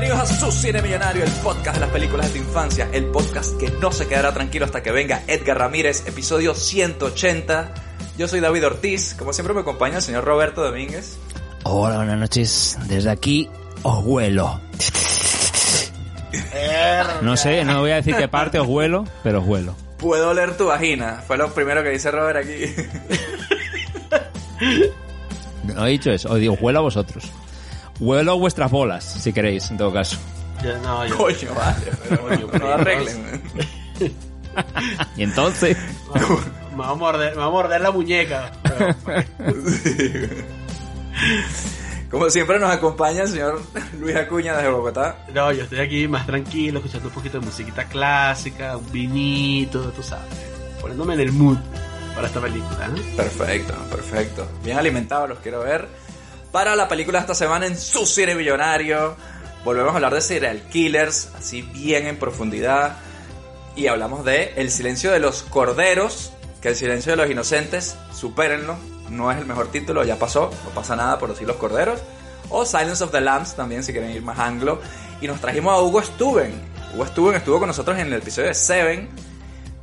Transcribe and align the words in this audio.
bienvenidos 0.00 0.30
a 0.30 0.34
Su 0.34 0.50
Cine 0.50 0.80
Millonario, 0.80 1.24
el 1.24 1.30
podcast 1.30 1.76
de 1.76 1.80
las 1.82 1.90
películas 1.90 2.32
de 2.32 2.38
tu 2.38 2.46
infancia, 2.46 2.88
el 2.90 3.04
podcast 3.06 3.58
que 3.58 3.68
no 3.70 3.92
se 3.92 4.08
quedará 4.08 4.32
tranquilo 4.32 4.64
hasta 4.64 4.82
que 4.82 4.92
venga 4.92 5.22
Edgar 5.26 5.58
Ramírez, 5.58 6.06
episodio 6.06 6.54
180. 6.54 7.74
Yo 8.16 8.26
soy 8.26 8.40
David 8.40 8.64
Ortiz, 8.64 9.14
como 9.18 9.34
siempre 9.34 9.52
me 9.52 9.60
acompaña 9.60 9.96
el 9.96 10.02
señor 10.02 10.24
Roberto 10.24 10.62
Domínguez. 10.64 11.18
Hola, 11.64 11.96
buenas 11.96 12.18
noches. 12.18 12.78
Desde 12.88 13.10
aquí 13.10 13.50
os 13.82 14.02
huelo. 14.02 14.58
No 17.20 17.36
sé, 17.36 17.62
no 17.66 17.80
voy 17.80 17.90
a 17.90 17.96
decir 17.96 18.16
qué 18.16 18.26
parte 18.28 18.58
os 18.58 18.66
huelo, 18.66 19.04
pero 19.22 19.40
os 19.40 19.46
huelo. 19.46 19.74
Puedo 19.98 20.30
oler 20.30 20.56
tu 20.56 20.68
vagina, 20.68 21.22
fue 21.26 21.36
lo 21.36 21.52
primero 21.52 21.82
que 21.82 21.90
dice 21.90 22.10
Robert 22.10 22.38
aquí. 22.38 22.74
No 25.64 25.86
he 25.86 25.90
dicho 25.90 26.10
eso, 26.10 26.32
os 26.32 26.38
digo 26.38 26.54
huelo 26.54 26.78
a 26.78 26.82
vosotros. 26.82 27.30
Huelo 28.00 28.38
vuestras 28.38 28.70
bolas, 28.70 29.04
si 29.04 29.32
queréis, 29.32 29.70
en 29.70 29.76
todo 29.78 29.92
caso. 29.92 30.16
Yo, 30.64 30.76
no, 30.78 31.06
yo. 31.06 31.16
Coño, 31.16 31.54
vale, 31.54 31.92
pero 32.08 32.58
no 32.58 32.68
arreglen. 32.72 33.42
Y 35.16 35.22
entonces, 35.22 35.76
Me 36.72 36.76
va 36.78 36.90
a 36.90 36.94
morder, 36.96 37.34
me 37.36 37.38
va 37.40 37.46
a 37.46 37.50
morder 37.50 37.80
la 37.80 37.92
muñeca. 37.92 38.50
Pero- 38.62 39.24
Como 42.10 42.28
siempre 42.30 42.58
nos 42.58 42.70
acompaña 42.70 43.22
el 43.22 43.28
señor 43.28 43.62
Luis 44.00 44.16
Acuña 44.16 44.56
desde 44.56 44.70
Bogotá. 44.70 45.18
no, 45.32 45.52
yo 45.52 45.62
estoy 45.62 45.78
aquí 45.78 46.08
más 46.08 46.26
tranquilo, 46.26 46.78
escuchando 46.80 47.08
un 47.08 47.14
poquito 47.14 47.38
de 47.38 47.46
musiquita 47.46 47.84
clásica, 47.84 48.76
un 48.76 48.90
vinito, 48.90 49.92
tú 49.92 50.02
sabes. 50.02 50.24
Poniéndome 50.80 51.14
en 51.14 51.20
el 51.20 51.32
mood 51.32 51.58
para 52.14 52.26
esta 52.26 52.40
película. 52.40 52.90
¿eh? 52.96 53.14
Perfecto, 53.16 53.74
perfecto. 53.90 54.48
Bien 54.64 54.78
alimentados 54.78 55.28
los 55.28 55.38
quiero 55.38 55.60
ver. 55.60 55.86
Para 56.52 56.74
la 56.74 56.88
película 56.88 57.18
de 57.18 57.22
esta 57.22 57.34
semana 57.34 57.66
en 57.66 57.78
su 57.78 58.06
cine 58.06 58.34
millonario, 58.34 59.14
volvemos 59.64 59.92
a 59.92 59.96
hablar 59.96 60.14
de 60.14 60.20
serial 60.20 60.62
killers, 60.62 61.30
así 61.38 61.62
bien 61.62 62.08
en 62.08 62.18
profundidad. 62.18 62.96
Y 63.76 63.86
hablamos 63.86 64.24
de 64.24 64.54
El 64.56 64.72
silencio 64.72 65.12
de 65.12 65.20
los 65.20 65.44
corderos, 65.44 66.32
que 66.60 66.70
El 66.70 66.76
silencio 66.76 67.12
de 67.12 67.16
los 67.16 67.30
inocentes, 67.30 67.96
supérenlo, 68.12 68.76
no 69.10 69.30
es 69.30 69.38
el 69.38 69.46
mejor 69.46 69.70
título, 69.70 70.02
ya 70.02 70.16
pasó, 70.16 70.50
no 70.64 70.70
pasa 70.70 70.96
nada 70.96 71.20
por 71.20 71.28
decir 71.28 71.46
los 71.46 71.56
corderos. 71.56 72.00
O 72.48 72.64
Silence 72.64 73.04
of 73.04 73.12
the 73.12 73.20
Lambs 73.20 73.54
también, 73.54 73.84
si 73.84 73.92
quieren 73.92 74.10
ir 74.10 74.22
más 74.22 74.40
anglo. 74.40 74.80
Y 75.20 75.28
nos 75.28 75.40
trajimos 75.40 75.72
a 75.72 75.80
Hugo 75.80 76.02
Stuben. 76.02 76.52
Hugo 76.94 77.06
Stuben 77.06 77.36
estuvo 77.36 77.60
con 77.60 77.68
nosotros 77.68 77.96
en 77.96 78.08
el 78.08 78.14
episodio 78.14 78.48
de 78.48 78.54
Seven. 78.54 79.08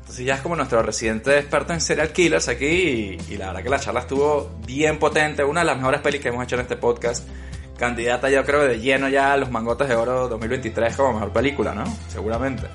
Entonces 0.07 0.25
ya 0.25 0.35
es 0.35 0.41
como 0.41 0.55
nuestro 0.55 0.81
residente 0.81 1.37
experto 1.37 1.73
en 1.73 1.81
serial 1.81 2.13
killers 2.13 2.47
aquí 2.47 2.65
y, 2.65 3.33
y 3.33 3.35
la 3.35 3.47
verdad 3.47 3.61
que 3.61 3.69
la 3.69 3.77
charla 3.77 3.99
estuvo 3.99 4.49
bien 4.65 4.99
potente, 4.99 5.43
una 5.43 5.59
de 5.59 5.65
las 5.65 5.75
mejores 5.75 5.99
pelis 5.99 6.21
que 6.21 6.29
hemos 6.29 6.45
hecho 6.45 6.55
en 6.55 6.61
este 6.61 6.77
podcast. 6.77 7.27
Candidata 7.77 8.29
yo 8.29 8.45
creo 8.45 8.63
de 8.63 8.79
lleno 8.79 9.09
ya 9.09 9.33
a 9.33 9.37
los 9.37 9.51
mangotes 9.51 9.89
de 9.89 9.95
oro 9.95 10.29
2023 10.29 10.95
como 10.95 11.11
mejor 11.11 11.33
película, 11.33 11.75
¿no? 11.75 11.83
Seguramente. 12.07 12.67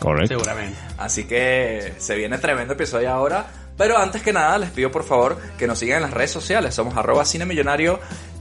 correcto. 0.00 0.38
Seguramente. 0.38 0.78
Así 0.96 1.24
que 1.24 1.94
se 1.98 2.14
viene 2.14 2.38
tremendo 2.38 2.74
episodio 2.74 3.10
ahora. 3.10 3.46
Pero 3.76 3.98
antes 3.98 4.22
que 4.22 4.32
nada, 4.32 4.56
les 4.58 4.70
pido 4.70 4.92
por 4.92 5.02
favor 5.02 5.38
que 5.58 5.66
nos 5.66 5.78
sigan 5.78 5.96
en 5.96 6.02
las 6.02 6.12
redes 6.12 6.30
sociales. 6.30 6.72
Somos 6.72 6.96
arroba 6.96 7.24
cine 7.24 7.46
millonario 7.46 7.98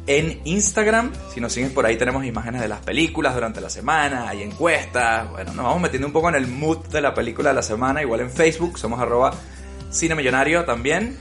en 0.09 0.41
Instagram. 0.43 1.11
Si 1.31 1.39
nos 1.39 1.53
siguen 1.53 1.71
por 1.71 1.85
ahí 1.85 1.95
tenemos 1.95 2.25
imágenes 2.25 2.61
de 2.61 2.67
las 2.67 2.79
películas 2.79 3.35
durante 3.35 3.61
la 3.61 3.69
semana, 3.69 4.27
hay 4.27 4.41
encuestas. 4.41 5.29
Bueno, 5.29 5.53
nos 5.53 5.63
vamos 5.65 5.81
metiendo 5.81 6.07
un 6.07 6.13
poco 6.13 6.29
en 6.29 6.35
el 6.35 6.47
mood 6.47 6.87
de 6.87 6.99
la 6.99 7.13
película 7.13 7.49
de 7.49 7.55
la 7.55 7.61
semana. 7.61 8.01
Igual 8.01 8.21
en 8.21 8.31
Facebook 8.31 8.79
somos 8.79 8.99
arroba 8.99 9.31
cine 9.91 10.15
millonario 10.15 10.65
también. 10.65 11.15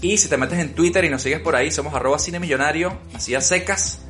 Y 0.00 0.18
si 0.18 0.28
te 0.28 0.36
metes 0.36 0.60
en 0.60 0.72
Twitter 0.72 1.04
y 1.04 1.10
nos 1.10 1.20
sigues 1.20 1.40
por 1.40 1.56
ahí, 1.56 1.72
somos 1.72 1.92
arroba 1.94 2.20
cine 2.20 2.38
millonario, 2.38 2.96
así 3.12 3.34
a 3.34 3.40
secas 3.40 4.02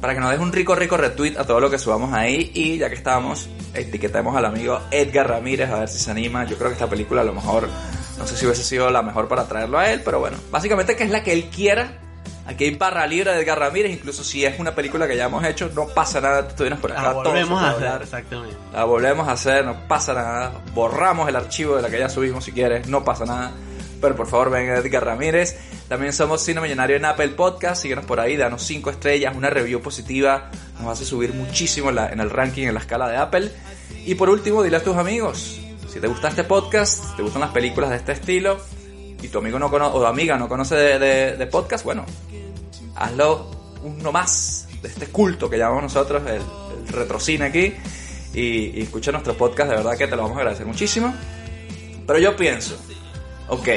para 0.00 0.12
que 0.14 0.20
nos 0.20 0.30
des 0.30 0.40
un 0.40 0.52
rico, 0.52 0.74
rico 0.74 0.96
retweet 0.96 1.36
a 1.38 1.44
todo 1.44 1.60
lo 1.60 1.70
que 1.70 1.78
subamos 1.78 2.12
ahí. 2.12 2.50
Y 2.54 2.78
ya 2.78 2.88
que 2.88 2.96
estábamos, 2.96 3.48
etiquetemos 3.74 4.36
al 4.36 4.44
amigo 4.44 4.80
Edgar 4.90 5.28
Ramírez 5.28 5.70
a 5.70 5.78
ver 5.80 5.88
si 5.88 6.00
se 6.00 6.10
anima. 6.10 6.44
Yo 6.46 6.56
creo 6.56 6.70
que 6.70 6.74
esta 6.74 6.90
película 6.90 7.20
a 7.20 7.24
lo 7.24 7.32
mejor, 7.32 7.68
no 8.18 8.26
sé 8.26 8.36
si 8.36 8.44
hubiese 8.44 8.64
sido 8.64 8.90
la 8.90 9.02
mejor 9.02 9.28
para 9.28 9.46
traerlo 9.46 9.78
a 9.78 9.88
él, 9.92 10.02
pero 10.04 10.18
bueno, 10.18 10.36
básicamente 10.50 10.96
que 10.96 11.04
es 11.04 11.10
la 11.10 11.22
que 11.22 11.32
él 11.32 11.48
quiera. 11.54 12.07
Aquí 12.48 12.64
hay 12.64 12.74
barra 12.76 13.06
libre 13.06 13.32
de 13.32 13.42
Edgar 13.42 13.58
Ramírez, 13.58 13.92
incluso 13.92 14.24
si 14.24 14.44
es 14.44 14.58
una 14.58 14.74
película 14.74 15.06
que 15.06 15.16
ya 15.16 15.26
hemos 15.26 15.44
hecho, 15.44 15.70
no 15.74 15.86
pasa 15.88 16.20
nada, 16.20 16.48
vienes 16.58 16.78
por 16.80 16.90
acá. 16.92 17.02
La 17.02 17.08
volvemos 17.30 17.62
a 17.62 17.74
puede 17.74 17.88
hacer, 17.88 18.02
exactamente. 18.02 18.56
La 18.72 18.84
volvemos 18.84 19.28
a 19.28 19.32
hacer, 19.32 19.64
no 19.66 19.86
pasa 19.86 20.14
nada. 20.14 20.52
Borramos 20.74 21.28
el 21.28 21.36
archivo 21.36 21.76
de 21.76 21.82
la 21.82 21.90
que 21.90 21.98
ya 21.98 22.08
subimos 22.08 22.44
si 22.44 22.52
quieres, 22.52 22.88
no 22.88 23.04
pasa 23.04 23.26
nada. 23.26 23.52
Pero 24.00 24.16
por 24.16 24.28
favor, 24.28 24.50
ven 24.50 24.68
Edgar 24.70 25.04
Ramírez. 25.04 25.58
También 25.88 26.12
somos 26.12 26.40
Cine 26.42 26.60
Millonario 26.60 26.96
en 26.96 27.04
Apple 27.04 27.28
Podcast. 27.30 27.82
Síguenos 27.82 28.04
por 28.04 28.18
ahí, 28.20 28.36
danos 28.36 28.62
5 28.62 28.90
estrellas, 28.90 29.34
una 29.36 29.50
review 29.50 29.80
positiva. 29.82 30.50
Nos 30.80 30.92
hace 30.92 31.04
subir 31.04 31.34
muchísimo 31.34 31.90
en, 31.90 31.96
la- 31.96 32.08
en 32.08 32.20
el 32.20 32.30
ranking, 32.30 32.66
en 32.68 32.74
la 32.74 32.80
escala 32.80 33.08
de 33.08 33.16
Apple. 33.16 33.50
Y 34.06 34.14
por 34.14 34.30
último, 34.30 34.62
dile 34.62 34.76
a 34.76 34.82
tus 34.82 34.96
amigos. 34.96 35.60
Si 35.92 36.00
te 36.00 36.06
gusta 36.06 36.28
este 36.28 36.44
podcast, 36.44 37.16
te 37.16 37.22
gustan 37.22 37.40
las 37.40 37.50
películas 37.50 37.90
de 37.90 37.96
este 37.96 38.12
estilo, 38.12 38.58
y 39.22 39.28
tu 39.28 39.38
amigo 39.38 39.58
no 39.58 39.70
cono- 39.70 39.88
o 39.88 40.06
amiga 40.06 40.36
no 40.36 40.48
conoce 40.48 40.74
de, 40.76 41.46
podcast, 41.46 41.84
bueno, 41.84 42.04
hazlo 42.96 43.50
uno 43.82 44.12
más 44.12 44.68
de 44.82 44.88
este 44.88 45.06
culto 45.08 45.48
que 45.48 45.58
llamamos 45.58 45.84
nosotros 45.84 46.22
el, 46.26 46.42
retrocine 46.88 47.44
aquí 47.44 47.74
y, 48.32 48.78
y 48.78 48.82
escucha 48.82 49.12
nuestro 49.12 49.34
podcast, 49.36 49.70
de 49.70 49.76
verdad 49.76 49.96
que 49.96 50.06
te 50.06 50.16
lo 50.16 50.22
vamos 50.22 50.36
a 50.36 50.40
agradecer 50.40 50.66
muchísimo. 50.66 51.14
Pero 52.06 52.18
yo 52.18 52.34
pienso, 52.36 52.78
ok, 53.48 53.68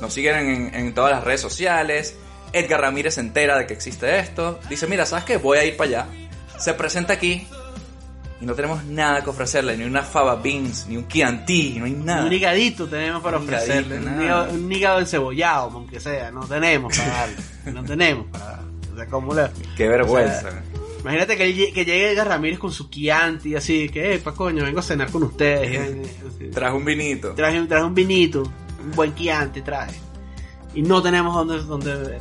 nos 0.00 0.12
siguen 0.12 0.36
en, 0.50 0.74
en 0.74 0.94
todas 0.94 1.12
las 1.12 1.24
redes 1.24 1.40
sociales, 1.40 2.14
Edgar 2.52 2.80
Ramírez 2.82 3.14
se 3.14 3.20
entera 3.20 3.56
de 3.58 3.66
que 3.66 3.74
existe 3.74 4.18
esto, 4.18 4.58
dice, 4.68 4.86
mira, 4.86 5.06
¿sabes 5.06 5.24
qué? 5.24 5.38
Voy 5.38 5.58
a 5.58 5.64
ir 5.64 5.76
para 5.76 5.88
allá, 5.88 6.06
se 6.58 6.74
presenta 6.74 7.14
aquí 7.14 7.46
y 8.40 8.44
no 8.44 8.54
tenemos 8.54 8.84
nada 8.84 9.22
que 9.24 9.30
ofrecerle, 9.30 9.76
ni 9.76 9.84
una 9.84 10.02
fava 10.02 10.36
beans, 10.36 10.86
ni 10.88 10.96
un 10.96 11.08
Chianti, 11.08 11.76
no 11.78 11.86
hay 11.86 11.92
nada. 11.92 12.24
Un 12.26 12.32
higadito 12.32 12.86
tenemos 12.86 13.22
para 13.22 13.38
Un 13.38 13.44
higadito, 13.44 13.72
ofrecerle. 13.72 13.98
Un 13.98 14.22
hígado, 14.22 14.52
un 14.52 14.72
hígado 14.72 15.00
encebollado, 15.00 15.70
aunque 15.74 16.00
sea. 16.00 16.30
No 16.30 16.40
tenemos 16.46 16.96
para 16.96 17.10
darle. 17.10 17.36
No 17.72 17.84
tenemos 17.84 18.26
para 18.30 18.44
darle. 18.44 18.66
O 18.92 18.96
sea, 18.96 19.06
¿cómo 19.06 19.34
le- 19.34 19.50
Qué 19.76 19.88
vergüenza. 19.88 20.48
O 20.48 20.50
sea, 20.50 20.62
Imagínate 21.00 21.36
que, 21.36 21.72
que 21.72 21.84
llegue 21.84 22.10
Edgar 22.12 22.26
Ramírez 22.28 22.58
con 22.58 22.72
su 22.72 22.90
Chianti, 22.90 23.54
así 23.54 23.88
que, 23.88 24.18
pa 24.18 24.32
coño, 24.32 24.64
vengo 24.64 24.80
a 24.80 24.82
cenar 24.82 25.08
con 25.10 25.22
ustedes. 25.22 26.10
Traje 26.52 26.74
un 26.76 26.84
vinito. 26.84 27.32
traje, 27.34 27.62
traje 27.66 27.84
un 27.84 27.94
vinito, 27.94 28.42
un 28.42 28.90
buen 28.92 29.14
Chianti 29.14 29.62
traje. 29.62 29.94
Y 30.74 30.82
no 30.82 31.00
tenemos 31.02 31.34
donde, 31.34 31.62
donde. 31.62 32.18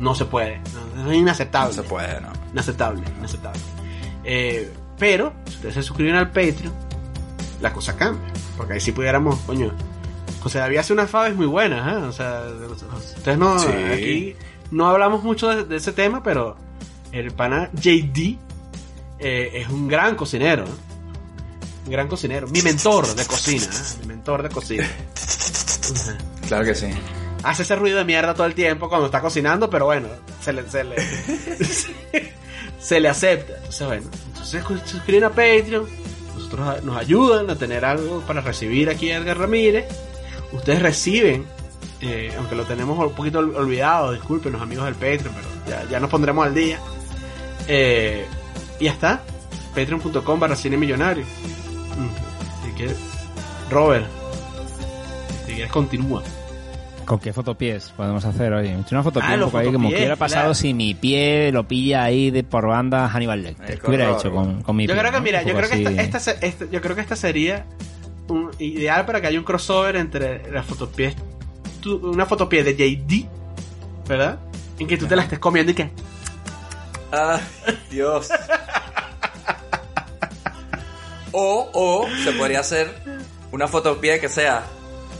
No 0.00 0.14
se 0.14 0.26
puede. 0.26 0.60
No, 0.94 1.10
es 1.10 1.18
inaceptable. 1.18 1.76
No 1.76 1.82
se 1.82 1.88
puede, 1.88 2.20
no. 2.20 2.28
Inaceptable, 2.52 3.02
inaceptable. 3.18 3.60
Eh, 4.22 4.70
pero, 4.98 5.32
si 5.46 5.54
ustedes 5.54 5.74
se 5.74 5.82
suscriben 5.82 6.14
al 6.14 6.28
Patreon, 6.28 6.72
la 7.60 7.72
cosa 7.72 7.96
cambia. 7.96 8.32
Porque 8.56 8.74
ahí 8.74 8.80
sí 8.80 8.92
pudiéramos, 8.92 9.38
coño. 9.40 9.72
José 10.40 10.58
David 10.58 10.78
hace 10.78 10.92
unas 10.92 11.10
faves 11.10 11.34
muy 11.34 11.46
buenas, 11.46 11.92
¿eh? 11.92 11.96
O 11.96 12.12
sea, 12.12 12.44
ustedes 13.16 13.38
no. 13.38 13.58
Sí. 13.58 13.68
Aquí 13.68 14.36
no 14.70 14.88
hablamos 14.88 15.22
mucho 15.22 15.48
de, 15.48 15.64
de 15.64 15.76
ese 15.76 15.92
tema, 15.92 16.22
pero 16.22 16.56
el 17.12 17.32
pana 17.32 17.70
JD 17.72 18.38
eh, 19.18 19.50
es 19.54 19.68
un 19.68 19.88
gran 19.88 20.14
cocinero. 20.14 20.64
¿eh? 20.64 21.86
Un 21.86 21.92
gran 21.92 22.08
cocinero. 22.08 22.46
Mi 22.48 22.62
mentor 22.62 23.14
de 23.14 23.24
cocina, 23.24 23.64
¿eh? 23.64 23.96
Mi 24.02 24.06
mentor 24.08 24.42
de 24.42 24.48
cocina. 24.48 24.88
Claro 26.46 26.66
que 26.66 26.74
sí. 26.74 26.86
Hace 27.42 27.62
ese 27.62 27.76
ruido 27.76 27.98
de 27.98 28.04
mierda 28.04 28.34
todo 28.34 28.46
el 28.46 28.54
tiempo 28.54 28.90
cuando 28.90 29.06
está 29.06 29.20
cocinando, 29.22 29.70
pero 29.70 29.86
bueno, 29.86 30.08
se 30.40 30.52
le, 30.52 30.68
se 30.68 30.84
le, 30.84 30.96
se 32.78 33.00
le 33.00 33.08
acepta. 33.08 33.54
Entonces, 33.56 33.86
bueno, 33.86 34.06
entonces 34.28 34.62
suscriben 34.86 35.24
a 35.24 35.28
Patreon, 35.30 35.86
nosotros 36.36 36.82
nos 36.84 36.96
ayudan 36.96 37.50
a 37.50 37.56
tener 37.56 37.84
algo 37.84 38.20
para 38.26 38.40
recibir 38.40 38.88
aquí 38.90 39.10
a 39.10 39.18
Edgar 39.18 39.38
Ramírez. 39.38 39.86
Ustedes 40.52 40.80
reciben, 40.80 41.44
eh, 42.00 42.32
aunque 42.38 42.54
lo 42.54 42.64
tenemos 42.64 42.98
un 42.98 43.12
poquito 43.12 43.40
ol- 43.40 43.54
olvidado, 43.56 44.12
discúlpenos 44.12 44.62
amigos 44.62 44.84
del 44.86 44.94
Patreon, 44.94 45.34
pero 45.34 45.48
ya, 45.82 45.88
ya 45.90 46.00
nos 46.00 46.08
pondremos 46.10 46.46
al 46.46 46.54
día. 46.54 46.78
Eh, 47.66 48.24
y 48.80 48.84
ya 48.84 48.92
está, 48.92 49.22
patreon.com 49.74 50.40
barra 50.40 50.56
cine 50.56 50.76
millonario. 50.76 51.24
Mm, 51.24 52.62
Así 52.62 52.74
que, 52.76 52.94
Robert, 53.70 54.06
si 55.46 55.52
quieres 55.52 55.70
continúa. 55.72 56.22
¿Con 57.08 57.18
qué 57.18 57.32
fotopiés 57.32 57.90
podemos 57.96 58.22
hacer 58.26 58.52
hoy? 58.52 58.68
He 58.68 58.72
hecho 58.80 58.88
una 58.94 59.02
fotopié 59.02 59.30
Ah, 59.30 59.34
un 59.36 59.40
poco 59.44 59.58
ahí 59.58 59.72
como 59.72 59.88
que 59.88 59.96
hubiera 59.96 60.16
pasado 60.16 60.42
claro. 60.42 60.54
si 60.54 60.74
mi 60.74 60.94
pie 60.94 61.50
lo 61.52 61.66
pilla 61.66 62.02
ahí 62.04 62.30
de 62.30 62.44
por 62.44 62.66
banda 62.66 63.08
Hannibal 63.08 63.42
Lecter. 63.42 63.80
¿Qué 63.80 63.86
hubiera 63.88 64.12
hecho 64.12 64.30
con, 64.30 64.62
con 64.62 64.76
mi 64.76 64.86
Yo 64.86 64.92
pie? 64.92 65.00
creo 65.00 65.12
que, 65.12 65.18
no? 65.18 65.24
mira, 65.24 65.42
yo 65.42 65.54
creo 65.54 65.70
que 65.70 65.76
esta, 65.82 65.90
esta, 66.02 66.20
se- 66.20 66.46
esta- 66.46 66.66
yo 66.70 66.80
creo 66.82 66.94
que 66.94 67.00
esta 67.00 67.16
sería 67.16 67.64
un, 68.28 68.50
ideal 68.58 69.06
para 69.06 69.22
que 69.22 69.26
haya 69.28 69.38
un 69.38 69.44
crossover 69.46 69.96
entre 69.96 70.50
las 70.52 70.66
fotopies, 70.66 71.16
tu- 71.80 71.96
una 72.10 72.26
fotopie 72.26 72.62
de 72.62 72.74
JD, 72.76 73.26
¿verdad? 74.06 74.38
En 74.78 74.86
que 74.86 74.98
tú 74.98 75.06
te 75.06 75.16
la 75.16 75.22
estés 75.22 75.38
comiendo 75.38 75.72
y 75.72 75.74
que, 75.74 75.90
Ay, 77.10 77.40
Dios. 77.90 78.28
O, 81.32 81.70
o 81.72 82.06
se 82.24 82.32
podría 82.32 82.60
hacer 82.60 82.92
una 83.52 83.66
fotopié 83.66 84.20
que 84.20 84.28
sea 84.28 84.64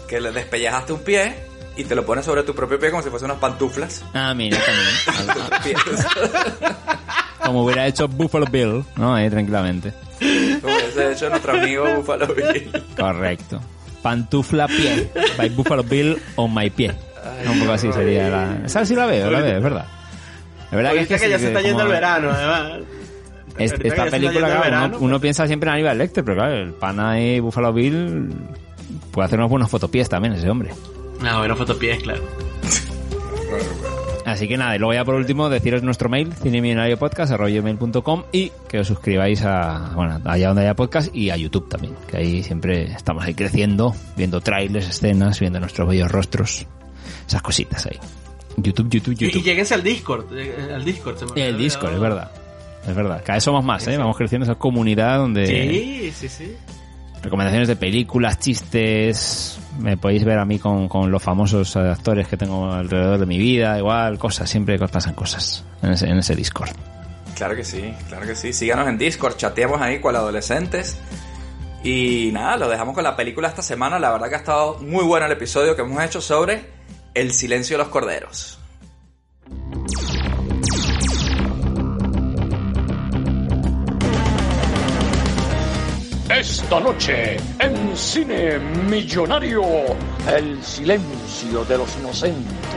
que 0.07 0.21
le 0.21 0.33
despellejaste 0.33 0.93
un 0.93 1.01
pie 1.01 1.35
y 1.79 1.85
te 1.85 1.95
lo 1.95 2.05
pones 2.05 2.25
sobre 2.27 2.43
tu 2.43 2.55
propio 2.55 2.79
pie 2.79 2.91
como 2.91 3.03
si 3.03 3.09
fuesen 3.09 3.27
unas 3.31 3.41
pantuflas. 3.41 4.05
Ah, 4.13 4.35
mira, 4.35 4.59
también. 4.59 5.77
Como 7.45 7.65
hubiera 7.65 7.87
hecho 7.87 8.09
Buffalo 8.09 8.47
Bill, 8.51 8.85
¿no? 8.97 9.15
Ahí 9.15 9.31
tranquilamente. 9.31 9.93
Como 10.61 10.75
hubiese 10.75 11.13
hecho 11.13 11.31
nuestro 11.31 11.53
amigo 11.53 11.85
Buffalo 11.97 12.27
Bill. 12.35 12.71
Correcto. 12.99 13.61
Pantufla 14.03 14.67
pie. 14.67 15.11
By 15.37 15.49
Buffalo 15.51 15.83
Bill 15.83 16.21
on 16.37 16.53
my 16.55 16.69
pie. 16.69 16.93
un 17.49 17.59
poco 17.61 17.73
así 17.73 17.93
sería 17.93 18.29
la... 18.29 18.59
Esa 18.67 18.85
sí 18.85 18.95
la 18.95 19.07
veo, 19.07 19.31
la 19.31 19.41
veo, 19.41 19.57
es 19.59 19.63
verdad. 19.63 19.87
Es 20.67 20.71
verdad 20.73 20.91
Ahorita 20.93 21.15
es 21.15 21.23
que, 21.23 21.31
ya 21.31 21.39
sí, 21.39 21.45
se 21.45 21.49
está 21.49 21.61
yendo 21.63 21.79
como- 21.79 21.87
el 21.91 21.93
verano, 21.95 22.31
además. 22.31 22.81
Es- 23.57 23.73
que 23.73 23.89
esta 23.89 24.07
película, 24.07 24.47
claro, 24.47 24.61
verano, 24.63 24.87
uno, 24.97 25.07
uno 25.07 25.21
piensa 25.21 25.47
siempre 25.47 25.69
en 25.71 25.75
Aníbal 25.77 25.99
Lecter, 25.99 26.25
pero 26.25 26.37
claro, 26.37 26.55
el 26.57 26.73
pana 26.75 27.21
y 27.21 27.41
Buffalo 27.41 27.73
Bill 27.73 28.31
puede 29.11 29.27
hacer 29.27 29.39
unos 29.39 29.51
buenos 29.51 29.71
fotopies 29.71 30.09
también, 30.09 30.35
ese 30.35 30.49
hombre. 30.51 30.71
Ah, 31.25 31.39
bueno, 31.39 31.57
fotopies, 31.57 32.03
claro. 32.03 32.23
Así 34.25 34.47
que 34.47 34.57
nada, 34.59 34.77
y 34.77 34.79
luego 34.79 34.93
ya 34.93 35.05
por 35.05 35.15
último 35.15 35.49
deciros 35.49 35.83
nuestro 35.83 36.09
mail, 36.11 36.33
cinemillonariopodcast.com 36.35 38.25
y 38.31 38.53
que 38.69 38.81
os 38.81 38.87
suscribáis 38.87 39.43
a, 39.43 39.93
bueno, 39.95 40.21
allá 40.25 40.49
donde 40.49 40.63
haya 40.63 40.75
podcast 40.75 41.15
y 41.17 41.31
a 41.31 41.37
YouTube 41.37 41.69
también, 41.71 41.95
que 42.07 42.19
ahí 42.19 42.43
siempre 42.43 42.93
estamos 42.93 43.25
ahí 43.25 43.33
creciendo, 43.35 43.95
viendo 44.17 44.41
trailers, 44.43 44.87
escenas, 44.89 45.41
viendo 45.41 45.61
nuestros 45.61 45.89
bellos 45.89 46.11
rostros, 46.11 46.67
esas 47.27 47.41
cositas 47.41 47.87
ahí. 47.87 47.99
YouTube, 48.59 48.91
YouTube, 48.91 49.13
Y, 49.19 49.25
y 49.25 49.29
YouTube. 49.29 49.43
lleguense 49.45 49.73
al 49.75 49.83
Discord. 49.83 50.27
eh, 50.37 50.73
al 50.75 50.85
Discord. 50.85 51.17
se 51.17 51.25
me 51.27 51.31
Y 51.41 51.43
el 51.45 51.57
Discord, 51.57 51.95
es 51.95 52.01
verdad. 52.01 52.31
Es 52.87 52.95
verdad. 52.95 53.23
Cada 53.25 53.37
vez 53.37 53.45
somos 53.45 53.65
más, 53.65 53.87
¿eh? 53.89 53.97
Vamos 53.97 54.17
creciendo 54.17 54.45
esa 54.45 54.57
comunidad 54.57 55.19
donde 55.19 55.47
Sí, 55.47 56.11
sí, 56.13 56.29
sí. 56.29 56.53
recomendaciones 57.23 57.69
de 57.69 57.77
películas, 57.77 58.39
chistes. 58.41 59.59
Me 59.79 59.97
podéis 59.97 60.25
ver 60.25 60.39
a 60.39 60.45
mí 60.45 60.59
con, 60.59 60.89
con 60.89 61.11
los 61.11 61.23
famosos 61.23 61.77
actores 61.77 62.29
que 62.29 62.37
tengo 62.37 62.71
alrededor 62.71 63.19
de 63.19 63.27
mi 63.27 63.39
vida, 63.39 63.79
igual, 63.79 64.19
cosas, 64.19 64.51
siempre 64.51 64.79
pasan 64.79 65.15
cosas 65.15 65.65
en 65.83 65.93
ese, 65.93 66.09
en 66.09 66.19
ese 66.19 66.35
Discord. 66.35 66.71
Claro 67.37 67.55
que 67.55 67.65
sí, 67.65 67.95
claro 68.09 68.27
que 68.27 68.35
sí. 68.35 68.53
Síganos 68.53 68.89
en 68.89 68.99
Discord, 68.99 69.37
chateamos 69.37 69.81
ahí 69.81 70.01
con 70.01 70.17
adolescentes. 70.17 70.99
Y 71.85 72.31
nada, 72.33 72.57
lo 72.57 72.69
dejamos 72.69 72.95
con 72.95 73.05
la 73.05 73.15
película 73.15 73.47
esta 73.47 73.63
semana. 73.63 74.01
La 74.01 74.11
verdad 74.11 74.29
que 74.29 74.35
ha 74.35 74.39
estado 74.39 74.79
muy 74.81 75.05
bueno 75.05 75.27
el 75.27 75.33
episodio 75.33 75.77
que 75.77 75.83
hemos 75.83 76.03
hecho 76.03 76.21
sobre 76.21 76.69
El 77.15 77.31
silencio 77.33 77.77
de 77.77 77.85
los 77.85 77.93
corderos. 77.93 78.58
Esta 86.31 86.79
noche, 86.79 87.37
en 87.59 87.97
Cine 87.97 88.59
Millonario, 88.59 89.63
El 90.31 90.63
silencio 90.63 91.65
de 91.65 91.79
los 91.79 91.97
inocentes. 91.99 92.69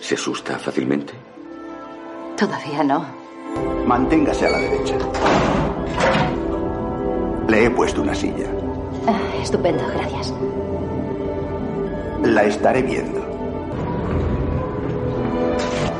¿Se 0.00 0.14
asusta 0.16 0.58
fácilmente? 0.58 1.14
Todavía 2.36 2.82
no. 2.82 3.21
Manténgase 3.86 4.46
a 4.46 4.50
la 4.50 4.58
derecha. 4.58 4.94
Le 7.48 7.64
he 7.64 7.70
puesto 7.70 8.00
una 8.02 8.14
silla. 8.14 8.46
Ah, 9.06 9.20
estupendo, 9.42 9.84
gracias. 9.94 10.32
La 12.22 12.44
estaré 12.44 12.82
viendo. 12.82 13.20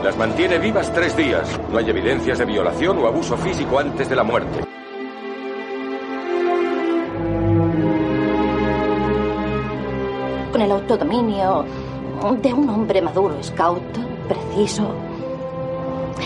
Las 0.05 0.17
mantiene 0.17 0.59
vivas 0.59 0.93
tres 0.93 1.17
días. 1.17 1.61
No 1.71 1.79
hay 1.79 1.91
evidencias 1.91 2.39
de 2.39 2.45
violación 2.45 2.99
o 2.99 3.07
abuso 3.07 3.37
físico 3.37 3.79
antes 3.79 4.09
de 4.09 4.17
la 4.17 4.23
muerte. 4.23 4.65
Con 10.53 10.61
el 10.61 10.73
autodominio 10.73 11.65
de 12.41 12.53
un 12.53 12.69
hombre 12.71 13.03
maduro, 13.03 13.43
scout, 13.43 13.83
preciso 14.29 14.95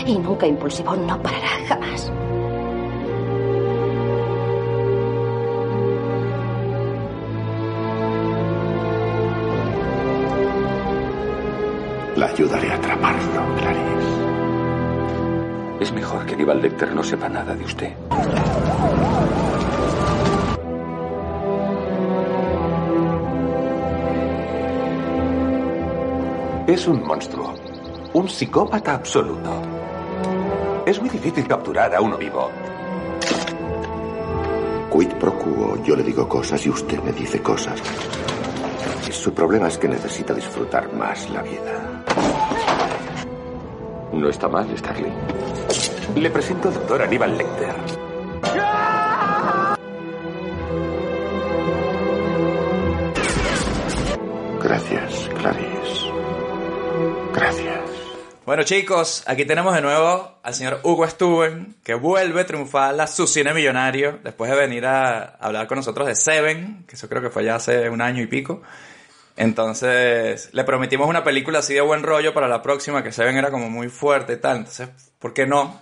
y 0.07 0.17
nunca 0.17 0.47
impulsivo, 0.47 0.95
no 0.95 1.21
parará 1.21 1.49
jamás. 1.67 2.11
La 12.15 12.27
ayudaré 12.27 12.71
a 12.71 12.75
atraparlo, 12.75 13.55
Clarice. 13.57 13.87
Es 15.81 15.91
mejor 15.93 16.25
que 16.25 16.33
Aníbal 16.33 16.61
Lecter 16.61 16.95
no 16.95 17.03
sepa 17.03 17.29
nada 17.29 17.53
de 17.53 17.63
usted. 17.63 17.93
Es 26.65 26.87
un 26.87 27.05
monstruo. 27.05 27.53
Un 28.13 28.27
psicópata 28.27 28.95
absoluto. 28.95 29.76
Es 30.87 31.01
muy 31.01 31.09
difícil 31.09 31.45
capturar 31.45 31.93
a 31.93 31.99
uno 31.99 32.17
vivo. 32.17 32.49
Quid 34.89 35.09
pro 35.19 35.37
quo. 35.37 35.83
Yo 35.83 35.97
le 35.97 36.01
digo 36.01 36.29
cosas 36.29 36.65
y 36.65 36.69
usted 36.69 37.03
me 37.03 37.11
dice 37.11 37.41
cosas. 37.41 37.81
Su 39.11 39.33
problema 39.33 39.67
es 39.67 39.77
que 39.77 39.89
necesita 39.89 40.33
disfrutar 40.33 40.93
más 40.93 41.29
la 41.29 41.41
vida. 41.41 42.05
No 44.13 44.29
está 44.29 44.47
mal, 44.47 44.65
Starling. 44.77 45.11
Le 46.15 46.29
presento 46.29 46.69
al 46.69 46.75
doctor 46.75 47.01
Aníbal 47.01 47.37
Lecter. 47.37 48.06
Bueno 58.47 58.63
chicos, 58.63 59.25
aquí 59.27 59.43
tenemos 59.43 59.75
de 59.75 59.81
nuevo 59.81 60.39
al 60.41 60.53
señor 60.53 60.79
Hugo 60.83 61.05
Stuben, 61.05 61.75
que 61.83 61.95
vuelve 61.95 62.45
triunfal 62.45 62.97
a 63.01 63.05
su 63.05 63.27
cine 63.27 63.53
millonario, 63.53 64.19
después 64.23 64.49
de 64.49 64.55
venir 64.55 64.85
a 64.85 65.35
hablar 65.41 65.67
con 65.67 65.75
nosotros 65.75 66.07
de 66.07 66.15
Seven, 66.15 66.85
que 66.87 66.95
eso 66.95 67.09
creo 67.09 67.21
que 67.21 67.29
fue 67.29 67.43
ya 67.43 67.55
hace 67.55 67.89
un 67.89 67.99
año 67.99 68.23
y 68.23 68.27
pico. 68.27 68.61
Entonces, 69.35 70.49
le 70.53 70.63
prometimos 70.63 71.09
una 71.09 71.25
película 71.25 71.59
así 71.59 71.73
de 71.73 71.81
buen 71.81 72.03
rollo 72.03 72.33
para 72.33 72.47
la 72.47 72.61
próxima, 72.61 73.03
que 73.03 73.11
Seven 73.11 73.35
era 73.35 73.51
como 73.51 73.69
muy 73.69 73.89
fuerte 73.89 74.31
y 74.31 74.37
tal. 74.37 74.59
Entonces, 74.59 74.87
¿por 75.19 75.33
qué 75.33 75.45
no? 75.45 75.81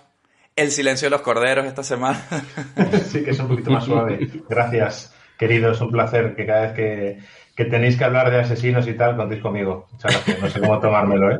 El 0.56 0.72
silencio 0.72 1.06
de 1.06 1.10
los 1.10 1.20
corderos 1.20 1.66
esta 1.66 1.84
semana. 1.84 2.20
Sí, 3.06 3.22
que 3.22 3.30
es 3.30 3.38
un 3.38 3.46
poquito 3.46 3.70
más 3.70 3.84
suave. 3.84 4.28
Gracias, 4.48 5.14
queridos. 5.38 5.80
Un 5.82 5.92
placer 5.92 6.34
que 6.34 6.44
cada 6.44 6.62
vez 6.62 6.72
que, 6.72 7.18
que 7.54 7.64
tenéis 7.66 7.96
que 7.96 8.02
hablar 8.02 8.28
de 8.32 8.40
asesinos 8.40 8.88
y 8.88 8.94
tal, 8.94 9.16
contéis 9.16 9.40
conmigo. 9.40 9.86
Muchas 9.92 10.14
gracias. 10.14 10.40
No 10.40 10.50
sé 10.50 10.58
cómo 10.58 10.80
tomármelo, 10.80 11.30
¿eh? 11.30 11.38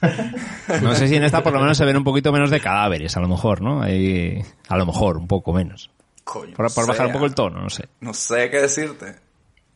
No 0.82 0.94
sé 0.94 1.08
si 1.08 1.16
en 1.16 1.24
esta 1.24 1.42
por 1.42 1.52
lo 1.52 1.60
menos 1.60 1.76
se 1.76 1.84
ven 1.84 1.96
un 1.96 2.04
poquito 2.04 2.32
menos 2.32 2.50
de 2.50 2.60
cadáveres, 2.60 3.16
a 3.16 3.20
lo 3.20 3.28
mejor, 3.28 3.60
¿no? 3.62 3.82
Ahí, 3.82 4.40
a 4.68 4.76
lo 4.76 4.86
mejor, 4.86 5.16
un 5.16 5.26
poco 5.26 5.52
menos. 5.52 5.90
Coño, 6.24 6.54
Por, 6.54 6.70
bajar 6.86 7.06
un 7.06 7.12
poco 7.12 7.24
el 7.26 7.34
tono, 7.34 7.60
no 7.62 7.70
sé. 7.70 7.88
No 8.00 8.12
sé 8.12 8.50
qué 8.50 8.60
decirte. 8.60 9.14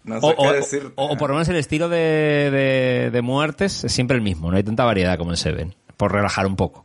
No 0.04 0.20
sé 0.20 0.26
O, 0.26 0.36
qué 0.36 0.46
o- 0.48 0.52
decirte. 0.52 0.92
o- 0.96 1.12
o 1.12 1.16
por 1.16 1.30
lo 1.30 1.36
menos 1.36 1.48
el 1.48 1.56
estilo 1.56 1.88
de, 1.88 1.96
de- 2.50 3.10
de 3.10 3.22
muertes 3.22 3.84
es 3.84 3.92
siempre 3.92 4.16
el 4.16 4.22
mismo, 4.22 4.50
no 4.50 4.56
hay 4.56 4.62
tanta 4.62 4.84
variedad 4.84 5.16
como 5.16 5.30
en 5.30 5.36
Seven, 5.36 5.74
por 5.96 6.12
relajar 6.12 6.46
un 6.46 6.56
poco. 6.56 6.84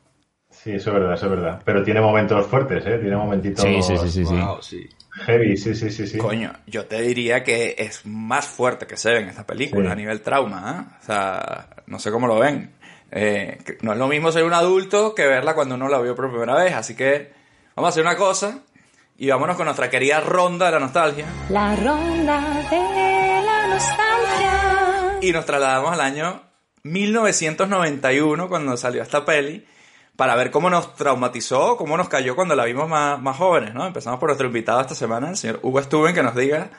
Sí, 0.49 0.71
eso 0.71 0.89
es 0.89 0.95
verdad, 0.95 1.13
eso 1.13 1.25
es 1.25 1.31
verdad. 1.31 1.61
Pero 1.65 1.83
tiene 1.83 2.01
momentos 2.01 2.45
fuertes, 2.47 2.85
¿eh? 2.85 2.97
Tiene 2.99 3.15
momentitos 3.15 3.63
Sí, 3.63 3.81
sí, 3.81 3.97
sí, 3.97 4.09
sí. 4.09 4.25
sí. 4.25 4.33
Wow, 4.35 4.61
sí. 4.61 4.89
heavy, 5.25 5.57
sí, 5.57 5.73
sí, 5.75 5.89
sí, 5.89 6.07
sí. 6.07 6.17
Coño, 6.17 6.51
yo 6.67 6.85
te 6.85 7.01
diría 7.01 7.43
que 7.43 7.75
es 7.77 8.05
más 8.05 8.45
fuerte 8.45 8.85
que 8.87 8.97
Seven 8.97 9.27
esta 9.29 9.45
película 9.45 9.89
Sí. 9.89 9.91
a 9.91 9.95
nivel 9.95 10.21
trauma, 10.21 10.61
¿ah? 10.65 10.97
O 11.01 11.05
sea, 11.05 11.67
no 11.87 11.99
sé 11.99 12.11
cómo 12.11 12.27
lo 12.27 12.39
ven. 12.39 12.71
Eh, 13.11 13.57
no 13.81 13.93
es 13.93 13.97
lo 13.97 14.07
mismo 14.07 14.31
ser 14.31 14.43
un 14.43 14.53
adulto 14.53 15.15
que 15.15 15.25
verla 15.25 15.55
cuando 15.55 15.75
uno 15.75 15.87
la 15.87 15.99
vio 15.99 16.15
por 16.15 16.29
primera 16.29 16.55
vez, 16.55 16.73
así 16.73 16.95
que 16.95 17.31
vamos 17.75 17.87
a 17.87 17.91
hacer 17.91 18.03
una 18.03 18.17
cosa 18.17 18.59
y 19.17 19.29
vámonos 19.29 19.55
con 19.55 19.65
nuestra 19.65 19.89
querida 19.89 20.19
ronda 20.19 20.65
de 20.67 20.71
la 20.73 20.79
nostalgia 20.79 21.25
La 21.49 21.75
ronda 21.75 22.41
de 22.69 23.41
la 23.45 23.67
nostalgia. 23.67 25.17
y 25.21 25.31
nos 25.31 25.45
trasladamos 25.45 25.91
al 25.93 26.01
año 26.01 26.41
1991 26.83 28.49
cuando 28.49 28.77
salió 28.77 29.01
esta 29.01 29.25
peli 29.25 29.65
para 30.15 30.35
ver 30.35 30.51
cómo 30.51 30.69
nos 30.69 30.95
traumatizó, 30.95 31.77
cómo 31.77 31.95
nos 31.95 32.09
cayó 32.09 32.35
cuando 32.35 32.55
la 32.55 32.65
vimos 32.65 32.89
más, 32.89 33.21
más 33.21 33.37
jóvenes, 33.37 33.73
¿no? 33.73 33.85
Empezamos 33.85 34.19
por 34.19 34.29
nuestro 34.29 34.47
invitado 34.47 34.81
esta 34.81 34.95
semana, 34.95 35.29
el 35.29 35.37
señor 35.37 35.59
Hugo 35.61 35.81
Stuben, 35.81 36.15
que 36.15 36.23
nos 36.23 36.35
diga 36.35 36.69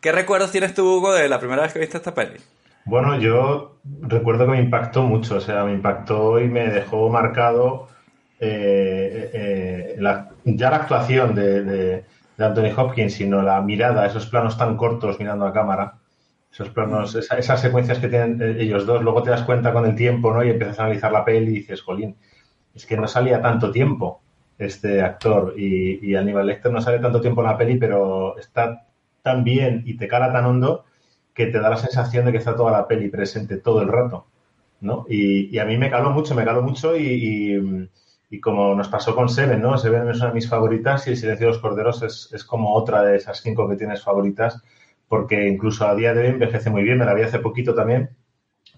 qué 0.00 0.10
recuerdos 0.12 0.50
tienes 0.50 0.74
tú, 0.74 0.96
Hugo, 0.96 1.12
de 1.12 1.28
la 1.28 1.38
primera 1.38 1.62
vez 1.62 1.72
que 1.72 1.78
viste 1.78 1.98
esta 1.98 2.12
peli. 2.12 2.40
Bueno, 2.84 3.18
yo 3.20 3.80
recuerdo 3.84 4.46
que 4.46 4.52
me 4.52 4.60
impactó 4.62 5.02
mucho, 5.02 5.36
o 5.36 5.40
sea, 5.40 5.64
me 5.64 5.72
impactó 5.74 6.40
y 6.40 6.48
me 6.48 6.68
dejó 6.68 7.08
marcado 7.10 7.88
eh, 8.38 9.30
eh, 9.34 9.96
la- 9.98 10.30
ya 10.44 10.70
la 10.70 10.76
actuación 10.76 11.34
de, 11.34 11.62
de- 11.62 12.04
de 12.36 12.44
Anthony 12.44 12.72
Hopkins, 12.76 13.12
sino 13.14 13.42
la 13.42 13.60
mirada, 13.60 14.06
esos 14.06 14.26
planos 14.26 14.56
tan 14.56 14.76
cortos 14.76 15.18
mirando 15.18 15.46
a 15.46 15.52
cámara, 15.52 15.98
Esos 16.52 16.70
planos, 16.70 17.14
esa- 17.14 17.38
esas 17.38 17.60
secuencias 17.60 17.98
que 18.00 18.08
tienen 18.08 18.40
eh, 18.42 18.56
ellos 18.60 18.84
dos, 18.86 19.02
luego 19.02 19.22
te 19.22 19.30
das 19.30 19.42
cuenta 19.44 19.72
con 19.72 19.86
el 19.86 19.94
tiempo, 19.96 20.32
¿no? 20.34 20.42
Y 20.44 20.50
empiezas 20.50 20.80
a 20.80 20.84
analizar 20.84 21.12
la 21.12 21.24
peli 21.24 21.50
y 21.52 21.54
dices, 21.60 21.82
jolín, 21.82 22.16
es 22.74 22.86
que 22.86 22.96
no 22.96 23.06
salía 23.08 23.40
tanto 23.42 23.70
tiempo 23.70 24.22
este 24.58 25.02
actor 25.02 25.54
y, 25.56 25.98
y 26.06 26.14
Aníbal 26.16 26.46
Lecter 26.46 26.70
no 26.72 26.80
sale 26.80 26.98
tanto 26.98 27.20
tiempo 27.20 27.40
en 27.42 27.46
la 27.48 27.56
peli, 27.58 27.76
pero 27.78 28.36
está 28.38 28.86
tan 29.22 29.44
bien 29.44 29.82
y 29.86 29.96
te 29.96 30.08
cala 30.08 30.32
tan 30.32 30.44
hondo 30.46 30.84
que 31.46 31.52
te 31.52 31.60
da 31.60 31.70
la 31.70 31.76
sensación 31.76 32.24
de 32.26 32.32
que 32.32 32.38
está 32.38 32.56
toda 32.56 32.72
la 32.72 32.86
peli 32.86 33.08
presente 33.08 33.56
todo 33.56 33.82
el 33.82 33.88
rato, 33.88 34.26
¿no? 34.80 35.06
Y, 35.08 35.58
a 35.58 35.64
mí 35.64 35.76
me 35.76 35.90
caló 35.90 36.10
mucho, 36.10 36.34
me 36.34 36.44
caló 36.44 36.62
mucho 36.62 36.96
y 36.96 38.40
como 38.40 38.74
nos 38.76 38.88
pasó 38.88 39.14
con 39.16 39.28
Seven, 39.28 39.60
¿no? 39.60 39.76
Seven 39.76 40.08
es 40.08 40.18
una 40.18 40.28
de 40.28 40.34
mis 40.34 40.48
favoritas 40.48 41.06
y 41.06 41.10
El 41.10 41.16
silencio 41.16 41.46
de 41.48 41.52
los 41.52 41.60
corderos 41.60 42.02
es, 42.02 42.30
es 42.32 42.44
como 42.44 42.74
otra 42.74 43.02
de 43.02 43.16
esas 43.16 43.40
cinco 43.42 43.68
que 43.68 43.76
tienes 43.76 44.02
favoritas 44.02 44.62
porque 45.08 45.48
incluso 45.48 45.86
a 45.88 45.96
día 45.96 46.14
de 46.14 46.22
hoy 46.22 46.28
envejece 46.28 46.70
muy 46.70 46.84
bien, 46.84 46.98
me 46.98 47.04
la 47.04 47.14
vi 47.14 47.22
hace 47.22 47.40
poquito 47.40 47.74
también 47.74 48.10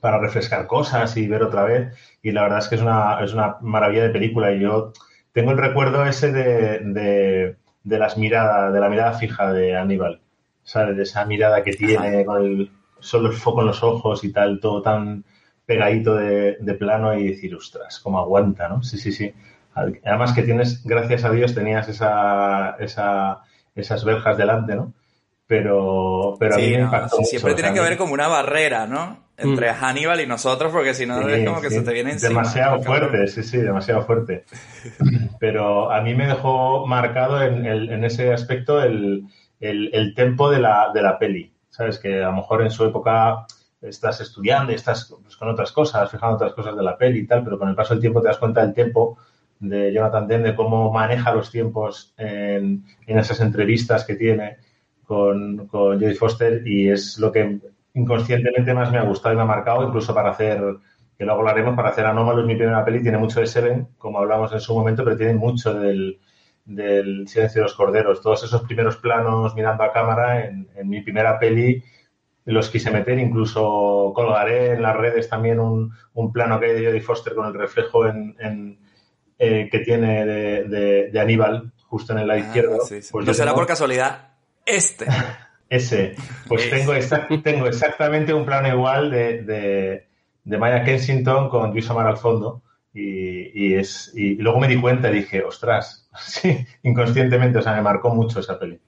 para 0.01 0.19
refrescar 0.19 0.67
cosas 0.67 1.17
y 1.19 1.29
ver 1.29 1.43
otra 1.43 1.65
vez 1.65 1.95
y 2.23 2.33
la 2.33 2.43
verdad 2.43 2.61
es 2.61 2.69
que 2.69 2.77
es 2.77 2.83
una, 2.83 3.23
es 3.23 3.35
una 3.35 3.59
maravilla 3.61 4.05
de 4.05 4.11
película 4.11 4.53
y 4.53 4.61
yo 4.61 4.93
tengo 5.33 5.51
el 5.51 5.59
recuerdo 5.59 6.07
ese 6.07 6.33
de, 6.33 6.79
de, 6.81 7.57
de 7.85 7.99
las 7.99 8.17
miradas, 8.17 8.73
de 8.73 8.81
la 8.81 8.89
mirada 8.89 9.13
fija 9.13 9.53
de 9.53 9.77
Aníbal, 9.77 10.23
¿sabes? 10.65 10.97
De 10.97 11.03
esa 11.05 11.25
mirada 11.25 11.63
que 11.63 11.73
tiene 11.73 12.25
con 12.25 12.45
el, 12.45 12.71
solo 13.01 13.29
el 13.31 13.35
foco 13.37 13.61
en 13.61 13.67
los 13.69 13.83
ojos 13.83 14.25
y 14.25 14.33
tal, 14.33 14.61
todo 14.61 14.83
tan 14.83 15.25
pegadito 15.67 16.17
de, 16.17 16.57
de 16.61 16.75
plano 16.75 17.15
y 17.15 17.29
decir, 17.29 17.55
ostras, 17.55 18.01
cómo 18.01 18.19
aguanta, 18.19 18.69
¿no? 18.69 18.83
Sí, 18.83 18.99
sí, 18.99 19.13
sí. 19.13 19.33
Además 19.75 20.33
que 20.33 20.43
tienes, 20.43 20.85
gracias 20.85 21.25
a 21.25 21.31
Dios, 21.31 21.55
tenías 21.55 21.89
esa, 21.89 22.77
esa, 22.79 23.41
esas 23.75 24.05
verjas 24.05 24.37
delante, 24.37 24.75
¿no? 24.75 24.93
Pero, 25.47 26.37
pero 26.39 26.55
a 26.55 26.59
mí 26.59 26.69
me 26.69 26.81
impactó 26.81 27.17
mucho, 27.17 27.31
siempre 27.31 27.53
o 27.53 27.55
tiene 27.55 27.69
sea, 27.69 27.75
que 27.75 27.81
haber 27.81 27.99
como 27.99 28.15
una 28.15 28.29
barrera, 28.29 28.87
¿no? 28.87 29.19
Entre 29.37 29.71
Hannibal 29.73 30.21
y 30.21 30.27
nosotros, 30.27 30.73
porque 30.73 30.95
si 30.95 31.05
no 31.05 31.21
Sí, 31.21 31.35
es 31.35 31.47
como 31.49 31.61
que 31.61 31.71
se 31.71 31.83
te 31.83 31.93
viene 31.93 32.13
encima. 32.13 32.43
Demasiado 32.43 32.83
fuerte, 32.83 33.27
sí, 33.27 33.43
sí, 33.43 33.59
demasiado 33.59 34.03
fuerte. 34.03 34.45
Pero 35.41 35.91
a 35.91 36.01
mí 36.01 36.15
me 36.15 36.27
dejó 36.27 36.87
marcado 36.87 37.43
en, 37.43 37.67
el- 37.67 37.91
en 37.91 38.05
ese 38.05 38.33
aspecto 38.33 38.83
el, 38.83 39.25
el, 39.63 39.91
el 39.93 40.15
tempo 40.15 40.51
de 40.51 40.61
la, 40.61 40.91
de 40.93 41.03
la 41.03 41.19
peli. 41.19 41.53
Sabes 41.71 41.99
que 41.99 42.23
a 42.23 42.27
lo 42.27 42.33
mejor 42.33 42.63
en 42.63 42.71
su 42.71 42.85
época 42.85 43.47
estás 43.81 44.21
estudiando 44.21 44.73
estás 44.73 45.15
pues, 45.23 45.37
con 45.37 45.49
otras 45.49 45.73
cosas, 45.73 46.11
fijando 46.11 46.37
otras 46.37 46.53
cosas 46.53 46.77
de 46.77 46.83
la 46.83 46.97
peli 46.97 47.21
y 47.21 47.27
tal, 47.27 47.43
pero 47.45 47.59
con 47.59 47.69
el 47.69 47.75
paso 47.75 47.95
del 47.95 48.01
tiempo 48.01 48.21
te 48.21 48.29
das 48.29 48.39
cuenta 48.39 48.63
del 48.63 48.75
tiempo 48.75 49.19
de 49.61 49.93
Jonathan 49.93 50.27
Demme, 50.27 50.49
de 50.49 50.57
cómo 50.57 50.93
maneja 50.93 51.33
los 51.33 51.51
tiempos 51.51 52.13
en, 52.17 52.85
en 53.07 53.19
esas 53.19 53.41
entrevistas 53.41 54.05
que 54.05 54.17
tiene 54.17 54.59
con, 55.05 55.69
con 55.69 56.01
Jodie 56.01 56.15
Foster 56.15 56.67
y 56.67 56.91
es 56.91 57.19
lo 57.19 57.31
que 57.31 57.61
inconscientemente 57.95 58.75
más 58.75 58.91
me 58.91 58.99
ha 58.99 59.05
gustado 59.05 59.35
y 59.35 59.37
me 59.37 59.43
ha 59.43 59.47
marcado, 59.47 59.87
incluso 59.87 60.13
para 60.13 60.31
hacer, 60.31 60.61
que 61.17 61.25
luego 61.25 61.41
hablaremos, 61.41 61.77
para 61.77 61.91
hacer 61.91 62.07
Anómalos, 62.07 62.47
mi 62.47 62.57
primera 62.57 62.85
peli, 62.85 63.03
tiene 63.03 63.19
mucho 63.19 63.39
de 63.39 63.47
Seven, 63.47 63.89
como 63.99 64.19
hablamos 64.19 64.53
en 64.53 64.61
su 64.61 64.75
momento, 64.75 65.05
pero 65.05 65.17
tiene 65.17 65.35
mucho 65.35 65.75
del, 65.75 66.19
del 66.65 67.27
Silencio 67.29 67.61
de 67.61 67.65
los 67.65 67.75
Corderos. 67.75 68.21
Todos 68.23 68.45
esos 68.45 68.63
primeros 68.63 68.97
planos 68.97 69.55
mirando 69.55 69.83
a 69.85 69.93
cámara 69.93 70.45
en, 70.47 70.69
en 70.75 70.89
mi 70.89 71.01
primera 71.01 71.39
peli 71.39 71.83
los 72.45 72.71
quise 72.71 72.91
meter, 72.91 73.19
incluso 73.19 74.13
colgaré 74.15 74.73
en 74.73 74.83
las 74.83 74.97
redes 74.97 75.29
también 75.29 75.61
un, 75.61 75.93
un 76.15 76.33
plano 76.33 76.59
que 76.59 76.67
hay 76.67 76.81
de 76.81 76.87
Jodie 76.87 77.01
Foster 77.01 77.35
con 77.35 77.47
el 77.47 77.55
reflejo 77.55 78.07
en, 78.07 78.35
en, 78.41 78.79
eh, 79.39 79.69
que 79.71 79.79
tiene 79.81 80.27
de, 80.27 80.65
de- 80.65 81.11
de 81.11 81.21
Aníbal, 81.21 81.73
justo 81.87 82.13
en 82.13 82.19
el 82.21 82.27
lado 82.29 82.41
Ah, 82.41 82.43
izquierdo. 82.47 82.81
sí, 82.85 83.01
sí. 83.01 83.11
Pues 83.13 83.27
no 83.27 83.33
será 83.35 83.47
tengo- 83.53 83.59
por 83.61 83.67
casualidad 83.69 84.29
este. 84.67 85.07
ese. 85.69 86.17
Pues 86.49 86.69
tengo, 86.69 86.95
exact- 86.95 87.43
tengo 87.45 87.67
exactamente 87.67 88.35
un 88.35 88.45
plano 88.45 88.69
igual 88.69 89.11
de, 89.13 89.43
de, 89.43 90.07
de 90.45 90.59
Maya 90.59 90.83
Kensington 90.85 91.49
con 91.49 91.71
Luis 91.71 91.89
Omar 91.91 92.07
al 92.09 92.17
fondo. 92.19 92.63
Y, 92.93 93.51
y 93.69 93.75
es, 93.75 94.13
y 94.17 94.35
luego 94.35 94.59
me 94.59 94.67
di 94.69 94.81
cuenta 94.81 95.11
y 95.11 95.15
dije, 95.15 95.43
ostras, 95.45 96.02
sí, 96.27 96.67
inconscientemente, 96.83 97.59
o 97.59 97.63
sea, 97.63 97.75
me 97.75 97.83
marcó 97.83 98.11
mucho 98.11 98.41
esa 98.41 98.59
peli. 98.59 98.81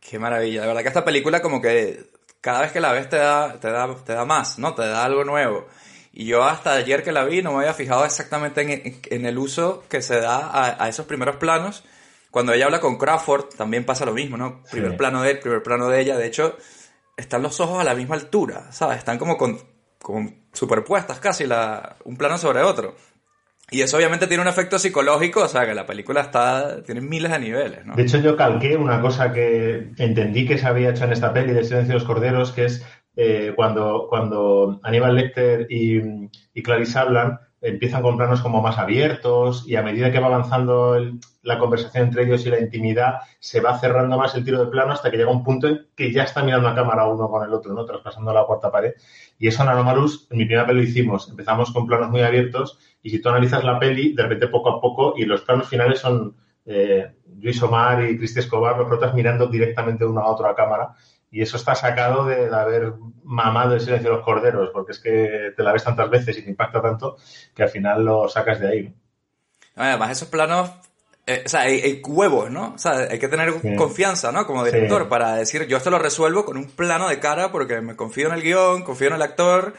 Qué 0.00 0.18
maravilla. 0.18 0.62
De 0.62 0.66
verdad 0.66 0.82
que 0.82 0.88
esta 0.88 1.04
película 1.04 1.40
como 1.40 1.60
que 1.60 2.10
cada 2.40 2.62
vez 2.62 2.72
que 2.72 2.80
la 2.80 2.92
ves 2.92 3.08
te 3.08 3.16
da, 3.16 3.58
te 3.60 3.70
da, 3.70 3.94
te 4.04 4.12
da 4.14 4.24
más, 4.24 4.58
¿no? 4.58 4.74
Te 4.74 4.82
da 4.82 5.04
algo 5.04 5.24
nuevo. 5.24 5.66
Y 6.12 6.26
yo 6.26 6.42
hasta 6.44 6.72
ayer 6.72 7.02
que 7.02 7.12
la 7.12 7.24
vi 7.24 7.40
no 7.42 7.52
me 7.52 7.58
había 7.60 7.72
fijado 7.74 8.04
exactamente 8.04 8.60
en, 8.62 9.00
en- 9.10 9.26
el 9.26 9.38
uso 9.38 9.84
que 9.88 10.02
se 10.02 10.20
da 10.20 10.48
a, 10.48 10.84
a 10.84 10.88
esos 10.88 11.06
primeros 11.06 11.36
planos. 11.36 11.84
Cuando 12.30 12.52
ella 12.52 12.64
habla 12.66 12.80
con 12.80 12.98
Crawford 12.98 13.44
también 13.56 13.84
pasa 13.86 14.04
lo 14.04 14.12
mismo, 14.12 14.36
¿no? 14.36 14.62
Primer 14.70 14.90
Sí. 14.92 14.96
plano 14.96 15.22
de 15.22 15.30
él, 15.32 15.38
primer 15.38 15.62
plano 15.62 15.88
de 15.88 16.00
ella. 16.00 16.16
De 16.16 16.26
hecho, 16.26 16.56
están 17.16 17.42
los 17.42 17.60
ojos 17.60 17.80
a 17.80 17.84
la 17.84 17.94
misma 17.94 18.16
altura, 18.16 18.72
¿sabes? 18.72 18.98
Están 18.98 19.18
como 19.18 19.36
con, 19.38 19.58
con 20.00 20.34
superpuestas 20.52 21.20
casi 21.20 21.46
la, 21.46 21.96
un 22.04 22.16
plano 22.16 22.36
sobre 22.38 22.62
otro. 22.62 22.96
Y 23.72 23.80
eso 23.80 23.96
obviamente 23.96 24.26
tiene 24.26 24.42
un 24.42 24.48
efecto 24.48 24.78
psicológico, 24.78 25.44
o 25.44 25.48
sea 25.48 25.66
que 25.66 25.74
la 25.74 25.86
película 25.86 26.20
está, 26.20 26.82
tiene 26.82 27.00
miles 27.00 27.32
de 27.32 27.38
niveles, 27.38 27.86
¿no? 27.86 27.94
De 27.96 28.02
hecho, 28.02 28.18
yo 28.18 28.36
calqué 28.36 28.76
una 28.76 29.00
cosa 29.00 29.32
que 29.32 29.92
entendí 29.96 30.46
que 30.46 30.58
se 30.58 30.66
había 30.66 30.90
hecho 30.90 31.04
en 31.04 31.12
esta 31.12 31.32
peli 31.32 31.52
de 31.52 31.64
Silencio 31.64 31.94
de 31.94 31.98
los 32.00 32.04
Corderos, 32.04 32.52
que 32.52 32.66
es 32.66 32.84
eh, 33.16 33.52
cuando, 33.56 34.06
cuando 34.08 34.80
Aníbal 34.82 35.16
Lecter 35.16 35.66
y, 35.70 36.28
Clarice 36.62 36.98
hablan, 36.98 37.40
empiezan 37.60 38.02
con 38.02 38.16
planos 38.16 38.40
como 38.40 38.60
más 38.60 38.78
abiertos 38.78 39.64
y 39.66 39.76
a 39.76 39.82
medida 39.82 40.10
que 40.10 40.18
va 40.18 40.26
avanzando 40.26 40.98
la 41.42 41.58
conversación 41.58 42.06
entre 42.06 42.24
ellos 42.24 42.44
y 42.44 42.50
la 42.50 42.60
intimidad, 42.60 43.20
se 43.38 43.60
va 43.60 43.78
cerrando 43.78 44.18
más 44.18 44.34
el 44.34 44.44
tiro 44.44 44.64
de 44.64 44.70
plano 44.70 44.92
hasta 44.92 45.10
que 45.10 45.16
llega 45.16 45.30
un 45.30 45.44
punto 45.44 45.68
en 45.68 45.86
que 45.94 46.12
ya 46.12 46.24
está 46.24 46.42
mirando 46.42 46.68
a 46.68 46.74
cámara 46.74 47.06
uno 47.06 47.28
con 47.28 47.44
el 47.44 47.52
otro, 47.52 47.72
¿no? 47.72 47.84
Traspasando 47.84 48.32
la 48.32 48.44
cuarta 48.44 48.70
pared. 48.70 48.92
Y 49.38 49.48
eso 49.48 49.62
en 49.62 49.68
Anomalous, 49.68 50.26
en 50.30 50.38
mi 50.38 50.44
primera 50.44 50.66
peli 50.66 50.82
lo 50.82 50.88
hicimos. 50.88 51.28
Empezamos 51.28 51.72
con 51.72 51.86
planos 51.86 52.10
muy 52.10 52.22
abiertos 52.22 52.78
y 53.02 53.10
si 53.10 53.20
tú 53.20 53.28
analizas 53.28 53.64
la 53.64 53.78
peli, 53.78 54.14
de 54.14 54.22
repente 54.22 54.48
poco 54.48 54.70
a 54.70 54.80
poco, 54.80 55.14
y 55.16 55.24
los 55.24 55.42
planos 55.42 55.68
finales 55.68 55.98
son 56.00 56.36
eh, 56.64 57.12
Luis 57.40 57.60
Omar 57.62 58.02
y 58.04 58.16
Cristi 58.16 58.40
Escobar, 58.40 58.76
los 58.78 58.86
protas 58.88 59.14
mirando 59.14 59.46
directamente 59.48 60.04
uno 60.04 60.20
a 60.20 60.28
otro 60.30 60.46
a 60.48 60.54
cámara. 60.54 60.94
Y 61.30 61.40
eso 61.40 61.56
está 61.56 61.74
sacado 61.74 62.26
de, 62.26 62.48
de 62.50 62.54
haber 62.56 62.92
mamado 63.24 63.74
el 63.74 63.80
silencio 63.80 64.10
de 64.10 64.16
los 64.16 64.24
corderos, 64.24 64.68
porque 64.72 64.92
es 64.92 64.98
que 64.98 65.52
te 65.56 65.62
la 65.62 65.72
ves 65.72 65.82
tantas 65.82 66.10
veces 66.10 66.36
y 66.38 66.42
te 66.42 66.50
impacta 66.50 66.80
tanto 66.82 67.16
que 67.54 67.62
al 67.62 67.70
final 67.70 68.04
lo 68.04 68.28
sacas 68.28 68.60
de 68.60 68.68
ahí. 68.68 68.94
¿no? 69.74 69.82
Además, 69.82 70.10
esos 70.10 70.28
planos, 70.28 70.70
eh, 71.26 71.42
o 71.46 71.48
sea, 71.48 71.62
hay, 71.62 71.80
hay 71.80 72.02
huevos, 72.06 72.50
¿no? 72.50 72.74
O 72.74 72.78
sea, 72.78 73.08
hay 73.10 73.18
que 73.18 73.28
tener 73.28 73.50
Sí. 73.62 73.74
confianza, 73.76 74.30
¿no? 74.30 74.46
Como 74.46 74.62
director, 74.62 75.04
Sí. 75.04 75.08
para 75.08 75.34
decir, 75.36 75.66
yo 75.66 75.78
esto 75.78 75.88
lo 75.90 75.98
resuelvo 75.98 76.44
con 76.44 76.58
un 76.58 76.66
plano 76.70 77.08
de 77.08 77.18
cara 77.18 77.50
porque 77.50 77.80
me 77.80 77.96
confío 77.96 78.28
en 78.28 78.34
el 78.34 78.42
guion, 78.42 78.82
confío 78.84 79.08
en 79.08 79.14
el 79.14 79.22
actor 79.22 79.72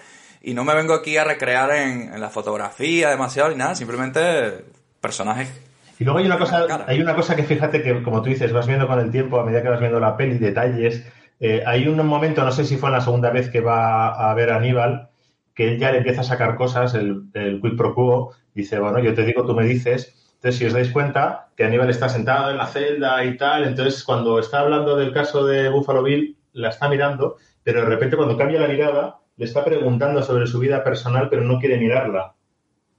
y 0.44 0.54
no 0.54 0.66
me 0.66 0.76
vengo 0.76 0.94
aquí 0.94 1.18
a 1.18 1.24
recrear 1.24 1.72
en, 1.72 2.14
en 2.14 2.22
la 2.22 2.30
fotografía 2.30 3.10
demasiado 3.10 3.50
ni 3.50 3.56
nada, 3.56 3.76
simplemente 3.76 4.66
personajes. 5.00 5.52
Y 6.00 6.04
luego 6.04 6.20
hay 6.20 6.26
una 6.26 6.38
cosa, 6.38 6.86
hay 6.86 7.02
una 7.02 7.16
cosa 7.16 7.36
que 7.36 7.44
fíjate 7.44 7.82
que, 7.82 8.04
como 8.04 8.22
tú 8.22 8.30
dices, 8.30 8.52
vas 8.52 8.68
viendo 8.68 8.88
con 8.88 9.00
el 9.00 9.10
tiempo, 9.10 9.40
a 9.40 9.46
medida 9.46 9.62
que 9.62 9.70
vas 9.70 9.80
viendo 9.80 10.00
la 10.00 10.18
peli, 10.18 10.38
detalles. 10.38 11.06
Eh, 11.40 11.64
hay 11.66 11.88
un 11.88 12.06
momento, 12.06 12.44
no 12.44 12.52
sé 12.52 12.66
si 12.66 12.76
fue 12.76 12.90
en 12.90 12.94
la 12.94 13.02
segunda 13.02 13.30
vez 13.30 13.50
que 13.50 13.62
va 13.62 14.10
a 14.10 14.34
ver 14.34 14.52
a 14.52 14.58
Aníbal, 14.58 15.10
que 15.56 15.70
él 15.70 15.80
ya 15.80 15.92
le 15.92 16.00
empieza 16.00 16.22
a 16.22 16.26
sacar 16.26 16.56
cosas, 16.56 16.94
el, 16.94 17.24
el 17.34 17.62
quid 17.62 17.78
pro 17.78 17.96
quo, 17.96 18.36
dice, 18.54 18.80
bueno, 18.80 19.00
yo 19.00 19.14
te 19.14 19.24
digo, 19.24 19.46
tú 19.46 19.54
me 19.54 19.66
dices. 19.66 20.14
Entonces, 20.36 20.60
si 20.60 20.66
os 20.66 20.74
dais 20.74 20.90
cuenta, 20.92 21.48
que 21.56 21.64
Aníbal 21.64 21.90
está 21.90 22.10
sentado 22.10 22.52
en 22.52 22.58
la 22.58 22.68
celda 22.68 23.24
y 23.24 23.38
tal, 23.38 23.64
entonces 23.64 24.04
cuando 24.04 24.40
está 24.40 24.60
hablando 24.60 24.98
del 24.98 25.14
caso 25.14 25.46
de 25.46 25.70
Buffalo 25.70 26.04
Bill, 26.04 26.38
la 26.52 26.70
está 26.70 26.90
mirando, 26.90 27.38
pero 27.64 27.82
de 27.82 27.88
repente 27.88 28.18
cuando 28.18 28.36
cambia 28.36 28.60
la 28.60 28.68
mirada, 28.68 29.20
le 29.38 29.46
está 29.46 29.64
preguntando 29.66 30.22
sobre 30.22 30.48
su 30.48 30.60
vida 30.60 30.84
personal, 30.84 31.30
pero 31.30 31.44
no 31.44 31.60
quiere 31.60 31.78
mirarla. 31.78 32.36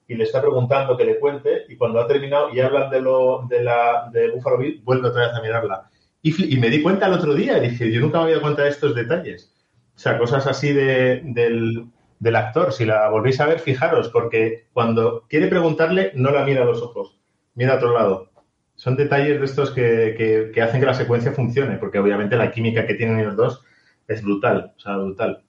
Y 0.06 0.14
le 0.14 0.24
está 0.24 0.40
preguntando 0.40 0.96
que 0.96 1.04
le 1.04 1.18
cuente 1.18 1.64
y 1.68 1.76
cuando 1.76 2.00
ha 2.00 2.06
terminado 2.06 2.50
y 2.52 2.60
hablan 2.60 2.90
de 2.90 3.00
lo 3.00 3.46
de 3.48 3.62
la 3.62 4.10
de 4.12 4.30
Buffalo 4.30 4.58
Bill 4.58 4.82
vuelve 4.84 5.08
otra 5.08 5.28
vez 5.28 5.34
a 5.34 5.42
mirarla. 5.42 5.90
Y, 6.20 6.54
y 6.54 6.58
me 6.58 6.68
di 6.68 6.82
cuenta 6.82 7.06
el 7.06 7.14
otro 7.14 7.34
día 7.34 7.58
dije 7.58 7.90
yo 7.90 8.00
nunca 8.00 8.18
me 8.18 8.24
había 8.24 8.34
dado 8.36 8.42
cuenta 8.42 8.64
de 8.64 8.70
estos 8.70 8.94
detalles. 8.94 9.54
O 9.96 9.98
sea 9.98 10.18
cosas 10.18 10.46
así 10.46 10.72
de, 10.72 11.22
del, 11.24 11.86
del 12.18 12.36
actor 12.36 12.72
si 12.72 12.84
la 12.84 13.08
volvéis 13.08 13.40
a 13.40 13.46
ver 13.46 13.60
fijaros 13.60 14.08
porque 14.10 14.66
cuando 14.74 15.24
quiere 15.28 15.46
preguntarle 15.46 16.12
no 16.14 16.30
la 16.32 16.44
mira 16.44 16.62
a 16.62 16.66
los 16.66 16.82
ojos 16.82 17.18
mira 17.54 17.74
a 17.74 17.76
otro 17.76 17.94
lado. 17.94 18.30
Son 18.74 18.96
detalles 18.96 19.38
de 19.38 19.46
estos 19.46 19.70
que, 19.70 20.14
que, 20.18 20.50
que 20.52 20.62
hacen 20.62 20.80
que 20.80 20.86
la 20.86 20.94
secuencia 20.94 21.32
funcione 21.32 21.78
porque 21.78 21.98
obviamente 21.98 22.36
la 22.36 22.50
química 22.50 22.86
que 22.86 22.94
tienen 22.94 23.20
ellos 23.20 23.36
dos 23.36 23.64
es 24.06 24.22
brutal 24.22 24.74
o 24.76 24.80
sea 24.80 24.96
brutal 24.98 25.44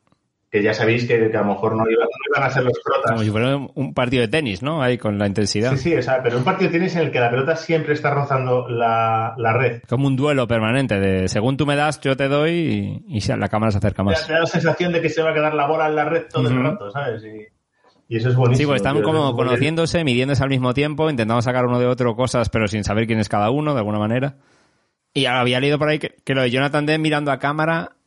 que 0.55 0.63
ya 0.63 0.73
sabéis 0.73 1.05
que, 1.05 1.29
que 1.29 1.35
a 1.35 1.41
lo 1.41 1.47
mejor 1.47 1.75
no 1.75 1.83
iban, 1.83 2.07
no 2.07 2.33
iban 2.33 2.47
a 2.47 2.49
ser 2.49 2.63
los 2.63 2.79
protas 2.81 3.11
Como 3.11 3.23
si 3.25 3.29
fuera 3.29 3.57
un 3.57 3.93
partido 3.93 4.21
de 4.21 4.29
tenis, 4.29 4.63
¿no? 4.63 4.81
Ahí 4.81 4.97
con 4.97 5.19
la 5.19 5.27
intensidad. 5.27 5.71
Sí, 5.71 5.77
sí, 5.77 5.95
o 5.97 6.01
sea, 6.01 6.23
pero 6.23 6.37
un 6.37 6.45
partido 6.45 6.71
de 6.71 6.77
tenis 6.77 6.95
en 6.95 7.01
el 7.01 7.11
que 7.11 7.19
la 7.19 7.29
pelota 7.29 7.57
siempre 7.57 7.93
está 7.93 8.11
rozando 8.11 8.69
la, 8.69 9.33
la 9.37 9.51
red. 9.51 9.81
Como 9.89 10.07
un 10.07 10.15
duelo 10.15 10.47
permanente 10.47 10.97
de 10.97 11.27
según 11.27 11.57
tú 11.57 11.65
me 11.65 11.75
das, 11.75 11.99
yo 11.99 12.15
te 12.15 12.29
doy 12.29 13.03
y, 13.05 13.19
la 13.35 13.49
cámara 13.49 13.73
se 13.73 13.79
acerca 13.79 14.01
más. 14.01 14.25
te 14.25 14.31
da 14.31 14.39
la 14.39 14.45
sensación 14.45 14.93
de 14.93 15.01
que 15.01 15.09
se 15.09 15.21
va 15.21 15.31
a 15.31 15.33
quedar 15.33 15.53
la 15.53 15.67
bola 15.67 15.89
en 15.89 15.95
la 15.97 16.05
red 16.05 16.23
todo 16.31 16.47
el 16.47 16.63
rato, 16.63 16.89
¿sabes? 16.89 17.21
Y, 17.25 18.13
y 18.13 18.17
eso 18.17 18.29
es 18.29 18.35
buenísimo. 18.37 18.57
Sí, 18.57 18.65
pues 18.65 18.77
están 18.77 19.01
como 19.01 19.31
es 19.31 19.35
conociéndose, 19.35 20.05
midiéndose 20.05 20.41
al 20.41 20.49
mismo 20.49 20.73
tiempo, 20.73 21.09
intentando 21.09 21.41
sacar 21.41 21.65
uno 21.65 21.79
de 21.79 21.87
otro 21.87 22.15
cosas, 22.15 22.47
pero 22.47 22.69
sin 22.69 22.85
saber 22.85 23.07
quién 23.07 23.19
es 23.19 23.27
cada 23.27 23.49
uno, 23.49 23.73
de 23.73 23.79
alguna 23.79 23.99
manera. 23.99 24.37
Y 25.13 25.25
había 25.25 25.59
leído 25.59 25.77
por 25.77 25.89
ahí 25.89 25.99
que, 25.99 26.15
que 26.23 26.33
lo 26.33 26.43
de 26.43 26.49
Jonathan 26.49 26.85
Demme 26.85 27.03
mirando 27.03 27.33
a 27.33 27.39
cámara 27.39 27.97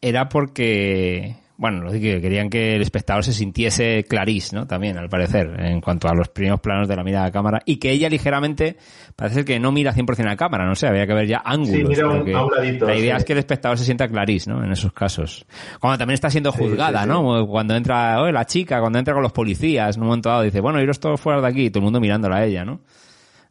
era 0.00 0.30
porque, 0.30 1.36
bueno, 1.60 1.82
lo 1.82 1.92
que 1.92 2.22
querían 2.22 2.48
que 2.48 2.74
el 2.76 2.80
espectador 2.80 3.22
se 3.22 3.34
sintiese 3.34 4.06
Clarice, 4.08 4.56
¿no? 4.56 4.66
También, 4.66 4.96
al 4.96 5.10
parecer, 5.10 5.54
en 5.58 5.82
cuanto 5.82 6.08
a 6.08 6.14
los 6.14 6.28
primeros 6.30 6.58
planos 6.60 6.88
de 6.88 6.96
la 6.96 7.04
mirada 7.04 7.26
a 7.26 7.30
cámara. 7.30 7.60
Y 7.66 7.76
que 7.76 7.90
ella 7.90 8.08
ligeramente, 8.08 8.78
parece 9.14 9.44
que 9.44 9.60
no 9.60 9.70
mira 9.70 9.92
100% 9.92 10.20
a 10.20 10.30
la 10.30 10.36
cámara, 10.36 10.64
no 10.64 10.74
sé, 10.74 10.86
había 10.86 11.06
que 11.06 11.12
ver 11.12 11.26
ya 11.26 11.42
ángulos. 11.44 11.76
Sí, 11.76 11.84
mira 11.84 12.08
un- 12.08 12.34
a 12.34 12.44
un 12.46 12.50
ladito, 12.50 12.86
la 12.86 12.96
idea 12.96 13.16
sí. 13.16 13.18
es 13.18 13.24
que 13.26 13.32
el 13.34 13.38
espectador 13.40 13.76
se 13.76 13.84
sienta 13.84 14.08
Clarice, 14.08 14.48
¿no? 14.50 14.64
En 14.64 14.72
esos 14.72 14.90
casos. 14.94 15.44
Cuando 15.78 15.98
también 15.98 16.14
está 16.14 16.30
siendo 16.30 16.50
juzgada, 16.50 17.02
sí. 17.02 17.08
¿no? 17.10 17.46
Cuando 17.46 17.76
entra, 17.76 18.32
la 18.32 18.44
chica, 18.46 18.80
cuando 18.80 18.98
entra 18.98 19.12
con 19.12 19.22
los 19.22 19.32
policías, 19.32 19.96
en 19.96 20.02
un 20.02 20.08
momento 20.08 20.30
dado, 20.30 20.40
dice, 20.42 20.60
bueno, 20.60 20.80
iros 20.80 20.98
todos 20.98 21.20
fuera 21.20 21.42
de 21.42 21.46
aquí, 21.46 21.66
y 21.66 21.70
todo 21.70 21.80
el 21.80 21.84
mundo 21.84 22.00
mirándola 22.00 22.36
a 22.38 22.44
ella, 22.46 22.64
¿no? 22.64 22.80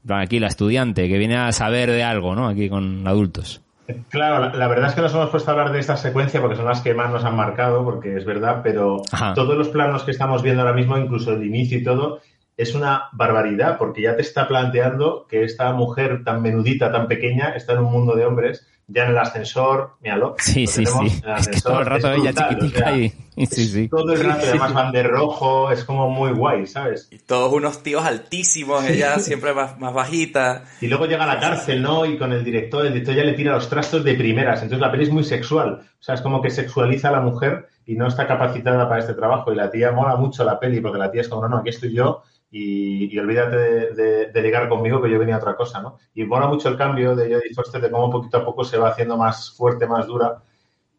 Aquí 0.10 0.40
la 0.40 0.48
estudiante 0.48 1.08
que 1.08 1.18
viene 1.20 1.36
a 1.38 1.52
saber 1.52 1.92
de 1.92 2.02
algo, 2.04 2.34
¿no? 2.34 2.48
Aquí 2.48 2.70
con 2.70 3.08
adultos. 3.08 3.62
Claro, 4.10 4.40
la, 4.40 4.54
la 4.54 4.68
verdad 4.68 4.90
es 4.90 4.96
que 4.96 5.02
nos 5.02 5.14
hemos 5.14 5.30
puesto 5.30 5.50
a 5.50 5.54
hablar 5.54 5.72
de 5.72 5.80
esta 5.80 5.98
secuencia 5.98 6.42
porque 6.42 6.56
son 6.56 6.66
las 6.66 6.82
que 6.82 6.94
más 6.94 7.12
nos 7.12 7.24
han 7.24 7.36
marcado, 7.36 7.84
porque 7.84 8.16
es 8.16 8.26
verdad, 8.26 8.62
pero 8.64 9.02
Ajá. 9.12 9.34
todos 9.34 9.58
los 9.58 9.70
planos 9.70 10.04
que 10.04 10.12
estamos 10.12 10.44
viendo 10.44 10.62
ahora 10.62 10.74
mismo, 10.74 10.98
incluso 10.98 11.34
el 11.34 11.46
inicio 11.46 11.78
y 11.78 11.84
todo, 11.84 12.20
es 12.58 12.76
una 12.76 13.10
barbaridad, 13.14 13.78
porque 13.78 14.02
ya 14.02 14.16
te 14.16 14.22
está 14.22 14.48
planteando 14.48 15.26
que 15.30 15.44
esta 15.44 15.72
mujer 15.72 16.24
tan 16.24 16.42
menudita, 16.42 16.92
tan 16.92 17.08
pequeña, 17.08 17.50
está 17.56 17.74
en 17.74 17.80
un 17.80 17.92
mundo 17.92 18.16
de 18.16 18.26
hombres, 18.26 18.68
ya 18.90 19.06
en 19.06 19.12
el 19.12 19.18
ascensor, 19.18 19.96
míralo. 20.02 20.36
Sí, 20.40 20.66
sí, 20.68 20.86
sí. 20.86 21.22
Es 21.38 21.48
que 21.48 21.62
todo 21.62 21.80
el 21.80 21.86
rato 21.86 22.12
ella 22.12 22.34
chiquitica 22.34 22.80
o 22.80 22.84
sea, 22.84 22.98
y, 22.98 23.14
y 23.36 23.46
sí, 23.46 23.66
sí. 23.66 23.88
Todo 23.88 24.14
el 24.14 24.24
rato, 24.24 24.46
además 24.48 24.74
van 24.74 24.92
de 24.92 25.04
rojo, 25.04 25.72
es 25.72 25.84
como 25.84 26.10
muy 26.10 26.32
guay, 26.32 26.66
¿sabes? 26.66 27.08
Y 27.12 27.20
todos 27.20 27.54
unos 27.54 27.84
tíos 27.84 28.04
altísimos, 28.04 28.84
ella 28.86 29.20
siempre 29.20 29.54
más, 29.54 29.80
más 29.80 29.94
bajita. 29.94 30.64
Y 30.82 30.88
luego 30.88 31.06
llega 31.06 31.24
a 31.24 31.28
la 31.28 31.40
cárcel, 31.40 31.82
¿no? 31.82 32.06
Y 32.06 32.18
con 32.18 32.34
el 32.34 32.44
director, 32.44 32.86
el 32.86 32.94
director 32.94 33.16
ya 33.16 33.24
le 33.24 33.34
tira 33.34 33.54
los 33.54 33.70
trastos 33.70 34.04
de 34.04 34.16
primeras. 34.16 34.62
Entonces 34.64 34.82
la 34.82 34.92
peli 34.92 35.04
es 35.04 35.12
muy 35.12 35.24
sexual. 35.24 35.82
O 35.82 36.04
sea, 36.04 36.16
es 36.16 36.22
como 36.22 36.42
que 36.42 36.50
sexualiza 36.50 37.10
a 37.10 37.14
la 37.14 37.22
mujer 37.22 37.68
y 37.86 37.96
no 37.96 38.08
está 38.08 38.28
capacitada 38.28 38.90
para 38.90 39.02
este 39.02 39.14
trabajo. 39.14 39.52
Y 39.52 39.56
la 39.56 39.70
tía 39.70 39.92
mola 39.92 40.16
mucho 40.16 40.44
la 40.44 40.60
peli 40.60 40.82
porque 40.82 40.98
la 40.98 41.12
tía 41.12 41.22
es 41.22 41.30
como, 41.30 41.44
no, 41.44 41.50
no, 41.50 41.58
aquí 41.58 41.70
estoy 41.70 41.94
yo 41.94 42.24
y, 42.52 43.14
y 43.14 43.20
olvídate 43.20 43.58
de, 43.58 43.94
de- 43.96 44.26
de 44.32 44.42
ligar 44.42 44.70
conmigo 44.70 45.02
que 45.02 45.10
yo 45.12 45.20
venía 45.20 45.36
a 45.36 45.38
otra 45.40 45.56
cosa, 45.56 45.82
¿no? 45.82 45.98
Y 46.16 46.24
mola 46.26 46.48
mucho 46.48 46.70
el 46.70 46.78
cambio 46.78 47.16
de 47.16 47.34
Jodie 47.34 47.54
Foster 47.54 47.82
de 47.82 47.92
cómo 47.92 48.10
poquito 48.12 48.38
a 48.38 48.46
poco 48.46 48.64
se 48.64 48.78
va 48.78 48.90
haciendo 48.90 49.18
más 49.18 49.52
fuerte, 49.56 49.88
más 49.88 50.08
dura. 50.08 50.44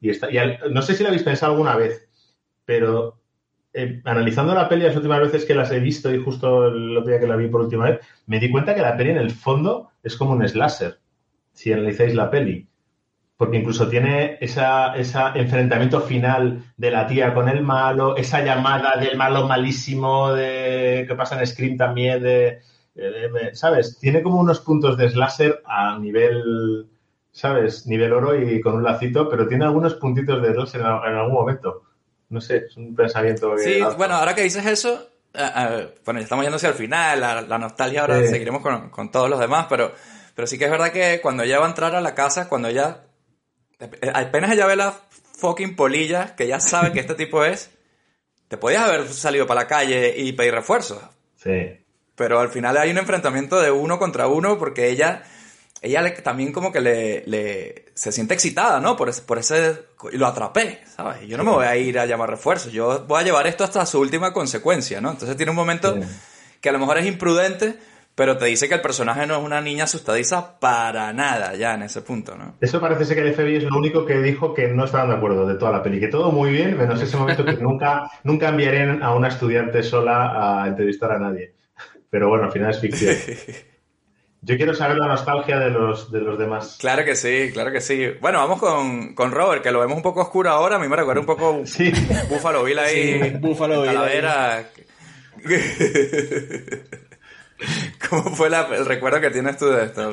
Y, 0.01 0.11
está, 0.11 0.31
y 0.31 0.39
al- 0.39 0.61
no 0.73 0.83
sé 0.83 0.95
si 0.95 1.03
la 1.03 1.11
habéis 1.11 1.25
pensado 1.25 1.53
alguna 1.53 1.77
vez, 1.77 2.09
pero 2.67 3.21
eh, 3.75 4.03
analizando 4.07 4.55
la 4.55 4.69
peli 4.69 4.85
las 4.85 4.97
últimas 4.97 5.21
veces 5.23 5.47
que 5.47 5.55
las 5.57 5.73
he 5.73 5.81
visto 5.81 6.15
y 6.15 6.23
justo 6.23 6.67
el 6.69 6.97
otro 6.99 7.11
día 7.13 7.21
que 7.21 7.29
la 7.29 7.37
vi 7.37 7.49
por 7.49 7.63
última 7.63 7.91
vez, 7.91 8.01
me 8.27 8.41
di 8.41 8.51
cuenta 8.53 8.75
que 8.77 8.83
la 8.83 8.97
peli 8.97 9.11
en 9.13 9.19
el 9.19 9.33
fondo 9.33 9.91
es 10.05 10.17
como 10.17 10.33
un 10.33 10.49
slasher, 10.49 11.01
si 11.55 11.73
analizáis 11.75 12.15
la 12.17 12.31
peli. 12.31 12.70
Porque 13.41 13.57
incluso 13.57 13.89
tiene 13.89 14.37
esa, 14.43 14.95
esa 14.97 15.33
enfrentamiento 15.35 16.03
final 16.03 16.63
de 16.77 16.91
la 16.91 17.07
tía 17.07 17.33
con 17.33 17.49
el 17.49 17.63
malo, 17.63 18.15
esa 18.15 18.45
llamada 18.45 19.01
del 19.01 19.17
malo 19.17 19.49
malísimo 19.49 20.31
de 20.35 21.07
que 21.09 21.15
pasa 21.15 21.39
en 21.41 21.47
Scream 21.47 21.79
también, 21.79 22.23
de, 22.23 22.61
de- 22.95 23.31
de- 23.31 23.55
¿sabes? 23.55 23.99
Tiene 23.99 24.23
como 24.23 24.39
unos 24.41 24.61
puntos 24.61 24.99
de 24.99 25.09
slasher 25.09 25.63
a 25.65 25.99
nivel, 25.99 26.87
¿sabes? 27.33 27.87
Nivel 27.87 28.13
oro 28.13 28.39
y 28.39 28.61
con 28.61 28.75
un 28.75 28.85
lacito, 28.85 29.27
pero 29.31 29.49
tiene 29.49 29.65
algunos 29.65 29.95
puntitos 29.95 30.43
de 30.43 30.53
slasher 30.53 30.83
en, 30.83 30.87
en 30.87 31.15
algún 31.17 31.33
momento. 31.33 31.85
No 32.29 32.43
sé, 32.43 32.59
es 32.69 32.77
un 32.77 32.95
pensamiento 32.95 33.53
que... 33.57 33.63
Sí, 33.63 33.81
bueno, 33.97 34.17
ahora 34.17 34.35
que 34.35 34.43
dices 34.43 34.67
eso, 34.67 35.09
eh, 35.33 35.95
bueno, 36.05 36.21
ya 36.21 36.25
estamos 36.25 36.45
yendo 36.45 36.57
hacia 36.57 36.69
el 36.69 36.75
final, 36.75 37.19
la, 37.19 37.41
la 37.41 37.59
nostalgia 37.59 38.03
ahora 38.03 38.21
Sí. 38.21 38.29
seguiremos 38.29 38.61
con, 38.61 38.91
con 38.91 39.11
todos 39.11 39.31
los 39.31 39.41
demás, 39.41 39.65
pero, 39.71 39.93
pero 40.35 40.47
sí 40.47 40.59
que 40.59 40.67
es 40.67 40.71
verdad 40.71 40.93
que 40.93 41.21
cuando 41.23 41.43
ella 41.43 41.59
va 41.59 41.65
a 41.65 41.71
entrar 41.71 41.95
a 41.97 42.03
la 42.03 42.15
casa, 42.15 42.51
cuando 42.51 42.69
ella, 42.69 43.05
apenas 44.15 44.53
ella 44.53 44.67
ve 44.67 44.77
la 44.77 44.95
fucking 45.39 45.77
polilla, 45.77 46.35
que 46.37 46.47
ya 46.47 46.61
sabe 46.61 46.93
que 46.93 47.01
este 47.01 47.15
tipo 47.15 47.45
es, 47.45 47.71
te 48.49 48.57
podías 48.57 48.83
haber 48.85 49.09
salido 49.09 49.47
para 49.47 49.63
la 49.63 49.67
calle 49.67 50.15
y 50.17 50.33
pedir 50.33 50.55
refuerzos, 50.55 51.01
Sí. 51.43 51.79
pero 52.15 52.41
al 52.41 52.51
final 52.51 52.77
hay 52.77 52.91
un 52.91 52.99
enfrentamiento 52.99 53.61
de 53.61 53.71
uno 53.71 53.99
contra 53.99 54.27
uno 54.27 54.59
porque 54.59 54.89
ella, 54.91 55.23
ella 55.81 56.03
le- 56.03 56.11
también 56.11 56.53
como 56.53 56.71
que 56.73 56.81
le, 56.81 57.23
le- 57.27 57.87
se 57.95 58.13
siente 58.13 58.35
excitada, 58.35 58.81
¿no? 58.81 58.97
Por 58.97 59.09
ese, 59.09 59.23
por 59.23 59.39
ese, 59.39 59.81
y 60.13 60.19
lo 60.19 60.27
atrapé, 60.27 60.81
¿sabes? 60.95 61.27
Yo 61.27 61.39
no 61.39 61.45
me 61.45 61.53
voy 61.53 61.65
a 61.65 61.77
ir 61.77 61.99
a 61.99 62.05
llamar 62.07 62.29
refuerzos, 62.29 62.73
yo 62.73 63.05
voy 63.07 63.21
a 63.21 63.25
llevar 63.25 63.47
esto 63.47 63.65
hasta 63.65 63.87
su 63.87 63.99
última 64.01 64.33
consecuencia, 64.35 65.01
¿no? 65.01 65.11
Entonces 65.13 65.37
tiene 65.37 65.51
un 65.51 65.57
momento 65.57 65.95
Sí. 65.95 66.03
que 66.61 66.69
a 66.69 66.73
lo 66.73 66.79
mejor 66.79 66.99
es 66.99 67.07
imprudente, 67.07 67.79
pero 68.21 68.37
te 68.37 68.45
dice 68.45 68.69
que 68.69 68.75
el 68.75 68.83
personaje 68.83 69.27
no 69.27 69.39
es 69.39 69.43
una 69.43 69.63
niña 69.63 69.85
asustadiza 69.85 70.61
para 70.61 71.11
nada 71.15 71.55
ya 71.55 71.73
en 71.73 71.85
ese 71.85 72.03
punto, 72.03 72.37
¿no? 72.37 72.55
Eso 72.61 72.79
parece 72.79 73.07
ser 73.07 73.17
que 73.17 73.23
el 73.23 73.33
FBI 73.33 73.57
es 73.57 73.63
lo 73.65 73.79
único 73.79 74.05
que 74.05 74.21
dijo 74.21 74.53
que 74.53 74.69
no 74.69 74.85
estaban 74.85 75.09
de 75.09 75.15
acuerdo 75.15 75.47
de 75.47 75.55
toda 75.55 75.73
la 75.73 75.83
peli. 75.83 75.99
Que 75.99 76.09
todo 76.09 76.31
muy 76.31 76.51
bien, 76.51 76.77
menos 76.77 77.01
ese 77.01 77.17
momento 77.17 77.47
que 77.47 77.55
nunca, 77.55 78.11
nunca 78.23 78.51
enviarían 78.51 79.03
a 79.03 79.15
una 79.15 79.29
estudiante 79.29 79.83
sola 79.83 80.63
a 80.63 80.69
entrevistar 80.69 81.13
a 81.13 81.19
nadie. 81.19 81.55
Pero 82.11 82.29
bueno, 82.29 82.45
al 82.45 82.53
final 82.53 82.73
es 82.73 82.81
ficción. 82.81 83.17
Yo 84.43 84.59
quiero 84.59 84.75
saber 84.75 84.99
la 84.99 85.09
nostalgia 85.09 85.59
de 85.59 85.71
los, 85.71 86.13
de 86.13 86.21
los 86.21 86.39
demás. 86.39 86.77
Claro 86.79 87.07
que 87.07 87.15
sí, 87.15 87.49
claro 87.55 87.73
que 87.73 87.81
sí. 87.81 88.07
Bueno, 88.21 88.41
vamos 88.41 88.61
con, 88.61 89.15
con 89.15 89.33
Robert, 89.33 89.63
que 89.63 89.73
lo 89.73 89.81
vemos 89.81 89.97
un 89.97 90.03
poco 90.03 90.21
oscuro 90.21 90.51
ahora. 90.51 90.77
A 90.77 90.79
mí 90.79 90.89
me 90.89 90.97
recuerda 90.97 91.21
un 91.23 91.27
poco 91.27 91.63
Sí. 91.65 91.91
Buffalo 92.29 92.65
Bill 92.65 92.81
ahí. 92.81 93.31
Sí, 93.31 93.37
Buffalo 93.41 93.81
Bill 93.81 93.97
ahí. 93.97 94.67
¿Cómo 98.09 98.35
fue 98.35 98.49
el 98.49 98.87
recuerdo 98.87 99.21
que 99.21 99.31
tienes 99.31 99.57
tú 99.57 99.67
de 99.67 99.85
esto? 99.85 100.13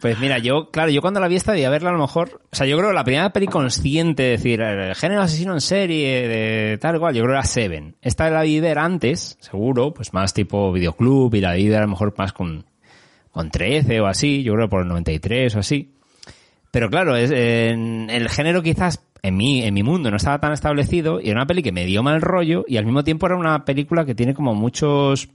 Pues 0.00 0.18
mira, 0.18 0.38
yo, 0.38 0.70
claro, 0.70 0.90
yo 0.90 1.00
cuando 1.00 1.20
la 1.20 1.28
vi 1.28 1.36
esta 1.36 1.52
debía 1.52 1.70
verla 1.70 1.90
a 1.90 1.92
lo 1.92 1.98
mejor, 1.98 2.42
o 2.52 2.56
sea, 2.56 2.66
yo 2.66 2.76
creo 2.76 2.90
que 2.90 2.94
la 2.94 3.04
primera 3.04 3.32
peli 3.32 3.46
consciente, 3.46 4.22
de 4.24 4.30
decir, 4.30 4.60
el 4.60 4.94
género 4.94 5.22
asesino 5.22 5.54
en 5.54 5.60
serie, 5.60 6.28
de 6.28 6.78
tal 6.78 6.98
cual, 6.98 7.14
yo 7.14 7.22
creo 7.22 7.32
que 7.32 7.38
era 7.38 7.44
Seven. 7.44 7.96
Esta 8.02 8.28
la 8.28 8.42
vi 8.42 8.60
ver 8.60 8.78
antes, 8.78 9.38
seguro, 9.40 9.94
pues 9.94 10.12
más 10.12 10.34
tipo 10.34 10.72
videoclub, 10.72 11.34
y 11.34 11.40
la 11.40 11.54
vi 11.54 11.68
ver 11.68 11.78
a 11.78 11.82
lo 11.82 11.88
mejor 11.88 12.12
más 12.18 12.32
con, 12.32 12.66
con 13.30 13.50
13 13.50 14.00
o 14.00 14.06
así, 14.06 14.42
yo 14.42 14.54
creo 14.54 14.68
por 14.68 14.82
el 14.82 14.88
93 14.88 15.56
o 15.56 15.60
así. 15.60 15.94
Pero 16.70 16.90
claro, 16.90 17.16
es, 17.16 17.30
en 17.30 18.10
el 18.10 18.28
género 18.28 18.62
quizás 18.62 19.02
en 19.22 19.38
mi, 19.38 19.62
en 19.62 19.72
mi 19.72 19.82
mundo 19.82 20.10
no 20.10 20.18
estaba 20.18 20.38
tan 20.38 20.52
establecido 20.52 21.18
y 21.18 21.30
era 21.30 21.38
una 21.38 21.46
peli 21.46 21.62
que 21.62 21.72
me 21.72 21.86
dio 21.86 22.02
mal 22.02 22.20
rollo 22.20 22.66
y 22.68 22.76
al 22.76 22.84
mismo 22.84 23.04
tiempo 23.04 23.24
era 23.24 23.36
una 23.36 23.64
película 23.64 24.04
que 24.04 24.14
tiene 24.14 24.34
como 24.34 24.54
muchos... 24.54 25.30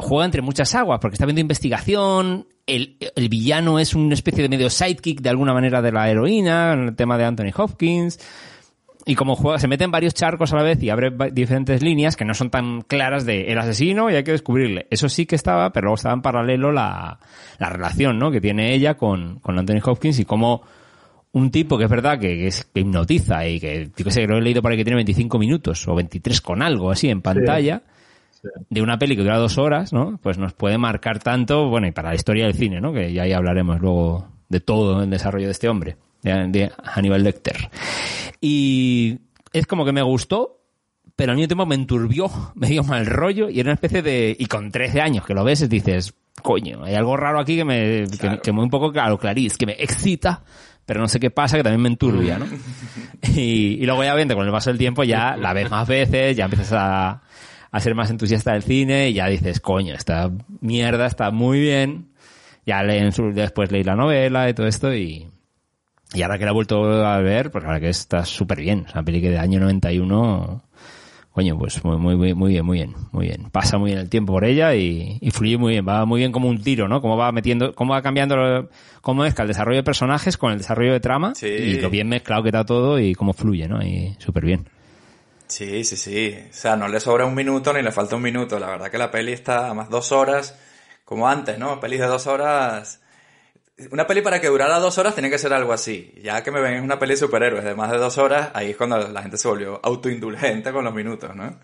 juega 0.00 0.24
entre 0.24 0.42
muchas 0.42 0.74
aguas 0.74 0.98
porque 1.00 1.14
está 1.14 1.26
viendo 1.26 1.40
investigación, 1.40 2.46
el, 2.66 2.96
el 3.16 3.28
villano 3.28 3.78
es 3.78 3.94
una 3.94 4.14
especie 4.14 4.42
de 4.42 4.48
medio 4.48 4.70
sidekick 4.70 5.20
de 5.20 5.30
alguna 5.30 5.52
manera 5.52 5.82
de 5.82 5.92
la 5.92 6.10
heroína, 6.10 6.72
en 6.72 6.88
el 6.88 6.96
tema 6.96 7.18
de 7.18 7.24
Anthony 7.24 7.52
Hopkins 7.56 8.18
y 9.06 9.14
como 9.14 9.34
juega, 9.34 9.58
se 9.58 9.68
mete 9.68 9.84
en 9.84 9.90
varios 9.90 10.14
charcos 10.14 10.52
a 10.52 10.56
la 10.56 10.62
vez 10.62 10.82
y 10.82 10.90
abre 10.90 11.10
diferentes 11.32 11.82
líneas 11.82 12.16
que 12.16 12.24
no 12.24 12.34
son 12.34 12.50
tan 12.50 12.82
claras 12.82 13.24
de 13.24 13.50
el 13.50 13.58
asesino 13.58 14.10
y 14.10 14.14
hay 14.14 14.24
que 14.24 14.32
descubrirle. 14.32 14.86
Eso 14.90 15.08
sí 15.08 15.26
que 15.26 15.36
estaba, 15.36 15.72
pero 15.72 15.86
luego 15.86 15.96
estaba 15.96 16.14
en 16.14 16.22
paralelo 16.22 16.70
la, 16.70 17.18
la 17.58 17.70
relación, 17.70 18.18
¿no? 18.18 18.30
Que 18.30 18.40
tiene 18.40 18.74
ella 18.74 18.96
con, 18.96 19.40
con 19.40 19.58
Anthony 19.58 19.80
Hopkins 19.82 20.18
y 20.18 20.24
cómo 20.24 20.62
un 21.32 21.50
tipo 21.50 21.78
que 21.78 21.84
es 21.84 21.90
verdad 21.90 22.18
que, 22.18 22.28
que 22.28 22.46
es, 22.48 22.64
que 22.64 22.80
hipnotiza 22.80 23.46
y 23.46 23.58
que, 23.58 23.90
yo 23.96 24.04
qué 24.04 24.10
sé, 24.10 24.26
lo 24.26 24.36
he 24.36 24.42
leído 24.42 24.60
por 24.60 24.70
ahí 24.70 24.76
que 24.76 24.84
tiene 24.84 24.96
25 24.96 25.38
minutos 25.38 25.88
o 25.88 25.94
23 25.94 26.40
con 26.40 26.60
algo 26.60 26.90
así 26.90 27.08
en 27.08 27.22
pantalla 27.22 27.82
de 28.42 28.82
una 28.82 28.98
peli 28.98 29.16
que 29.16 29.22
dura 29.22 29.38
dos 29.38 29.58
horas, 29.58 29.92
¿no? 29.92 30.18
Pues 30.22 30.38
nos 30.38 30.52
puede 30.54 30.78
marcar 30.78 31.18
tanto, 31.18 31.68
bueno, 31.68 31.86
y 31.86 31.92
para 31.92 32.10
la 32.10 32.14
historia 32.14 32.46
del 32.46 32.54
cine, 32.54 32.80
¿no? 32.80 32.92
Que 32.92 33.12
ya 33.12 33.22
ahí 33.22 33.32
hablaremos 33.32 33.80
luego 33.80 34.28
de 34.48 34.60
todo 34.60 35.02
el 35.02 35.10
desarrollo 35.10 35.46
de 35.46 35.52
este 35.52 35.68
hombre, 35.68 35.96
de, 36.22 36.48
de 36.48 36.72
Hannibal 36.84 37.22
Lecter. 37.22 37.70
Y 38.40 39.18
es 39.52 39.66
como 39.66 39.84
que 39.84 39.92
me 39.92 40.02
gustó, 40.02 40.62
pero 41.16 41.32
al 41.32 41.36
mismo 41.36 41.48
tiempo 41.48 41.66
me 41.66 41.74
enturbió, 41.74 42.30
me 42.54 42.68
dio 42.68 42.82
mal 42.82 43.06
rollo 43.06 43.48
y 43.48 43.60
era 43.60 43.68
una 43.68 43.74
especie 43.74 44.02
de... 44.02 44.36
Y 44.38 44.46
con 44.46 44.70
13 44.70 45.00
años 45.00 45.26
que 45.26 45.34
lo 45.34 45.44
ves, 45.44 45.68
dices, 45.68 46.14
coño, 46.42 46.84
hay 46.84 46.94
algo 46.94 47.16
raro 47.16 47.40
aquí 47.40 47.56
que 47.56 47.64
me... 47.64 48.04
Que, 48.06 48.40
que 48.42 48.52
me 48.52 48.62
un 48.62 48.70
poco 48.70 48.90
claro, 48.90 49.18
clarís, 49.18 49.56
que 49.56 49.66
me 49.66 49.76
excita, 49.78 50.42
pero 50.86 51.00
no 51.00 51.08
sé 51.08 51.20
qué 51.20 51.30
pasa, 51.30 51.56
que 51.56 51.62
también 51.62 51.82
me 51.82 51.88
enturbia, 51.88 52.38
¿no? 52.38 52.46
y, 53.36 53.82
y 53.82 53.86
luego 53.86 54.02
ya 54.02 54.14
obviamente 54.14 54.34
con 54.34 54.46
el 54.46 54.52
paso 54.52 54.70
del 54.70 54.78
tiempo 54.78 55.04
ya 55.04 55.36
la 55.36 55.52
ves 55.52 55.70
más 55.70 55.86
veces, 55.86 56.36
ya 56.36 56.46
empiezas 56.46 56.72
a, 56.72 57.22
a 57.72 57.80
ser 57.80 57.94
más 57.94 58.10
entusiasta 58.10 58.52
del 58.52 58.62
cine 58.62 59.10
y 59.10 59.14
ya 59.14 59.26
dices, 59.28 59.60
coño, 59.60 59.94
esta 59.94 60.30
mierda 60.60 61.06
está 61.06 61.30
muy 61.30 61.60
bien. 61.60 62.08
Ya 62.66 62.82
leen 62.82 63.12
su- 63.12 63.32
después 63.32 63.70
leí 63.72 63.84
la 63.84 63.96
novela 63.96 64.48
y 64.48 64.54
todo 64.54 64.66
esto 64.66 64.94
y, 64.94 65.26
y 66.14 66.22
ahora 66.22 66.38
que 66.38 66.44
la 66.44 66.50
he 66.50 66.54
vuelto 66.54 66.84
a 67.06 67.18
ver, 67.20 67.50
pues 67.50 67.64
verdad 67.64 67.80
que 67.80 67.88
está 67.88 68.24
súper 68.24 68.60
bien. 68.60 68.84
Es 68.86 68.92
una 68.94 69.02
peli 69.04 69.20
que 69.20 69.30
de 69.30 69.38
año 69.38 69.60
91, 69.60 70.62
coño, 71.32 71.56
pues 71.58 71.82
muy, 71.84 71.96
muy, 71.96 72.16
muy, 72.16 72.34
muy 72.34 72.50
bien, 72.52 72.64
muy 72.66 72.78
bien, 72.78 72.94
muy 73.12 73.26
bien. 73.28 73.50
Pasa 73.50 73.78
muy 73.78 73.90
bien 73.90 73.98
el 74.00 74.08
tiempo 74.10 74.32
por 74.32 74.44
ella 74.44 74.74
y, 74.74 75.18
y 75.20 75.30
fluye 75.30 75.56
muy 75.56 75.72
bien. 75.72 75.86
Va 75.88 76.04
muy 76.04 76.18
bien 76.20 76.32
como 76.32 76.48
un 76.48 76.60
tiro, 76.62 76.88
¿no? 76.88 77.00
Cómo 77.00 77.16
va 77.16 77.30
metiendo, 77.32 77.72
cómo 77.74 77.92
va 77.94 78.02
cambiando, 78.02 78.68
cómo 79.00 79.22
mezcla 79.22 79.42
el 79.42 79.48
desarrollo 79.48 79.78
de 79.78 79.84
personajes 79.84 80.36
con 80.36 80.52
el 80.52 80.58
desarrollo 80.58 80.92
de 80.92 81.00
trama 81.00 81.34
Sí. 81.34 81.46
y 81.46 81.80
lo 81.80 81.88
bien 81.88 82.08
mezclado 82.08 82.42
que 82.42 82.48
está 82.48 82.64
todo 82.64 82.98
y 82.98 83.14
cómo 83.14 83.32
fluye, 83.32 83.68
¿no? 83.68 83.80
Y 83.82 84.16
súper 84.18 84.44
bien. 84.44 84.68
Sí, 85.50 85.84
sí, 85.84 85.96
sí. 85.96 86.38
O 86.48 86.52
sea, 86.52 86.76
no 86.76 86.88
le 86.88 87.00
sobra 87.00 87.26
un 87.26 87.34
minuto 87.34 87.72
ni 87.72 87.82
le 87.82 87.92
falta 87.92 88.16
un 88.16 88.22
minuto. 88.22 88.58
La 88.58 88.68
verdad 88.68 88.90
que 88.90 88.98
la 88.98 89.10
peli 89.10 89.32
está 89.32 89.68
a 89.68 89.74
más 89.74 89.90
dos 89.90 90.12
horas, 90.12 90.58
como 91.04 91.28
antes, 91.28 91.58
¿no? 91.58 91.80
Pelis 91.80 92.00
de 92.00 92.06
dos 92.06 92.26
horas. 92.26 93.00
Una 93.90 94.06
peli 94.06 94.20
para 94.22 94.40
que 94.40 94.46
durara 94.48 94.78
dos 94.78 94.96
horas 94.98 95.14
tiene 95.14 95.28
que 95.30 95.38
ser 95.38 95.52
algo 95.52 95.72
así. 95.72 96.14
Ya 96.22 96.42
que 96.42 96.50
me 96.50 96.60
ven 96.60 96.74
en 96.74 96.84
una 96.84 96.98
peli 96.98 97.14
de 97.14 97.16
superhéroes 97.18 97.64
de 97.64 97.74
más 97.74 97.90
de 97.90 97.98
dos 97.98 98.16
horas, 98.18 98.50
ahí 98.54 98.70
es 98.70 98.76
cuando 98.76 98.98
la 99.08 99.22
gente 99.22 99.36
se 99.38 99.48
volvió 99.48 99.80
autoindulgente 99.82 100.70
con 100.72 100.84
los 100.84 100.94
minutos, 100.94 101.34
¿no? 101.34 101.58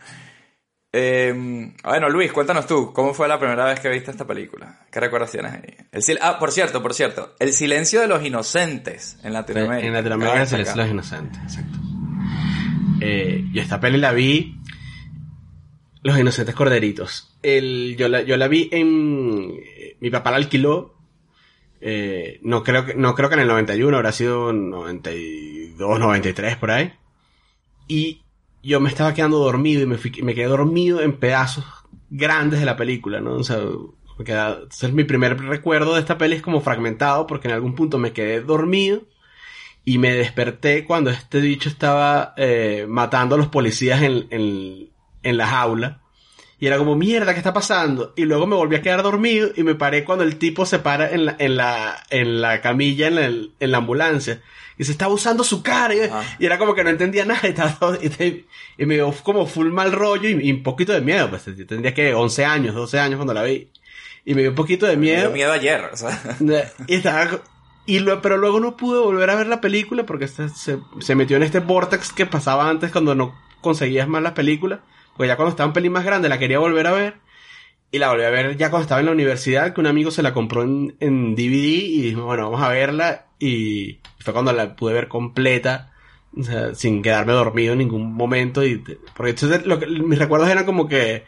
Eh, 0.92 1.72
bueno, 1.84 2.08
Luis, 2.08 2.32
cuéntanos 2.32 2.66
tú, 2.66 2.92
¿cómo 2.94 3.12
fue 3.12 3.28
la 3.28 3.38
primera 3.38 3.66
vez 3.66 3.80
que 3.80 3.90
viste 3.90 4.10
esta 4.10 4.26
película? 4.26 4.80
¿Qué 4.90 4.98
recuerdos 4.98 5.30
tienes 5.30 5.52
ahí? 5.52 5.76
El 5.92 6.00
sil- 6.02 6.18
ah, 6.22 6.38
por 6.38 6.52
cierto, 6.52 6.82
por 6.82 6.94
cierto, 6.94 7.34
El 7.38 7.52
silencio 7.52 8.00
de 8.00 8.06
los 8.08 8.24
inocentes 8.24 9.18
en 9.22 9.34
Latinoamérica. 9.34 9.86
En 9.86 9.92
Latinoamérica 9.92 10.46
se 10.46 10.56
les 10.56 10.66
destacar. 10.68 10.76
los 10.86 10.92
inocentes, 10.92 11.42
exacto. 11.42 11.78
Eh, 13.00 13.44
yo 13.52 13.62
esta 13.62 13.80
peli 13.80 13.98
la 13.98 14.12
vi. 14.12 14.56
Los 16.02 16.18
inocentes 16.18 16.54
corderitos. 16.54 17.36
El, 17.42 17.96
yo, 17.96 18.08
la, 18.08 18.22
yo 18.22 18.36
la 18.36 18.48
vi 18.48 18.68
en. 18.72 19.54
Mi 20.00 20.10
papá 20.10 20.30
la 20.30 20.36
alquiló. 20.36 20.94
eh, 21.80 22.38
no, 22.42 22.62
creo 22.62 22.84
que, 22.86 22.94
no 22.94 23.14
creo 23.14 23.28
que 23.28 23.34
en 23.34 23.40
el 23.42 23.48
91, 23.48 23.96
habrá 23.96 24.12
sido 24.12 24.52
92, 24.52 25.98
93 25.98 26.56
por 26.56 26.70
ahí. 26.70 26.92
Y 27.88 28.22
yo 28.62 28.80
me 28.80 28.88
estaba 28.88 29.14
quedando 29.14 29.38
dormido 29.38 29.82
y 29.82 29.86
me, 29.86 29.96
me 30.22 30.34
quedé 30.34 30.46
dormido 30.46 31.00
en 31.00 31.12
pedazos 31.14 31.64
grandes 32.10 32.60
de 32.60 32.66
la 32.66 32.76
película, 32.76 33.20
¿no? 33.20 33.34
O 33.34 33.44
sea, 33.44 33.58
me 33.58 34.24
entonces 34.24 34.92
mi 34.92 35.04
primer 35.04 35.38
recuerdo 35.38 35.94
de 35.94 36.00
esta 36.00 36.18
peli 36.18 36.36
es 36.36 36.42
como 36.42 36.60
fragmentado 36.60 37.26
porque 37.26 37.48
en 37.48 37.54
algún 37.54 37.74
punto 37.74 37.98
me 37.98 38.12
quedé 38.12 38.40
dormido 38.40 39.02
y 39.86 39.96
me 39.98 40.12
desperté 40.12 40.84
cuando 40.84 41.08
este 41.10 41.40
bicho 41.40 41.68
estaba 41.70 42.34
eh, 42.36 42.84
matando 42.88 43.36
a 43.36 43.38
los 43.38 43.46
policías 43.48 44.02
en, 44.02 44.26
en, 44.30 44.90
en 45.22 45.36
la 45.38 45.46
jaula. 45.46 46.00
Y 46.58 46.66
era 46.66 46.76
como, 46.78 46.96
mierda, 46.96 47.32
¿qué 47.34 47.38
está 47.38 47.52
pasando? 47.52 48.12
Y 48.16 48.24
luego 48.24 48.46
me 48.46 48.56
volví 48.56 48.76
a 48.76 48.82
quedar 48.82 49.02
dormido 49.02 49.50
y 49.54 49.62
me 49.62 49.74
paré 49.74 50.04
cuando 50.04 50.24
el 50.24 50.36
tipo 50.38 50.66
se 50.66 50.78
para 50.80 51.10
en 51.10 51.26
la, 51.26 51.36
en 51.38 51.56
la, 51.56 52.02
en 52.10 52.40
la 52.40 52.60
camilla, 52.62 53.06
en 53.08 53.14
la, 53.14 53.26
en 53.26 53.70
la 53.70 53.78
ambulancia. 53.78 54.40
Y 54.78 54.84
se 54.84 54.92
estaba 54.92 55.12
usando 55.14 55.44
su 55.44 55.62
cara. 55.62 55.94
Y, 55.94 55.98
y 56.38 56.46
era 56.46 56.58
como 56.58 56.74
que 56.74 56.82
no 56.82 56.90
entendía 56.90 57.24
nada. 57.24 57.40
Y, 57.44 57.48
estaba 57.48 57.96
y, 58.78 58.86
me 58.86 58.94
dio 58.94 59.12
como 59.22 59.46
full 59.46 59.68
mal 59.70 59.92
rollo 59.92 60.28
y, 60.28 60.50
un 60.50 60.62
poquito 60.62 60.92
de 60.94 61.00
miedo. 61.00 61.30
Pues 61.30 61.44
yo 61.44 61.66
tendría 61.66 61.94
que 61.94 62.12
11 62.12 62.44
años, 62.44 62.74
12 62.74 62.98
años 62.98 63.16
cuando 63.18 63.34
la 63.34 63.42
vi. 63.44 63.68
Y 64.24 64.34
me 64.34 64.40
dio 64.40 64.50
un 64.50 64.56
poquito 64.56 64.86
de 64.86 64.96
Me 64.96 65.02
miedo. 65.02 65.20
dio 65.20 65.30
miedo 65.30 65.52
ayer, 65.52 65.84
o 65.92 65.96
sea. 65.96 66.20
Y 66.88 66.94
estaba- 66.96 67.40
y 67.86 68.00
lo- 68.00 68.20
pero 68.20 68.36
luego 68.36 68.60
no 68.60 68.76
pude 68.76 68.98
volver 69.00 69.30
a 69.30 69.36
ver 69.36 69.46
la 69.46 69.60
película 69.60 70.04
porque 70.04 70.28
se, 70.28 70.48
se, 70.48 71.14
metió 71.14 71.36
en 71.36 71.42
este 71.44 71.60
vortex 71.60 72.12
que 72.12 72.26
pasaba 72.26 72.68
antes 72.68 72.90
cuando 72.92 73.14
no 73.14 73.34
conseguías 73.60 74.08
más 74.08 74.22
las 74.22 74.32
películas. 74.32 74.80
Porque 75.16 75.28
ya 75.28 75.36
cuando 75.36 75.50
estaba 75.50 75.68
un 75.68 75.72
pelín 75.72 75.92
más 75.92 76.04
grande 76.04 76.28
la 76.28 76.38
quería 76.38 76.58
volver 76.58 76.86
a 76.86 76.92
ver. 76.92 77.14
Y 77.92 77.98
la 77.98 78.08
volví 78.08 78.24
a 78.24 78.30
ver 78.30 78.56
ya 78.56 78.70
cuando 78.70 78.82
estaba 78.82 79.00
en 79.00 79.06
la 79.06 79.12
universidad, 79.12 79.72
que 79.72 79.80
un 79.80 79.86
amigo 79.86 80.10
se 80.10 80.22
la 80.22 80.34
compró 80.34 80.62
en, 80.62 80.96
en 81.00 81.34
DVD 81.36 81.84
y 81.84 82.02
dijo, 82.02 82.24
bueno, 82.24 82.50
vamos 82.50 82.62
a 82.62 82.68
verla. 82.68 83.26
Y 83.38 84.00
fue 84.18 84.32
cuando 84.32 84.52
la 84.52 84.74
pude 84.76 84.92
ver 84.92 85.08
completa, 85.08 85.92
o 86.36 86.42
sea, 86.42 86.74
sin 86.74 87.02
quedarme 87.02 87.32
dormido 87.32 87.72
en 87.72 87.78
ningún 87.78 88.12
momento. 88.12 88.64
Y, 88.64 88.78
porque 89.16 89.30
entonces 89.30 89.64
lo 89.66 89.78
que, 89.78 89.86
mis 89.86 90.18
recuerdos 90.18 90.48
eran 90.50 90.66
como 90.66 90.88
que 90.88 91.24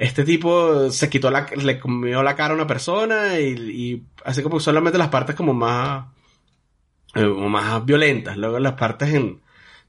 este 0.00 0.24
tipo 0.24 0.90
se 0.90 1.10
quitó 1.10 1.30
la, 1.30 1.46
le 1.56 1.78
comió 1.80 2.22
la 2.22 2.36
cara 2.36 2.52
a 2.54 2.56
una 2.56 2.66
persona 2.66 3.38
y, 3.40 3.46
y 3.54 4.04
así 4.24 4.42
como 4.42 4.60
solamente 4.60 4.98
las 4.98 5.08
partes 5.10 5.36
como 5.36 5.54
más, 5.54 6.06
eh, 7.14 7.24
más 7.26 7.84
violentas. 7.84 8.36
Luego 8.36 8.58
las 8.58 8.74
partes 8.74 9.14
en, 9.14 9.40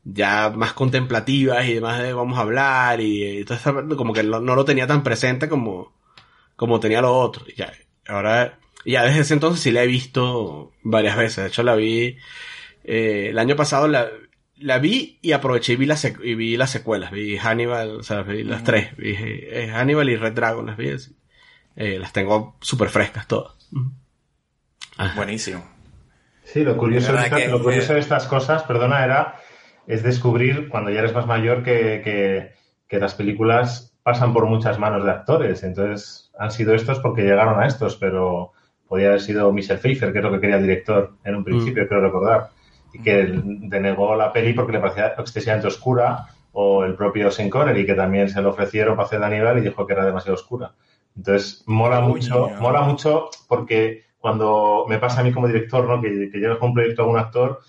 ya 0.04 0.50
más 0.52 0.74
contemplativas 0.74 1.65
y 1.67 1.76
demás 1.76 2.02
de 2.02 2.13
vamos 2.13 2.38
a 2.38 2.41
hablar 2.41 3.02
y, 3.02 3.24
eh, 3.41 3.45
todo 3.45 3.58
esa- 3.58 3.74
como 3.97 4.13
que 4.13 4.24
no, 4.24 4.39
no 4.39 4.56
lo 4.56 4.65
tenía 4.65 4.88
tan 4.88 5.04
presente 5.04 5.50
como, 5.50 5.93
como 6.56 6.80
tenía 6.80 7.02
lo 7.02 7.15
otro. 7.17 7.45
Y 7.50 7.56
ya, 7.56 7.74
ahora, 8.08 8.60
ya 8.86 9.04
desde 9.06 9.21
ese 9.21 9.34
entonces 9.36 9.62
sí 9.63 9.71
la 9.71 9.84
he 9.84 9.88
visto 9.88 10.74
varias 10.84 11.17
veces. 11.17 11.38
De 11.45 11.47
hecho 11.50 11.63
la 11.63 11.76
vi, 11.76 12.17
eh, 12.86 13.28
el 13.32 13.39
año 13.39 13.56
pasado 13.58 13.88
la, 13.88 14.10
la 14.62 14.80
vi 14.80 15.19
y 15.21 15.32
aproveché 15.34 15.74
y 15.74 15.76
vi, 15.76 15.86
las 15.86 16.04
sec- 16.06 16.24
y 16.24 16.36
vi 16.36 16.56
las 16.58 16.69
secuelas. 16.69 17.12
Vi 17.12 17.38
Hannibal, 17.38 17.97
o 18.00 18.04
sea, 18.04 18.21
vi 18.24 18.43
las 18.43 18.58
Ujú. 18.62 18.65
tres. 18.65 18.95
Vi 18.97 19.15
eh, 19.17 19.69
Hannibal 19.74 20.10
y 20.10 20.15
Red 20.15 20.34
Dragon, 20.34 20.65
las 20.65 20.78
vi. 20.78 20.89
Eh, 21.76 21.97
las 22.00 22.13
tengo 22.13 22.56
súper 22.62 22.89
frescas 22.89 23.28
todas. 23.28 23.54
Ajá. 24.97 25.15
Buenísimo. 25.15 25.63
Sí, 26.43 26.63
lo 26.63 26.76
curioso, 26.78 27.17
esta- 27.17 27.36
que- 27.38 27.47
lo 27.47 27.62
curioso 27.62 27.93
de 27.93 28.00
estas 28.00 28.28
cosas, 28.28 28.63
perdona, 28.63 29.04
era 29.04 29.36
es 29.88 30.04
descubrir 30.04 30.69
cuando 30.69 30.91
ya 30.91 31.00
eres 31.00 31.13
más 31.13 31.26
mayor 31.26 31.63
que, 31.63 32.02
que- 32.04 32.52
que 32.88 33.00
las 33.00 33.15
películas 33.15 33.95
pasan 34.04 34.34
por 34.34 34.45
muchas 34.47 34.80
manos 34.80 35.04
de 35.06 35.12
actores. 35.12 35.63
Entonces 35.63 36.32
han 36.38 36.52
sido 36.52 36.74
estos 36.76 37.00
porque 37.00 37.21
llegaron 37.24 37.60
a 37.62 37.67
estos, 37.67 37.95
pero 37.95 38.52
podía 38.88 39.08
haber 39.08 39.21
sido 39.21 39.52
Michel 39.54 39.78
Pfeiffer, 39.80 40.12
que 40.12 40.19
es 40.19 40.24
lo 40.24 40.32
que 40.32 40.41
quería 40.41 40.58
el 40.58 40.63
director 40.63 41.13
en 41.24 41.36
un 41.36 41.43
principio, 41.43 41.88
creo 41.88 42.02
recordar, 42.02 42.50
y 42.93 43.01
que 43.01 43.32
denegó 43.34 44.15
la 44.15 44.34
peli 44.34 44.54
porque 44.54 44.73
le 44.73 44.80
parecía 44.80 45.13
excesivamente 45.17 45.67
oscura, 45.67 46.27
o 46.54 46.84
el 46.84 46.95
propio 46.95 47.32
Sean 47.32 47.49
Connery, 47.49 47.86
que 47.86 47.93
también 47.93 48.30
se 48.30 48.41
lo 48.41 48.49
ofrecieron 48.49 48.95
para 48.95 49.06
hacer 49.06 49.19
de 49.19 49.25
Aníbal 49.25 49.60
y 49.60 49.62
dijo 49.62 49.86
que 49.86 49.93
era 49.93 50.06
demasiado 50.06 50.36
oscura. 50.36 50.73
Entonces, 51.15 51.63
mola 51.65 52.01
mucho, 52.01 52.49
mola 52.60 52.82
mucho 52.82 53.30
porque 53.47 54.06
cuando 54.19 54.86
me 54.88 54.97
pasa 54.97 55.21
a 55.21 55.23
mí 55.23 55.32
como 55.32 55.47
director, 55.47 55.88
¿no? 55.88 56.01
Que, 56.01 56.30
que 56.30 56.38
llegas 56.38 56.58
con 56.58 56.69
un 56.69 56.75
proyecto 56.75 57.04
a 57.04 57.08
un 57.08 57.17
actor 57.17 57.60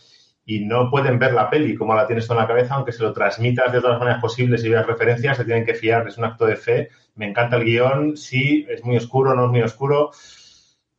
y 0.45 0.65
no 0.65 0.91
pueden 0.91 1.19
ver 1.19 1.33
la 1.33 1.49
peli 1.49 1.77
como 1.77 1.95
la 1.95 2.07
tienes 2.07 2.27
tú 2.27 2.33
en 2.33 2.41
la 2.41 2.47
cabeza, 2.47 2.75
aunque 2.75 2.93
se 2.93 3.03
lo 3.03 3.13
transmitas 3.13 3.73
de 3.73 3.79
todas 3.79 3.95
las 3.95 4.01
maneras 4.01 4.21
posibles 4.21 4.65
y 4.65 4.69
veas 4.69 4.87
referencias, 4.87 5.37
se 5.37 5.45
tienen 5.45 5.65
que 5.65 5.75
fiar, 5.75 6.07
es 6.09 6.19
un 6.19 6.25
acto 6.25 6.47
de 6.47 6.57
fe. 6.57 6.91
Me 7.15 7.29
encanta 7.29 7.57
el 7.57 7.65
guion, 7.65 8.17
sí, 8.17 8.67
es 8.69 8.85
muy 8.85 8.97
oscuro, 8.97 9.35
no 9.35 9.45
es 9.47 9.51
muy 9.51 9.63
oscuro, 9.63 10.11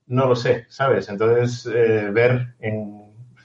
no 0.08 0.28
lo 0.28 0.36
sé, 0.36 0.66
¿sabes? 0.70 1.10
Entonces, 1.10 1.70
eh, 1.74 2.10
ver 2.12 2.56
en, 2.60 3.03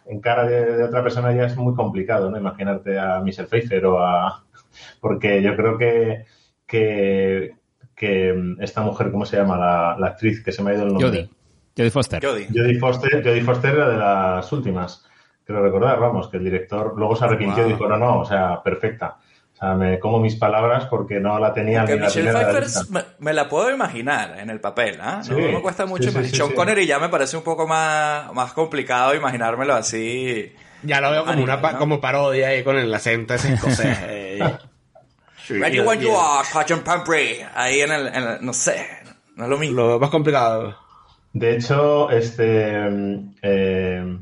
en 0.09 0.21
cara 0.21 0.47
de, 0.47 0.77
de 0.77 0.85
otra 0.85 1.03
persona 1.03 1.33
ya 1.35 1.45
es 1.45 1.57
muy 1.57 1.75
complicado, 1.75 2.31
¿no? 2.31 2.39
Imaginarte 2.39 2.99
a 2.99 3.21
Michelle 3.21 3.49
Pfeiffer 3.49 3.85
o 3.87 4.03
a... 4.03 4.45
Porque 5.01 5.43
yo 5.43 5.55
creo 5.55 5.77
que, 5.77 6.25
que, 6.67 7.55
que 7.95 8.55
esta 8.61 8.81
mujer, 8.81 9.11
¿cómo 9.11 9.27
se 9.27 9.37
llama? 9.37 9.59
La, 9.59 9.97
la 9.99 10.07
actriz 10.09 10.43
que 10.43 10.53
se 10.53 10.63
me 10.63 10.71
ha 10.71 10.75
ido 10.75 10.85
el 10.85 10.89
nombre. 10.89 11.09
Jodie. 11.09 11.31
Jodie 11.77 11.91
Foster. 11.91 12.25
Jodie. 12.25 12.49
Jodie 12.49 12.79
Foster, 12.79 13.23
Jodie 13.23 13.43
Foster 13.43 13.75
era 13.75 13.89
de 13.91 13.97
las 13.99 14.51
últimas. 14.53 15.05
Creo 15.45 15.63
recordar, 15.63 16.01
vamos, 16.01 16.29
que 16.29 16.39
el 16.39 16.45
director 16.45 16.95
luego 16.97 17.15
se 17.15 17.25
arrepintió 17.25 17.67
y 17.67 17.73
dijo, 17.73 17.87
no, 17.87 17.97
no, 17.97 18.21
o 18.21 18.25
sea, 18.25 18.63
perfecta. 18.63 19.19
O 19.59 19.61
sea, 19.61 19.75
me 19.75 19.99
como 19.99 20.21
mis 20.21 20.37
palabras 20.37 20.85
porque 20.89 21.19
no 21.19 21.37
la 21.41 21.53
tenía 21.53 21.83
ni 21.83 21.97
la 21.99 22.09
de 22.09 22.61
la 22.61 22.69
me, 22.91 23.01
me 23.19 23.33
la 23.33 23.49
puedo 23.49 23.73
imaginar 23.73 24.39
en 24.39 24.51
el 24.51 24.61
papel, 24.61 25.01
¿ah? 25.01 25.21
Sí, 25.25 25.33
no 25.33 25.51
me 25.51 25.61
cuesta 25.61 25.85
mucho. 25.85 26.05
sí, 26.05 26.11
sí, 26.11 26.15
imaginar. 26.15 26.31
sí, 26.31 26.37
Sean 26.37 26.49
sí. 26.51 26.55
Connery 26.55 26.87
ya 26.87 27.01
me 27.01 27.09
parece 27.09 27.37
un 27.37 27.43
poco 27.43 27.67
más, 27.67 28.33
más 28.35 28.53
complicado 28.53 29.17
imaginármelo 29.17 29.75
así. 29.75 30.53
Ya 30.85 31.01
lo 31.01 31.11
veo 31.11 31.25
como 31.25 31.43
una 31.43 31.57
¿no? 31.57 31.77
como 31.79 32.01
parodia 32.01 32.49
ahí 32.49 32.63
con 32.63 32.77
el 32.79 32.95
acento 32.95 33.35
ese 33.35 33.55
escocés. 33.55 33.99
eh. 34.03 34.39
Ready 35.49 35.81
when 35.81 36.01
you 36.01 36.15
are, 36.17 36.47
Sergeant 36.47 36.85
Pumphrey. 36.85 37.41
Ahí 37.53 37.81
en 37.81 37.91
el, 37.91 38.07
en 38.07 38.15
el- 38.23 38.39
no 38.45 38.53
sé, 38.53 38.87
no 39.35 39.45
es 39.45 39.51
lo 39.51 39.59
mismo. 39.59 39.77
Lo 39.83 39.99
más 39.99 40.11
complicado. 40.11 40.77
De 41.33 41.57
hecho, 41.57 42.11
este 42.11 42.77
eh, 43.43 44.19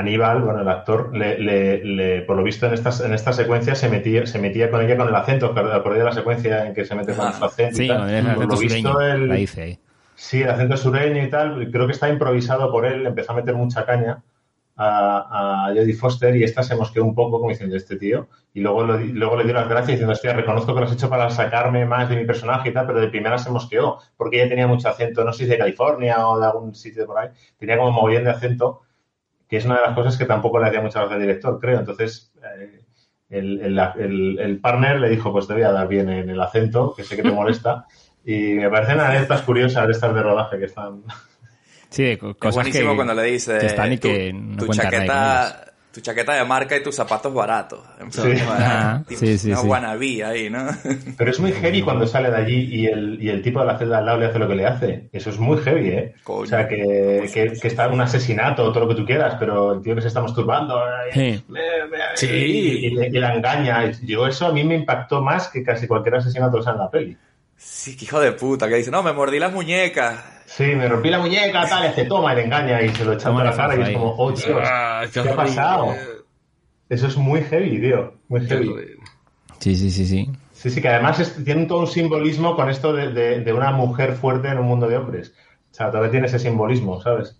Aníbal, 0.00 0.42
bueno, 0.42 0.60
el 0.62 0.68
actor, 0.68 1.16
le, 1.16 1.38
le- 1.38 1.84
le- 1.84 2.22
por 2.22 2.36
lo 2.36 2.42
visto 2.42 2.66
en 2.66 2.74
estas, 2.74 3.00
en 3.00 3.14
esta 3.14 3.32
secuencia 3.32 3.74
se 3.74 3.88
metía, 3.88 4.26
se 4.26 4.38
metía 4.38 4.70
con 4.70 4.82
ella 4.82 4.96
con 4.96 5.08
el 5.08 5.14
acento, 5.14 5.54
por 5.54 5.94
de 5.98 6.04
la 6.04 6.12
secuencia 6.12 6.66
en 6.66 6.74
que 6.74 6.84
se 6.84 6.94
mete 6.94 7.14
con 7.14 7.26
Ah, 7.28 7.32
su 7.32 7.44
acento 7.44 7.76
Sí, 7.76 7.84
y 7.84 7.88
tal. 7.88 8.08
el 8.10 8.24
por 8.24 8.32
acento 8.32 8.54
lo 8.54 8.60
visto, 8.60 8.92
sureño. 8.92 9.00
el, 9.00 9.28
La 9.28 9.38
hice 9.38 9.62
ahí. 9.62 9.78
Sí, 10.14 10.42
el 10.42 10.50
acento 10.50 10.76
sureño 10.76 11.22
y 11.22 11.30
tal, 11.30 11.70
creo 11.70 11.86
que 11.86 11.92
está 11.92 12.08
improvisado 12.08 12.70
por 12.70 12.84
él, 12.86 13.06
empezó 13.06 13.32
a 13.32 13.36
meter 13.36 13.54
mucha 13.54 13.84
caña 13.86 14.22
a, 14.76 15.66
a 15.66 15.74
Jodie 15.74 15.94
Foster 15.94 16.34
y 16.36 16.44
esta 16.44 16.62
se 16.62 16.74
mosqueó 16.74 17.04
un 17.04 17.14
poco 17.14 17.38
como 17.38 17.50
diciendo 17.50 17.76
este 17.76 17.96
tío 17.96 18.28
y 18.54 18.60
luego, 18.60 18.82
lo 18.84 18.98
luego 18.98 19.36
le 19.36 19.44
dio 19.44 19.52
las 19.52 19.68
gracias 19.68 19.88
diciendo, 19.92 20.12
hostia, 20.12 20.32
reconozco 20.32 20.72
que 20.74 20.80
lo 20.80 20.86
has 20.86 20.92
hecho 20.92 21.10
para 21.10 21.28
sacarme 21.30 21.84
más 21.84 22.08
de 22.08 22.16
mi 22.16 22.24
personaje 22.24 22.70
y 22.70 22.72
tal, 22.72 22.86
pero 22.86 23.00
de 23.00 23.08
primera 23.08 23.36
se 23.38 23.50
mosqueó 23.50 23.98
porque 24.16 24.40
ella 24.40 24.48
tenía 24.48 24.66
mucho 24.66 24.88
acento, 24.88 25.22
no 25.24 25.32
sé 25.32 25.44
si 25.44 25.50
de 25.50 25.58
California 25.58 26.26
o 26.26 26.38
de 26.40 26.46
algún 26.46 26.74
sitio 26.74 27.06
por 27.06 27.18
ahí, 27.18 27.28
tenía 27.58 27.76
como 27.76 27.90
mogollón 27.92 28.24
de 28.24 28.30
acento, 28.30 28.80
que 29.50 29.56
es 29.58 29.66
una 29.66 29.76
de 29.76 29.82
las 29.82 29.94
cosas 29.94 30.16
que 30.16 30.24
tampoco 30.24 30.58
le 30.60 30.68
hacía 30.68 30.80
mucha 30.80 31.00
gracia 31.00 31.16
al 31.16 31.22
director, 31.22 31.58
creo, 31.60 31.80
entonces... 31.80 32.32
eh, 32.42 32.80
el, 33.28 33.60
el, 33.60 33.78
el- 33.78 34.38
el 34.40 34.60
partner 34.60 34.98
le 35.00 35.08
dijo, 35.08 35.30
pues 35.32 35.46
te 35.46 35.52
voy 35.54 35.62
a 35.62 35.70
dar 35.70 35.86
bien 35.86 36.08
en 36.08 36.30
el 36.30 36.40
acento, 36.40 36.92
que 36.96 37.04
sé 37.04 37.14
que 37.14 37.22
te 37.22 37.30
molesta, 37.30 37.86
y 38.24 38.54
me 38.54 38.68
parecen 38.68 38.98
anécdotas 38.98 39.42
curiosas 39.42 39.86
de 39.86 39.92
estas 39.92 40.12
de 40.14 40.22
rodaje 40.22 40.58
que 40.58 40.64
están... 40.64 41.04
Sí, 41.90 42.02
de 42.04 42.18
co- 42.18 42.30
Es 42.30 42.36
cosas 42.38 42.54
buenísimo 42.56 42.90
que, 42.90 42.96
cuando 42.96 43.14
le 43.14 43.22
dice 43.24 43.58
que 43.58 43.66
están 43.66 43.92
y 43.92 43.98
tu, 43.98 44.08
que 44.08 44.32
no 44.32 44.56
tu 44.56 44.66
cuentan 44.66 44.86
nadie 44.86 45.12
con 45.12 45.22
ellas. 45.26 45.54
chaqueta, 45.54 45.69
tu 45.92 46.00
chaqueta 46.00 46.34
de 46.34 46.44
marca 46.44 46.76
y 46.76 46.82
tus 46.82 46.94
zapatos 46.94 47.34
baratos. 47.34 47.80
En 48.00 48.10
plan, 48.10 49.04
Sí. 49.08 49.08
tipo, 49.08 49.20
sí, 49.26 49.38
sí, 49.38 49.48
una 49.52 49.60
sí. 49.60 49.66
wannabe 49.66 50.24
ahí, 50.24 50.48
¿no? 50.50 50.66
Pero 51.18 51.30
es 51.30 51.40
muy 51.40 51.52
heavy 51.52 51.82
cuando 51.82 52.06
sale 52.06 52.30
de 52.30 52.36
allí 52.36 52.68
y 52.72 52.86
el, 52.86 53.18
y 53.20 53.28
el 53.28 53.42
tipo 53.42 53.58
de 53.60 53.66
la 53.66 53.76
celda 53.78 53.98
al 53.98 54.06
lado 54.06 54.18
le 54.18 54.26
hace 54.26 54.38
lo 54.38 54.46
que 54.48 54.54
le 54.54 54.66
hace. 54.66 55.08
Eso 55.12 55.30
es 55.30 55.38
muy 55.38 55.58
heavy, 55.58 55.88
¿eh? 55.88 56.14
Coño. 56.22 56.42
O 56.42 56.46
sea, 56.46 56.68
que, 56.68 57.28
que, 57.34 57.52
que 57.60 57.68
está 57.68 57.88
un 57.88 58.00
asesinato, 58.00 58.70
todo 58.72 58.84
lo 58.86 58.88
que 58.88 58.94
tú 59.00 59.04
quieras, 59.04 59.34
pero 59.40 59.72
el 59.74 59.82
tío 59.82 59.94
que 59.96 60.02
se 60.02 60.08
está 60.08 60.20
masturbando 60.20 60.80
Sí. 61.12 61.42
y, 62.26 62.86
y 62.86 62.90
le, 62.90 63.08
y 63.08 63.12
la 63.12 63.34
engaña. 63.34 63.90
Yo 64.02 64.26
eso 64.26 64.46
a 64.46 64.52
mí 64.52 64.62
me 64.64 64.74
impactó 64.76 65.20
más 65.22 65.48
que 65.48 65.62
casi 65.64 65.86
cualquier 65.86 66.16
asesinato 66.16 66.60
que 66.62 66.70
en 66.70 66.78
la 66.78 66.90
peli. 66.90 67.16
Sí, 67.56 67.96
qué 67.96 68.06
hijo 68.06 68.20
de 68.20 68.32
puta, 68.32 68.68
que 68.68 68.76
dice, 68.76 68.90
no, 68.90 69.02
me 69.02 69.12
mordí 69.12 69.38
las 69.38 69.52
muñecas. 69.52 70.16
Sí, 70.52 70.64
me 70.64 70.88
rompí 70.88 71.10
la 71.10 71.20
muñeca, 71.20 71.64
tal, 71.68 71.84
y 71.84 71.86
hace 71.86 72.04
toma, 72.06 72.32
y 72.32 72.36
le 72.36 72.44
engaña 72.46 72.82
y 72.82 72.88
se 72.88 73.04
lo 73.04 73.12
echa 73.12 73.26
Toma 73.26 73.44
por 73.44 73.50
la 73.50 73.56
cara 73.56 73.76
y 73.76 73.82
es 73.82 73.90
como, 73.92 74.14
oh, 74.18 74.32
Dios, 74.32 74.68
Ah, 74.68 75.04
¿qué 75.12 75.20
ha 75.20 75.36
pasado? 75.36 75.96
Eso 76.88 77.06
es 77.06 77.16
muy 77.16 77.40
heavy, 77.42 77.80
tío, 77.80 78.14
muy 78.28 78.44
heavy. 78.46 78.74
Sí, 79.60 79.76
sí, 79.76 79.90
sí, 79.92 80.06
sí. 80.06 80.28
Sí, 80.52 80.70
sí, 80.70 80.82
que 80.82 80.88
además 80.88 81.20
es- 81.20 81.44
tiene 81.44 81.66
todo 81.66 81.78
un 81.80 81.86
simbolismo 81.86 82.56
con 82.56 82.68
esto 82.68 82.92
de, 82.92 83.12
de- 83.12 83.40
de 83.40 83.52
una 83.52 83.70
mujer 83.70 84.14
fuerte 84.14 84.48
en 84.48 84.58
un 84.58 84.66
mundo 84.66 84.88
de 84.88 84.96
hombres. 84.96 85.32
O 85.70 85.74
sea, 85.74 85.86
todavía 85.90 86.10
tiene 86.10 86.26
ese 86.26 86.40
simbolismo, 86.40 87.00
¿sabes? 87.00 87.38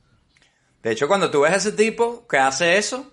De 0.82 0.92
hecho, 0.92 1.08
cuando 1.08 1.30
tú 1.32 1.40
ves 1.40 1.52
a 1.52 1.56
ese 1.56 1.72
tipo 1.72 2.26
que 2.28 2.38
hace 2.38 2.78
eso, 2.78 3.10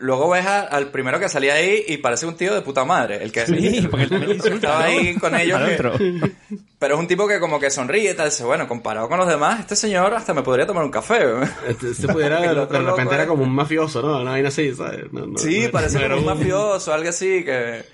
luego 0.00 0.28
ves 0.30 0.44
a- 0.46 0.62
al 0.62 0.88
primero 0.88 1.18
que 1.20 1.28
salía 1.28 1.54
ahí 1.54 1.84
y 1.86 1.98
parece 1.98 2.26
un 2.26 2.36
tío 2.36 2.54
de 2.54 2.62
puta 2.62 2.84
madre. 2.84 3.22
El 3.22 3.30
que 3.32 3.46
Sí, 3.46 3.86
porque 3.90 4.04
él 4.04 4.10
también 4.10 4.32
insulta, 4.32 4.56
estaba 4.56 4.84
ahí 4.84 5.14
con 5.16 5.34
ellos. 5.34 5.60
Que-. 5.60 6.32
Pero 6.78 6.94
es 6.94 7.00
un 7.00 7.06
tipo 7.06 7.28
que 7.28 7.38
como 7.40 7.60
que 7.60 7.70
sonríe 7.70 8.10
y 8.12 8.14
tal. 8.14 8.30
Dice, 8.30 8.44
bueno, 8.44 8.66
comparado 8.66 9.08
con 9.08 9.18
los 9.18 9.28
demás, 9.28 9.60
este 9.60 9.76
señor 9.76 10.14
hasta 10.14 10.32
me 10.34 10.42
podría 10.42 10.66
tomar 10.66 10.84
un 10.84 10.90
café. 10.90 11.20
Este, 11.68 11.90
este 11.90 12.08
pudiera, 12.08 12.38
El 12.44 12.54
de 12.54 12.60
repente 12.66 12.78
loco 13.04 13.12
era 13.14 13.26
como 13.26 13.42
un 13.44 13.52
mafioso, 13.54 14.00
¿no? 14.02 14.20
Una 14.20 14.30
vaina 14.32 14.48
así, 14.48 14.74
¿sabes? 14.74 15.12
No, 15.12 15.26
no, 15.26 15.38
Sí, 15.38 15.64
no- 15.64 15.70
parece 15.70 15.98
no 15.98 16.04
era 16.06 16.14
como 16.16 16.30
un 16.30 16.38
mafioso, 16.38 16.92
algo 16.94 17.08
así, 17.10 17.44
que... 17.44 17.84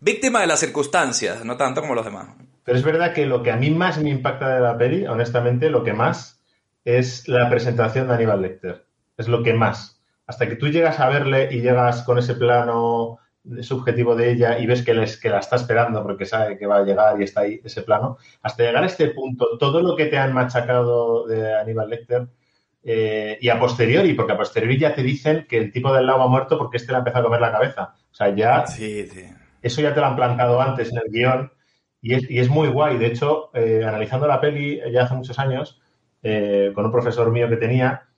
Víctima 0.00 0.40
de 0.42 0.46
las 0.46 0.60
circunstancias, 0.60 1.44
no 1.44 1.56
tanto 1.56 1.80
como 1.80 1.94
los 1.94 2.04
demás. 2.04 2.28
Pero 2.64 2.76
es 2.78 2.84
verdad 2.84 3.14
que 3.14 3.24
lo 3.26 3.42
que 3.42 3.50
a 3.50 3.56
mí 3.56 3.70
más 3.70 3.98
me 3.98 4.10
impacta 4.10 4.54
de 4.54 4.60
la 4.60 4.76
peli, 4.76 5.06
honestamente, 5.06 5.70
lo 5.70 5.82
que 5.84 5.94
más 5.94 6.38
es 6.84 7.26
la 7.28 7.48
presentación 7.48 8.06
de 8.08 8.14
Aníbal 8.14 8.42
Lecter. 8.42 8.84
Es 9.16 9.28
lo 9.28 9.42
que 9.42 9.54
más. 9.54 9.95
Hasta 10.26 10.48
que 10.48 10.56
tú 10.56 10.68
llegas 10.68 10.98
a 11.00 11.08
verle 11.08 11.48
y 11.50 11.60
llegas 11.60 12.02
con 12.02 12.18
ese 12.18 12.34
plano 12.34 13.18
subjetivo 13.60 14.16
de 14.16 14.32
ella 14.32 14.58
y 14.58 14.66
ves 14.66 14.82
que, 14.82 14.92
les, 14.92 15.20
que 15.20 15.28
la 15.30 15.38
está 15.38 15.56
esperando 15.56 16.02
porque 16.02 16.24
sabe 16.26 16.58
que 16.58 16.66
va 16.66 16.78
a 16.78 16.82
llegar 16.82 17.20
y 17.20 17.24
está 17.24 17.42
ahí 17.42 17.60
ese 17.64 17.82
plano, 17.82 18.18
hasta 18.42 18.64
llegar 18.64 18.82
a 18.82 18.86
este 18.86 19.08
punto, 19.10 19.56
todo 19.58 19.80
lo 19.80 19.94
que 19.94 20.06
te 20.06 20.18
han 20.18 20.32
machacado 20.32 21.26
de 21.26 21.54
Aníbal 21.54 21.88
Lecter 21.90 22.26
eh, 22.82 23.38
y 23.40 23.48
a 23.48 23.58
posteriori, 23.58 24.14
porque 24.14 24.32
a 24.32 24.36
posteriori 24.36 24.78
ya 24.78 24.94
te 24.94 25.02
dicen 25.02 25.46
que 25.48 25.58
el 25.58 25.72
tipo 25.72 25.92
del 25.92 26.06
lado 26.06 26.22
ha 26.22 26.28
muerto 26.28 26.58
porque 26.58 26.78
este 26.78 26.90
le 26.92 26.96
ha 26.96 26.98
empezado 26.98 27.22
a 27.22 27.26
comer 27.26 27.40
la 27.40 27.52
cabeza. 27.52 27.94
O 28.10 28.14
sea, 28.14 28.34
ya 28.34 28.66
Sí, 28.66 29.06
sí. 29.06 29.24
eso 29.62 29.80
ya 29.80 29.94
te 29.94 30.00
lo 30.00 30.06
han 30.06 30.16
plantado 30.16 30.60
antes 30.60 30.90
en 30.90 30.98
el 30.98 31.10
guion 31.10 31.52
y 32.00 32.14
es, 32.14 32.30
y 32.30 32.38
es 32.38 32.48
muy 32.48 32.68
guay. 32.68 32.98
De 32.98 33.06
hecho, 33.06 33.50
eh, 33.54 33.84
analizando 33.84 34.26
la 34.26 34.40
peli 34.40 34.80
eh, 34.80 34.92
ya 34.92 35.04
hace 35.04 35.14
muchos 35.14 35.38
años, 35.38 35.80
eh, 36.22 36.72
con 36.74 36.84
un 36.84 36.92
profesor 36.92 37.30
mío 37.30 37.48
que 37.48 37.56
tenía, 37.56 38.08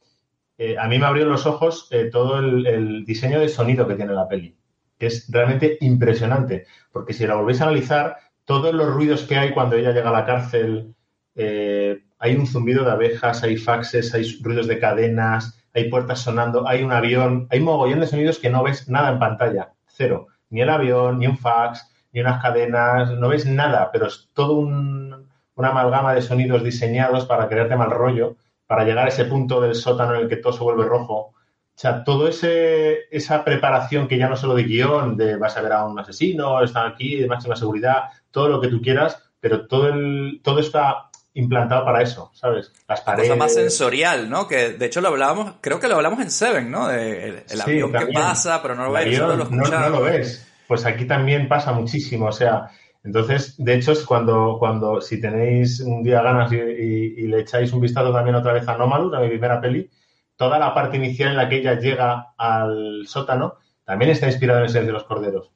eh, 0.58 0.76
a 0.78 0.88
mí 0.88 0.98
me 0.98 1.06
abrió 1.06 1.24
los 1.26 1.46
ojos 1.46 1.88
eh, 1.90 2.10
todo 2.10 2.38
el, 2.38 3.04
diseño 3.04 3.40
de 3.40 3.48
sonido 3.48 3.86
que 3.86 3.94
tiene 3.94 4.12
la 4.12 4.28
peli, 4.28 4.56
que 4.98 5.06
es 5.06 5.30
realmente 5.30 5.78
impresionante, 5.80 6.66
porque 6.92 7.12
si 7.12 7.26
la 7.26 7.34
volvéis 7.36 7.60
a 7.60 7.64
analizar, 7.64 8.16
todos 8.44 8.74
los 8.74 8.88
ruidos 8.92 9.22
que 9.22 9.36
hay 9.36 9.52
cuando 9.52 9.76
ella 9.76 9.92
llega 9.92 10.08
a 10.10 10.12
la 10.12 10.26
cárcel, 10.26 10.94
eh, 11.34 12.02
hay 12.18 12.34
un 12.34 12.46
zumbido 12.46 12.84
de 12.84 12.90
abejas, 12.90 13.42
hay 13.42 13.56
faxes, 13.56 14.14
hay 14.14 14.38
ruidos 14.42 14.66
de 14.66 14.78
cadenas, 14.80 15.58
hay 15.74 15.88
puertas 15.88 16.20
sonando, 16.20 16.66
hay 16.66 16.82
un 16.82 16.92
avión, 16.92 17.46
hay 17.50 17.60
mogollón 17.60 18.00
de 18.00 18.06
sonidos 18.06 18.38
que 18.38 18.50
no 18.50 18.62
ves 18.64 18.88
nada 18.88 19.10
en 19.10 19.18
pantalla, 19.18 19.72
cero, 19.86 20.26
ni 20.50 20.60
el 20.62 20.70
avión, 20.70 21.18
ni 21.18 21.26
un 21.26 21.38
fax, 21.38 21.88
ni 22.12 22.20
unas 22.20 22.42
cadenas, 22.42 23.10
no 23.12 23.28
ves 23.28 23.46
nada, 23.46 23.90
pero 23.92 24.06
es 24.06 24.28
todo 24.32 24.54
un- 24.54 25.28
una 25.54 25.68
amalgama 25.68 26.14
de 26.14 26.22
sonidos 26.22 26.64
diseñados 26.64 27.26
para 27.26 27.48
crearte 27.48 27.76
mal 27.76 27.90
rollo, 27.90 28.36
para 28.68 28.84
llegar 28.84 29.06
a 29.06 29.08
ese 29.08 29.24
punto 29.24 29.60
del 29.60 29.74
sótano 29.74 30.14
en 30.14 30.20
el 30.20 30.28
que 30.28 30.36
todo 30.36 30.52
se 30.52 30.62
vuelve 30.62 30.84
rojo. 30.84 31.14
O 31.14 31.34
sea, 31.74 32.04
ese 32.28 33.06
esa 33.10 33.42
preparación 33.44 34.06
que 34.06 34.18
ya 34.18 34.28
no 34.28 34.36
solo 34.36 34.54
de 34.54 34.64
guion, 34.64 35.16
de 35.16 35.36
vas 35.36 35.56
a 35.56 35.62
ver 35.62 35.72
a 35.72 35.86
un 35.86 35.98
asesino, 35.98 36.62
están 36.62 36.92
aquí 36.92 37.16
de 37.16 37.26
máxima 37.26 37.56
seguridad, 37.56 38.04
todo 38.30 38.48
lo 38.48 38.60
que 38.60 38.68
tú 38.68 38.82
quieras, 38.82 39.30
pero 39.40 39.66
todo 39.66 39.88
el 39.88 40.40
todo 40.44 40.60
está 40.60 41.08
implantado 41.34 41.84
para 41.84 42.02
eso, 42.02 42.30
¿sabes? 42.34 42.72
Las 42.88 43.00
paredes. 43.00 43.28
Cosa 43.30 43.38
más 43.38 43.54
sensorial, 43.54 44.28
¿no? 44.28 44.46
Que 44.46 44.70
de 44.70 44.86
hecho 44.86 45.00
lo 45.00 45.08
hablábamos, 45.08 45.54
creo 45.60 45.80
que 45.80 45.88
lo 45.88 45.94
hablamos 45.94 46.20
en 46.20 46.30
Seven, 46.30 46.70
¿no? 46.70 46.88
De 46.88 47.28
el, 47.28 47.34
el 47.36 47.48
Sí, 47.48 47.60
avión 47.60 47.92
que 47.92 48.06
pasa, 48.12 48.60
pero 48.60 48.74
no 48.74 48.86
lo 48.86 48.92
ves, 48.92 49.16
solo 49.16 49.36
no, 49.36 49.64
no 49.66 49.88
lo 49.88 50.02
ves. 50.02 50.46
Pues 50.66 50.84
aquí 50.84 51.06
también 51.06 51.48
pasa 51.48 51.72
muchísimo. 51.72 52.26
O 52.26 52.32
sea, 52.32 52.68
entonces, 53.08 53.54
de 53.58 53.74
hecho, 53.74 53.92
es 53.92 54.04
cuando, 54.04 54.56
cuando 54.58 55.00
si 55.00 55.20
tenéis 55.20 55.80
un 55.80 56.02
día 56.02 56.22
ganas 56.22 56.52
y, 56.52 56.56
y- 56.56 57.26
le 57.28 57.40
echáis 57.40 57.72
un 57.72 57.80
vistazo 57.80 58.12
también 58.12 58.36
otra 58.36 58.52
vez 58.52 58.68
a 58.68 58.76
Nomadus, 58.78 59.14
a 59.14 59.20
mi 59.20 59.28
primera 59.28 59.60
peli, 59.60 59.90
toda 60.36 60.58
la 60.58 60.74
parte 60.74 60.96
inicial 60.98 61.30
en 61.30 61.36
la 61.36 61.48
que 61.48 61.56
ella 61.58 61.78
llega 61.78 62.34
al 62.36 63.06
sótano 63.06 63.56
también 63.84 64.10
está 64.10 64.26
inspirada 64.26 64.60
en 64.60 64.64
el 64.66 64.70
Silencio 64.70 64.92
de 64.92 64.98
los 64.98 65.04
Corderos. 65.08 65.50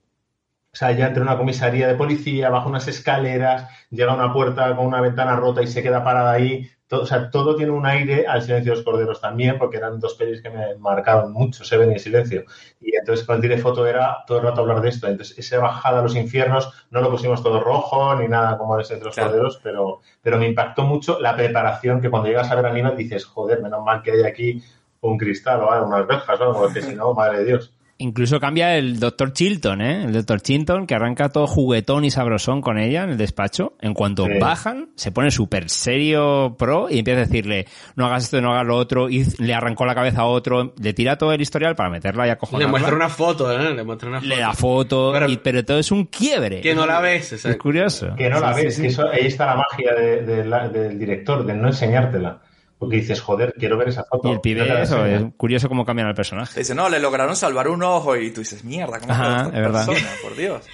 O 0.73 0.77
sea, 0.77 0.91
ella 0.91 1.07
entra 1.09 1.23
en 1.23 1.29
una 1.29 1.39
comisaría 1.39 1.89
de 1.89 1.95
policía, 1.95 2.51
baja 2.51 2.67
unas 2.69 2.89
escaleras, 2.89 3.69
llega 3.91 4.13
a 4.13 4.15
una 4.17 4.33
puerta 4.33 4.75
con 4.77 4.87
una 4.87 5.01
ventana 5.01 5.37
rota 5.37 5.63
y 5.63 5.67
se 5.67 5.83
queda 5.83 6.05
parada 6.05 6.33
ahí. 6.33 6.71
Todo, 6.93 7.05
o 7.05 7.07
sea, 7.07 7.31
todo 7.31 7.57
tiene 7.57 7.73
un 7.73 7.87
aire 7.87 8.27
al 8.27 8.43
Silencio 8.43 8.73
de 8.73 8.77
los 8.77 8.85
Corderos 8.85 9.19
también, 9.19 9.57
porque 9.57 9.79
eran 9.79 9.99
dos 9.99 10.13
pelis 10.13 10.43
que 10.43 10.51
me 10.51 10.75
marcaron 10.77 11.33
mucho, 11.33 11.65
Seven 11.65 11.91
y 11.91 11.99
Silencio. 11.99 12.45
Y 12.83 12.95
entonces 12.95 13.25
cuando 13.25 13.41
tiré 13.41 13.57
foto 13.57 13.87
era 13.87 14.19
todo 14.27 14.37
el 14.37 14.45
rato 14.45 14.61
hablar 14.61 14.83
de 14.83 14.91
esto. 14.91 15.09
Entonces, 15.09 15.39
esa 15.39 15.59
bajada 15.59 16.01
a 16.01 16.03
los 16.03 16.15
infiernos 16.15 16.71
no 16.91 17.01
lo 17.01 17.11
pusimos 17.11 17.43
todo 17.43 17.61
rojo 17.61 18.15
ni 18.17 18.29
nada 18.29 18.59
como 18.59 18.79
el 18.79 18.85
Silencio 18.85 19.05
de 19.05 19.09
los 19.09 19.15
Claro. 19.15 19.31
Corderos, 19.31 19.61
pero, 19.63 20.01
pero 20.21 20.37
me 20.37 20.47
impactó 20.47 20.83
mucho 20.83 21.19
la 21.19 21.35
preparación 21.35 22.03
que 22.03 22.11
cuando 22.11 22.29
llegas 22.29 22.51
a 22.51 22.57
ver 22.57 22.67
a 22.67 22.69
Aníbal 22.69 22.95
dices, 22.95 23.25
joder, 23.25 23.63
menos 23.63 23.83
mal 23.83 24.03
que 24.03 24.11
hay 24.11 24.25
aquí 24.25 24.63
un 25.01 25.17
cristal 25.17 25.63
o 25.63 25.71
algo, 25.71 25.87
unas 25.87 26.07
verjas 26.07 26.39
o 26.41 26.43
algo, 26.43 26.59
porque 26.61 26.83
si 26.83 26.95
no, 26.95 27.15
madre 27.15 27.39
de 27.39 27.45
Dios. 27.47 27.75
Incluso 28.03 28.41
cambia 28.41 28.77
el 28.77 28.99
Dr. 28.99 29.33
Chilton, 29.33 29.81
¿eh? 29.81 30.05
El 30.05 30.13
Dr. 30.13 30.41
Chilton, 30.41 30.87
que 30.87 30.95
arranca 30.95 31.29
todo 31.29 31.47
juguetón 31.47 32.05
y 32.05 32.11
sabrosón 32.11 32.61
con 32.61 32.79
ella 32.79 33.05
en 33.05 33.11
el 33.11 33.17
despacho. 33.17 33.75
En 33.81 33.95
cuanto 33.95 34.27
Sí. 34.27 34.33
bajan, 34.41 34.89
se 34.97 35.13
pone 35.13 35.31
súper 35.31 35.71
serio 35.71 36.57
pro 36.59 36.89
y 36.91 36.99
empieza 36.99 37.21
a 37.21 37.25
decirle, 37.25 37.67
no 37.97 38.07
hagas 38.07 38.25
esto, 38.25 38.41
no 38.41 38.53
hagas 38.53 38.67
lo 38.67 38.77
otro, 38.77 39.09
y 39.09 39.25
le 39.39 39.55
arrancó 39.55 39.85
la 39.87 39.95
cabeza 39.95 40.23
a 40.23 40.27
otro, 40.27 40.75
le 40.81 40.93
tira 40.95 41.17
todo 41.17 41.33
el 41.33 41.41
historial 41.41 41.77
para 41.77 41.91
meterla 41.91 42.25
y 42.25 42.27
Le 42.27 42.33
acojonarla. 42.33 42.69
muestra 42.71 42.95
una 42.97 43.09
foto, 43.09 43.53
¿eh? 43.53 43.73
Le 43.75 43.85
muestra 43.85 44.09
una 44.09 44.19
foto. 44.21 44.29
Le 44.29 44.39
da 44.41 44.53
foto, 44.53 45.11
Pero- 45.13 45.29
y- 45.29 45.37
pero 45.37 45.65
todo 45.65 45.79
es 45.79 45.93
un 45.93 46.07
quiebre. 46.07 46.61
Que 46.61 46.75
no 46.75 46.87
la 46.87 47.01
ves, 47.01 47.33
Es 47.33 47.57
curioso. 47.57 48.15
Que 48.17 48.29
no 48.29 48.41
la 48.41 48.53
Sí, 48.55 48.61
sí, 48.61 48.65
ves, 48.67 48.75
sí. 48.77 48.83
que 48.83 48.89
eso, 48.89 49.09
ahí 49.09 49.27
está 49.27 49.47
la 49.47 49.57
magia 49.57 49.95
de- 49.95 50.23
de 50.23 50.45
la- 50.45 50.69
del 50.69 50.99
director, 50.99 51.47
de 51.47 51.55
no 51.55 51.69
enseñártela. 51.69 52.41
Porque 52.83 52.97
dices, 52.97 53.21
joder, 53.21 53.55
quiero 53.57 53.77
ver 53.79 53.91
esa 53.91 54.03
foto. 54.03 54.29
Y 54.29 54.33
el 54.33 54.41
pibe, 54.41 54.63
No 54.63 54.67
te 54.67 54.73
la 54.75 54.83
eso, 54.83 55.07
es 55.07 55.23
curioso 55.37 55.69
cómo 55.69 55.85
cambian 55.87 56.09
al 56.09 56.17
personaje. 56.17 56.53
Te 56.55 56.61
dice, 56.61 56.75
no, 56.75 56.89
le 56.89 56.99
lograron 56.99 57.37
salvar 57.37 57.69
un 57.69 57.81
ojo 57.85 58.17
y 58.17 58.33
tú 58.33 58.41
dices, 58.41 58.65
mierda, 58.65 58.99
¿cómo 58.99 59.13
Ajá, 59.13 59.47
es 59.47 59.53
verdad. 59.53 59.87
persona? 59.87 60.09
Por 60.21 60.35
Dios. 60.37 60.65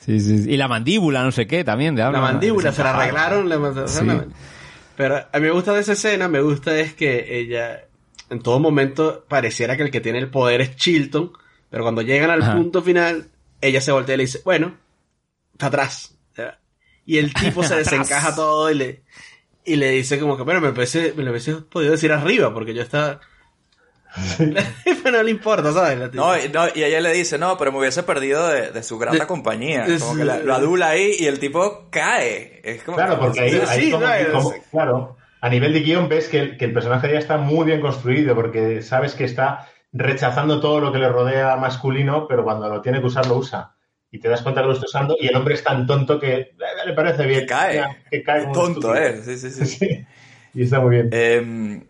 Sí, 0.00 0.20
sí, 0.20 0.42
sí. 0.42 0.50
Y 0.50 0.56
la 0.58 0.68
mandíbula, 0.68 1.22
no 1.22 1.32
sé 1.32 1.46
qué, 1.46 1.64
también. 1.64 1.94
De 1.94 2.02
La 2.02 2.10
mandíbula, 2.10 2.70
se 2.70 2.82
la 2.84 2.90
arreglaron. 2.94 3.48
mandaron- 3.48 3.88
Sí. 3.88 4.06
Pero 4.94 5.16
a 5.16 5.38
mí 5.38 5.46
me 5.46 5.50
gusta 5.52 5.72
de 5.72 5.80
esa 5.80 5.94
escena, 5.94 6.28
me 6.28 6.42
gusta 6.42 6.78
es 6.78 6.92
que 6.92 7.38
ella 7.40 7.86
en 8.28 8.40
todo 8.40 8.60
momento 8.60 9.24
pareciera 9.26 9.78
que 9.78 9.84
el 9.84 9.90
que 9.90 10.02
tiene 10.02 10.18
el 10.18 10.28
poder 10.28 10.60
es 10.60 10.76
Chilton, 10.76 11.32
pero 11.70 11.82
cuando 11.82 12.02
llegan 12.02 12.28
al 12.30 12.42
Ajá. 12.42 12.56
punto 12.56 12.82
final, 12.82 13.28
ella 13.62 13.80
se 13.80 13.90
voltea 13.90 14.16
y 14.16 14.18
le 14.18 14.24
dice, 14.24 14.42
bueno, 14.44 14.76
está 15.52 15.68
atrás. 15.68 16.10
Y 17.06 17.16
el 17.18 17.32
tipo 17.34 17.62
se 17.62 17.74
desencaja 17.76 18.34
todo 18.34 18.70
y 18.70 18.74
le, 18.74 19.02
y 19.64 19.76
le 19.76 19.90
dice 19.90 20.18
como 20.20 20.36
que, 20.36 20.42
bueno, 20.42 20.60
me 20.60 20.72
parece, 20.72 21.12
me 21.16 21.22
lo 21.24 21.30
hubiese 21.30 21.54
podido 21.54 21.92
decir 21.92 22.12
arriba, 22.12 22.52
porque 22.52 22.74
yo 22.74 22.82
estaba... 22.82 23.20
pero 24.38 25.16
no 25.16 25.22
le 25.24 25.30
importa, 25.30 25.72
¿sabes? 25.72 26.12
No, 26.14 26.36
y, 26.38 26.48
no, 26.48 26.66
y 26.72 26.84
ella 26.84 27.00
le 27.00 27.12
dice, 27.12 27.36
no, 27.38 27.56
pero 27.58 27.72
me 27.72 27.78
hubiese 27.78 28.02
perdido 28.04 28.46
de, 28.48 28.70
de 28.70 28.82
su 28.82 28.96
grata 28.98 29.18
De- 29.18 29.26
compañía. 29.26 29.84
de 29.86 29.98
Como 29.98 30.12
su- 30.12 30.18
que 30.18 30.24
la- 30.24 30.38
lo 30.38 30.54
adula 30.54 30.88
ahí 30.90 31.16
y 31.18 31.26
el 31.26 31.40
tipo 31.40 31.88
cae. 31.90 32.60
Es 32.62 32.82
como 32.84 32.96
Claro, 32.96 33.18
porque 33.18 33.40
ahí, 33.40 33.50
Sí, 33.50 33.60
ahí 33.68 33.80
sí, 33.86 33.90
como- 33.90 34.04
claro, 34.04 34.32
como- 34.32 34.50
sí. 34.52 34.56
claro, 34.70 35.16
a 35.40 35.48
nivel 35.48 35.72
de 35.72 35.80
guion 35.80 36.08
ves 36.08 36.28
que 36.28 36.38
el, 36.38 36.56
que 36.56 36.64
el 36.66 36.72
personaje 36.72 37.12
ya 37.12 37.18
está 37.18 37.38
muy 37.38 37.66
bien 37.66 37.80
construido, 37.80 38.34
porque 38.36 38.82
sabes 38.82 39.14
que 39.14 39.24
está 39.24 39.68
rechazando 39.92 40.60
todo 40.60 40.80
lo 40.80 40.92
que 40.92 40.98
le 40.98 41.08
rodea 41.08 41.56
masculino, 41.56 42.26
pero 42.28 42.44
cuando 42.44 42.68
lo 42.68 42.80
tiene 42.82 43.00
que 43.00 43.06
usar, 43.06 43.26
lo 43.26 43.36
usa. 43.36 43.74
Y 44.14 44.20
te 44.20 44.28
das 44.28 44.42
cuenta 44.42 44.60
que 44.60 44.68
lo 44.68 44.74
está 44.74 44.86
usando 44.86 45.16
y 45.18 45.26
el 45.26 45.34
hombre 45.34 45.54
es 45.54 45.64
tan 45.64 45.88
tonto 45.88 46.20
que 46.20 46.34
eh, 46.34 46.52
le 46.86 46.92
parece 46.92 47.26
bien. 47.26 47.40
Que 47.40 47.46
cae. 47.46 47.84
Que 48.08 48.22
cae 48.22 48.46
tonto 48.52 48.94
es. 48.94 49.24
Sí, 49.24 49.36
sí, 49.36 49.50
sí. 49.50 49.64
Sí. 49.66 50.04
Y 50.54 50.62
está 50.62 50.78
muy 50.78 50.94
bien. 50.94 51.08
Eh, 51.10 51.82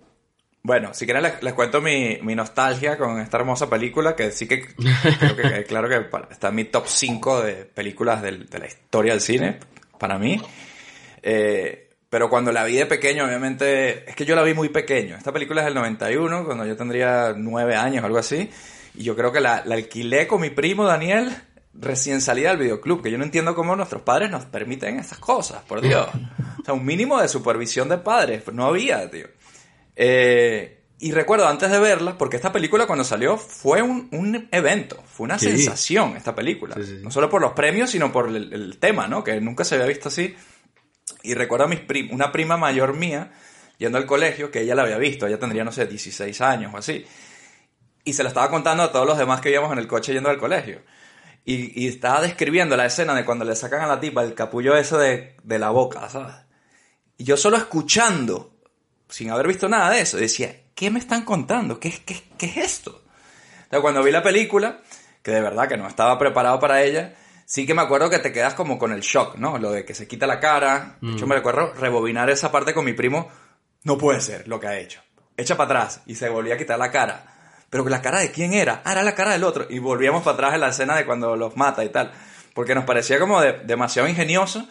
bueno, 0.63 0.95
si 0.95 1.05
quieren 1.05 1.23
les, 1.23 1.43
les 1.43 1.53
cuento 1.53 1.83
mi, 1.83 2.19
mi 2.23 2.35
nostalgia 2.35 2.97
con 2.97 3.21
esta 3.21 3.37
hermosa 3.37 3.69
película, 3.69 4.17
que 4.17 4.31
sí 4.31 4.49
que 4.49 4.65
creo 4.65 5.37
que 5.37 5.65
claro 5.65 5.87
que 5.91 6.07
está 6.31 6.49
en 6.49 6.55
mi 6.55 6.65
top 6.65 6.85
5 6.87 7.43
de 7.43 7.53
películas 7.67 8.23
del- 8.23 8.47
de 8.47 8.59
la 8.59 8.67
historia 8.69 9.13
del 9.13 9.21
cine, 9.21 9.59
para 9.99 10.17
mí. 10.19 10.41
Eh, 11.23 11.91
pero 12.09 12.31
cuando 12.31 12.53
la 12.53 12.65
vi 12.65 12.77
de 12.77 12.87
pequeño, 12.87 13.27
obviamente, 13.27 14.09
es 14.09 14.17
que 14.17 14.25
yo 14.25 14.35
la 14.35 14.43
vi 14.43 14.55
muy 14.55 14.71
pequeño. 14.71 15.17
Esta 15.17 15.31
película 15.33 15.61
es 15.61 15.67
del 15.67 15.75
91, 15.75 16.45
cuando 16.47 16.65
yo 16.65 16.75
tendría 16.77 17.35
9 17.37 17.75
años, 17.77 18.03
algo 18.03 18.17
así. 18.19 18.49
Y 18.95 19.03
yo 19.03 19.15
creo 19.17 19.33
que 19.33 19.41
la, 19.41 19.63
la 19.67 19.75
alquilé 19.75 20.27
con 20.27 20.41
mi 20.41 20.51
primo 20.51 20.85
Daniel 20.87 21.31
recién 21.79 22.21
salida 22.21 22.51
del 22.51 22.59
videoclub, 22.59 23.03
que 23.03 23.11
yo 23.11 23.19
no 23.19 23.25
entiendo 23.25 23.55
cómo 23.55 23.75
nuestros 23.77 24.03
padres 24.03 24.31
nos 24.31 24.45
permiten 24.47 24.99
estas 24.99 25.19
cosas, 25.19 25.63
por 25.65 25.81
Dios. 25.81 26.09
O 26.61 26.65
sea, 26.65 26.73
un 26.75 26.85
mínimo 26.87 27.21
de 27.21 27.29
supervisión 27.29 27.91
de 27.91 27.99
padres, 27.99 28.41
pues 28.43 28.57
no 28.57 28.65
había, 28.65 29.11
tío. 29.11 29.27
Eh, 29.97 30.81
y 30.99 31.13
recuerdo 31.13 31.47
antes 31.47 31.71
de 31.71 31.79
verla, 31.79 32.17
porque 32.17 32.37
esta 32.37 32.53
película 32.53 32.87
cuando 32.87 33.05
salió 33.05 33.37
fue 33.37 33.83
un, 33.83 34.09
un 34.13 34.49
evento, 34.51 35.03
fue 35.07 35.25
una 35.25 35.39
Sí. 35.39 35.51
sensación 35.51 36.17
esta 36.17 36.35
película. 36.35 36.75
Sí, 36.77 36.85
sí, 36.85 36.97
sí. 36.99 37.03
No 37.05 37.11
solo 37.11 37.29
por 37.29 37.43
los 37.43 37.53
premios, 37.53 37.91
sino 37.91 38.11
por 38.11 38.29
el, 38.29 38.53
el 38.53 38.79
tema, 38.79 39.07
¿no? 39.09 39.23
Que 39.23 39.41
nunca 39.41 39.65
se 39.65 39.75
había 39.75 39.87
visto 39.89 40.09
así. 40.09 40.35
Y 41.23 41.35
recuerdo 41.35 41.67
a 41.67 41.69
mis 41.69 41.81
prim- 41.81 42.09
una 42.13 42.33
prima 42.33 42.57
mayor 42.57 42.95
mía 42.95 43.33
yendo 43.77 43.99
al 43.99 44.07
colegio, 44.07 44.51
que 44.51 44.61
ella 44.63 44.75
la 44.75 44.83
había 44.85 44.97
visto, 44.99 45.27
ella 45.27 45.39
tendría, 45.39 45.65
no 45.65 45.73
sé, 45.73 45.85
16 45.87 46.41
años 46.41 46.73
o 46.73 46.79
así. 46.79 47.05
Y 48.05 48.13
se 48.15 48.23
lo 48.23 48.29
estaba 48.29 48.49
contando 48.49 48.85
a 48.85 48.93
todos 48.93 49.07
los 49.07 49.19
demás 49.19 49.41
que 49.43 49.51
íbamos 49.51 49.73
en 49.73 49.79
el 49.79 49.87
coche 49.87 50.15
yendo 50.15 50.31
al 50.31 50.39
colegio. 50.39 50.81
Y, 51.45 51.85
y 51.85 51.89
estaba 51.89 52.23
describiendo 52.23 52.77
la 52.77 52.87
escena 52.87 53.15
de 53.15 53.25
cuando 53.25 53.45
le 53.45 53.55
sacan 53.55 53.83
a 53.83 53.87
la 53.87 54.01
tipa 54.01 54.23
el 54.23 54.35
capullo 54.35 54.77
ese 54.77 54.97
de, 54.97 55.37
de 55.43 55.59
la 55.59 55.71
boca, 55.71 56.09
¿sabes? 56.09 56.35
Y 57.19 57.25
yo 57.25 57.37
solo 57.37 57.57
escuchando, 57.57 58.57
sin 59.09 59.31
haber 59.31 59.47
visto 59.49 59.69
nada 59.69 59.91
de 59.91 60.01
eso, 60.01 60.17
decía, 60.17 60.57
¿qué 60.75 60.91
me 60.91 60.99
están 60.99 61.23
contando? 61.25 61.79
¿Qué, 61.79 61.93
qué, 62.05 62.23
qué 62.39 62.47
es 62.47 62.57
esto? 62.57 63.03
Entonces, 63.65 63.81
cuando 63.83 64.03
vi 64.03 64.11
la 64.11 64.23
película, 64.23 64.81
que 65.23 65.31
de 65.31 65.41
verdad 65.41 65.69
que 65.69 65.77
no 65.77 65.87
estaba 65.87 66.19
preparado 66.19 66.59
para 66.59 66.83
ella, 66.83 67.15
sí 67.47 67.67
que 67.67 67.75
me 67.75 67.83
acuerdo 67.83 68.11
que 68.11 68.19
te 68.19 68.33
quedas 68.33 68.55
como 68.55 68.79
con 68.79 68.93
el 68.93 69.01
shock, 69.01 69.37
¿no? 69.37 69.59
Lo 69.59 69.71
de 69.71 69.85
que 69.85 69.95
se 69.95 70.09
quita 70.09 70.27
la 70.27 70.41
cara. 70.41 70.99
De 71.01 71.13
hecho, 71.13 71.27
me 71.27 71.35
recuerdo 71.35 71.73
rebobinar 71.75 72.31
esa 72.31 72.51
parte 72.51 72.75
con 72.75 72.85
mi 72.85 72.93
primo. 72.93 73.29
No 73.85 73.99
puede 73.99 74.21
ser 74.21 74.49
lo 74.49 74.61
que 74.61 74.67
ha 74.67 74.79
hecho. 74.79 75.01
Echa 75.37 75.57
para 75.57 75.81
atrás 75.81 76.03
y 76.07 76.15
se 76.15 76.29
volvía 76.29 76.55
a 76.55 76.59
quitar 76.59 76.79
la 76.79 76.91
cara. 76.91 77.34
Pero 77.71 77.85
que 77.85 77.91
la 77.91 78.03
cara 78.03 78.21
de 78.21 78.31
quién 78.31 78.53
era? 78.53 78.83
Ah, 78.85 78.93
era 78.93 79.03
la 79.03 79.15
cara 79.15 79.33
del 79.33 79.45
otro. 79.45 79.67
Y 79.69 79.79
volvíamos 79.81 80.23
para 80.23 80.35
atrás 80.35 80.55
en 80.55 80.61
la 80.61 80.69
escena 80.69 80.97
de 80.97 81.05
cuando 81.07 81.35
los 81.37 81.57
mata 81.57 81.85
y 81.85 81.89
tal. 81.89 82.13
Porque 82.55 82.75
nos 82.75 82.85
parecía 82.85 83.19
como 83.19 83.41
de- 83.41 83.61
demasiado 83.65 84.09
ingenioso 84.09 84.69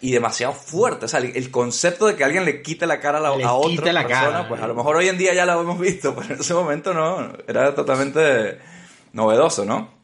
y 0.00 0.12
demasiado 0.12 0.52
fuerte. 0.52 1.06
O 1.06 1.08
sea, 1.08 1.20
el, 1.20 1.34
el 1.36 1.50
concepto 1.50 2.06
de 2.06 2.14
que 2.16 2.24
alguien 2.24 2.44
le 2.44 2.60
quite 2.60 2.86
la 2.86 3.00
cara 3.00 3.18
a, 3.18 3.20
la, 3.22 3.36
Le 3.36 3.44
a 3.44 3.52
otra 3.52 3.92
la 3.92 4.06
persona, 4.06 4.30
cara. 4.32 4.48
pues 4.48 4.60
a 4.60 4.66
lo 4.66 4.74
mejor 4.74 4.96
hoy 4.96 5.08
en 5.08 5.16
día 5.16 5.32
ya 5.32 5.46
la 5.46 5.54
hemos 5.54 5.78
visto, 5.78 6.14
pero 6.18 6.34
en 6.34 6.40
ese 6.40 6.52
momento 6.54 6.92
no. 6.92 7.32
Era 7.48 7.74
totalmente 7.74 8.58
novedoso, 9.12 9.64
¿no? 9.64 10.02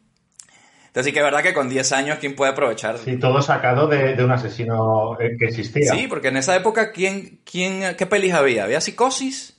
Entonces 0.86 1.06
sí 1.06 1.12
que 1.12 1.18
es 1.18 1.24
verdad 1.24 1.42
que 1.42 1.52
con 1.52 1.68
10 1.68 1.92
años, 1.92 2.18
¿quién 2.18 2.34
puede 2.34 2.52
aprovechar? 2.52 2.96
Sí, 2.98 3.18
todo 3.18 3.42
sacado 3.42 3.86
de, 3.88 4.16
de 4.16 4.24
un 4.24 4.32
asesino 4.32 5.16
que 5.18 5.36
existía. 5.46 5.92
Sí, 5.92 6.06
porque 6.08 6.28
en 6.28 6.38
esa 6.38 6.56
época, 6.56 6.92
¿quién, 6.92 7.40
quién, 7.44 7.94
¿qué 7.96 8.06
pelis 8.06 8.32
había? 8.32 8.64
¿Había 8.64 8.80
Psicosis? 8.80 9.56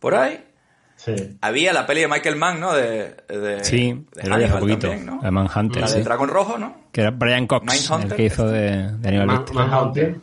¿Por 0.00 0.14
ahí? 0.16 0.44
Sí. 1.06 1.38
Había 1.40 1.72
la 1.72 1.86
peli 1.86 2.00
de 2.02 2.08
Michael 2.08 2.36
Mann, 2.36 2.58
¿no? 2.60 2.72
De, 2.74 3.14
de, 3.28 3.64
Sí, 3.64 3.92
de 3.92 4.04
pero 4.22 4.28
ya 4.28 4.34
hace 4.34 4.44
Hannibal 4.44 4.60
poquito. 4.60 4.88
también, 4.88 5.06
¿no? 5.06 5.20
De 5.22 5.30
Manhunter, 5.30 5.82
La 5.82 5.88
sí. 5.88 5.94
del 5.94 6.04
Dragón 6.04 6.28
Rojo, 6.28 6.58
¿no? 6.58 6.76
Que 6.92 7.00
era 7.02 7.10
Brian 7.12 7.46
Cox, 7.46 7.64
Mindhunter, 7.64 8.10
el 8.10 8.16
que 8.16 8.24
hizo 8.24 8.48
de, 8.48 8.90
de 8.98 9.08
Aníbal 9.08 9.26
Man-. 9.28 9.44
Manhunter. 9.54 10.16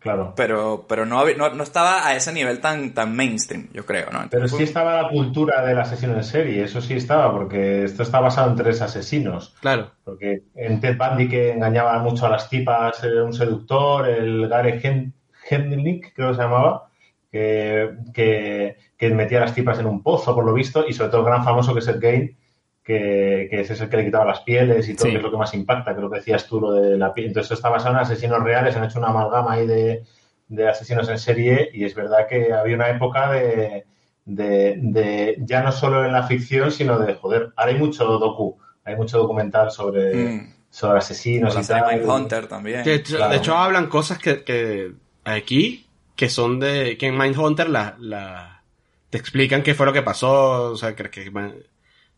Claro. 0.00 0.32
Pero, 0.36 0.84
pero 0.88 1.06
no, 1.06 1.20
había- 1.20 1.36
no, 1.36 1.48
no 1.50 1.62
estaba 1.62 2.04
a 2.08 2.16
ese 2.16 2.32
nivel 2.32 2.58
tan, 2.60 2.92
tan 2.92 3.14
mainstream, 3.14 3.68
yo 3.72 3.86
creo, 3.86 4.10
¿no? 4.10 4.18
Pero 4.28 4.48
sí 4.48 4.64
estaba 4.64 5.00
la 5.00 5.08
cultura 5.08 5.64
del 5.64 5.78
asesino 5.78 6.14
en 6.14 6.24
serie, 6.24 6.64
eso 6.64 6.80
sí 6.80 6.94
estaba, 6.94 7.30
porque 7.30 7.84
esto 7.84 8.02
está 8.02 8.18
basado 8.18 8.50
en 8.50 8.56
tres 8.56 8.82
asesinos. 8.82 9.54
Claro. 9.60 9.92
Porque 10.02 10.42
en 10.56 10.80
Ted 10.80 10.98
Bundy 10.98 11.28
que 11.28 11.52
engañaba 11.52 11.96
mucho 12.00 12.26
a 12.26 12.30
las 12.30 12.50
tipas, 12.50 13.04
era 13.04 13.22
un 13.22 13.32
seductor, 13.32 14.08
el 14.08 14.48
Gary 14.48 14.80
Hen- 14.82 15.12
Hendnick, 15.48 16.12
creo 16.16 16.30
que 16.30 16.34
se 16.34 16.42
llamaba, 16.42 16.88
que, 17.32 17.90
que, 18.12 18.76
que 18.96 19.08
metía 19.10 19.40
las 19.40 19.54
tipas 19.54 19.78
en 19.78 19.86
un 19.86 20.02
pozo, 20.02 20.34
por 20.34 20.44
lo 20.44 20.52
visto, 20.52 20.84
y 20.86 20.92
sobre 20.92 21.10
todo 21.10 21.22
el 21.22 21.26
gran 21.28 21.42
famoso 21.44 21.72
que 21.72 21.80
es 21.80 21.88
el 21.88 21.98
Gain, 21.98 22.36
que, 22.84 23.48
que 23.50 23.60
ese 23.60 23.72
es 23.72 23.80
el 23.80 23.88
que 23.88 23.96
le 23.96 24.04
quitaba 24.04 24.24
las 24.26 24.40
pieles 24.40 24.88
y 24.88 24.94
todo, 24.94 25.06
Sí. 25.06 25.12
que 25.12 25.16
es 25.16 25.22
lo 25.22 25.30
que 25.30 25.36
más 25.38 25.54
impacta, 25.54 25.94
creo 25.96 26.10
que 26.10 26.18
decías 26.18 26.46
tú 26.46 26.60
lo 26.60 26.72
de 26.72 26.98
la 26.98 27.14
piel. 27.14 27.28
Entonces 27.28 27.44
esto 27.46 27.54
está 27.54 27.70
basado 27.70 27.94
en 27.94 28.00
asesinos 28.02 28.42
reales, 28.42 28.76
han 28.76 28.84
hecho 28.84 28.98
una 28.98 29.08
amalgama 29.08 29.52
ahí 29.54 29.66
de, 29.66 30.02
de 30.48 30.68
asesinos 30.68 31.08
en 31.08 31.18
serie, 31.18 31.70
y 31.72 31.84
es 31.84 31.94
verdad 31.94 32.26
que 32.28 32.52
había 32.52 32.76
una 32.76 32.90
época 32.90 33.32
de, 33.32 33.84
de, 34.26 34.76
de 34.82 35.36
ya 35.40 35.62
no 35.62 35.72
solo 35.72 36.04
en 36.04 36.12
la 36.12 36.24
ficción, 36.24 36.70
sino 36.70 36.98
de, 36.98 37.14
joder, 37.14 37.52
ahora 37.56 37.72
hay 37.72 37.78
mucho 37.78 38.04
docu, 38.04 38.58
hay 38.84 38.96
mucho 38.96 39.16
documental 39.18 39.70
sobre, 39.70 40.14
Mm. 40.14 40.52
sobre 40.68 40.98
asesinos 40.98 41.56
y 41.58 41.66
tal. 41.66 41.96
Mindhunter 41.96 42.46
también. 42.46 42.82
De 42.84 42.94
hecho, 42.94 43.16
Claro. 43.16 43.30
de 43.32 43.38
hecho 43.38 43.56
hablan 43.56 43.86
cosas 43.86 44.18
que, 44.18 44.42
que 44.44 44.92
aquí, 45.24 45.86
que 46.16 46.28
son 46.28 46.60
de, 46.60 46.96
que 46.98 47.06
en 47.06 47.18
Mindhunter 47.18 47.68
la, 47.68 47.96
la, 47.98 48.62
te 49.10 49.18
explican 49.18 49.62
qué 49.62 49.74
fue 49.74 49.86
lo 49.86 49.92
que 49.92 50.02
pasó, 50.02 50.72
o 50.72 50.76
sea, 50.76 50.94
que, 50.94 51.10
que- 51.10 51.30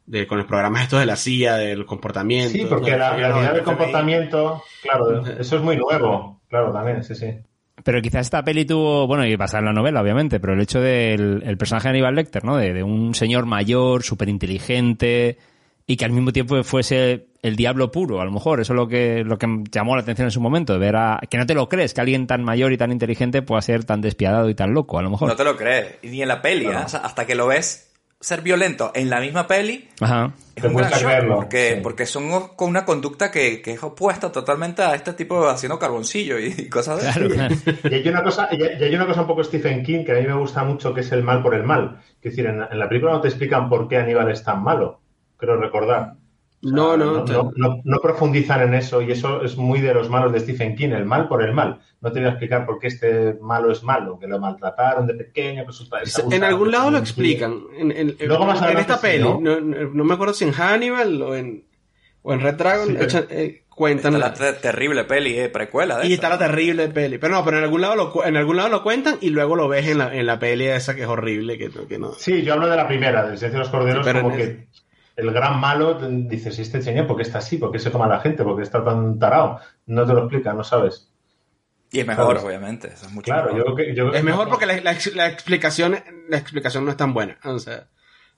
de, 0.06 0.26
con 0.26 0.36
los 0.38 0.46
programas 0.46 0.82
estos 0.82 1.00
de 1.00 1.06
la 1.06 1.16
CIA, 1.16 1.56
del 1.56 1.86
comportamiento. 1.86 2.52
Sí, 2.52 2.66
porque 2.68 2.90
¿no? 2.92 2.98
la, 2.98 3.12
unidad 3.14 3.54
del 3.54 3.62
comportamiento, 3.62 4.62
claro, 4.82 5.26
eso 5.26 5.56
es 5.56 5.62
muy 5.62 5.76
nuevo, 5.76 6.40
claro, 6.48 6.72
también, 6.72 7.02
sí, 7.02 7.14
sí. 7.14 7.32
Pero 7.82 8.00
quizás 8.00 8.26
esta 8.26 8.44
peli 8.44 8.64
tuvo, 8.64 9.06
bueno, 9.06 9.26
y 9.26 9.36
pasa 9.36 9.58
en 9.58 9.64
la 9.64 9.72
novela, 9.72 10.00
obviamente, 10.00 10.38
pero 10.40 10.52
el 10.52 10.60
hecho 10.60 10.80
del 10.80 11.42
el 11.44 11.56
personaje 11.58 11.88
de 11.88 11.90
Aníbal 11.94 12.14
Lecter, 12.14 12.44
¿no? 12.44 12.56
De, 12.56 12.72
de 12.72 12.82
un 12.82 13.14
señor 13.14 13.46
mayor, 13.46 14.02
súper 14.02 14.28
inteligente, 14.28 15.38
y 15.86 15.96
que 15.96 16.04
al 16.04 16.12
mismo 16.12 16.32
tiempo 16.32 16.62
fuese 16.64 17.28
el 17.42 17.56
diablo 17.56 17.90
puro, 17.90 18.20
a 18.20 18.24
lo 18.24 18.30
mejor. 18.30 18.60
Eso 18.60 18.72
es 18.72 18.76
lo 18.76 18.88
que, 18.88 19.22
lo 19.24 19.36
que 19.38 19.46
llamó 19.70 19.96
la 19.96 20.02
atención 20.02 20.26
en 20.26 20.30
su 20.30 20.40
momento, 20.40 20.72
de 20.72 20.78
ver 20.78 20.96
a, 20.96 21.20
que 21.28 21.36
no 21.36 21.46
te 21.46 21.54
lo 21.54 21.68
crees, 21.68 21.92
que 21.92 22.00
alguien 22.00 22.26
tan 22.26 22.42
mayor 22.42 22.72
y 22.72 22.78
tan 22.78 22.90
inteligente 22.90 23.42
pueda 23.42 23.60
ser 23.60 23.84
tan 23.84 24.00
despiadado 24.00 24.48
y 24.48 24.54
tan 24.54 24.72
loco, 24.72 24.98
a 24.98 25.02
lo 25.02 25.10
mejor. 25.10 25.28
No 25.28 25.36
te 25.36 25.44
lo 25.44 25.56
crees. 25.56 25.96
Y 26.02 26.08
ni 26.08 26.22
en 26.22 26.28
la 26.28 26.40
peli, 26.40 26.66
¿eh? 26.66 26.76
O 26.76 26.88
sea, 26.88 27.00
hasta 27.00 27.26
que 27.26 27.34
lo 27.34 27.46
ves 27.46 27.90
ser 28.18 28.40
violento 28.40 28.90
en 28.94 29.10
la 29.10 29.20
misma 29.20 29.46
peli, 29.46 29.86
Ajá. 30.00 30.32
es 30.56 30.62
Te 30.62 30.68
un 30.68 30.74
gran 30.76 30.90
shock, 30.90 31.28
porque, 31.28 31.74
sí. 31.74 31.80
porque 31.82 32.06
son 32.06 32.48
con 32.56 32.70
una 32.70 32.86
conducta 32.86 33.30
que, 33.30 33.60
que 33.60 33.72
es 33.72 33.82
opuesta 33.82 34.32
totalmente 34.32 34.80
a 34.80 34.94
este 34.94 35.12
tipo 35.12 35.46
haciendo 35.46 35.78
carboncillo 35.78 36.38
y 36.38 36.70
cosas 36.70 37.02
de 37.02 37.12
Claro, 37.12 37.28
claro. 37.28 37.54
Y 37.90 37.94
hay 37.94 38.08
una 38.08 38.22
cosa, 38.22 38.48
y 38.50 38.62
hay 38.62 38.80
y 38.80 38.84
hay 38.84 38.94
una 38.94 39.06
cosa 39.06 39.20
un 39.20 39.26
poco 39.26 39.44
Stephen 39.44 39.82
King 39.82 40.04
que 40.06 40.12
a 40.12 40.14
mí 40.14 40.26
me 40.26 40.32
gusta 40.32 40.64
mucho, 40.64 40.94
que 40.94 41.02
es 41.02 41.12
el 41.12 41.22
mal 41.22 41.42
por 41.42 41.54
el 41.54 41.64
mal. 41.64 42.00
Es 42.22 42.30
decir, 42.30 42.46
en, 42.46 42.62
en 42.62 42.78
la 42.78 42.88
película 42.88 43.12
no 43.12 43.20
te 43.20 43.28
explican 43.28 43.68
por 43.68 43.86
qué 43.88 43.98
Aníbal 43.98 44.30
es 44.30 44.42
tan 44.42 44.62
malo, 44.62 45.02
creo 45.44 45.56
recordar. 45.56 46.14
O 46.62 46.66
sea, 46.66 46.76
No, 46.76 46.96
no, 46.96 47.12
no, 47.18 47.24
no- 47.26 47.50
no- 47.56 47.80
no 47.84 47.98
profundizan 47.98 48.62
en 48.62 48.72
eso 48.74 49.02
y 49.02 49.12
eso 49.12 49.42
es 49.42 49.56
muy 49.56 49.80
de 49.82 49.92
los 49.92 50.08
malos 50.08 50.32
de 50.32 50.40
Stephen 50.40 50.74
King, 50.74 50.90
el 50.90 51.04
mal 51.04 51.28
por 51.28 51.42
el 51.42 51.52
mal. 51.52 51.80
No 52.00 52.10
te 52.10 52.20
voy 52.20 52.28
a 52.28 52.30
explicar 52.30 52.64
por 52.64 52.78
qué 52.78 52.86
este 52.86 53.36
malo 53.42 53.70
es 53.70 53.82
malo, 53.82 54.18
que 54.18 54.26
lo 54.26 54.38
maltrataron 54.38 55.06
de 55.06 55.12
pequeño, 55.14 55.64
pues 55.64 55.80
está- 55.82 56.00
está 56.00 56.22
En 56.34 56.42
algún 56.42 56.70
lado 56.70 56.90
lo 56.90 56.96
explican. 56.98 57.60
En, 57.76 57.92
en- 57.92 58.16
Luego 58.26 58.46
más 58.46 58.58
en 58.58 58.64
adelante 58.64 58.92
esta 58.92 58.96
sí, 59.06 59.06
peli. 59.12 59.24
¿no? 59.24 59.38
No, 59.40 59.60
no- 59.60 59.90
no 59.92 60.04
me 60.04 60.14
acuerdo 60.14 60.32
si 60.32 60.44
en 60.44 60.52
Hannibal 60.52 61.20
o 61.22 61.34
en, 61.36 61.64
o 62.22 62.32
en 62.32 62.40
Red 62.40 62.54
Dragon. 62.54 62.86
Sí, 62.86 62.94
pero- 62.94 63.04
echan- 63.10 63.26
eh, 63.28 63.64
cuentan. 63.68 64.14
Esta 64.14 64.26
es 64.32 64.40
la 64.40 64.52
te- 64.54 64.60
terrible 64.60 65.04
peli, 65.04 65.38
eh, 65.38 65.48
precuela 65.50 65.98
de 65.98 66.06
y 66.06 66.14
esta. 66.14 66.28
está 66.28 66.38
la 66.42 66.48
terrible 66.50 66.88
peli. 66.88 67.18
Pero 67.18 67.34
no, 67.34 67.44
pero 67.44 67.58
en 67.58 67.64
algún 67.64 67.82
lado 67.82 67.94
lo, 67.96 68.24
en 68.24 68.36
algún 68.38 68.56
lado 68.56 68.70
lo 68.70 68.82
cuentan 68.82 69.16
y 69.20 69.28
luego 69.28 69.54
lo 69.56 69.68
ves 69.68 69.86
en 69.88 69.98
la, 69.98 70.14
en 70.16 70.24
la 70.24 70.38
peli 70.38 70.64
esa 70.66 70.94
que 70.94 71.02
es 71.02 71.08
horrible. 71.08 71.58
Que, 71.58 71.68
no- 71.68 71.86
que 71.86 71.98
no. 71.98 72.12
Sí, 72.14 72.42
yo 72.42 72.54
hablo 72.54 72.68
de 72.68 72.76
la 72.76 72.88
primera, 72.88 73.26
del 73.26 73.36
Silencio 73.36 73.58
de 73.58 73.64
los 73.64 73.68
Corderos, 73.70 74.06
Sí, 74.06 74.10
pero 74.10 74.22
como 74.24 74.34
que 74.36 74.68
el 75.16 75.30
gran 75.32 75.60
malo 75.60 75.94
dices, 76.00 76.58
¿y 76.58 76.62
este 76.62 76.82
señor 76.82 77.06
por 77.06 77.16
qué 77.16 77.22
está 77.22 77.38
así? 77.38 77.56
¿Por 77.58 77.70
qué 77.70 77.78
se 77.78 77.90
toma 77.90 78.06
a 78.06 78.08
la 78.08 78.20
gente? 78.20 78.42
¿Por 78.44 78.56
qué 78.56 78.62
está 78.62 78.82
tan 78.84 79.18
tarado? 79.18 79.60
No 79.86 80.04
te 80.06 80.12
lo 80.12 80.20
explica, 80.20 80.52
no 80.52 80.64
sabes. 80.64 81.10
Y 81.92 82.00
es 82.00 82.06
mejor, 82.06 82.38
obviamente. 82.38 82.88
Eso 82.88 83.06
es 83.06 83.12
mucho 83.12 83.26
Claro, 83.26 83.54
mejor. 83.54 83.76
yo 83.86 83.92
yo- 83.94 84.12
Es 84.12 84.24
mejor 84.24 84.48
porque 84.48 84.66
la, 84.66 84.80
la 84.80 84.92
ex- 84.92 85.14
la 85.14 85.28
explicación 85.28 85.96
la 86.28 86.36
explicación 86.38 86.84
no 86.84 86.90
es 86.90 86.96
tan 86.96 87.14
buena. 87.14 87.38
O 87.44 87.58
sea, 87.60 87.86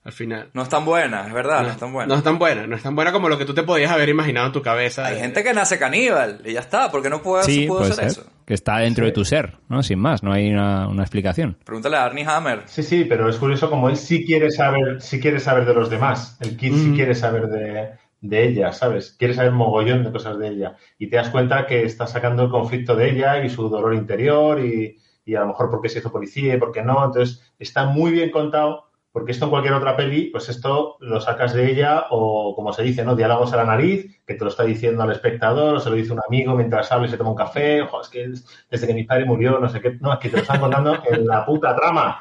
al 0.07 0.13
final. 0.13 0.49
No 0.55 0.63
es 0.63 0.69
tan 0.69 0.85
buena, 0.85 1.27
es 1.27 1.33
verdad, 1.33 1.63
no, 1.63 1.69
es 1.71 1.77
tan 1.77 1.93
buena. 1.93 2.09
No 2.09 2.15
es 2.19 2.23
tan 2.25 2.39
buena. 2.39 2.67
No 2.67 2.77
es 2.77 2.83
tan 2.83 2.95
buena 2.95 3.13
como 3.13 3.29
lo 3.29 3.37
que 3.37 3.45
tú 3.45 3.53
te 3.55 3.65
podías 3.65 3.91
haber 3.91 4.09
imaginado 4.09 4.47
en 4.47 4.53
tu 4.53 4.63
cabeza. 4.63 5.05
Hay 5.07 5.19
gente 5.19 5.43
que 5.43 5.53
nace 5.53 5.79
caníbal 5.79 6.41
y 6.45 6.53
ya 6.53 6.61
está, 6.61 6.91
porque 6.91 7.11
no 7.11 7.21
puede, 7.23 7.43
Sí, 7.45 7.67
puede 7.67 7.87
ser 7.87 7.95
ser. 7.97 8.05
eso. 8.07 8.27
Que 8.47 8.55
está 8.55 8.79
dentro 8.79 9.05
Sí. 9.05 9.11
de 9.11 9.13
tu 9.13 9.25
ser, 9.25 9.55
¿no? 9.69 9.83
Sin 9.83 9.99
más, 9.99 10.23
no 10.23 10.33
hay 10.33 10.49
una, 10.51 10.87
una 10.89 11.03
explicación. 11.03 11.59
Pregúntale 11.65 11.97
a 11.97 12.05
Arnie 12.05 12.25
Hammer. 12.25 12.63
Sí, 12.67 12.83
sí, 12.85 13.05
pero 13.05 13.29
es 13.29 13.37
curioso 13.37 13.69
como 13.69 13.89
él 13.89 13.97
sí 13.97 14.25
quiere 14.25 14.51
saber, 14.53 15.03
sí 15.03 15.19
quiere 15.21 15.41
saber 15.41 15.65
de 15.67 15.75
los 15.75 15.91
demás. 15.91 16.39
El 16.41 16.57
Kid 16.57 16.73
sí 16.75 16.89
Mm. 16.91 16.95
quiere 16.95 17.15
saber 17.17 17.49
de, 17.49 17.91
de 18.21 18.45
ella, 18.49 18.73
¿sabes? 18.73 19.17
Quiere 19.19 19.35
saber 19.35 19.51
mogollón 19.51 20.05
de 20.05 20.13
cosas 20.13 20.39
de 20.39 20.49
ella. 20.49 20.77
Y 20.99 21.09
te 21.09 21.17
das 21.17 21.31
cuenta 21.31 21.67
que 21.67 21.83
está 21.83 22.07
sacando 22.07 22.45
el 22.45 22.51
conflicto 22.51 22.95
de 22.95 23.11
ella 23.11 23.45
y 23.45 23.51
su 23.51 23.69
dolor 23.69 23.95
interior 23.95 24.65
y, 24.65 24.97
y 25.25 25.35
a 25.35 25.41
lo 25.41 25.49
mejor 25.49 25.69
por 25.69 25.83
qué 25.83 25.89
se 25.89 25.99
hizo 25.99 26.13
policía 26.13 26.55
y 26.55 26.59
por 26.59 26.71
qué 26.71 26.83
no. 26.83 27.05
Entonces, 27.05 27.43
está 27.59 27.85
muy 27.87 28.13
bien 28.13 28.31
contado 28.31 28.86
porque 29.17 29.33
esto 29.33 29.47
en 29.47 29.51
cualquier 29.51 29.73
otra 29.73 29.97
peli, 29.97 30.25
pues 30.27 30.47
esto 30.51 30.99
lo 31.01 31.23
sacas 31.23 31.55
de 31.55 31.71
ella 31.71 32.05
o, 32.11 32.55
como 32.55 32.71
se 32.75 32.83
dice, 32.83 33.03
¿no? 33.03 33.17
Diálogos 33.17 33.51
a 33.55 33.57
la 33.57 33.65
nariz, 33.65 34.21
que 34.27 34.35
te 34.35 34.45
lo 34.45 34.51
está 34.51 34.63
diciendo 34.65 35.03
al 35.05 35.13
espectador, 35.13 35.77
o 35.77 35.81
se 35.81 35.89
lo 35.89 35.97
dice 35.97 36.13
un 36.13 36.21
amigo 36.27 36.55
mientras 36.55 36.93
habla 36.93 37.07
y 37.07 37.11
se 37.11 37.17
toma 37.17 37.31
un 37.31 37.37
café, 37.37 37.81
ojo, 37.81 38.03
es 38.03 38.09
que 38.11 38.25
es- 38.25 38.45
desde 38.71 38.87
que 38.87 38.93
mi 38.93 39.05
padre 39.05 39.25
murió, 39.25 39.59
no 39.59 39.71
sé 39.71 39.81
qué, 39.81 39.97
no, 40.01 40.13
es 40.13 40.19
que 40.19 40.29
te 40.29 40.37
lo 40.37 40.43
están 40.43 40.61
contando 40.61 40.99
en 41.11 41.27
la 41.27 41.47
puta 41.47 41.75
trama, 41.75 42.21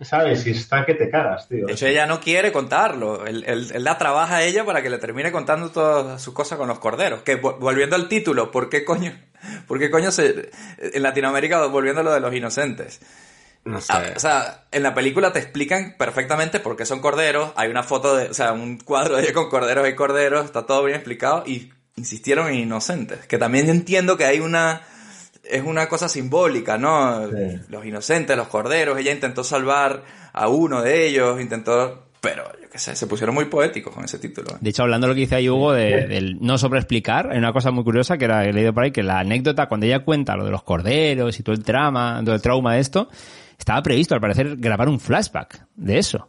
¿sabes? 0.00 0.46
Y 0.46 0.52
está 0.52 0.86
que 0.86 0.94
te 0.94 1.10
cagas, 1.10 1.46
tío. 1.46 1.66
De 1.66 1.74
hecho, 1.74 1.86
ella 1.86 2.06
no 2.06 2.20
quiere 2.20 2.52
contarlo. 2.52 3.26
Él, 3.26 3.44
él- 3.46 3.70
él 3.74 3.84
la 3.84 3.98
trabaja 3.98 4.36
a 4.36 4.42
ella 4.42 4.64
para 4.64 4.80
que 4.82 4.88
le 4.88 4.96
termine 4.96 5.30
contando 5.30 5.68
todas 5.68 6.22
sus 6.22 6.32
cosas 6.32 6.56
con 6.56 6.68
los 6.68 6.78
corderos. 6.78 7.20
Que 7.20 7.38
vo- 7.38 7.58
volviendo 7.58 7.96
al 7.96 8.08
título, 8.08 8.50
¿por 8.50 8.70
qué 8.70 8.82
coño? 8.86 9.12
¿Por 9.68 9.78
qué 9.78 9.90
coño 9.90 10.10
se, 10.10 10.48
en 10.78 11.02
Latinoamérica, 11.02 11.66
volviendo 11.66 12.00
a 12.00 12.04
lo 12.04 12.12
de 12.12 12.20
los 12.20 12.34
inocentes? 12.34 13.02
No 13.64 13.80
sé. 13.80 13.92
Ah, 13.92 14.12
o 14.16 14.20
sea, 14.20 14.64
en 14.72 14.82
la 14.82 14.94
película 14.94 15.32
te 15.32 15.38
explican 15.38 15.94
perfectamente 15.98 16.60
por 16.60 16.76
qué 16.76 16.86
son 16.86 17.00
corderos. 17.00 17.52
Hay 17.56 17.70
una 17.70 17.82
foto 17.82 18.16
de, 18.16 18.28
o 18.28 18.34
sea, 18.34 18.52
un 18.52 18.78
cuadro 18.78 19.16
de 19.16 19.24
ella 19.24 19.32
con 19.32 19.50
corderos 19.50 19.88
y 19.88 19.94
corderos, 19.94 20.44
está 20.44 20.66
todo 20.66 20.84
bien 20.84 20.96
explicado 20.96 21.44
y 21.46 21.70
insistieron 21.96 22.48
en 22.48 22.54
inocentes. 22.54 23.26
Que 23.26 23.38
también 23.38 23.68
entiendo 23.68 24.16
que 24.16 24.24
hay 24.24 24.40
una, 24.40 24.82
es 25.44 25.62
una 25.62 25.88
cosa 25.88 26.08
simbólica, 26.08 26.78
¿no? 26.78 27.28
Sí. 27.28 27.60
Los 27.68 27.84
inocentes, 27.84 28.36
los 28.36 28.48
corderos, 28.48 28.98
ella 28.98 29.12
intentó 29.12 29.44
salvar 29.44 30.04
a 30.32 30.48
uno 30.48 30.82
de 30.82 31.06
ellos, 31.06 31.40
intentó 31.40 32.10
pero 32.20 32.44
yo 32.60 32.68
qué 32.68 32.78
sé, 32.78 32.94
se 32.94 33.06
pusieron 33.06 33.34
muy 33.34 33.46
poéticos 33.46 33.94
con 33.94 34.04
ese 34.04 34.18
título. 34.18 34.50
¿eh? 34.50 34.58
De 34.60 34.70
hecho, 34.70 34.82
hablando 34.82 35.06
de 35.06 35.08
lo 35.08 35.14
que 35.14 35.22
dice 35.22 35.36
ahí 35.36 35.48
Hugo, 35.48 35.72
de, 35.72 36.06
del 36.06 36.38
no 36.40 36.58
sobreexplicar, 36.58 37.30
hay 37.30 37.38
una 37.38 37.52
cosa 37.52 37.70
muy 37.70 37.82
curiosa 37.82 38.18
que 38.18 38.26
era, 38.26 38.44
he 38.44 38.52
leído 38.52 38.74
por 38.74 38.84
ahí, 38.84 38.90
que 38.90 39.02
la 39.02 39.20
anécdota, 39.20 39.68
cuando 39.68 39.86
ella 39.86 40.00
cuenta 40.00 40.36
lo 40.36 40.44
de 40.44 40.50
los 40.50 40.62
corderos 40.62 41.38
y 41.38 41.42
todo 41.42 41.54
el 41.54 41.64
trama, 41.64 42.20
todo 42.22 42.34
el 42.34 42.42
trauma 42.42 42.74
de 42.74 42.80
esto, 42.80 43.08
estaba 43.60 43.82
previsto, 43.82 44.14
al 44.14 44.20
parecer, 44.20 44.56
grabar 44.56 44.88
un 44.88 45.00
flashback 45.00 45.66
de 45.76 45.98
eso. 45.98 46.28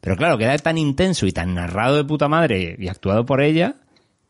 Pero 0.00 0.16
claro, 0.16 0.38
queda 0.38 0.56
tan 0.58 0.78
intenso 0.78 1.26
y 1.26 1.32
tan 1.32 1.54
narrado 1.54 1.96
de 1.96 2.04
puta 2.04 2.28
madre 2.28 2.76
y 2.78 2.88
actuado 2.88 3.24
por 3.26 3.40
ella, 3.42 3.76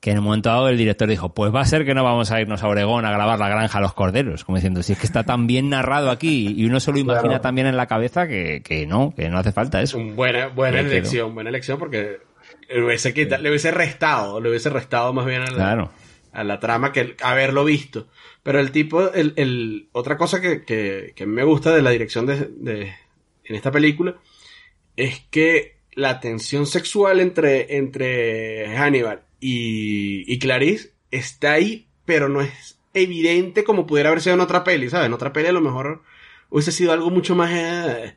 que 0.00 0.10
en 0.12 0.18
un 0.18 0.24
momento 0.24 0.48
dado 0.50 0.68
el 0.68 0.76
director 0.78 1.08
dijo, 1.08 1.34
pues 1.34 1.52
va 1.54 1.60
a 1.62 1.64
ser 1.64 1.84
que 1.84 1.94
no 1.94 2.04
vamos 2.04 2.30
a 2.30 2.40
irnos 2.40 2.62
a 2.62 2.68
Oregón 2.68 3.04
a 3.04 3.10
grabar 3.10 3.38
la 3.38 3.48
granja 3.48 3.78
a 3.78 3.80
los 3.80 3.92
corderos, 3.94 4.44
como 4.44 4.56
diciendo, 4.56 4.82
si 4.82 4.92
es 4.92 4.98
que 4.98 5.06
está 5.06 5.24
tan 5.24 5.46
bien 5.46 5.68
narrado 5.70 6.10
aquí 6.10 6.54
y 6.56 6.64
uno 6.66 6.78
se 6.80 6.92
lo 6.92 6.98
imagina 6.98 7.22
Claro. 7.28 7.40
tan 7.40 7.54
bien 7.54 7.66
en 7.66 7.76
la 7.76 7.86
cabeza 7.86 8.28
que, 8.28 8.62
que 8.64 8.86
no, 8.86 9.12
que 9.16 9.28
no 9.28 9.38
hace 9.38 9.52
falta 9.52 9.80
eso. 9.82 9.98
Buena, 9.98 10.46
buena 10.48 10.76
Me 10.78 10.82
quedo. 10.84 10.92
elección, 10.92 11.34
buena 11.34 11.50
elección 11.50 11.78
porque 11.78 12.18
le 12.68 12.84
hubiese, 12.84 13.12
quita- 13.12 13.38
le 13.38 13.48
hubiese 13.48 13.70
restado, 13.72 14.40
le 14.40 14.50
hubiese 14.50 14.70
restado 14.70 15.12
más 15.12 15.26
bien 15.26 15.42
a 15.42 15.46
la, 15.46 15.52
Claro. 15.54 15.90
a 16.32 16.44
la 16.44 16.60
trama 16.60 16.92
que 16.92 17.16
haberlo 17.22 17.64
visto. 17.64 18.06
Pero 18.46 18.60
el 18.60 18.70
tipo, 18.70 19.12
el, 19.12 19.32
el- 19.34 19.88
otra 19.90 20.16
cosa 20.16 20.40
que, 20.40 20.62
que, 20.62 21.12
que 21.16 21.26
me 21.26 21.42
gusta 21.42 21.74
de 21.74 21.82
la 21.82 21.90
dirección 21.90 22.26
de, 22.26 22.48
de- 22.56 22.94
en 23.44 23.56
esta 23.56 23.72
película 23.72 24.18
es 24.94 25.18
que 25.32 25.78
la 25.94 26.20
tensión 26.20 26.64
sexual 26.66 27.18
entre, 27.18 27.76
entre 27.76 28.68
Hannibal 28.76 29.22
y, 29.40 30.32
y 30.32 30.38
Clarice 30.38 30.92
está 31.10 31.54
ahí, 31.54 31.88
pero 32.04 32.28
no 32.28 32.40
es 32.40 32.78
evidente 32.94 33.64
como 33.64 33.84
pudiera 33.84 34.10
haber 34.10 34.22
sido 34.22 34.34
en 34.34 34.40
otra 34.40 34.62
peli, 34.62 34.90
¿sabes? 34.90 35.06
En 35.08 35.12
otra 35.14 35.32
peli 35.32 35.48
a 35.48 35.52
lo 35.52 35.60
mejor 35.60 36.02
hubiese 36.48 36.70
sido 36.70 36.92
algo 36.92 37.10
mucho 37.10 37.34
más, 37.34 37.50
eh, 37.52 38.14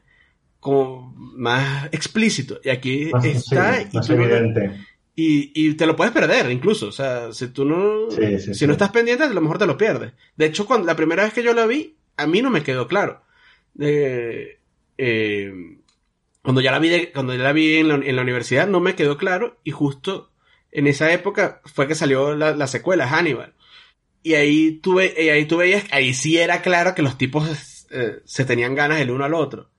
como 0.59 1.11
más 1.17 1.89
explícito. 1.91 2.59
Y 2.63 2.69
aquí 2.69 3.09
Más, 3.11 3.25
está 3.25 3.77
sí, 3.81 3.87
y, 3.91 3.95
más 3.97 4.05
tú 4.07 4.15
no- 4.15 4.23
evidente. 4.25 4.77
Y, 5.21 5.51
y 5.53 5.73
te 5.75 5.85
lo 5.85 5.95
puedes 5.95 6.13
perder 6.13 6.49
incluso. 6.51 6.87
O 6.87 6.91
sea, 6.91 7.31
si 7.33 7.47
tú 7.49 7.65
no, 7.65 8.09
Sí, 8.11 8.39
sí, 8.39 8.53
si 8.53 8.59
sí. 8.59 8.67
no 8.67 8.73
estás 8.73 8.89
pendiente, 8.91 9.23
a 9.23 9.29
lo 9.29 9.41
mejor 9.41 9.57
te 9.57 9.65
lo 9.65 9.77
pierdes. 9.77 10.13
De 10.35 10.45
hecho, 10.45 10.65
cuando 10.65 10.85
la 10.87 10.95
primera 10.95 11.23
vez 11.23 11.33
que 11.33 11.43
yo 11.43 11.53
la 11.53 11.65
vi, 11.65 11.95
a 12.17 12.27
mí 12.27 12.41
no 12.41 12.49
me 12.49 12.63
quedó 12.63 12.87
claro. 12.87 13.21
Eh, 13.79 14.59
eh, 14.97 15.53
cuando 16.41 16.61
ya 16.61 16.71
la 16.71 16.79
vi, 16.79 16.89
de- 16.89 17.11
cuando 17.11 17.33
ya 17.35 17.43
la 17.43 17.53
vi 17.53 17.77
en 17.77 17.87
la, 17.87 17.95
en 17.95 18.15
la 18.15 18.21
universidad, 18.21 18.67
no 18.67 18.79
me 18.79 18.95
quedó 18.95 19.17
claro. 19.17 19.57
Y 19.63 19.71
justo 19.71 20.31
en 20.71 20.87
esa 20.87 21.11
época 21.11 21.61
fue 21.65 21.87
que 21.87 21.95
salió 21.95 22.35
la, 22.35 22.55
la 22.55 22.67
secuela, 22.67 23.07
Hannibal. 23.07 23.53
Y 24.23 24.33
ahí 24.35 24.73
tuve, 24.81 25.13
y 25.17 25.29
ahí 25.29 25.45
tú 25.45 25.57
veías, 25.57 25.85
ahí 25.91 26.13
sí 26.13 26.37
era 26.37 26.61
claro 26.61 26.93
que 26.95 27.01
los 27.01 27.17
tipos 27.17 27.87
eh, 27.91 28.19
se 28.25 28.45
tenían 28.45 28.75
ganas 28.75 28.99
el 28.99 29.11
uno 29.11 29.25
al 29.25 29.33
otro. 29.33 29.69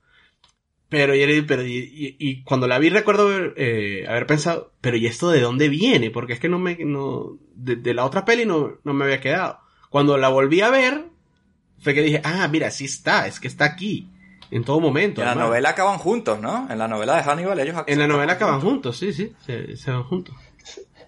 Pero, 0.91 1.15
y, 1.15 1.41
pero 1.43 1.63
y, 1.65 1.77
y- 1.77 2.15
y 2.19 2.43
cuando 2.43 2.67
la 2.67 2.77
vi 2.77 2.89
recuerdo 2.89 3.27
haber, 3.27 3.53
eh, 3.55 4.05
haber 4.09 4.27
pensado, 4.27 4.73
pero 4.81 4.97
¿y 4.97 5.05
esto 5.07 5.29
de 5.31 5.39
dónde 5.39 5.69
viene? 5.69 6.11
Porque 6.11 6.33
es 6.33 6.39
que 6.41 6.49
no 6.49 6.59
me, 6.59 6.77
no, 6.83 7.37
de, 7.55 7.77
de 7.77 7.93
la 7.93 8.03
otra 8.03 8.25
peli 8.25 8.45
no, 8.45 8.73
no 8.83 8.93
me 8.93 9.05
había 9.05 9.21
quedado. 9.21 9.57
Cuando 9.89 10.17
la 10.17 10.27
volví 10.27 10.59
a 10.59 10.69
ver, 10.69 11.05
fue 11.79 11.93
que 11.93 12.01
dije, 12.01 12.19
ah, 12.25 12.45
mira, 12.51 12.69
sí 12.71 12.83
está, 12.85 13.25
es 13.25 13.39
que 13.39 13.47
está 13.47 13.63
aquí, 13.63 14.09
en 14.51 14.65
todo 14.65 14.81
momento. 14.81 15.21
En 15.21 15.27
la 15.27 15.35
novela 15.45 15.69
acaban 15.69 15.97
juntos, 15.97 16.41
¿no? 16.41 16.67
En 16.69 16.77
la 16.77 16.89
novela 16.89 17.15
de 17.15 17.23
Hannibal 17.23 17.57
ellos 17.61 17.83
En 17.87 17.97
la 17.97 18.07
novela 18.07 18.33
acaban 18.33 18.59
juntos, 18.59 18.97
sí, 18.97 19.13
sí, 19.13 19.31
se, 19.45 19.77
se 19.77 19.91
van 19.91 20.03
juntos. 20.03 20.35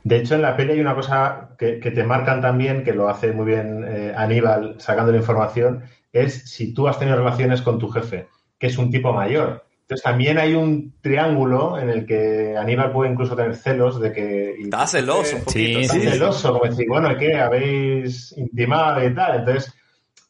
De 0.05 0.17
hecho, 0.17 0.35
en 0.35 0.43
la 0.43 0.55
peli 0.55 0.71
hay 0.73 0.79
una 0.79 0.95
cosa 0.95 1.49
que, 1.59 1.81
que 1.81 1.91
te 1.91 2.05
marcan 2.05 2.41
también, 2.41 2.85
que 2.85 2.93
lo 2.93 3.09
hace 3.09 3.33
muy 3.33 3.45
bien 3.45 3.83
eh, 3.85 4.13
Aníbal 4.15 4.75
sacando 4.79 5.11
la 5.11 5.17
información, 5.17 5.83
es 6.13 6.49
si 6.49 6.73
tú 6.73 6.87
has 6.87 6.99
tenido 6.99 7.17
relaciones 7.17 7.61
con 7.61 7.79
tu 7.79 7.89
jefe, 7.89 8.27
que 8.57 8.67
es 8.67 8.77
un 8.77 8.89
tipo 8.89 9.11
mayor. 9.11 9.65
Entonces 9.83 10.03
también 10.03 10.37
hay 10.37 10.55
un 10.55 10.93
triángulo 11.01 11.77
en 11.77 11.89
el 11.89 12.05
que 12.05 12.55
Aníbal 12.57 12.93
puede 12.93 13.11
incluso 13.11 13.35
tener 13.35 13.55
celos 13.55 13.99
de 13.99 14.13
que... 14.13 14.51
Está 14.61 14.87
celoso 14.87 15.35
un 15.35 15.43
poquito. 15.43 15.51
Sí, 15.51 15.81
Está 15.81 15.93
¿sabes? 15.93 16.09
celoso, 16.11 16.53
como 16.53 16.65
decir, 16.65 16.85
bueno, 16.87 17.09
¿qué? 17.17 17.35
¿Habéis 17.35 18.33
intimado 18.37 19.05
y 19.05 19.13
tal? 19.13 19.39
Entonces, 19.39 19.73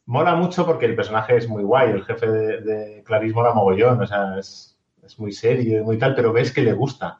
mola 0.07 0.35
mucho 0.35 0.65
porque 0.65 0.87
el 0.87 0.95
personaje 0.95 1.37
es 1.37 1.47
muy 1.47 1.63
guay, 1.63 1.91
el 1.91 2.03
jefe 2.03 2.27
de, 2.27 2.61
de 2.61 3.03
Clarice 3.03 3.35
mola 3.35 3.53
mogollón, 3.53 4.01
o 4.01 4.07
sea, 4.07 4.37
es, 4.39 4.75
es 5.03 5.19
muy 5.19 5.31
serio 5.31 5.79
y 5.79 5.83
muy 5.83 5.99
tal, 5.99 6.15
pero 6.15 6.33
ves 6.33 6.51
que 6.51 6.61
le 6.61 6.73
gusta. 6.73 7.19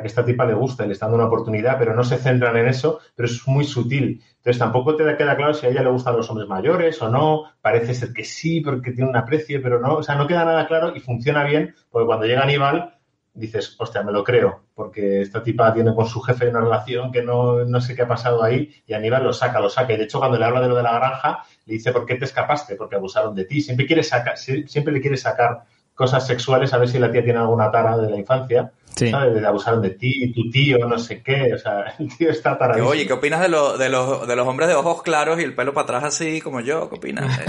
Que 0.00 0.08
esta 0.08 0.24
tipa 0.24 0.44
le 0.46 0.54
gusta 0.54 0.84
y 0.84 0.86
le 0.88 0.92
está 0.92 1.06
dando 1.06 1.16
una 1.18 1.26
oportunidad, 1.26 1.78
pero 1.78 1.94
no 1.94 2.04
se 2.04 2.18
centran 2.18 2.56
en 2.56 2.68
eso, 2.68 3.00
pero 3.14 3.26
es 3.28 3.46
muy 3.48 3.64
sutil. 3.64 4.22
Entonces 4.36 4.58
tampoco 4.58 4.96
te 4.96 5.16
queda 5.16 5.36
claro 5.36 5.54
si 5.54 5.66
a 5.66 5.70
ella 5.70 5.82
le 5.82 5.90
gustan 5.90 6.16
los 6.16 6.28
hombres 6.30 6.48
mayores 6.48 7.00
o 7.02 7.08
no. 7.08 7.44
Parece 7.60 7.94
ser 7.94 8.12
que 8.12 8.24
sí, 8.24 8.60
porque 8.60 8.92
tiene 8.92 9.10
un 9.10 9.16
aprecio, 9.16 9.60
pero 9.62 9.80
no. 9.80 9.96
O 9.96 10.02
sea, 10.02 10.14
no 10.16 10.26
queda 10.26 10.44
nada 10.44 10.66
claro 10.66 10.94
y 10.94 11.00
funciona 11.00 11.44
bien, 11.44 11.74
porque 11.90 12.06
cuando 12.06 12.26
llega 12.26 12.42
Aníbal, 12.42 12.94
dices, 13.36 13.74
hostia, 13.78 14.02
me 14.02 14.12
lo 14.12 14.22
creo, 14.22 14.62
porque 14.74 15.20
esta 15.20 15.42
tipa 15.42 15.72
tiene 15.74 15.92
con 15.94 16.06
su 16.06 16.20
jefe 16.20 16.48
una 16.48 16.60
relación 16.60 17.10
que 17.10 17.22
no, 17.22 17.64
no 17.64 17.80
sé 17.80 17.96
qué 17.96 18.02
ha 18.02 18.08
pasado 18.08 18.42
ahí, 18.44 18.70
y 18.86 18.92
Aníbal 18.94 19.24
lo 19.24 19.32
saca, 19.32 19.58
lo 19.60 19.68
saca. 19.68 19.92
Y 19.92 19.96
de 19.96 20.04
hecho, 20.04 20.18
cuando 20.20 20.38
le 20.38 20.44
habla 20.44 20.60
de 20.60 20.68
lo 20.68 20.76
de 20.76 20.82
la 20.84 20.94
granja, 20.94 21.42
le 21.66 21.74
dice, 21.74 21.92
¿por 21.92 22.06
qué 22.06 22.14
te 22.14 22.26
escapaste? 22.26 22.76
Porque 22.76 22.96
abusaron 22.96 23.34
de 23.34 23.44
ti. 23.44 23.60
Siempre, 23.60 23.86
quiere 23.86 24.02
sacar, 24.04 24.34
sie- 24.36 24.66
siempre 24.68 24.92
le 24.92 25.00
quiere 25.00 25.16
sacar 25.16 25.64
cosas 25.94 26.26
sexuales 26.26 26.72
a 26.72 26.78
ver 26.78 26.88
si 26.88 26.98
la 26.98 27.10
tía 27.10 27.22
tiene 27.24 27.38
alguna 27.38 27.70
tara 27.70 27.96
de 27.96 28.10
la 28.10 28.16
infancia. 28.18 28.70
Sí. 28.96 29.10
¿sabes? 29.10 29.34
De 29.34 29.44
abusaron 29.44 29.82
de 29.82 29.90
ti, 29.90 30.32
tu 30.32 30.48
tío, 30.50 30.78
no 30.86 30.96
sé 31.00 31.20
qué. 31.20 31.52
O 31.52 31.58
sea, 31.58 31.94
el 31.98 32.16
tío 32.16 32.30
está 32.30 32.56
taradísimo. 32.56 32.90
oye, 32.90 33.08
¿qué 33.08 33.12
opinas 33.12 33.40
de, 33.40 33.48
lo- 33.48 33.76
de, 33.76 33.88
los, 33.88 34.24
de 34.28 34.36
los 34.36 34.46
hombres 34.46 34.68
de 34.68 34.76
ojos 34.76 35.02
claros 35.02 35.40
y 35.40 35.42
el 35.42 35.52
pelo 35.52 35.74
para 35.74 35.82
atrás 35.98 36.04
así 36.04 36.40
como 36.40 36.60
yo? 36.60 36.88
¿Qué 36.88 36.96
opinas? 36.96 37.26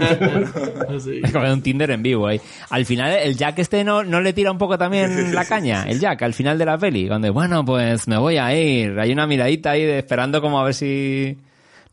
Sí. 1.00 1.20
Es 1.22 1.32
como 1.32 1.50
un 1.52 1.62
Tinder 1.62 1.90
en 1.92 2.02
vivo 2.02 2.26
ahí. 2.26 2.40
Al 2.70 2.84
final, 2.84 3.12
el 3.22 3.36
Jack 3.36 3.58
este 3.60 3.84
no, 3.84 4.02
no 4.02 4.20
le 4.20 4.32
tira 4.32 4.50
un 4.50 4.58
poco 4.58 4.76
también 4.76 5.34
la 5.34 5.44
caña. 5.44 5.84
El 5.88 6.00
Jack, 6.00 6.22
al 6.22 6.34
final 6.34 6.58
de 6.58 6.66
la 6.66 6.76
peli. 6.78 7.06
Donde, 7.06 7.30
bueno, 7.30 7.64
pues 7.64 8.08
me 8.08 8.18
voy 8.18 8.38
a 8.38 8.52
ir. 8.54 8.98
Hay 8.98 9.12
una 9.12 9.26
miradita 9.26 9.70
ahí 9.70 9.84
de, 9.84 9.98
esperando 9.98 10.40
como 10.40 10.60
a 10.60 10.64
ver 10.64 10.74
si 10.74 11.38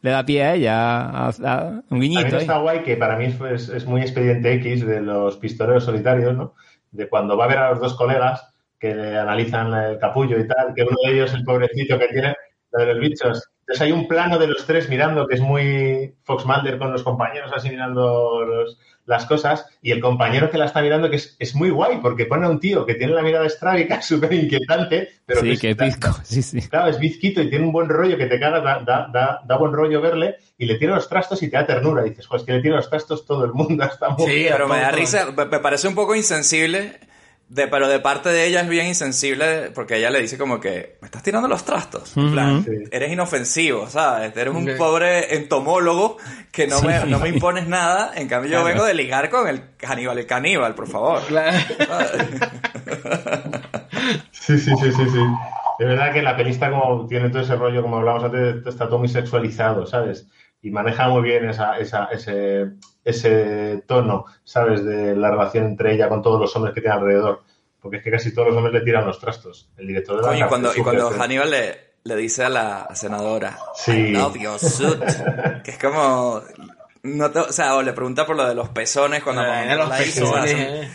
le 0.02 0.12
da 0.12 0.24
pie 0.26 0.44
a 0.44 0.54
ella. 0.56 1.00
a- 1.00 1.30
a- 1.44 1.82
un 1.90 2.00
guiñito 2.00 2.22
También 2.22 2.42
está 2.42 2.58
guay 2.60 2.84
que 2.84 2.98
para 2.98 3.18
mí 3.18 3.26
es, 3.26 3.70
es- 3.70 3.86
muy 3.86 4.02
expediente 4.02 4.54
X 4.54 4.86
de 4.86 5.02
los 5.02 5.38
pistoleros 5.38 5.84
solitarios, 5.86 6.36
¿no? 6.36 6.54
De 6.92 7.08
cuando 7.10 7.36
va 7.38 7.46
a 7.46 7.48
ver 7.48 7.58
a 7.58 7.70
los 7.72 7.80
dos 7.80 7.96
colegas 7.96 8.54
que 8.80 8.94
le 8.94 9.18
analizan 9.18 9.74
el 9.74 9.98
capullo 9.98 10.40
y 10.40 10.48
tal, 10.48 10.74
que 10.76 10.84
uno 10.84 10.96
de 11.04 11.14
ellos, 11.14 11.34
el 11.34 11.44
pobrecito 11.44 11.98
que 11.98 12.08
tiene 12.10 12.36
lo 12.72 12.80
de 12.80 12.94
los 12.94 13.00
bichos. 13.00 13.50
Entonces 13.62 13.82
hay 13.82 13.92
un 13.92 14.08
plano 14.08 14.38
de 14.38 14.48
los 14.48 14.66
tres 14.66 14.88
mirando 14.90 15.28
que 15.28 15.36
es 15.36 15.42
muy 15.42 16.16
Fox 16.24 16.46
Mulder 16.46 16.78
con 16.78 16.92
los 16.92 17.04
compañeros 17.04 17.52
así 17.54 17.70
mirando 17.70 18.44
los- 18.46 18.80
las 19.08 19.26
cosas 19.26 19.66
y 19.82 19.92
el 19.92 20.00
compañero 20.02 20.52
que 20.52 20.58
la 20.60 20.66
está 20.66 20.82
mirando 20.82 21.10
que 21.10 21.16
es, 21.16 21.36
es 21.40 21.56
muy 21.56 21.70
guay 21.72 21.98
porque 22.02 22.26
pone 22.26 22.46
a 22.46 22.50
un 22.50 22.60
tío 22.60 22.86
que 22.86 22.94
tiene 22.94 23.14
la 23.14 23.24
mirada 23.24 23.48
estrábica 23.48 24.02
súper 24.04 24.32
inquietante, 24.34 25.10
pero 25.26 25.42
sí, 25.42 25.52
es- 25.54 25.60
que 25.60 25.76
pizco. 25.76 26.16
Sí, 26.24 26.44
sí. 26.44 26.62
Claro, 26.70 26.90
es 26.90 27.00
bizquito 27.00 27.42
y 27.42 27.50
tiene 27.50 27.66
un 27.66 27.72
buen 27.72 27.90
rollo 27.90 28.18
que 28.18 28.26
te 28.28 28.40
cagas, 28.40 28.64
da, 28.64 28.84
da, 28.86 29.08
da, 29.12 29.42
da 29.44 29.58
buen 29.58 29.74
rollo 29.74 30.00
verle 30.02 30.36
y 30.58 30.66
le 30.66 30.76
tira 30.76 30.94
los 30.96 31.08
trastos 31.10 31.42
y 31.42 31.50
te 31.50 31.58
da 31.58 31.66
ternura. 31.66 32.06
Y 32.06 32.10
dices, 32.12 32.28
joder, 32.28 32.42
es 32.42 32.46
que 32.46 32.54
le 32.54 32.62
tira 32.62 32.76
los 32.76 32.90
trastos 32.90 33.26
todo 33.26 33.46
el 33.46 33.54
mundo 33.54 33.84
a 33.84 33.88
esta 33.88 34.10
mujer. 34.10 34.30
Sí, 34.34 34.46
pero 34.52 34.68
me 34.68 34.80
da 34.80 34.92
risa, 34.92 35.26
me 35.36 35.60
parece 35.60 35.88
un 35.88 35.96
poco 35.96 36.14
insensible, 36.14 37.00
de, 37.50 37.68
pero 37.68 37.88
de 37.88 38.00
parte 38.00 38.30
de 38.30 38.46
ella 38.46 38.62
es 38.62 38.70
bien 38.70 38.88
insensible 38.88 39.72
porque 39.74 39.98
ella 39.98 40.10
le 40.10 40.22
dice 40.22 40.38
como 40.38 40.60
que, 40.60 40.98
me 41.02 41.06
estás 41.06 41.24
tirando 41.24 41.48
los 41.48 41.64
trastos. 41.64 42.16
En 42.18 42.32
plan, 42.32 42.64
Sí. 42.64 42.72
eres 42.92 43.12
inofensivo, 43.12 43.88
¿sabes? 43.90 44.36
Eres 44.36 44.54
un 44.54 44.70
pobre 44.78 45.36
entomólogo 45.36 46.18
que 46.52 46.68
no, 46.68 46.82
me, 46.82 47.06
no 47.06 47.20
me 47.20 47.30
impones 47.30 47.68
nada. 47.68 48.12
En 48.16 48.28
cambio, 48.28 48.52
yo 48.52 48.64
vengo 48.64 48.84
de 48.84 48.94
ligar 48.94 49.30
con 49.30 49.48
el 49.48 49.76
caníbal, 49.78 50.18
el 50.18 50.26
caníbal, 50.26 50.76
por 50.76 50.88
favor. 50.88 51.22
Claro. 51.28 51.58
Sí, 54.32 54.58
sí, 54.58 54.72
sí, 54.80 54.92
sí, 54.92 55.10
sí. 55.10 55.20
De 55.80 55.86
verdad 55.86 56.14
que 56.14 56.22
la 56.22 56.38
pelista 56.38 56.72
como 56.72 57.06
tiene 57.08 57.30
todo 57.30 57.42
ese 57.42 57.56
rollo, 57.56 57.82
como 57.82 57.98
hablábamos 57.98 58.26
antes, 58.26 58.66
está 58.66 58.88
todo 58.88 59.00
muy 59.00 59.10
sexualizado, 59.10 59.86
¿sabes? 59.86 60.28
Y 60.62 60.72
maneja 60.72 61.10
muy 61.10 61.22
bien 61.24 61.50
esa, 61.50 61.78
esa, 61.78 62.06
ese, 62.06 62.68
ese 63.10 63.84
tono, 63.88 64.26
¿sabes? 64.44 64.84
De 64.86 65.16
la 65.16 65.32
relación 65.32 65.66
entre 65.66 65.94
ella 65.94 66.10
con 66.10 66.22
todos 66.22 66.40
los 66.40 66.56
hombres 66.56 66.74
que 66.74 66.82
tiene 66.82 66.96
alrededor. 66.96 67.42
Porque 67.80 67.98
es 67.98 68.04
que 68.04 68.12
casi 68.12 68.34
todos 68.34 68.50
los 68.50 68.58
hombres 68.58 68.74
le 68.74 68.82
tiran 68.82 69.06
los 69.06 69.20
trastos. 69.20 69.70
El 69.78 69.88
director 69.88 70.18
de 70.18 70.22
la 70.24 70.28
Coño, 70.30 70.46
y 70.46 70.48
cuando, 70.50 70.72
y 70.76 70.82
cuando. 70.82 71.10
Hannibal 71.12 71.50
le, 71.52 71.80
le 72.04 72.16
dice 72.16 72.44
a 72.44 72.50
la 72.50 72.88
senadora, 72.94 73.58
Sí. 73.76 73.92
I 73.92 74.12
love 74.14 74.36
your 74.38 74.60
suit, 74.60 75.00
que 75.64 75.72
es 75.72 75.78
como... 75.78 76.42
No 77.04 77.32
te- 77.32 77.40
o 77.40 77.52
sea, 77.54 77.76
o 77.76 77.82
le 77.84 77.94
pregunta 77.94 78.26
por 78.26 78.36
lo 78.36 78.46
de 78.48 78.56
los 78.56 78.68
pezones 78.70 79.24
cuando 79.24 79.44
Eh, 79.44 79.76
los 79.78 79.88
la 79.88 80.04
hizo, 80.04 80.34
pezones, 80.34 80.54
eh. 80.58 80.90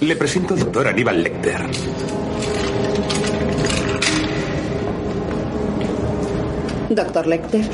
Le 0.00 0.16
presento 0.16 0.54
al 0.54 0.60
doctor 0.60 0.88
Aníbal 0.88 1.22
Lecter. 1.22 1.60
Doctor 6.90 7.26
Lecter, 7.26 7.64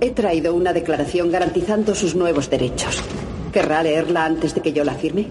he 0.00 0.10
traído 0.10 0.54
una 0.54 0.72
declaración 0.72 1.30
garantizando 1.30 1.94
sus 1.94 2.14
nuevos 2.14 2.50
derechos. 2.50 3.02
¿Querrá 3.52 3.82
leerla 3.82 4.24
antes 4.24 4.54
de 4.54 4.60
que 4.60 4.72
yo 4.72 4.84
la 4.84 4.94
firme? 4.94 5.28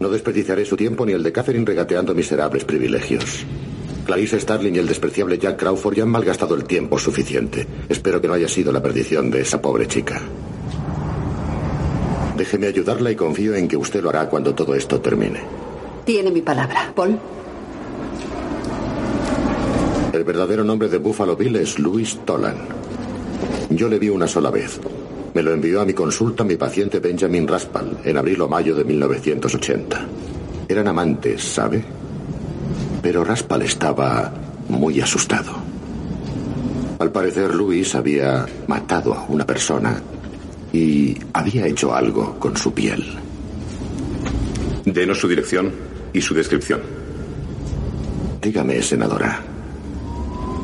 No 0.00 0.08
desperdiciaré 0.08 0.64
su 0.64 0.76
tiempo 0.76 1.04
ni 1.04 1.12
el 1.12 1.22
de 1.22 1.32
Catherine 1.32 1.64
regateando 1.66 2.14
miserables 2.14 2.64
privilegios. 2.64 3.44
Clarice 4.06 4.40
Starling 4.40 4.76
y 4.76 4.78
el 4.78 4.86
despreciable 4.86 5.38
Jack 5.38 5.58
Crawford 5.58 5.96
ya 5.96 6.04
han 6.04 6.08
malgastado 6.08 6.54
el 6.54 6.64
tiempo 6.64 6.98
suficiente. 6.98 7.66
Espero 7.88 8.20
que 8.20 8.28
no 8.28 8.34
haya 8.34 8.48
sido 8.48 8.72
la 8.72 8.82
perdición 8.82 9.30
de 9.30 9.40
esa 9.40 9.60
pobre 9.60 9.86
chica. 9.86 10.22
Déjeme 12.36 12.68
ayudarla 12.68 13.10
y 13.10 13.16
confío 13.16 13.54
en 13.54 13.66
que 13.66 13.76
usted 13.76 14.00
lo 14.00 14.10
hará 14.10 14.28
cuando 14.28 14.54
todo 14.54 14.74
esto 14.74 15.00
termine. 15.00 15.40
Tiene 16.04 16.30
mi 16.30 16.40
palabra. 16.40 16.92
Paul, 16.94 17.18
El 20.18 20.24
verdadero 20.24 20.64
nombre 20.64 20.88
de 20.88 20.98
Buffalo 20.98 21.36
Bill 21.36 21.54
es 21.54 21.78
Louis 21.78 22.18
Tolan. 22.24 22.56
Yo 23.70 23.88
le 23.88 24.00
vi 24.00 24.08
una 24.08 24.26
sola 24.26 24.50
vez. 24.50 24.80
Me 25.32 25.44
lo 25.44 25.52
envió 25.52 25.80
a 25.80 25.84
mi 25.84 25.92
consulta 25.92 26.42
mi 26.42 26.56
paciente 26.56 26.98
Benjamin 26.98 27.46
Raspal 27.46 27.98
en 28.02 28.16
abril 28.16 28.40
o 28.40 28.48
mayo 28.48 28.74
de 28.74 28.82
1980. 28.82 30.06
Eran 30.66 30.88
amantes, 30.88 31.44
¿sabe? 31.44 31.84
Pero 33.00 33.22
Raspal 33.22 33.62
estaba 33.62 34.32
muy 34.68 35.00
asustado. 35.00 35.52
Al 36.98 37.12
parecer, 37.12 37.54
Louis 37.54 37.94
había 37.94 38.44
matado 38.66 39.14
a 39.14 39.24
una 39.28 39.46
persona 39.46 40.02
y 40.72 41.16
había 41.32 41.64
hecho 41.68 41.94
algo 41.94 42.40
con 42.40 42.56
su 42.56 42.74
piel. 42.74 43.06
Denos 44.84 45.20
su 45.20 45.28
dirección 45.28 45.70
y 46.12 46.20
su 46.20 46.34
descripción. 46.34 46.80
Dígame, 48.42 48.82
senadora, 48.82 49.57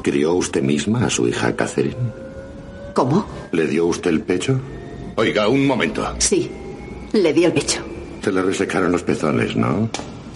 ¿crió 0.05 0.35
usted 0.35 0.63
misma 0.63 1.07
a 1.07 1.11
su 1.11 1.27
hija 1.27 1.57
Catherine? 1.57 2.13
¿Cómo? 2.93 3.27
¿Le 3.53 3.67
dio 3.67 3.87
usted 3.87 4.11
el 4.11 4.21
pecho? 4.21 4.61
Oiga, 5.17 5.49
un 5.49 5.67
momento. 5.67 6.15
Sí. 6.19 6.51
Le 7.13 7.33
di 7.33 7.45
el 7.45 7.53
pecho. 7.53 7.81
Se 8.23 8.31
le 8.31 8.43
resecaron 8.43 8.93
los 8.93 9.03
pezones, 9.03 9.57
¿no? 9.57 9.89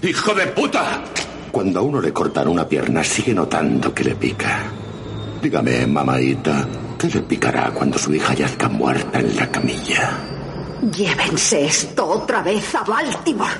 ¡Hijo 0.02 0.34
de 0.34 0.46
puta! 0.46 1.04
Cuando 1.52 1.80
a 1.80 1.82
uno 1.82 2.00
le 2.00 2.12
cortan 2.12 2.48
una 2.48 2.66
pierna, 2.66 3.04
sigue 3.04 3.34
notando 3.34 3.92
que 3.92 4.04
le 4.04 4.14
pica. 4.14 4.64
Dígame, 5.42 5.86
mamaita, 5.86 6.66
¿qué 6.98 7.08
le 7.08 7.20
picará 7.20 7.70
cuando 7.70 7.98
su 7.98 8.14
hija 8.14 8.34
yazca 8.34 8.68
muerta 8.68 9.20
en 9.20 9.36
la 9.36 9.50
camilla? 9.50 10.18
Llévense 10.96 11.66
esto 11.66 12.06
otra 12.06 12.42
vez 12.42 12.74
a 12.74 12.84
Baltimore. 12.84 13.50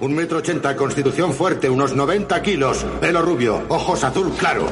Un 0.00 0.14
metro 0.14 0.38
ochenta, 0.38 0.76
constitución 0.76 1.32
fuerte, 1.32 1.70
unos 1.70 1.96
90 1.96 2.42
kilos, 2.42 2.84
pelo 3.00 3.22
rubio, 3.22 3.62
ojos 3.68 4.04
azul 4.04 4.30
claro. 4.38 4.66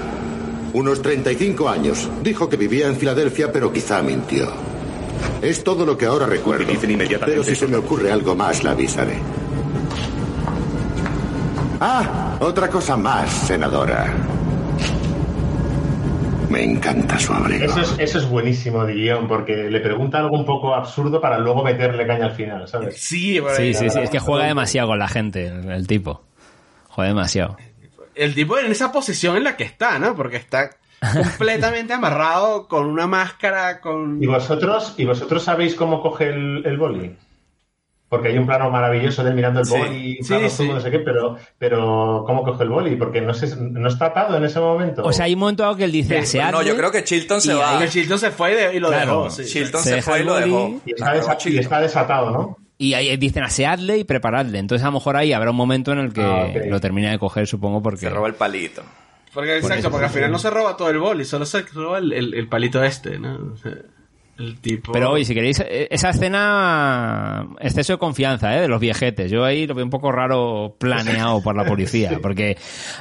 Unos 0.75 1.01
35 1.01 1.69
años. 1.69 2.09
Dijo 2.23 2.49
que 2.49 2.57
vivía 2.57 2.89
en 2.89 2.97
Filadelfia, 2.97 3.51
pero 3.51 3.73
quizá 3.73 4.03
mintió. 4.03 4.49
Es 5.41 5.65
todo 5.65 5.87
lo 5.87 5.97
que 5.97 6.07
ahora 6.07 6.27
recuerdo. 6.27 6.73
Pero 7.25 7.45
si 7.45 7.55
se 7.55 7.67
me 7.67 7.77
ocurre 7.77 8.11
algo 8.13 8.35
más, 8.35 8.63
la 8.65 8.73
avisaré. 8.73 9.19
Ah, 11.81 12.37
otra 12.41 12.69
cosa 12.69 12.97
más, 12.97 13.31
senadora. 13.47 14.13
Me 16.51 16.63
encanta 16.63 17.19
su 17.19 17.33
abrigo. 17.33 17.65
Eso 17.65 17.81
es, 17.81 17.95
eso 17.99 18.19
es 18.19 18.29
buenísimo 18.29 18.85
de 18.85 18.95
guion, 18.95 19.27
porque 19.29 19.71
le 19.71 19.81
pregunta 19.81 20.19
algo 20.19 20.37
un 20.37 20.45
poco 20.45 20.75
absurdo 20.75 21.21
para 21.21 21.39
luego 21.39 21.65
meterle 21.65 22.07
caña 22.07 22.27
al 22.27 22.33
final, 22.33 22.69
¿sabes? 22.69 22.97
Sí. 22.97 23.41
Sí, 23.57 23.75
sí, 23.75 23.91
sí, 23.91 23.99
es 24.01 24.11
que 24.11 24.19
juega 24.19 24.47
demasiado 24.47 24.89
con 24.89 24.99
la 24.99 25.09
gente, 25.09 25.47
el, 25.47 25.71
el 25.71 25.87
tipo. 25.87 26.23
Juega 26.89 27.09
demasiado. 27.09 27.57
El 28.15 28.35
tipo 28.35 28.59
en 28.59 28.71
esa 28.71 28.93
posición 28.93 29.37
en 29.37 29.45
la 29.45 29.57
que 29.57 29.65
está, 29.65 29.99
¿no? 29.99 30.15
Porque 30.15 30.37
está 30.37 30.71
completamente 31.13 31.93
amarrado 31.93 32.69
con 32.69 32.87
una 32.87 33.07
máscara, 33.07 33.81
con... 33.81 34.23
¿Y 34.23 34.27
vosotros, 34.27 34.95
¿Y 34.97 35.05
vosotros 35.05 35.43
sabéis 35.43 35.75
cómo 35.75 36.01
coge 36.01 36.29
el, 36.29 36.63
el 36.65 36.77
boli? 36.77 37.17
Porque 38.15 38.29
hay 38.29 38.39
un 38.39 38.47
plano 38.47 38.71
maravilloso 38.71 39.23
de 39.25 39.31
él 39.31 39.37
mirando 39.37 39.61
el 39.61 39.67
Sí, 39.67 39.77
boli, 39.77 40.17
sí, 40.23 40.29
plano 40.29 40.49
sí. 40.49 40.69
no 40.69 40.81
sé 40.81 40.91
qué, 40.91 40.99
pero, 41.01 41.37
pero 41.59 42.25
¿cómo 42.27 42.43
coge 42.45 42.63
el 42.65 42.69
boli? 42.71 42.97
Porque 42.97 43.21
no, 43.21 43.35
se, 43.35 43.57
no 43.57 43.89
está 43.89 44.07
atado 44.07 44.37
en 44.37 44.45
ese 44.45 44.61
momento. 44.61 45.03
O 45.05 45.13
sea, 45.13 45.25
hay 45.27 45.35
un 45.35 45.41
momento 45.41 45.63
dado 45.63 45.77
que 45.77 45.85
él 45.85 45.93
dice, 45.93 46.23
Sí, 46.25 46.39
pero 46.39 46.51
no, 46.53 46.59
"Aseadle", 46.59 46.69
yo 46.71 46.77
creo 46.77 46.91
que 46.91 47.05
Chilton 47.05 47.41
se 47.41 47.53
y 47.53 47.57
va. 47.57 47.79
Que 47.79 47.89
Chilton 47.89 48.19
se 48.19 48.31
fue 48.31 48.53
y, 48.53 48.55
de- 48.55 48.75
y 48.77 48.81
lo 48.81 48.89
Claro, 48.89 49.23
dejó. 49.25 49.31
sí. 49.31 49.45
Chilton 49.45 49.83
Se 49.83 50.03
fue 50.03 50.21
y 50.21 50.25
lo 50.25 50.35
dejó. 50.37 50.81
y, 50.87 50.93
está 50.93 51.15
desa- 51.15 51.51
y 51.51 51.59
está 51.59 51.81
desatado, 51.81 52.31
¿no? 52.31 52.59
Y 52.79 52.95
ahí 52.95 53.17
dicen 53.17 53.43
aseadle 53.45 53.99
y 53.99 54.05
preparadle. 54.05 54.59
Entonces 54.59 54.85
a 54.85 54.89
lo 54.89 54.95
mejor 54.95 55.17
ahí 55.17 55.33
habrá 55.33 55.51
un 55.51 55.57
momento 55.57 55.93
en 55.93 55.99
el 55.99 56.13
que 56.13 56.23
Ah, 56.23 56.49
lo 56.69 56.81
termina 56.81 57.11
de 57.11 57.19
coger, 57.19 57.47
supongo, 57.47 57.83
porque... 57.83 58.01
Se 58.01 58.11
roba 58.11 58.27
el 58.29 58.35
palito. 58.35 58.83
Porque, 59.33 59.57
exacto, 59.57 59.91
porque 59.91 60.07
al 60.07 60.13
final 60.13 60.31
no 60.31 60.39
se 60.39 60.49
roba 60.51 60.77
todo 60.77 60.91
el 60.91 60.99
boli, 60.99 61.25
solo 61.25 61.45
se 61.47 61.63
roba 61.63 61.99
el, 61.99 62.13
el- 62.13 62.35
el 62.35 62.49
palito 62.49 62.83
este, 62.85 63.19
¿no? 63.19 63.53
O 63.55 63.57
sea, 63.57 63.73
el 64.39 64.59
tipo... 64.61 64.93
Pero 64.93 65.11
oye, 65.13 65.25
si 65.25 65.35
queréis, 65.35 65.61
eh, 65.61 65.89
esa 65.91 66.11
escena, 66.11 67.47
exceso 67.61 67.95
de 67.95 67.99
confianza, 67.99 68.57
¿eh? 68.57 68.63
De 68.63 68.69
los 68.69 68.81
viejetes. 68.81 69.31
Yo 69.31 69.45
ahí 69.45 69.67
lo 69.67 69.75
veo 69.75 69.85
un 69.85 69.91
poco 69.91 70.11
raro 70.13 70.77
planeado 70.79 71.43
por 71.43 71.57
la 71.57 71.65
policía. 71.67 72.19
Porque 72.21 72.57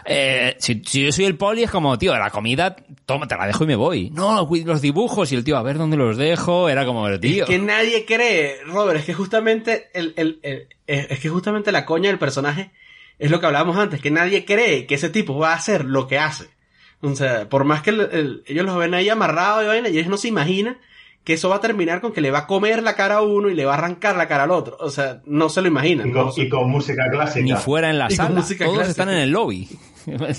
eh, 0.06 0.56
si, 0.60 0.82
si 0.86 1.06
yo 1.06 1.12
soy 1.12 1.26
el 1.26 1.36
poli 1.38 1.64
es 1.64 1.72
como, 1.72 1.98
tío, 1.98 2.16
la 2.18 2.30
comida, 2.30 2.76
toma, 3.06 3.28
te 3.28 3.36
la 3.36 3.48
dejo 3.48 3.64
y 3.64 3.68
me 3.68 3.76
voy. 3.76 4.10
No, 4.12 4.48
los 4.66 4.82
dibujos 4.82 5.32
y 5.32 5.36
el 5.36 5.44
tío, 5.44 5.58
a 5.58 5.64
ver 5.64 5.78
dónde 5.78 5.98
los 5.98 6.18
dejo. 6.18 6.70
Era 6.70 6.86
como, 6.86 7.08
tío. 7.20 7.44
Es 7.44 7.50
que 7.50 7.60
nadie 7.60 8.06
cree, 8.06 8.58
Robert, 8.66 9.00
es 9.00 9.06
que 9.06 9.14
justamente 9.14 9.90
el, 9.94 10.14
el- 10.18 10.40
el- 10.44 10.68
es 10.86 11.20
que 11.20 11.30
justamente 11.30 11.72
la 11.72 11.86
coña 11.86 12.10
del 12.10 12.20
personaje 12.20 12.72
es 13.20 13.32
lo 13.32 13.40
que 13.40 13.46
hablábamos 13.46 13.78
antes, 13.78 14.02
que 14.02 14.12
nadie 14.12 14.44
cree 14.44 14.86
que 14.86 14.96
ese 14.96 15.10
tipo 15.10 15.38
va 15.38 15.52
a 15.54 15.56
hacer 15.56 15.86
lo 15.86 16.08
que 16.08 16.18
hace. 16.20 16.46
O 17.02 17.16
sea, 17.16 17.48
por 17.50 17.64
más 17.64 17.82
que 17.82 17.90
el- 17.92 18.02
el- 18.12 18.44
ellos 18.48 18.66
los 18.66 18.78
ven 18.78 18.94
ahí 18.94 19.10
amarrados 19.10 19.64
y 19.64 19.68
vaina, 19.68 19.90
y 19.90 19.98
ellos 19.98 20.10
no 20.10 20.18
se 20.18 20.28
imaginan 20.30 20.78
que 21.24 21.34
eso 21.34 21.50
va 21.50 21.56
a 21.58 21.62
terminar 21.62 22.02
con 22.02 22.12
que 22.12 22.22
le 22.22 22.32
va 22.32 22.40
a 22.40 22.48
comer 22.48 22.84
la 22.84 22.96
cara 22.96 23.16
a 23.16 23.22
uno 23.22 23.50
y 23.50 23.54
le 23.54 23.66
va 23.66 23.76
a 23.76 23.78
arrancar 23.78 24.16
la 24.16 24.28
cara 24.28 24.44
al 24.44 24.52
otro. 24.52 24.78
O 24.80 24.90
sea, 24.90 25.22
no 25.26 25.48
se 25.50 25.62
lo 25.62 25.68
imaginan. 25.68 26.10
Y 26.10 26.12
con, 26.12 26.26
¿no? 26.28 26.34
y 26.36 26.50
con 26.50 26.70
música 26.70 27.04
clásica. 27.10 27.44
Ni 27.44 27.54
fuera 27.54 27.90
en 27.90 27.98
la 28.00 28.08
Y 28.10 28.16
sala. 28.16 28.30
Todos 28.30 28.54
clásica. 28.54 28.82
están 28.84 29.10
en 29.10 29.18
el 29.18 29.30
lobby. 29.32 29.68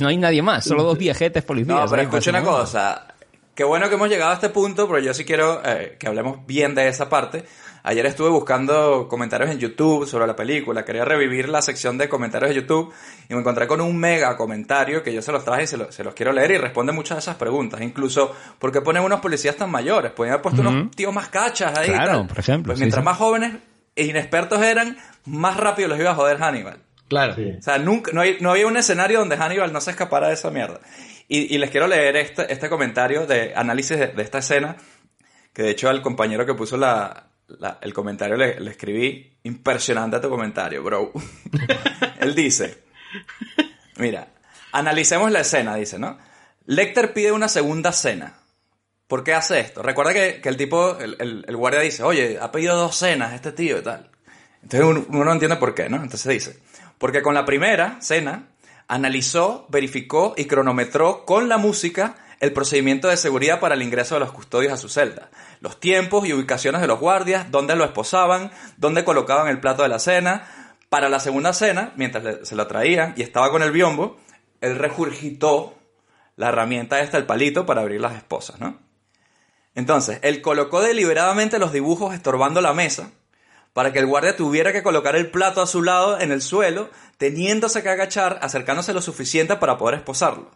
No 0.00 0.08
hay 0.08 0.18
nadie 0.18 0.42
más. 0.42 0.64
Solo 0.66 0.82
dos 0.82 0.98
viejetes 0.98 1.42
policías. 1.42 1.74
No, 1.84 1.86
pero 1.88 2.02
escucha 2.02 2.28
una 2.28 2.42
cosa. 2.42 3.06
Qué 3.54 3.64
bueno 3.64 3.88
que 3.88 3.94
hemos 3.94 4.10
llegado 4.10 4.32
a 4.32 4.34
este 4.34 4.50
punto, 4.50 4.86
pero 4.86 4.98
yo 4.98 5.14
sí 5.14 5.24
quiero 5.24 5.62
eh, 5.64 5.96
que 5.98 6.06
hablemos 6.06 6.44
bien 6.46 6.74
de 6.74 6.86
esa 6.88 7.08
parte. 7.08 7.44
Ayer 7.86 8.06
estuve 8.06 8.30
buscando 8.30 9.06
comentarios 9.08 9.50
en 9.50 9.58
YouTube 9.58 10.06
sobre 10.06 10.26
la 10.26 10.34
película. 10.34 10.86
Quería 10.86 11.04
revivir 11.04 11.50
la 11.50 11.60
sección 11.60 11.98
de 11.98 12.08
comentarios 12.08 12.48
de 12.48 12.56
YouTube 12.62 12.90
y 13.28 13.34
me 13.34 13.40
encontré 13.40 13.66
con 13.66 13.82
un 13.82 13.94
mega 13.98 14.36
comentario 14.38 15.02
que 15.02 15.12
yo 15.12 15.20
se 15.20 15.30
los 15.32 15.44
traje 15.44 15.64
y 15.64 15.66
se, 15.66 15.76
lo- 15.76 15.92
se 15.92 16.02
los 16.02 16.14
quiero 16.14 16.32
leer 16.32 16.50
y 16.52 16.56
responde 16.56 16.92
muchas 16.92 17.16
de 17.16 17.20
esas 17.20 17.36
preguntas. 17.36 17.82
Incluso, 17.82 18.34
¿por 18.58 18.72
qué 18.72 18.80
ponen 18.80 19.02
unos 19.02 19.20
policías 19.20 19.56
tan 19.56 19.70
mayores? 19.70 20.12
Podrían 20.12 20.32
haber 20.34 20.42
puesto 20.42 20.62
unos 20.62 20.90
tíos 20.92 21.12
más 21.12 21.28
cachas 21.28 21.76
ahí. 21.78 21.90
y 21.90 21.92
Claro, 21.92 22.12
tal. 22.20 22.26
por 22.26 22.38
ejemplo, 22.38 22.70
Pues 22.70 22.78
sí, 22.78 22.84
mientras 22.84 23.02
sí. 23.02 23.04
más 23.04 23.18
jóvenes 23.18 23.52
e 23.94 24.04
inexpertos 24.06 24.62
eran, 24.62 24.96
más 25.26 25.58
rápido 25.58 25.88
los 25.88 25.98
iba 26.00 26.12
a 26.12 26.14
joder 26.14 26.38
Hannibal. 26.38 26.78
Claro. 27.08 27.34
Sí. 27.34 27.52
O 27.58 27.62
sea, 27.62 27.76
nunca, 27.76 28.12
no, 28.14 28.22
hay- 28.22 28.38
no 28.40 28.50
había 28.50 28.66
un 28.66 28.78
escenario 28.78 29.18
donde 29.18 29.36
Hannibal 29.36 29.74
no 29.74 29.82
se 29.82 29.90
escapara 29.90 30.28
de 30.28 30.34
esa 30.34 30.50
mierda. 30.50 30.80
Y, 31.28 31.54
y 31.54 31.58
les 31.58 31.68
quiero 31.70 31.86
leer 31.86 32.16
este, 32.16 32.50
este 32.50 32.70
comentario 32.70 33.26
de 33.26 33.52
análisis 33.54 33.98
de, 33.98 34.06
de 34.06 34.22
esta 34.22 34.38
escena, 34.38 34.76
que 35.52 35.62
de 35.64 35.70
hecho 35.70 35.90
al 35.90 36.00
compañero 36.00 36.46
que 36.46 36.54
puso 36.54 36.78
la, 36.78 37.28
el 37.80 37.94
comentario 37.94 38.36
le, 38.36 38.70
escribí, 38.70 39.38
impresionante 39.42 40.20
tu 40.20 40.28
comentario, 40.28 40.82
bro. 40.82 41.12
Él 42.20 42.34
dice, 42.34 42.84
mira, 43.96 44.28
analicemos 44.72 45.30
la 45.30 45.40
escena, 45.40 45.74
dice, 45.76 45.98
¿no? 45.98 46.18
Lecter 46.66 47.12
pide 47.12 47.32
una 47.32 47.48
segunda 47.48 47.92
cena. 47.92 48.38
¿Por 49.06 49.22
qué 49.22 49.34
hace 49.34 49.60
esto? 49.60 49.82
Recuerda 49.82 50.14
que, 50.14 50.40
que 50.40 50.48
el 50.48 50.56
tipo, 50.56 50.98
el, 50.98 51.56
guardia 51.56 51.80
dice, 51.80 52.02
oye, 52.02 52.38
ha 52.40 52.50
pedido 52.50 52.76
dos 52.76 52.96
cenas 52.96 53.34
este 53.34 53.52
tío 53.52 53.78
y 53.78 53.82
tal. 53.82 54.10
Entonces 54.62 55.04
uno 55.08 55.24
no 55.24 55.32
entiende 55.32 55.56
por 55.56 55.74
qué, 55.74 55.90
¿no? 55.90 55.96
Entonces 55.96 56.26
dice, 56.26 56.58
porque 56.96 57.20
con 57.20 57.34
la 57.34 57.44
primera 57.44 57.98
cena 58.00 58.48
analizó, 58.88 59.66
verificó 59.68 60.34
y 60.38 60.46
cronometró 60.46 61.26
con 61.26 61.50
la 61.50 61.58
música 61.58 62.16
el 62.40 62.52
procedimiento 62.52 63.08
de 63.08 63.16
seguridad 63.16 63.60
para 63.60 63.74
el 63.74 63.82
ingreso 63.82 64.14
de 64.14 64.20
los 64.20 64.32
custodios 64.32 64.72
a 64.72 64.76
su 64.76 64.88
celda. 64.88 65.30
Los 65.64 65.80
tiempos 65.80 66.28
y 66.28 66.34
ubicaciones 66.34 66.82
de 66.82 66.86
los 66.86 67.00
guardias, 67.00 67.50
dónde 67.50 67.74
lo 67.74 67.86
esposaban, 67.86 68.50
dónde 68.76 69.02
colocaban 69.02 69.48
el 69.48 69.60
plato 69.60 69.82
de 69.82 69.88
la 69.88 69.98
cena. 69.98 70.76
Para 70.90 71.08
la 71.08 71.20
segunda 71.20 71.54
cena, 71.54 71.94
mientras 71.96 72.46
se 72.46 72.54
la 72.54 72.68
traían 72.68 73.14
y 73.16 73.22
estaba 73.22 73.50
con 73.50 73.62
el 73.62 73.70
biombo, 73.70 74.18
él 74.60 74.76
regurgitó 74.76 75.72
la 76.36 76.50
herramienta 76.50 77.00
esta, 77.00 77.16
el 77.16 77.24
palito, 77.24 77.64
para 77.64 77.80
abrir 77.80 77.98
las 77.98 78.14
esposas, 78.14 78.60
¿no? 78.60 78.78
Entonces, 79.74 80.18
él 80.20 80.42
colocó 80.42 80.82
deliberadamente 80.82 81.58
los 81.58 81.72
dibujos 81.72 82.12
estorbando 82.12 82.60
la 82.60 82.74
mesa 82.74 83.12
para 83.72 83.90
que 83.90 84.00
el 84.00 84.06
guardia 84.06 84.36
tuviera 84.36 84.70
que 84.70 84.82
colocar 84.82 85.16
el 85.16 85.30
plato 85.30 85.62
a 85.62 85.66
su 85.66 85.82
lado 85.82 86.20
en 86.20 86.30
el 86.30 86.42
suelo, 86.42 86.90
teniéndose 87.16 87.82
que 87.82 87.88
agachar, 87.88 88.38
acercándose 88.42 88.92
lo 88.92 89.00
suficiente 89.00 89.56
para 89.56 89.78
poder 89.78 89.94
esposarlo. 89.94 90.50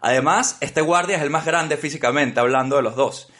Además, 0.00 0.56
este 0.60 0.80
guardia 0.80 1.18
es 1.18 1.22
el 1.22 1.30
más 1.30 1.44
grande 1.44 1.76
físicamente, 1.76 2.40
hablando 2.40 2.74
de 2.74 2.82
los 2.82 2.96
dos, 2.96 3.30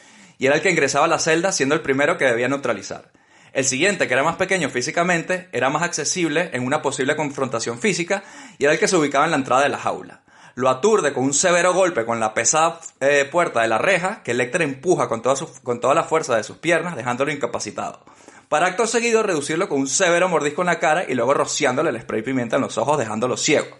y 0.41 0.47
era 0.47 0.55
el 0.55 0.63
que 0.63 0.71
ingresaba 0.71 1.05
a 1.05 1.07
la 1.07 1.19
celda 1.19 1.51
siendo 1.51 1.75
el 1.75 1.81
primero 1.81 2.17
que 2.17 2.25
debía 2.25 2.47
neutralizar. 2.47 3.11
El 3.53 3.63
siguiente, 3.63 4.07
que 4.07 4.13
era 4.15 4.23
más 4.23 4.37
pequeño 4.37 4.71
físicamente, 4.71 5.47
era 5.51 5.69
más 5.69 5.83
accesible 5.83 6.49
en 6.53 6.65
una 6.65 6.81
posible 6.81 7.15
confrontación 7.15 7.77
física 7.77 8.23
y 8.57 8.63
era 8.63 8.73
el 8.73 8.79
que 8.79 8.87
se 8.87 8.95
ubicaba 8.95 9.25
en 9.25 9.31
la 9.31 9.37
entrada 9.37 9.61
de 9.61 9.69
la 9.69 9.77
jaula. 9.77 10.23
Lo 10.55 10.69
aturde 10.69 11.13
con 11.13 11.25
un 11.25 11.35
severo 11.35 11.75
golpe 11.75 12.05
con 12.05 12.19
la 12.19 12.33
pesada 12.33 12.79
eh, 13.01 13.29
puerta 13.31 13.61
de 13.61 13.67
la 13.67 13.77
reja 13.77 14.23
que 14.23 14.33
Lecter 14.33 14.63
empuja 14.63 15.07
con 15.07 15.21
toda, 15.21 15.35
con 15.61 15.79
toda 15.79 15.93
la 15.93 16.05
fuerza 16.05 16.35
de 16.35 16.43
sus 16.43 16.57
piernas, 16.57 16.95
dejándolo 16.95 17.31
incapacitado. 17.31 18.03
Para 18.49 18.65
acto 18.65 18.87
seguido, 18.87 19.21
reducirlo 19.21 19.69
con 19.69 19.81
un 19.81 19.87
severo 19.87 20.27
mordisco 20.27 20.63
en 20.63 20.67
la 20.67 20.79
cara 20.79 21.05
y 21.07 21.13
luego 21.13 21.35
rociándole 21.35 21.91
el 21.91 22.01
spray 22.01 22.23
pimienta 22.23 22.55
en 22.55 22.63
los 22.63 22.79
ojos, 22.79 22.97
dejándolo 22.97 23.37
ciego. 23.37 23.77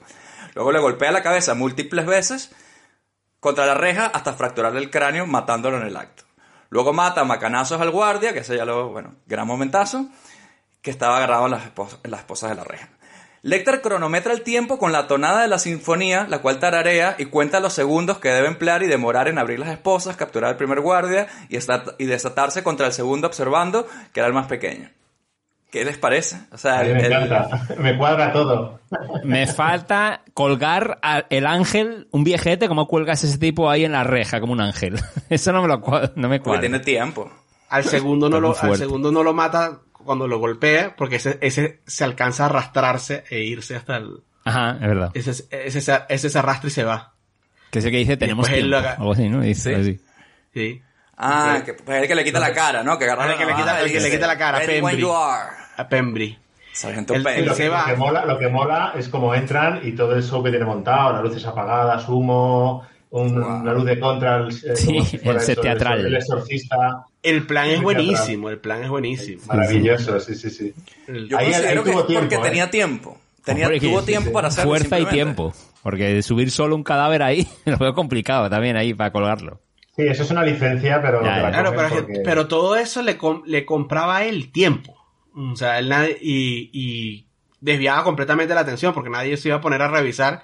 Luego 0.53 0.71
le 0.71 0.77
golpea 0.77 1.11
la 1.11 1.23
cabeza 1.23 1.55
múltiples 1.55 2.05
veces 2.05 2.51
contra 3.39 3.65
la 3.65 3.73
reja 3.73 4.05
hasta 4.05 4.33
fracturarle 4.33 4.79
el 4.79 4.91
cráneo, 4.91 5.25
matándolo 5.25 5.77
en 5.77 5.87
el 5.87 5.97
acto. 5.97 6.25
Luego 6.71 6.93
mata 6.93 7.21
a 7.21 7.25
macanazos 7.25 7.81
al 7.81 7.91
guardia, 7.91 8.31
que 8.31 8.39
ese 8.39 8.55
ya 8.55 8.63
lo, 8.63 8.89
bueno, 8.89 9.13
gran 9.27 9.45
momentazo, 9.45 10.07
que 10.81 10.89
estaba 10.89 11.17
agarrado 11.17 11.45
en 11.45 11.51
las, 11.51 11.65
esposas 12.19 12.49
de 12.49 12.55
la 12.55 12.63
reja. 12.63 12.87
Lecter 13.41 13.81
cronometra 13.81 14.31
el 14.31 14.41
tiempo 14.41 14.79
con 14.79 14.93
la 14.93 15.05
tonada 15.05 15.41
de 15.41 15.49
la 15.49 15.59
sinfonía, 15.59 16.27
la 16.29 16.41
cual 16.41 16.59
tararea 16.59 17.15
y 17.19 17.25
cuenta 17.25 17.59
los 17.59 17.73
segundos 17.73 18.19
que 18.19 18.29
debe 18.29 18.47
emplear 18.47 18.83
y 18.83 18.87
demorar 18.87 19.27
en 19.27 19.37
abrir 19.37 19.59
las 19.59 19.69
esposas, 19.69 20.15
capturar 20.15 20.51
al 20.51 20.57
primer 20.57 20.79
guardia 20.79 21.27
y, 21.49 21.57
y 21.57 22.05
desatarse 22.05 22.63
contra 22.63 22.87
el 22.87 22.93
segundo 22.93 23.27
observando, 23.27 23.85
que 24.13 24.21
era 24.21 24.27
el 24.27 24.33
más 24.33 24.47
pequeño. 24.47 24.89
¿Qué 25.71 25.85
les 25.85 25.97
parece? 25.97 26.37
O 26.51 26.57
sea, 26.57 26.79
A 26.81 26.83
mí 26.83 26.89
me 26.93 26.99
el- 27.05 27.13
encanta. 27.13 27.65
Me 27.77 27.97
cuadra 27.97 28.33
todo. 28.33 28.81
Me 29.23 29.47
falta 29.47 30.21
colgar 30.33 30.99
al 31.01 31.25
el 31.29 31.47
ángel, 31.47 32.07
un 32.11 32.23
viejete, 32.25 32.67
como 32.67 32.87
cuelgas 32.87 33.23
ese 33.23 33.37
tipo 33.37 33.69
ahí 33.69 33.85
en 33.85 33.93
la 33.93 34.03
reja, 34.03 34.41
como 34.41 34.51
un 34.53 34.59
ángel. 34.61 34.99
Eso 35.29 35.53
no 35.53 35.61
me 35.61 35.69
lo 35.69 35.81
cua- 35.81 36.11
no 36.15 36.27
me 36.27 36.39
porque 36.39 36.43
cuadra. 36.43 36.59
tiene 36.61 36.79
tiempo. 36.79 37.31
Al 37.69 37.85
segundo 37.85 38.29
no 38.29 38.41
lo, 38.41 38.53
al 38.59 38.75
segundo 38.77 39.13
no 39.13 39.23
lo 39.23 39.33
mata 39.33 39.79
cuando 39.93 40.27
lo 40.27 40.39
golpea, 40.39 40.93
porque 40.97 41.15
ese, 41.15 41.37
ese 41.41 41.79
se 41.87 42.03
alcanza 42.03 42.43
a 42.43 42.45
arrastrarse 42.47 43.23
e 43.29 43.39
irse 43.43 43.77
hasta 43.77 43.95
el. 43.95 44.23
Ajá, 44.43 44.71
es 44.73 44.81
verdad. 44.87 45.11
Ese, 45.13 45.31
ese, 45.31 45.77
ese, 45.79 45.99
ese 46.09 46.29
se 46.29 46.37
arrastra 46.39 46.67
y 46.67 46.71
se 46.71 46.83
va. 46.83 47.13
Que 47.69 47.79
es 47.79 47.85
el 47.85 47.91
que 47.91 47.97
dice 47.97 48.17
tenemos 48.17 48.45
tiempo. 48.49 48.67
lo 48.67 48.77
Algo 48.79 49.13
así, 49.13 49.29
¿no? 49.29 49.39
Dice 49.39 49.73
Sí. 49.75 49.79
así. 49.81 50.01
Sí. 50.53 50.81
Ah, 51.15 51.61
que, 51.63 51.75
pues 51.75 52.01
el 52.01 52.07
que 52.09 52.15
le 52.15 52.23
quita 52.25 52.39
la 52.41 52.51
cara, 52.51 52.83
¿no? 52.83 52.97
Que 52.97 53.05
agarra 53.05 53.25
el 53.25 53.31
la 53.31 53.37
que 53.37 53.45
le 53.45 53.53
quita- 53.55 53.79
el 53.81 53.91
que 53.91 53.99
le 54.01 54.11
quita 54.11 54.27
la 54.27 54.37
cara, 54.37 54.59
"Ready 54.59 54.81
A 55.77 55.87
Pembry. 55.87 56.37
Sargento 56.73 57.13
El- 57.13 57.23
Pembry. 57.23 57.45
Lo 57.45 57.55
que, 57.55 57.67
lo 57.67 57.85
que 57.85 57.95
mola, 57.95 58.25
lo 58.25 58.37
que 58.39 58.47
mola 58.47 58.93
es 58.97 59.09
como 59.09 59.33
entran 59.35 59.81
y 59.83 59.91
todo 59.93 60.15
el 60.15 60.23
show 60.23 60.43
que 60.43 60.49
tiene 60.51 60.65
montado, 60.65 61.13
las 61.13 61.23
luces 61.23 61.45
apagadas, 61.45 62.07
humo, 62.07 62.87
un- 63.09 63.41
Wow. 63.41 63.55
una 63.61 63.73
luz 63.73 63.85
de 63.85 63.99
contra, 63.99 64.37
el, 64.37 64.47
eh, 64.49 64.75
Sí, 64.75 65.01
si 65.01 65.17
el 65.17 65.59
teatral. 65.59 66.05
El 66.05 66.15
exorcista. 66.15 67.05
El 67.21 67.45
plan 67.45 67.67
es 67.69 67.81
buenísimo, 67.81 68.49
el 68.49 68.57
plan 68.59 68.83
es 68.83 68.89
buenísimo. 68.89 69.41
Maravilloso, 69.47 70.19
sí, 70.19 70.33
sí, 70.35 70.49
sí. 70.49 70.73
Yo 71.07 71.37
Ahí- 71.37 71.47
ahí 71.47 71.51
considero 71.53 71.83
que 71.83 71.91
tuvo 71.91 71.99
es 72.01 72.15
porque 72.19 72.35
¿eh? 72.35 72.39
tenía 72.41 72.71
tiempo. 72.71 73.17
Tenía, 73.43 73.65
Hombre, 73.65 73.79
que- 73.79 73.87
tuvo 73.87 74.03
tiempo 74.03 74.27
sí. 74.29 74.33
para 74.33 74.47
hacerlo. 74.47 74.69
Fuerza 74.71 74.99
y 74.99 75.05
tiempo. 75.07 75.53
Porque 75.83 76.21
subir 76.21 76.51
solo 76.51 76.75
un 76.75 76.83
cadáver 76.83 77.21
ahí 77.23 77.47
lo 77.65 77.77
veo 77.77 77.93
complicado 77.93 78.49
también 78.49 78.77
ahí 78.77 78.93
para 78.93 79.11
colgarlo. 79.11 79.59
Sí, 79.95 80.03
eso 80.07 80.23
es 80.23 80.31
una 80.31 80.43
licencia, 80.43 81.01
pero 81.01 81.21
Ya. 81.23 81.49
Claro, 81.49 81.73
pero, 81.75 81.89
que- 81.89 81.95
porque- 81.95 82.21
pero 82.23 82.47
todo 82.47 82.75
eso 82.77 83.01
le, 83.01 83.17
com- 83.17 83.41
le 83.45 83.65
compraba 83.65 84.17
a 84.17 84.25
él 84.25 84.51
tiempo. 84.51 84.95
O 85.35 85.55
sea, 85.55 85.79
él 85.79 85.89
nadie- 85.89 86.17
y, 86.21 86.69
y 86.73 87.27
desviaba 87.59 88.03
completamente 88.03 88.53
la 88.53 88.61
atención 88.61 88.93
porque 88.93 89.09
nadie 89.09 89.37
se 89.37 89.47
iba 89.49 89.57
a 89.57 89.61
poner 89.61 89.81
a 89.81 89.87
revisar 89.87 90.43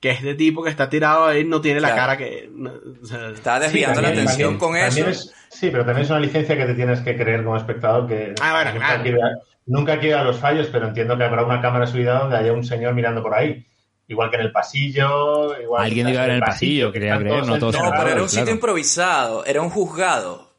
que 0.00 0.10
este 0.10 0.34
tipo 0.34 0.62
que 0.62 0.70
está 0.70 0.88
tirado 0.90 1.26
ahí 1.26 1.44
no 1.44 1.60
tiene 1.60 1.80
la 1.80 1.94
cara 1.94 2.16
que... 2.16 2.50
no, 2.52 2.70
o 3.02 3.06
sea, 3.06 3.30
Estaba 3.30 3.58
Sí, 3.60 3.64
desviando 3.64 4.00
la 4.02 4.08
atención 4.08 4.58
también- 4.58 4.58
con 4.58 4.72
también 4.78 5.08
eso. 5.08 5.26
es- 5.28 5.34
sí, 5.50 5.70
pero 5.70 5.84
también 5.84 6.04
es 6.04 6.10
una 6.10 6.20
licencia 6.20 6.56
que 6.56 6.66
te 6.66 6.74
tienes 6.74 7.00
que 7.00 7.16
creer 7.16 7.42
como 7.44 7.56
espectador 7.56 8.06
que 8.06 8.34
Ah, 8.40 8.52
bueno, 8.54 8.72
nunca, 8.74 8.86
claro. 8.86 9.02
quiero, 9.02 9.18
nunca 9.66 9.98
quiero 10.00 10.18
a 10.18 10.24
los 10.24 10.38
fallos, 10.38 10.68
pero 10.70 10.88
entiendo 10.88 11.16
que 11.16 11.24
habrá 11.24 11.44
una 11.44 11.60
cámara 11.62 11.86
subida 11.86 12.18
donde 12.18 12.36
haya 12.36 12.52
un 12.52 12.64
señor 12.64 12.92
mirando 12.94 13.22
por 13.22 13.34
ahí. 13.34 13.64
Igual 14.06 14.28
que 14.28 14.36
en 14.36 14.42
el 14.42 14.52
pasillo. 14.52 15.58
Igual 15.58 15.84
Alguien 15.84 16.08
iba 16.10 16.24
en 16.26 16.30
el 16.32 16.40
pasillo, 16.40 16.92
que 16.92 16.98
quería 16.98 17.18
creer, 17.18 17.46
no 17.46 17.58
todos 17.58 17.74
No, 17.74 17.80
pero 17.80 17.92
era 18.02 18.02
un 18.02 18.12
claro. 18.14 18.28
sitio 18.28 18.52
improvisado. 18.52 19.46
Era 19.46 19.62
un 19.62 19.70
juzgado. 19.70 20.50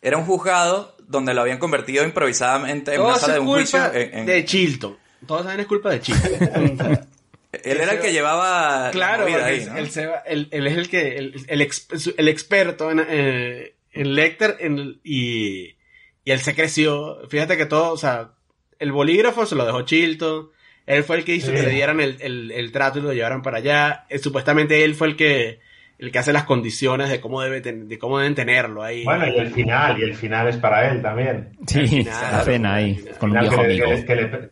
Era 0.00 0.16
un 0.16 0.24
juzgado 0.24 0.91
donde 1.08 1.34
lo 1.34 1.42
habían 1.42 1.58
convertido 1.58 2.04
improvisadamente 2.04 2.92
en 2.92 2.96
todo 2.98 3.08
una 3.08 3.18
sala 3.18 3.34
de 3.34 3.40
un 3.40 3.46
juicio. 3.46 3.92
en- 3.94 4.18
en- 4.18 4.26
de 4.26 4.44
Chilton. 4.44 4.96
Todos 5.26 5.44
saben 5.44 5.60
es 5.60 5.66
culpa 5.66 5.90
de 5.90 6.00
Chilton. 6.00 6.30
Él 7.52 7.80
era 7.80 7.92
el 7.92 8.00
que 8.00 8.12
llevaba. 8.12 8.86
la 8.86 8.90
Claro, 8.92 9.24
porque 9.26 9.42
ahí, 9.42 9.60
él, 9.60 9.66
¿no? 9.68 9.76
él 9.76 9.90
se 9.90 10.06
va- 10.06 10.22
él- 10.26 10.48
él 10.52 10.66
es 10.66 10.76
el 10.78 10.88
que 10.88 11.18
el, 11.18 11.34
el 11.48 11.60
ex- 11.60 11.86
el 12.16 12.28
experto 12.28 12.90
en, 12.90 13.04
eh, 13.06 13.74
en 13.92 14.14
Lecter 14.14 14.56
en- 14.60 15.00
y, 15.04 15.76
y 16.24 16.30
él 16.30 16.40
se 16.40 16.54
creció. 16.54 17.18
Fíjate 17.28 17.58
que 17.58 17.66
todo, 17.66 17.92
o 17.92 17.98
sea, 17.98 18.30
el 18.78 18.90
bolígrafo 18.90 19.44
se 19.44 19.54
lo 19.54 19.66
dejó 19.66 19.82
Chilton. 19.82 20.48
Él 20.86 21.04
fue 21.04 21.16
el 21.18 21.24
que 21.24 21.34
hizo 21.34 21.48
Sí. 21.48 21.52
que 21.52 21.62
le 21.62 21.68
dieran 21.70 22.00
el, 22.00 22.16
el- 22.22 22.50
el 22.52 22.72
trato 22.72 22.98
y 22.98 23.02
lo 23.02 23.12
llevaran 23.12 23.42
para 23.42 23.58
allá. 23.58 24.06
Eh, 24.08 24.18
supuestamente 24.18 24.82
él 24.82 24.94
fue 24.94 25.08
el 25.08 25.16
que 25.16 25.60
el 26.02 26.10
que 26.12 26.18
hace 26.18 26.32
las 26.32 26.44
condiciones 26.44 27.08
de 27.10 27.20
cómo 27.20 27.40
debe 27.42 27.60
ten- 27.60 27.88
de 27.88 27.98
cómo 27.98 28.18
deben 28.18 28.34
tenerlo 28.34 28.82
ahí. 28.82 29.04
Bueno, 29.04 29.26
y 29.28 29.36
el 29.38 29.50
final, 29.52 29.98
y 29.98 30.02
el 30.02 30.14
final 30.14 30.48
es 30.48 30.56
para 30.56 30.90
él 30.90 31.00
también. 31.00 31.50
Sí, 31.66 31.86
final, 31.86 32.14
la 32.32 32.40
cena 32.44 32.74
ahí, 32.74 33.04
con 33.18 33.30
un 33.30 33.38
viejo 33.40 33.56
que 33.62 33.68
le- 33.68 33.74
amigo. 33.84 33.86
que 33.88 33.94
le- 33.96 34.04
que 34.30 34.36
le- 34.38 34.50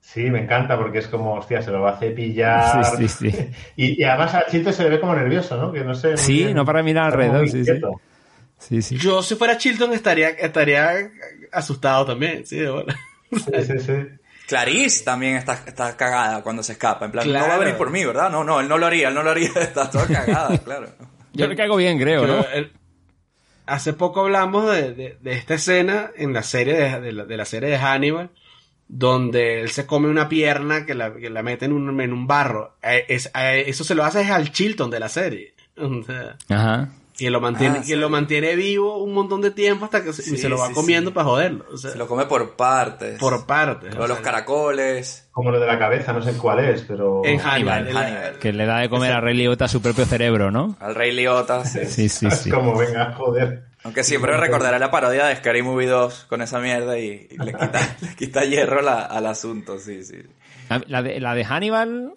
sí, 0.00 0.22
me 0.30 0.40
encanta 0.40 0.78
porque 0.78 0.98
es 1.00 1.06
como, 1.08 1.34
hostia, 1.34 1.60
se 1.60 1.70
lo 1.70 1.82
va 1.82 1.90
a 1.90 1.98
cepillar. 1.98 2.86
Sí, 2.96 3.06
sí, 3.08 3.30
sí. 3.30 3.50
Y, 3.76 4.00
y 4.00 4.04
además 4.04 4.34
a 4.34 4.46
Chilton 4.46 4.72
se 4.72 4.82
le 4.84 4.88
ve 4.90 5.00
como 5.00 5.14
nervioso, 5.14 5.56
¿no? 5.58 5.70
Que 5.72 5.84
no 5.84 5.94
sé. 5.94 6.16
Sí, 6.16 6.44
bien. 6.44 6.54
no 6.56 6.64
para 6.64 6.82
mirar 6.82 7.06
alrededor, 7.12 7.46
sí, 7.46 7.52
sí. 7.52 7.58
inquieto. 7.58 8.00
Sí, 8.58 8.82
sí. 8.82 8.96
Yo 8.96 9.22
si 9.22 9.34
fuera 9.36 9.56
Chilton 9.58 9.92
estaría 9.92 10.30
estaría 10.30 11.10
asustado 11.52 12.06
también, 12.06 12.44
sí, 12.46 12.56
de. 12.56 12.84
Sí, 13.30 13.62
sí, 13.66 13.78
sí. 13.78 13.92
Clarice 14.48 15.04
también 15.04 15.36
está, 15.36 15.62
está 15.66 15.94
cagada 15.96 16.42
cuando 16.42 16.62
se 16.62 16.72
escapa. 16.72 17.04
En 17.04 17.12
plan, 17.12 17.30
no 17.30 17.46
va 17.46 17.54
a 17.54 17.58
venir 17.58 17.76
por 17.76 17.90
mí, 17.90 18.04
¿verdad? 18.04 18.30
No, 18.30 18.42
no, 18.42 18.60
él 18.60 18.68
no 18.68 18.78
lo 18.78 18.86
haría, 18.86 19.08
él 19.08 19.14
no 19.14 19.22
lo 19.22 19.30
haría. 19.30 19.50
Está 19.56 19.90
toda 19.90 20.06
cagada, 20.06 20.56
claro. 20.64 20.88
Yo 21.34 21.46
le 21.46 21.54
caigo 21.54 21.76
bien, 21.76 21.98
creo, 21.98 22.26
¿no? 22.26 22.44
Hace 23.66 23.92
poco 23.92 24.20
hablamos 24.22 24.70
de, 24.74 24.94
de- 24.94 25.18
de 25.20 25.32
esta 25.34 25.54
escena 25.54 26.10
en 26.16 26.32
la 26.32 26.42
serie 26.42 26.74
de, 26.74 27.00
de 27.00 27.12
la, 27.12 27.24
de 27.26 27.36
la 27.36 27.44
serie 27.44 27.68
de 27.68 27.76
Hannibal, 27.76 28.30
donde 28.88 29.60
él 29.60 29.70
se 29.70 29.84
come 29.84 30.08
una 30.08 30.30
pierna 30.30 30.86
que 30.86 30.94
la, 30.94 31.12
que 31.14 31.28
la 31.28 31.42
mete 31.42 31.66
en 31.66 31.72
un, 31.74 32.00
en 32.00 32.12
un 32.14 32.26
barro. 32.26 32.78
Eh, 32.82 33.04
es- 33.08 33.30
eh, 33.34 33.64
eso 33.66 33.84
se 33.84 33.94
lo 33.94 34.04
hace 34.04 34.22
es 34.22 34.30
al 34.30 34.50
Chilton 34.50 34.90
de 34.90 35.00
la 35.00 35.08
serie. 35.10 35.54
O 35.80 36.02
sea, 36.02 36.36
Ajá. 36.48 36.88
Y 37.18 37.28
lo 37.30 37.40
mantiene, 37.40 37.78
Ah, 37.80 37.84
y 37.86 37.94
lo 37.96 38.08
mantiene 38.08 38.54
vivo 38.56 38.98
un 39.02 39.12
montón 39.12 39.40
de 39.40 39.50
tiempo 39.50 39.84
hasta 39.84 40.04
que 40.04 40.12
se, 40.12 40.22
y 40.22 40.24
Sí, 40.24 40.36
se 40.38 40.48
lo 40.48 40.56
va 40.58 40.68
sí, 40.68 40.74
comiendo 40.74 41.10
sí. 41.10 41.14
para 41.14 41.24
joderlo. 41.26 41.64
O 41.72 41.76
sea, 41.76 41.90
Se 41.90 41.98
lo 41.98 42.06
come 42.06 42.26
por 42.26 42.54
partes. 42.56 43.18
por 43.18 43.44
partes. 43.46 43.94
De 43.94 43.98
o 44.00 44.06
los 44.06 44.18
caracoles. 44.20 45.28
Como 45.32 45.50
lo 45.50 45.60
de 45.60 45.66
la 45.66 45.78
cabeza, 45.78 46.12
no 46.12 46.22
sé 46.22 46.32
cuál 46.34 46.60
es, 46.60 46.82
pero. 46.82 47.22
en 47.24 47.38
Hannibal. 47.38 47.78
Hannibal, 47.84 47.88
en 47.88 47.94
la- 47.94 48.00
Hannibal. 48.00 48.38
Que 48.38 48.52
le 48.52 48.66
da 48.66 48.78
de 48.80 48.88
comer 48.88 49.12
a 49.12 49.20
Ray 49.20 49.36
Liotta 49.36 49.68
su 49.68 49.82
propio 49.82 50.04
cerebro, 50.06 50.50
¿no? 50.50 50.76
Al 50.80 50.94
Rey 50.94 51.12
Liotta, 51.14 51.64
sí. 51.64 52.08
Sí, 52.08 52.08
sí, 52.08 52.50
como, 52.50 52.76
venga, 52.76 53.14
joder. 53.14 53.64
Aunque 53.84 54.02
siempre 54.04 54.36
recordaré 54.36 54.78
la 54.78 54.90
parodia 54.90 55.26
de 55.26 55.36
Scary 55.36 55.62
Movie 55.62 55.86
2 55.86 56.26
con 56.28 56.42
esa 56.42 56.58
mierda 56.58 56.98
y, 56.98 57.28
y 57.30 57.36
le, 57.38 57.52
quita, 57.52 57.96
le 58.00 58.14
quita 58.16 58.44
hierro 58.44 58.82
la- 58.82 59.02
al 59.04 59.26
asunto, 59.26 59.78
sí, 59.78 60.02
sí. 60.04 60.16
La 60.86 61.02
de, 61.02 61.20
la 61.20 61.34
de 61.34 61.44
Hannibal, 61.44 62.12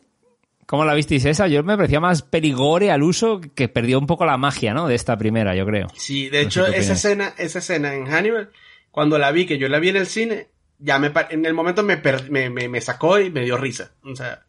¿cómo 0.72 0.86
la 0.86 0.96
visteis 0.96 1.26
esa? 1.26 1.48
Yo 1.48 1.62
me 1.64 1.76
parecía 1.78 2.00
más 2.00 2.24
perigore 2.24 2.90
al 2.92 3.04
uso 3.04 3.40
que 3.54 3.68
perdió 3.70 4.00
un 4.00 4.08
poco 4.08 4.26
la 4.26 4.38
magia, 4.38 4.74
¿no? 4.74 4.88
De 4.88 4.96
esta 4.96 5.18
primera, 5.18 5.54
yo 5.54 5.66
creo. 5.68 5.88
Sí, 5.96 6.30
de 6.30 6.42
No 6.42 6.48
hecho, 6.48 6.66
esa 6.66 6.94
escena, 6.94 7.34
esa 7.38 7.60
escena 7.60 7.94
en 7.94 8.08
Hannibal, 8.08 8.50
cuando 8.90 9.20
la 9.20 9.32
vi, 9.32 9.46
que 9.46 9.58
yo 9.60 9.68
la 9.68 9.78
vi 9.80 9.90
en 9.90 9.98
el 9.98 10.08
cine, 10.08 10.48
ya 10.80 10.98
me, 10.98 11.12
en 11.30 11.46
el 11.46 11.54
momento 11.54 11.84
me, 11.84 11.98
per- 11.98 12.32
me, 12.32 12.50
me, 12.50 12.68
me 12.68 12.82
sacó 12.82 13.20
y 13.20 13.30
me 13.30 13.42
dio 13.42 13.58
risa. 13.58 13.92
O 14.04 14.16
sea, 14.16 14.42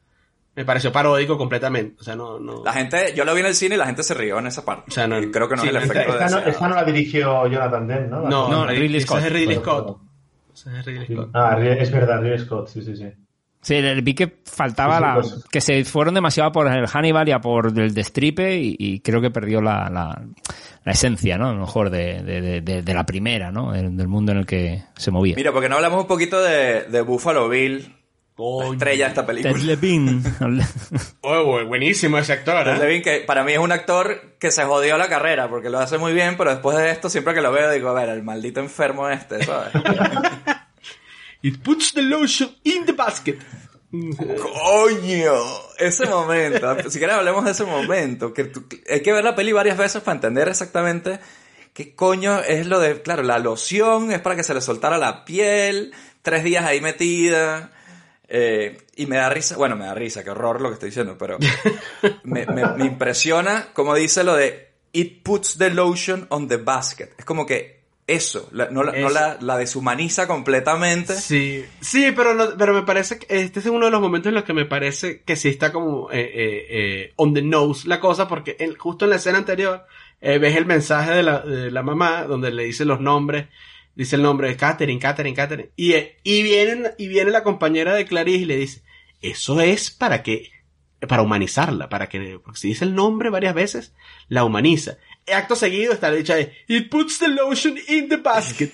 me 0.54 0.64
pareció 0.64 0.92
paródico 0.92 1.36
completamente. 1.36 1.96
O 2.00 2.04
sea, 2.04 2.14
no, 2.16 2.38
no. 2.38 2.62
La 2.64 2.72
gente, 2.72 3.12
yo 3.16 3.24
lo 3.24 3.34
vi 3.34 3.40
en 3.40 3.46
el 3.46 3.54
cine 3.54 3.74
y 3.74 3.78
la 3.78 3.86
gente 3.86 4.02
se 4.02 4.14
rió 4.14 4.38
en 4.38 4.46
esa 4.46 4.64
parte. 4.64 4.84
O 4.88 4.90
sea, 4.92 5.06
no- 5.06 5.20
Y 5.20 5.30
creo 5.30 5.48
que 5.48 5.56
no 5.56 5.62
sí, 5.62 5.68
es 5.68 5.74
el 5.74 5.82
esta- 5.82 5.92
efecto 5.94 6.12
Esta 6.12 6.24
no, 6.24 6.30
deseado. 6.36 6.50
esta 6.50 6.68
no 6.68 6.74
la 6.76 6.84
dirigió 6.84 7.46
Jonathan 7.48 7.86
Demme, 7.86 8.06
¿no? 8.08 8.22
No, 8.28 8.48
No, 8.48 8.66
Ridley, 8.66 8.96
esa 9.02 9.18
es 9.26 9.32
Ridley 9.32 9.56
Scott. 9.56 9.98
Esa 10.54 10.78
es 10.78 10.86
Ridley 10.86 11.06
Scott. 11.16 11.30
Ah, 11.34 11.58
es 11.60 11.90
verdad, 11.90 12.20
Ridley 12.22 12.38
Scott, 12.38 12.68
sí, 12.68 12.82
sí, 12.82 12.96
sí. 12.96 13.06
Sí, 13.62 13.80
vi 14.02 14.14
que 14.14 14.38
faltaba 14.44 14.96
Sí, 14.96 14.98
sí, 14.98 15.06
la... 15.06 15.14
pues. 15.14 15.44
Que 15.50 15.60
se 15.60 15.84
fueron 15.84 16.14
demasiado 16.14 16.50
por 16.52 16.66
el 16.66 16.86
Hannibal 16.86 17.28
y 17.28 17.32
a 17.32 17.40
por 17.40 17.72
el 17.78 17.94
destripe 17.94 18.56
y, 18.58 18.74
y 18.78 19.00
creo 19.00 19.20
que 19.20 19.30
perdió 19.30 19.60
la, 19.62 19.88
la, 19.88 20.20
la 20.84 20.92
esencia, 20.92 21.38
¿no? 21.38 21.48
A 21.48 21.52
lo 21.52 21.60
mejor 21.60 21.90
de, 21.90 22.22
de, 22.22 22.60
de- 22.60 22.82
de- 22.82 22.94
la 22.94 23.06
primera, 23.06 23.52
¿no? 23.52 23.70
Del, 23.72 23.96
del 23.96 24.08
mundo 24.08 24.32
en 24.32 24.38
el 24.38 24.46
que 24.46 24.82
se 24.96 25.10
movía. 25.12 25.36
Mira, 25.36 25.52
porque 25.52 25.68
no 25.68 25.76
hablamos 25.76 26.00
un 26.00 26.06
poquito 26.08 26.42
de, 26.42 26.82
de 26.90 27.00
Buffalo 27.02 27.48
Bill, 27.48 27.78
la 27.82 28.34
Coño. 28.34 28.72
estrella 28.72 29.04
de 29.04 29.08
esta 29.10 29.24
película. 29.26 29.54
Ted 29.54 29.62
Levine. 29.62 30.22
Oh, 31.20 31.44
bu- 31.44 31.66
buenísimo 31.68 32.18
ese 32.18 32.32
actor, 32.32 32.64
Ted 32.64 32.74
¿eh? 32.74 32.78
Levine, 32.78 33.02
que 33.02 33.20
para 33.24 33.44
mí 33.44 33.52
es 33.52 33.58
un 33.60 33.70
actor 33.70 34.34
que 34.40 34.50
se 34.50 34.64
jodió 34.64 34.98
la 34.98 35.06
carrera 35.08 35.48
porque 35.48 35.70
lo 35.70 35.78
hace 35.78 35.98
muy 35.98 36.12
bien, 36.12 36.36
pero 36.36 36.50
después 36.50 36.76
de 36.76 36.90
esto, 36.90 37.08
siempre 37.08 37.32
que 37.32 37.40
lo 37.42 37.52
veo, 37.52 37.70
digo, 37.70 37.90
a 37.90 37.92
ver, 37.94 38.08
el 38.08 38.24
maldito 38.24 38.58
enfermo 38.58 39.08
este, 39.08 39.44
¿sabes? 39.44 39.70
It 41.42 41.62
puts 41.62 41.92
the 41.92 42.02
lotion 42.02 42.56
in 42.64 42.84
the 42.86 42.92
basket. 42.92 43.38
¡Coño! 44.40 45.34
Ese 45.78 46.06
momento, 46.06 46.76
si 46.90 46.98
quieres 46.98 47.16
hablemos 47.16 47.44
de 47.44 47.50
ese 47.50 47.64
momento, 47.64 48.32
que 48.32 48.44
tú- 48.44 48.64
hay 48.90 49.00
que 49.02 49.12
ver 49.12 49.24
la 49.24 49.34
peli 49.34 49.52
varias 49.52 49.76
veces 49.76 50.02
para 50.02 50.14
entender 50.14 50.48
exactamente 50.48 51.18
qué 51.74 51.94
coño 51.94 52.40
es 52.40 52.66
lo 52.66 52.80
de, 52.80 53.02
claro, 53.02 53.22
la 53.22 53.38
loción 53.38 54.12
es 54.12 54.20
para 54.20 54.36
que 54.36 54.42
se 54.44 54.54
le 54.54 54.60
soltara 54.60 54.98
la 54.98 55.24
piel, 55.24 55.92
tres 56.22 56.44
días 56.44 56.64
ahí 56.64 56.80
metida, 56.80 57.70
eh, 58.28 58.78
y 58.96 59.06
me 59.06 59.16
da 59.16 59.28
risa, 59.28 59.56
bueno, 59.56 59.76
me 59.76 59.86
da 59.86 59.94
risa, 59.94 60.22
qué 60.24 60.30
horror 60.30 60.60
lo 60.60 60.68
que 60.68 60.74
estoy 60.74 60.88
diciendo, 60.90 61.16
pero 61.18 61.38
me, 62.24 62.46
me- 62.46 62.84
impresiona 62.86 63.68
como 63.74 63.94
dice 63.94 64.24
lo 64.24 64.34
de 64.36 64.70
It 64.94 65.22
puts 65.22 65.56
the 65.56 65.70
lotion 65.70 66.26
on 66.28 66.48
the 66.48 66.58
basket. 66.58 67.10
Es 67.18 67.24
como 67.24 67.46
que 67.46 67.81
eso, 68.12 68.48
la- 68.52 68.68
no, 68.70 68.82
la, 68.84 68.92
no 68.92 69.08
Es- 69.08 69.12
la, 69.14 69.38
la 69.40 69.56
deshumaniza 69.58 70.26
completamente. 70.26 71.14
Sí, 71.14 71.64
sí, 71.80 72.12
pero, 72.14 72.34
no- 72.34 72.56
pero 72.56 72.72
me 72.74 72.82
parece 72.82 73.18
que 73.18 73.26
este 73.40 73.60
es 73.60 73.66
uno 73.66 73.86
de 73.86 73.90
los 73.92 74.00
momentos 74.00 74.28
en 74.28 74.34
los 74.34 74.44
que 74.44 74.52
me 74.52 74.64
parece 74.64 75.22
que 75.22 75.36
sí 75.36 75.48
está 75.48 75.72
como 75.72 76.10
eh, 76.12 76.20
eh, 76.20 76.66
eh, 76.70 77.12
on 77.16 77.34
the 77.34 77.42
nose 77.42 77.88
la 77.88 78.00
cosa, 78.00 78.28
porque 78.28 78.56
en- 78.58 78.76
justo 78.76 79.04
en 79.06 79.10
la 79.10 79.16
escena 79.16 79.38
anterior, 79.38 79.84
eh, 80.20 80.38
ves 80.38 80.56
el 80.56 80.66
mensaje 80.66 81.10
de 81.12 81.22
la, 81.22 81.40
de 81.40 81.70
la 81.70 81.82
mamá 81.82 82.24
donde 82.24 82.50
le 82.52 82.64
dice 82.64 82.84
los 82.84 83.00
nombres, 83.00 83.46
dice 83.94 84.16
el 84.16 84.22
nombre 84.22 84.48
de 84.48 84.56
Catherine, 84.56 84.98
Catherine, 85.00 85.34
Catherine, 85.36 85.70
y, 85.76 85.94
y, 86.22 86.42
viene, 86.42 86.90
y 86.98 87.08
viene 87.08 87.30
la 87.30 87.42
compañera 87.42 87.94
de 87.94 88.06
Clarice 88.06 88.38
y 88.42 88.44
le 88.46 88.56
dice, 88.56 88.82
eso 89.20 89.60
es 89.60 89.90
para 89.90 90.22
que, 90.22 90.50
para 91.08 91.22
humanizarla, 91.22 91.88
para 91.88 92.08
que, 92.08 92.38
porque 92.42 92.58
si 92.60 92.68
dice 92.68 92.84
el 92.84 92.94
nombre 92.94 93.28
varias 93.30 93.54
veces, 93.54 93.94
la 94.28 94.44
humaniza. 94.44 94.96
Acto 95.32 95.54
seguido 95.56 95.92
está 95.92 96.10
la 96.10 96.16
dicha 96.16 96.34
de, 96.36 96.52
it 96.68 96.90
puts 96.90 97.18
the 97.18 97.28
lotion 97.28 97.74
in 97.88 98.08
the 98.08 98.16
basket. 98.16 98.70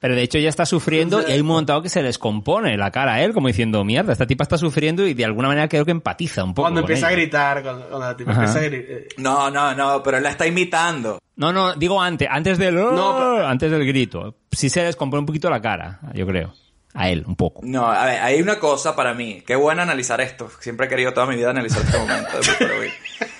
Pero 0.00 0.16
de 0.16 0.22
hecho 0.22 0.36
ella 0.38 0.48
está 0.48 0.66
sufriendo 0.66 1.22
y 1.26 1.30
hay 1.30 1.40
un 1.40 1.46
montado 1.46 1.80
que 1.80 1.88
se 1.88 2.02
descompone 2.02 2.76
la 2.76 2.90
cara 2.90 3.14
a 3.14 3.22
él, 3.22 3.32
como 3.32 3.46
diciendo, 3.46 3.84
mierda, 3.84 4.12
esta 4.12 4.26
tipa 4.26 4.42
está 4.42 4.58
sufriendo 4.58 5.06
y 5.06 5.14
de 5.14 5.24
alguna 5.24 5.46
manera 5.46 5.68
creo 5.68 5.84
que 5.84 5.92
empatiza 5.92 6.42
un 6.42 6.54
poco. 6.54 6.64
Cuando 6.64 6.80
con 6.82 6.90
empieza 6.90 7.06
a 7.06 7.12
ella. 7.12 7.20
gritar, 7.20 7.62
cuando, 7.62 7.86
cuando 7.88 8.06
la 8.08 8.16
tipa 8.16 8.32
Ajá. 8.32 8.40
empieza 8.40 8.58
a 8.58 8.62
gritar. 8.68 8.90
eh, 8.96 9.08
No, 9.18 9.48
no, 9.50 9.74
no, 9.76 10.02
pero 10.02 10.16
él 10.16 10.24
la 10.24 10.30
está 10.30 10.44
imitando. 10.46 11.20
No, 11.36 11.52
no, 11.52 11.74
digo 11.74 12.02
antes, 12.02 12.26
antes 12.28 12.58
del, 12.58 12.74
No, 12.74 13.14
pero- 13.16 13.46
antes 13.46 13.70
del 13.70 13.86
grito. 13.86 14.36
Sí 14.50 14.68
se 14.70 14.82
descompone 14.82 15.20
un 15.20 15.26
poquito 15.26 15.48
la 15.48 15.60
cara, 15.62 16.00
yo 16.14 16.26
creo. 16.26 16.52
A 16.94 17.08
él, 17.08 17.24
un 17.26 17.36
poco. 17.36 17.60
No, 17.64 17.86
a 17.86 18.04
ver, 18.04 18.20
hay 18.20 18.42
una 18.42 18.58
cosa 18.58 18.94
para 18.96 19.14
mí. 19.14 19.42
Qué 19.46 19.54
bueno 19.56 19.80
analizar 19.82 20.20
esto. 20.20 20.50
Siempre 20.60 20.86
he 20.86 20.88
querido 20.90 21.14
toda 21.14 21.26
mi 21.26 21.36
vida 21.36 21.48
analizar 21.50 21.80
este 21.82 21.96
momento. 21.96 22.28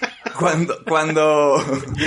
Cuando, 0.43 0.84
cuando, 0.84 1.64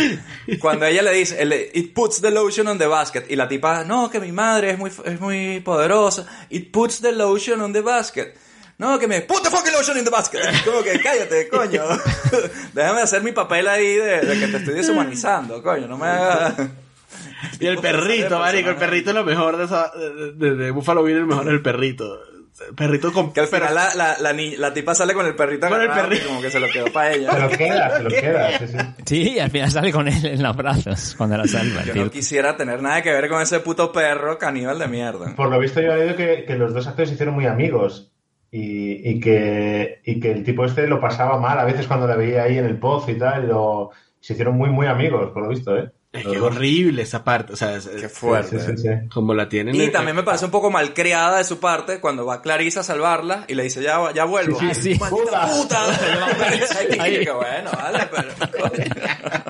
cuando 0.60 0.86
ella 0.86 1.02
le 1.02 1.14
dice, 1.14 1.72
it 1.74 1.94
puts 1.94 2.22
the 2.22 2.32
lotion 2.32 2.68
on 2.68 2.78
the 2.78 2.88
basket, 2.88 3.26
y 3.30 3.36
la 3.36 3.48
tipa, 3.48 3.84
no, 3.84 4.10
que 4.10 4.20
mi 4.20 4.32
madre 4.32 4.72
es 4.72 4.78
muy, 4.78 4.92
es 5.06 5.20
muy 5.20 5.60
poderosa, 5.62 6.26
it 6.50 6.72
puts 6.72 7.02
the 7.02 7.12
lotion 7.12 7.62
on 7.62 7.74
the 7.74 7.82
basket. 7.82 8.34
No, 8.78 9.00
que 9.00 9.08
me, 9.08 9.22
put 9.22 9.42
the 9.42 9.50
fucking 9.50 9.72
lotion 9.72 9.98
in 9.98 10.04
the 10.04 10.10
basket. 10.12 10.42
Como 10.66 10.84
que 10.84 11.00
cállate, 11.00 11.48
coño. 11.48 11.82
Déjame 12.74 13.02
hacer 13.02 13.24
mi 13.24 13.32
papel 13.32 13.70
ahí 13.70 13.94
de, 13.96 14.20
de 14.20 14.38
que 14.40 14.48
te 14.48 14.58
estoy 14.58 14.74
deshumanizando, 14.74 15.64
coño. 15.64 15.88
No 15.88 15.98
me 15.98 16.08
hagas. 16.08 16.56
Y 17.60 17.68
el 17.68 17.78
perrito, 17.78 18.38
marico, 18.38 18.70
el 18.72 18.76
perrito 18.76 19.12
es 19.12 19.16
lo 19.16 19.24
mejor 19.24 19.56
de, 19.56 19.64
esa, 19.66 19.92
de, 19.96 20.34
de- 20.34 20.56
de 20.56 20.72
Buffalo 20.72 21.04
Bill, 21.04 21.16
el 21.18 21.26
mejor 21.26 21.48
es 21.48 21.54
el 21.54 21.62
perrito. 21.62 22.20
Perrito 22.76 23.12
con... 23.12 23.34
Que 23.34 23.41
al 23.41 23.47
final 23.47 23.76
la, 23.76 23.93
la, 23.95 24.18
la, 24.20 24.32
ni- 24.34 24.56
la 24.56 24.74
tipa 24.74 24.95
sale 24.95 25.14
con 25.14 25.26
el 25.26 25.36
perrito 25.36 25.68
Con 25.68 25.82
el 25.82 25.89
perrito. 25.89 26.28
como 26.28 26.41
que 26.41 26.49
se 26.49 26.60
lo 26.60 26.68
quedó 26.70 26.86
para 26.91 27.14
ella. 27.14 27.32
Se 27.34 27.39
lo 27.39 27.49
queda, 27.49 27.97
se 27.97 28.03
lo 28.03 28.10
queda. 28.10 28.49
Sí, 28.60 28.68
sí. 28.68 28.78
Sí, 29.06 29.32
y 29.34 29.39
al 29.39 29.51
final 29.51 29.72
sale 29.72 29.91
con 29.91 30.08
él 30.08 30.26
en 30.26 30.41
los 30.41 30.56
brazos 30.56 31.16
cuando 31.18 31.38
la 31.38 31.45
salva. 31.47 31.84
Yo 31.84 31.93
tío. 31.93 32.06
no 32.06 32.12
quisiera 32.12 32.56
tener 32.56 32.82
nada 32.82 33.01
que 33.01 33.12
ver 33.12 33.28
con 33.30 33.41
ese 33.41 33.60
puto 33.60 33.91
perro 33.91 34.38
caníbal 34.38 34.80
de 34.80 34.88
mierda. 34.88 35.36
Por 35.36 35.49
lo 35.49 35.60
visto 35.60 35.82
yo 35.82 35.91
he 35.93 35.97
leído 35.97 36.16
que, 36.16 36.45
que 36.45 36.56
los 36.56 36.74
dos 36.74 36.88
actores 36.88 37.10
se 37.10 37.16
hicieron 37.16 37.36
muy 37.36 37.45
amigos 37.45 38.12
y, 38.51 39.10
y 39.10 39.20
que, 39.20 39.99
y 40.06 40.20
que 40.22 40.32
el 40.32 40.43
tipo 40.43 40.64
este 40.66 40.88
lo 40.88 41.01
pasaba 41.01 41.38
mal 41.38 41.60
a 41.60 41.66
veces 41.66 41.88
cuando 41.88 42.08
la 42.08 42.16
veía 42.16 42.43
ahí 42.43 42.58
en 42.58 42.66
el 42.66 42.78
pozo 42.80 43.12
y 43.12 43.18
tal, 43.18 43.43
y 43.43 43.47
lo, 43.47 43.91
se 44.22 44.32
hicieron 44.34 44.56
muy, 44.56 44.70
muy 44.70 44.88
amigos, 44.88 45.32
por 45.32 45.43
lo 45.43 45.49
visto, 45.49 45.78
¿eh? 45.78 45.91
Es 46.20 46.26
que 46.28 46.39
horrible 46.39 47.01
esa 47.01 47.24
parte, 47.24 47.53
o 47.53 47.55
sea, 47.55 47.76
es- 47.76 47.88
Qué 47.88 48.09
fuerte. 48.09 48.59
Sí, 48.59 48.72
sí, 48.76 48.82
sí. 48.84 49.09
como 49.13 49.34
la 49.34 49.47
tienen. 49.49 49.76
Y 49.76 49.89
también 49.91 50.16
me 50.16 50.24
parece 50.24 50.45
un 50.45 50.51
poco 50.51 50.70
malcriada 50.72 51.38
de 51.38 51.43
su 51.43 51.59
parte 51.59 51.99
cuando 51.99 52.26
va 52.26 52.41
Clarisa 52.41 52.82
a 52.82 52.84
salvarla 52.84 53.45
y 53.47 53.55
le 53.55 53.63
dice, 53.63 53.82
ya, 53.82 53.99
ya 54.13 54.26
vuelvo. 54.26 54.59
Sí, 54.59 54.74
sí. 54.74 54.95
¡Maldita 54.99 55.47
puta! 55.47 55.80
Ahí. 56.99 57.16
Y 57.22 57.26
que 57.26 57.32
bueno, 57.32 57.72
vale, 57.72 58.07
pero... 58.11 58.72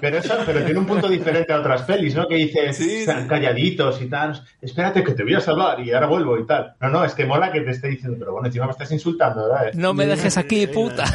Pero 0.02 0.18
eso, 0.20 0.36
pero 0.46 0.64
tiene 0.64 0.80
un 0.80 0.86
punto 0.86 1.08
diferente 1.10 1.52
a 1.52 1.60
otras 1.60 1.82
pelis, 1.84 2.14
¿no? 2.16 2.28
Que 2.28 2.36
dice, 2.36 2.74
Sí, 2.74 2.98
están 2.98 3.24
sí. 3.24 3.28
calladitos 3.30 4.02
y 4.02 4.06
tal, 4.08 4.40
espérate 4.62 5.04
que 5.04 5.14
te 5.14 5.24
voy 5.24 5.34
a 5.34 5.40
salvar 5.42 5.80
y 5.80 5.92
ahora 5.94 6.06
vuelvo 6.08 6.38
y 6.38 6.46
tal. 6.46 6.76
No, 6.80 6.90
no, 6.90 7.06
es 7.06 7.14
que 7.16 7.26
mola 7.26 7.52
que 7.52 7.62
te 7.62 7.72
esté 7.72 7.88
diciendo, 7.88 8.16
pero 8.20 8.34
bueno, 8.34 8.48
encima 8.48 8.66
me 8.66 8.72
estás 8.72 8.92
insultando, 8.92 9.48
¿verdad? 9.50 9.74
No 9.74 9.94
me 9.94 10.06
dejes 10.06 10.38
aquí, 10.38 10.68
puta. 10.68 11.06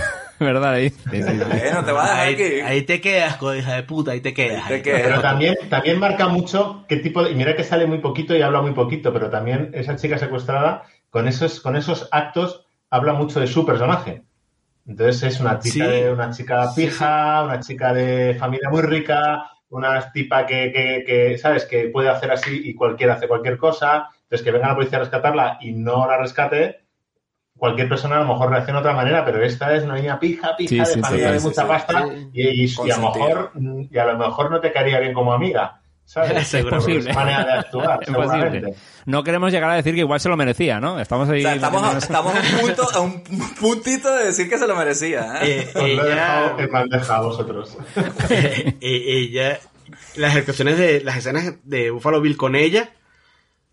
¿Verdad? 0.45 0.73
Ahí. 0.73 0.91
Sí, 0.91 0.97
sí, 1.13 1.23
sí. 1.23 1.45
Bueno, 1.49 1.85
te 1.85 1.93
va 1.93 2.05
a 2.05 2.09
dejar 2.09 2.27
ahí, 2.27 2.35
aquí. 2.35 2.61
ahí 2.61 2.83
te 2.83 3.01
quedas, 3.01 3.39
hija 3.59 3.75
de 3.75 3.83
puta, 3.83 4.13
ahí 4.13 4.21
te 4.21 4.33
quedas. 4.35 4.63
Ahí 4.65 4.69
te 4.69 4.75
ahí. 4.75 4.83
quedas. 4.83 5.03
Pero 5.03 5.21
también, 5.21 5.55
también 5.69 5.99
marca 6.01 6.29
mucho 6.29 6.85
qué 6.89 6.97
tipo 6.97 7.23
de... 7.23 7.31
Y 7.33 7.35
mira 7.35 7.55
que 7.55 7.63
sale 7.65 7.87
muy 7.87 7.99
poquito 7.99 8.35
y 8.35 8.43
habla 8.43 8.63
muy 8.63 8.73
poquito, 8.73 9.13
pero 9.13 9.31
también 9.31 9.71
esa 9.75 9.97
chica 9.97 10.19
secuestrada, 10.19 10.83
con 11.11 11.29
esos, 11.29 11.61
con 11.61 11.77
esos 11.77 12.09
actos, 12.11 12.67
habla 12.89 13.13
mucho 13.13 13.39
de 13.41 13.47
su 13.47 13.65
personaje. 13.67 14.23
Entonces 14.87 15.23
es 15.35 15.41
una 15.41 15.59
chica, 15.59 15.85
Sí. 15.85 15.91
de, 15.91 16.11
una 16.13 16.31
chica 16.31 16.71
pija, 16.75 17.45
una 17.45 17.61
chica 17.61 17.93
de 17.93 18.35
familia 18.39 18.71
muy 18.71 18.83
rica, 18.83 19.45
una 19.69 20.11
tipa 20.11 20.47
que, 20.47 20.73
que, 20.73 21.05
que, 21.07 21.39
¿sabes? 21.39 21.65
Que 21.67 21.89
puede 21.89 22.09
hacer 22.09 22.31
así 22.33 22.61
y 22.65 22.75
cualquiera 22.75 23.15
hace 23.15 23.29
cualquier 23.29 23.57
cosa. 23.59 24.09
Entonces 24.23 24.43
que 24.43 24.51
venga 24.51 24.69
la 24.69 24.75
policía 24.75 24.99
a 24.99 25.03
rescatarla 25.03 25.59
y 25.61 25.73
no 25.73 26.07
la 26.07 26.17
rescate, 26.19 26.81
cualquier 27.61 27.89
persona 27.89 28.17
a 28.17 28.21
lo 28.23 28.27
mejor 28.33 28.51
reacciona 28.51 28.81
de 28.81 28.89
otra 28.89 28.97
manera, 28.97 29.25
pero 29.25 29.41
esta 29.45 29.73
es 29.77 29.85
una 29.85 29.95
niña 29.95 30.19
pija, 30.19 30.57
pija, 30.57 30.69
Sí, 30.69 30.79
de 30.79 30.87
sí, 30.87 31.01
familia 31.01 31.31
de 31.33 31.39
sí, 31.41 31.47
mucha 31.47 31.63
sí. 31.63 31.69
pasta 31.69 32.05
y, 32.33 32.65
y- 32.65 32.65
y 32.65 32.91
a 32.91 32.97
lo 32.97 33.03
mejor, 33.03 33.53
y 33.91 33.99
a 33.99 34.05
lo 34.07 34.19
mejor 34.19 34.51
no 34.51 34.61
te 34.61 34.73
caería 34.73 34.99
bien 34.99 35.13
como 35.15 35.33
amiga. 35.33 35.77
¿Sabes? 36.07 36.53
Es 36.55 36.65
posible. 36.65 37.11
Es 37.11 37.15
manera 37.17 37.45
de 37.45 37.53
actuar, 37.53 38.01
Es 38.07 38.11
posible. 38.13 38.75
No 39.07 39.23
queremos 39.23 39.53
llegar 39.53 39.71
a 39.71 39.75
decir 39.77 39.95
que 39.95 40.01
igual 40.01 40.19
se 40.19 40.29
lo 40.29 40.37
merecía, 40.37 40.81
¿no? 40.81 40.99
Estamos 40.99 41.29
ahí. 41.29 41.39
O 41.39 41.43
sea, 41.43 41.55
estamos, 41.55 41.83
a, 41.85 41.99
estamos 41.99 42.35
a 42.35 42.39
un 42.41 42.61
punto, 42.67 42.89
a 42.93 43.01
un 43.01 43.23
puntito 43.61 44.13
de 44.17 44.25
decir 44.27 44.49
que 44.49 44.59
se 44.59 44.67
lo 44.67 44.75
merecía. 44.75 45.35
¿eh? 45.43 45.61
Eh, 45.61 45.69
Os 45.69 45.83
lo 45.83 46.05
he 46.09 46.13
ella, 46.13 46.55
dejado 46.91 47.15
a 47.15 47.21
vosotros. 47.29 47.77
eh, 48.31 48.77
ella, 48.81 49.59
las 50.17 50.35
actuaciones 50.35 50.79
de 50.79 51.01
las 51.03 51.17
escenas 51.19 51.55
de 51.65 51.91
Buffalo 51.91 52.21
Bill 52.21 52.37
con 52.37 52.57
ella 52.57 52.91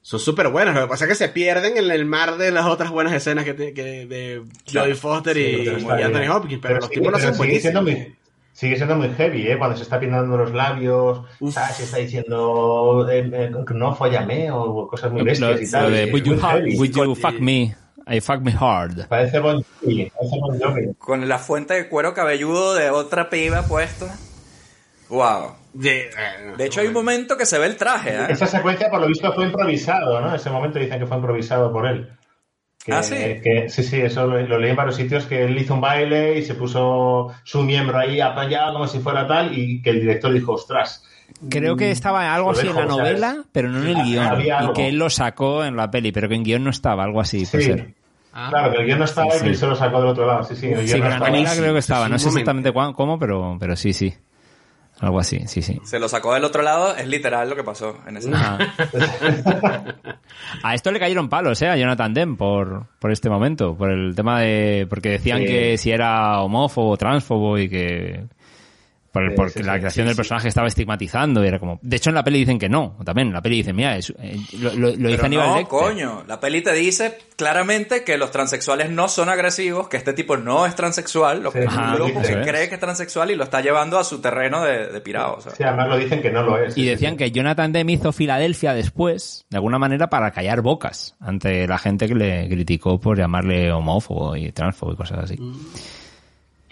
son 0.08 0.22
súper 0.22 0.48
buenas. 0.48 0.74
Lo 0.74 0.82
que 0.84 0.88
pasa 0.88 1.04
es 1.04 1.10
que 1.10 1.16
se 1.16 1.28
pierden 1.28 1.76
en 1.76 1.92
el 1.92 2.06
mar 2.06 2.38
de 2.38 2.52
las 2.52 2.66
otras 2.66 2.92
buenas 2.92 3.12
escenas 3.12 3.44
que, 3.44 3.54
te- 3.54 3.74
que 3.74 3.84
de 4.06 4.42
Jodie 4.72 4.96
Foster 4.96 5.36
Sí, 5.36 5.42
y, 5.42 5.68
y. 5.68 6.02
Anthony 6.02 6.32
Hopkins, 6.34 6.62
pero, 6.62 6.76
los 6.76 6.86
sigue- 6.86 6.94
tipos 7.02 7.12
lo 7.12 7.18
pero 7.18 7.30
hacen 7.30 7.34
sigue 7.46 7.60
siendo 7.60 7.82
buenísimo. 7.82 8.08
muy 8.10 8.18
Sigue 8.54 8.76
siendo 8.78 8.96
muy 8.96 9.10
heavy, 9.10 9.48
¿eh? 9.50 9.58
Cuando 9.58 9.76
se 9.76 9.84
está 9.84 10.00
pintando 10.00 10.38
los 10.38 10.54
labios, 10.54 11.24
Uf. 11.42 11.54
¿sabes? 11.54 11.76
Se 11.76 11.84
está 11.84 11.98
diciendo 11.98 13.06
eh, 13.12 13.30
eh, 13.34 13.52
no 13.76 13.94
follame 13.96 14.50
o 14.50 14.88
cosas 14.88 15.12
muy 15.12 15.24
bestias 15.24 15.62
y 15.62 15.66
lo 15.66 15.72
tal. 15.72 15.92
de, 15.92 16.06
would 16.12 16.24
you, 16.24 16.34
would 16.80 16.90
you 16.96 17.14
fuck 17.14 17.38
me? 17.40 17.76
I 18.10 18.22
fuck 18.22 18.40
me 18.40 18.54
hard. 18.58 19.08
Parece 19.10 19.40
Bon 19.40 19.62
Jovi, 19.82 20.10
parece 20.16 20.40
Bon 20.40 20.58
Jovi. 20.58 20.94
Con 20.98 21.28
la 21.28 21.38
fuente 21.38 21.74
de 21.74 21.90
cuero 21.90 22.14
cabelludo 22.14 22.74
de 22.76 22.90
otra 22.90 23.30
piba 23.30 23.64
puesta. 23.64 24.16
Wow. 25.10 25.57
De, 25.80 26.02
eh, 26.06 26.10
De 26.58 26.66
hecho, 26.66 26.82
hay 26.82 26.88
un 26.88 26.94
momento 26.94 27.38
que 27.38 27.46
se 27.46 27.60
ve 27.60 27.68
el 27.68 27.78
traje, 27.78 28.10
¿eh? 28.16 28.26
Esa 28.30 28.48
secuencia, 28.48 28.90
por 28.90 29.00
lo 29.00 29.08
visto, 29.08 29.32
fue 29.34 29.46
improvisado, 29.46 30.20
¿no? 30.22 30.34
Ese 30.34 30.50
momento 30.50 30.80
dicen 30.80 31.00
que 31.00 31.06
fue 31.06 31.18
improvisado 31.18 31.72
por 31.72 31.86
él. 31.88 32.10
Que, 32.84 32.94
Ah, 32.94 33.04
¿sí? 33.04 33.16
que- 33.16 33.66
sí, 33.70 33.84
sí, 33.84 33.98
eso 34.02 34.26
lo, 34.26 34.42
lo 34.42 34.58
leí 34.58 34.72
en 34.72 34.76
varios 34.76 34.96
sitios, 34.96 35.26
que 35.26 35.44
él 35.44 35.58
hizo 35.58 35.74
un 35.76 35.82
baile 35.82 36.38
y 36.40 36.44
se 36.44 36.56
puso 36.56 37.28
su 37.44 37.62
miembro 37.64 37.98
ahí 38.00 38.20
apoyado 38.22 38.74
como 38.74 38.88
si 38.88 39.00
fuera 39.00 39.28
tal 39.28 39.56
y 39.58 39.82
que 39.82 39.90
el 39.92 40.00
director 40.02 40.32
dijo, 40.34 40.54
ostras. 40.54 41.04
Creo 41.50 41.76
que 41.76 41.92
estaba 41.92 42.34
algo 42.34 42.52
Lo 42.54 42.58
así 42.58 42.68
en 42.68 42.74
la 42.76 42.82
¿sabes? 42.88 42.98
novela, 42.98 43.44
pero 43.52 43.70
no 43.70 43.80
en 43.82 43.88
el 43.88 43.98
Ah, 43.98 44.04
guion. 44.04 44.42
Y 44.42 44.50
algo. 44.50 44.74
que 44.74 44.88
él 44.88 44.96
lo 44.98 45.10
sacó 45.10 45.64
en 45.66 45.76
la 45.76 45.92
peli, 45.92 46.12
pero 46.12 46.30
que 46.30 46.36
en 46.36 46.44
guion 46.44 46.64
no 46.64 46.70
estaba, 46.72 47.04
algo 47.04 47.20
así. 47.22 47.46
puede 47.46 47.64
Sí, 47.64 47.70
ser. 47.72 47.94
claro, 48.32 48.72
que 48.72 48.78
el 48.78 48.86
guion 48.88 49.00
no 49.00 49.06
estaba 49.06 49.32
Sí, 49.32 49.38
y 49.38 49.42
que 49.44 49.48
él 49.50 49.58
se 49.58 49.68
lo 49.68 49.76
sacó 49.76 50.00
del 50.00 50.08
otro 50.10 50.26
lado. 50.26 50.44
Sí, 50.46 50.56
sí, 50.56 50.68
el 50.68 50.76
guion 50.76 50.88
Sí, 50.88 51.00
no 51.00 51.06
en 51.06 51.12
la 51.12 51.20
novela 51.20 51.56
creo 51.56 51.74
que 51.74 51.80
estaba. 51.80 52.06
Es 52.06 52.12
No 52.12 52.18
sé 52.18 52.26
momento. 52.28 52.40
exactamente 52.40 52.72
cuán- 52.72 52.94
cómo, 52.94 53.20
pero, 53.20 53.58
pero 53.60 53.76
sí, 53.76 53.92
sí. 53.94 54.14
Algo 55.00 55.20
así, 55.20 55.42
sí, 55.48 55.62
sí. 55.62 55.80
Se 55.84 56.00
lo 56.00 56.10
sacó 56.10 56.34
del 56.34 56.44
otro 56.44 56.64
lado, 56.64 56.96
es 56.96 57.08
literal 57.08 57.50
lo 57.50 57.56
que 57.56 57.64
pasó 57.64 57.98
en 58.08 58.18
ese. 58.18 58.32
A 60.64 60.74
esto 60.76 60.92
le 60.92 61.00
cayeron 61.00 61.30
palos, 61.30 61.62
¿eh? 61.62 61.70
A 61.70 61.78
Jonathan 61.78 62.14
Demme 62.14 62.36
por, 62.36 62.88
por 63.00 63.12
este 63.12 63.30
momento, 63.30 63.76
por 63.76 63.92
el 63.92 64.16
tema 64.16 64.42
de... 64.42 64.86
Porque 64.90 65.10
decían 65.10 65.40
Sí. 65.40 65.46
que 65.46 65.78
si 65.78 65.92
era 65.92 66.42
homófobo, 66.42 66.98
transfobo 66.98 67.58
y 67.58 67.70
que... 67.70 68.26
Por, 69.18 69.30
Sí, 69.30 69.36
porque 69.36 69.54
sí, 69.60 69.64
la 69.64 69.78
creación 69.80 70.04
sí, 70.06 70.08
del 70.08 70.14
sí. 70.16 70.18
personaje 70.18 70.48
estaba 70.48 70.68
estigmatizando 70.68 71.44
y 71.44 71.48
era 71.48 71.60
como... 71.60 71.80
De 71.82 71.96
hecho, 71.98 72.10
en 72.10 72.16
la 72.16 72.24
peli 72.24 72.40
dicen 72.40 72.60
que 72.60 72.70
no, 72.70 72.98
también. 73.06 73.28
En 73.30 73.34
la 73.34 73.42
peli 73.42 73.58
dicen, 73.58 73.76
mira, 73.76 73.96
es- 73.98 74.14
eh, 74.20 74.38
lo, 74.60 74.74
lo, 74.74 74.96
lo 74.96 75.10
dice 75.10 75.26
Aníbal 75.26 75.48
no, 75.48 75.56
Lecter. 75.58 75.68
coño. 75.80 76.24
La 76.28 76.40
peli 76.40 76.62
te 76.62 76.74
dice 76.74 77.18
claramente 77.36 78.04
que 78.04 78.18
los 78.18 78.32
transexuales 78.32 78.90
no 78.90 79.08
son 79.08 79.30
agresivos, 79.30 79.88
que 79.90 79.98
este 79.98 80.14
tipo 80.14 80.38
no 80.38 80.66
es 80.66 80.76
transexual, 80.76 81.44
lo 81.44 81.52
que 81.52 81.64
es 81.64 81.74
un 81.74 81.94
grupo 81.94 82.22
que 82.22 82.28
es. 82.42 82.48
cree 82.48 82.68
que 82.70 82.76
es 82.76 82.80
transexual 82.82 83.30
y 83.32 83.36
lo 83.36 83.44
está 83.44 83.62
llevando 83.62 84.00
a 84.00 84.04
su 84.04 84.20
terreno 84.22 84.64
de, 84.64 84.88
de 84.88 85.02
pirado. 85.02 85.36
o 85.36 85.42
sea. 85.42 85.54
Sí, 85.54 85.64
además 85.64 85.88
lo 85.90 85.98
dicen 85.98 86.22
que 86.22 86.32
no 86.32 86.42
lo 86.44 86.58
es. 86.58 86.78
Y 86.78 86.82
Sí, 86.82 86.86
decían 86.88 87.14
sí. 87.14 87.18
que 87.18 87.32
Jonathan 87.32 87.72
Demme 87.72 87.92
hizo 87.94 88.12
Filadelfia 88.12 88.74
después, 88.74 89.46
de 89.50 89.58
alguna 89.58 89.78
manera, 89.80 90.10
para 90.10 90.32
callar 90.32 90.62
bocas 90.62 91.16
ante 91.20 91.68
la 91.68 91.78
gente 91.78 92.08
que 92.08 92.16
le 92.16 92.48
criticó 92.50 93.00
por 93.00 93.18
llamarle 93.18 93.72
homófobo 93.72 94.36
y 94.36 94.52
transfobo 94.52 94.94
y 94.94 94.96
cosas 94.96 95.20
así. 95.26 95.38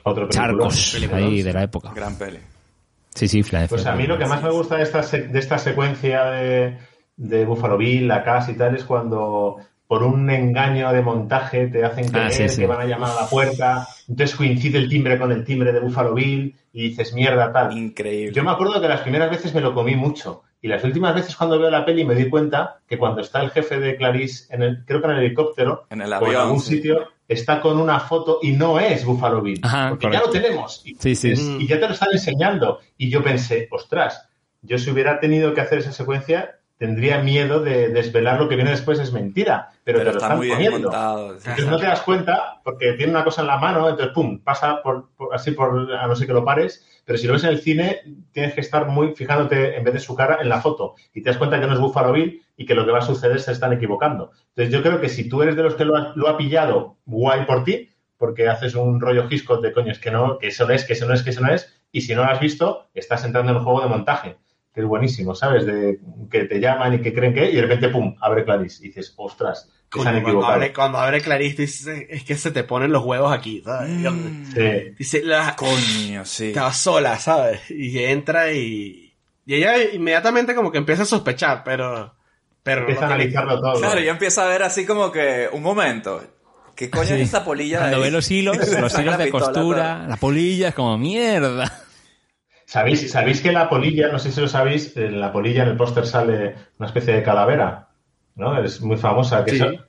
Otro 0.06 0.28
película. 0.28 0.48
Charcos 0.70 0.96
ahí 1.14 1.42
de 1.42 1.54
la 1.54 1.64
época. 1.64 1.92
Gran 1.94 2.16
peli. 2.16 2.40
Sí, 3.14 3.28
sí. 3.28 3.42
Pues 3.70 3.86
a 3.86 3.96
mí 3.96 4.08
lo 4.08 4.18
que 4.18 4.26
más 4.26 4.44
me 4.44 4.52
gusta 4.52 4.76
de 4.78 4.84
esta, 4.84 5.02
de 5.02 5.40
esta 5.40 5.58
secuencia 5.58 6.26
de, 6.26 6.78
de 7.16 7.46
Buffalo 7.46 7.78
Bill, 7.78 8.08
la 8.08 8.24
casa 8.24 8.52
y 8.52 8.56
tal, 8.56 8.76
es 8.76 8.84
cuando 8.84 9.58
por 9.88 10.04
un 10.04 10.30
engaño 10.30 10.92
de 10.92 11.02
montaje 11.02 11.68
te 11.68 11.86
hacen 11.86 12.10
creer 12.10 12.28
Ah, 12.28 12.32
sí, 12.32 12.50
sí. 12.50 12.62
que 12.62 12.68
van 12.68 12.82
a 12.82 12.86
llamar 12.86 13.12
a 13.12 13.22
la 13.22 13.28
puerta, 13.30 13.88
entonces 14.10 14.36
coincide 14.36 14.80
el 14.80 14.90
timbre 14.90 15.18
con 15.18 15.32
el 15.32 15.46
timbre 15.46 15.72
de 15.72 15.80
Buffalo 15.80 16.14
Bill 16.14 16.56
y 16.74 16.90
dices 16.90 17.14
mierda 17.14 17.54
tal. 17.54 17.78
Increíble. 17.78 18.34
Yo 18.34 18.44
me 18.44 18.52
acuerdo 18.52 18.82
que 18.82 18.88
las 18.90 19.02
primeras 19.02 19.30
veces 19.30 19.54
me 19.54 19.62
lo 19.62 19.74
comí 19.74 19.96
mucho 19.96 20.44
Y 20.66 20.68
las 20.68 20.84
últimas 20.84 21.14
veces 21.14 21.36
cuando 21.36 21.60
veo 21.60 21.70
la 21.70 21.86
peli 21.86 22.04
me 22.06 22.16
di 22.16 22.28
cuenta 22.28 22.80
que 22.88 22.98
cuando 22.98 23.22
está 23.22 23.40
el 23.44 23.52
jefe 23.52 23.80
de 23.80 23.98
Clarice, 23.98 24.52
en 24.52 24.64
el, 24.64 24.84
creo 24.84 25.00
que 25.00 25.06
en 25.06 25.14
el 25.14 25.24
helicóptero, 25.24 25.86
En 25.92 26.02
el 26.02 26.12
o 26.12 26.26
en 26.26 26.36
algún 26.38 26.60
sí. 26.60 26.78
sitio, 26.78 27.08
está 27.28 27.62
con 27.62 27.80
una 27.80 28.00
foto 28.00 28.40
y 28.42 28.54
no 28.54 28.80
es 28.80 29.06
Buffalo 29.06 29.44
Bill. 29.44 29.60
Ajá, 29.62 29.90
porque 29.90 30.08
correcto. 30.08 30.32
ya 30.34 30.40
lo 30.40 30.42
tenemos. 30.42 30.82
Y, 30.84 30.96
Sí, 30.96 31.14
sí. 31.14 31.34
es- 31.34 31.40
y 31.60 31.68
ya 31.68 31.80
te 31.80 31.86
lo 31.88 31.94
están 31.94 32.10
enseñando. 32.14 32.80
Y 32.98 33.12
yo 33.12 33.24
pensé, 33.24 33.68
ostras, 33.70 34.28
yo 34.64 34.80
si 34.80 34.90
hubiera 34.90 35.20
tenido 35.20 35.54
que 35.54 35.62
hacer 35.62 35.78
esa 35.78 35.92
secuencia, 35.92 36.56
tendría 36.80 37.20
miedo 37.20 37.60
de 37.60 37.90
desvelar 37.90 38.40
lo 38.42 38.50
que 38.50 38.56
viene 38.56 38.72
después 38.72 38.98
es 38.98 39.14
mentira. 39.14 39.70
Pero, 39.84 40.00
Pero 40.00 40.00
te 40.00 40.04
lo 40.06 40.12
está 40.14 40.26
están 40.26 40.38
muy 40.40 40.50
poniendo. 40.50 40.80
montado. 40.80 41.34
Entonces 41.36 41.68
no 41.68 41.78
te 41.78 41.86
das 41.86 42.02
cuenta 42.02 42.60
porque 42.64 42.94
tiene 42.94 43.12
una 43.12 43.24
cosa 43.24 43.42
en 43.42 43.48
la 43.50 43.58
mano, 43.58 43.88
entonces 43.88 44.16
pum, 44.16 44.40
pasa 44.40 44.82
por, 44.82 45.10
por- 45.16 45.32
así 45.36 45.52
por 45.52 45.94
a 45.94 46.08
no 46.08 46.16
ser 46.16 46.26
que 46.26 46.34
lo 46.34 46.44
pares, 46.44 46.84
pero 47.06 47.18
si 47.18 47.28
lo 47.28 47.34
ves 47.34 47.44
en 47.44 47.52
el 47.52 47.60
cine 47.60 48.02
tienes 48.32 48.54
que 48.54 48.62
estar 48.62 48.88
muy 48.88 49.16
fijándote 49.16 49.78
en 49.78 49.84
vez 49.84 49.94
de 49.94 50.00
su 50.00 50.16
cara 50.16 50.40
en 50.42 50.50
la 50.50 50.60
foto 50.60 50.96
y 51.14 51.22
te 51.22 51.30
das 51.30 51.38
cuenta 51.38 51.60
que 51.60 51.68
no 51.68 51.74
es 51.74 51.80
Buffalo 51.80 52.12
Bill 52.12 52.42
y 52.58 52.66
que 52.66 52.76
lo 52.76 52.86
que 52.86 52.92
va 52.92 53.00
a 53.00 53.02
suceder 53.02 53.40
se 53.40 53.52
están 53.52 53.74
equivocando. 53.74 54.32
Entonces 54.50 54.74
yo 54.74 54.82
creo 54.82 55.00
que 55.00 55.10
si 55.10 55.30
tú 55.30 55.42
eres 55.42 55.56
de 55.56 55.64
los 55.64 55.76
que 55.76 55.86
lo 55.86 55.96
ha, 55.96 56.14
lo 56.16 56.36
pillado, 56.36 56.98
guay 57.06 57.46
por 57.46 57.64
ti, 57.64 57.90
porque 58.18 58.48
haces 58.48 58.76
un 58.76 59.00
rollo 59.00 59.28
Hitchcock 59.30 59.62
de 59.62 59.72
coño, 59.72 59.92
es 59.92 60.00
que 60.00 60.12
no, 60.12 60.38
que 60.40 60.48
eso 60.48 60.66
no 60.66 60.74
es, 60.74 60.84
que 60.84 60.94
eso 60.94 61.06
no 61.06 61.14
es, 61.14 61.22
que 61.22 61.30
eso 61.30 61.42
no 61.42 61.54
es, 61.54 61.82
y 61.92 62.02
si 62.02 62.16
no 62.16 62.24
lo 62.24 62.32
has 62.32 62.40
visto, 62.40 62.88
estás 62.94 63.24
entrando 63.24 63.52
en 63.52 63.58
un 63.58 63.64
juego 63.64 63.82
de 63.82 63.88
montaje 63.88 64.38
que 64.76 64.82
es 64.82 64.88
buenísimo, 64.88 65.34
¿sabes? 65.34 65.66
De 65.66 66.02
que 66.30 66.44
te 66.44 66.60
llaman 66.60 66.96
y 66.96 67.00
que 67.00 67.14
creen 67.14 67.34
que, 67.34 67.50
y 67.50 67.56
de 67.56 67.62
repente, 67.62 67.88
pum, 67.88 68.14
abre 68.20 68.44
Clarice. 68.44 68.84
Y 68.84 68.88
dices, 68.90 69.14
ostras, 69.16 69.72
Coño, 69.90 70.24
cuando, 70.24 70.46
abre, 70.46 70.74
cuando 70.74 70.98
abre 70.98 71.22
Clarice, 71.22 71.62
dice, 71.62 72.08
es 72.10 72.24
que 72.24 72.36
se 72.36 72.52
te 72.52 72.64
ponen 72.64 72.92
los 72.92 73.04
huevos 73.06 73.32
aquí, 73.34 73.62
¿sabes? 73.64 73.90
Mm. 73.92 74.52
Sí. 74.54 74.94
Dice, 74.98 75.24
la, 75.24 75.56
Coño, 75.56 76.26
sí. 76.26 76.48
estaba 76.48 76.74
sola, 76.74 77.18
¿sabes? 77.20 77.62
Y 77.72 77.98
entra 78.04 78.52
y, 78.52 79.14
y 79.46 79.56
ella 79.56 79.82
inmediatamente 79.94 80.54
como 80.54 80.72
que 80.72 80.80
empieza 80.80 81.04
a 81.04 81.06
sospechar, 81.06 81.64
pero... 81.64 82.14
pero 82.64 82.82
no 82.82 82.88
Empieza 82.88 83.04
a 83.04 83.14
analizarlo 83.14 83.62
todo. 83.62 83.80
Claro, 83.80 84.02
ya 84.02 84.12
empieza 84.12 84.44
a 84.44 84.48
ver 84.50 84.64
así 84.64 84.86
como 84.86 85.12
que, 85.12 85.48
un 85.54 85.62
momento, 85.64 86.22
¿qué 86.76 86.90
coño 86.90 87.06
Sí. 87.06 87.14
es 87.14 87.22
esta 87.22 87.46
polilla? 87.46 87.80
Cuando 87.80 88.02
ve 88.02 88.12
los 88.12 88.30
hilos, 88.30 88.58
los 88.80 89.00
hilos 89.00 89.18
de 89.18 89.26
pistola, 89.26 89.46
costura, 89.46 90.06
la 90.10 90.18
polilla, 90.18 90.70
es 90.70 90.76
como 90.76 90.98
mierda. 90.98 91.72
¿Sabéis, 92.66 93.10
¿Sabéis 93.12 93.42
que 93.42 93.52
la 93.52 93.70
polilla, 93.70 94.10
no 94.12 94.20
sé 94.20 94.32
si 94.32 94.42
lo 94.42 94.48
sabéis, 94.48 94.98
en 94.98 95.20
la 95.22 95.32
polilla 95.32 95.64
en 95.64 95.70
el 95.70 95.78
póster 95.78 96.06
sale 96.06 96.56
una 96.80 96.88
especie 96.88 97.14
de 97.14 97.24
calavera? 97.24 97.90
¿No? 98.36 98.58
Es 98.62 98.82
muy 98.82 98.98
famosa. 98.98 99.44
Que 99.46 99.52
Sí. 99.52 99.58
Eso, 99.64 99.84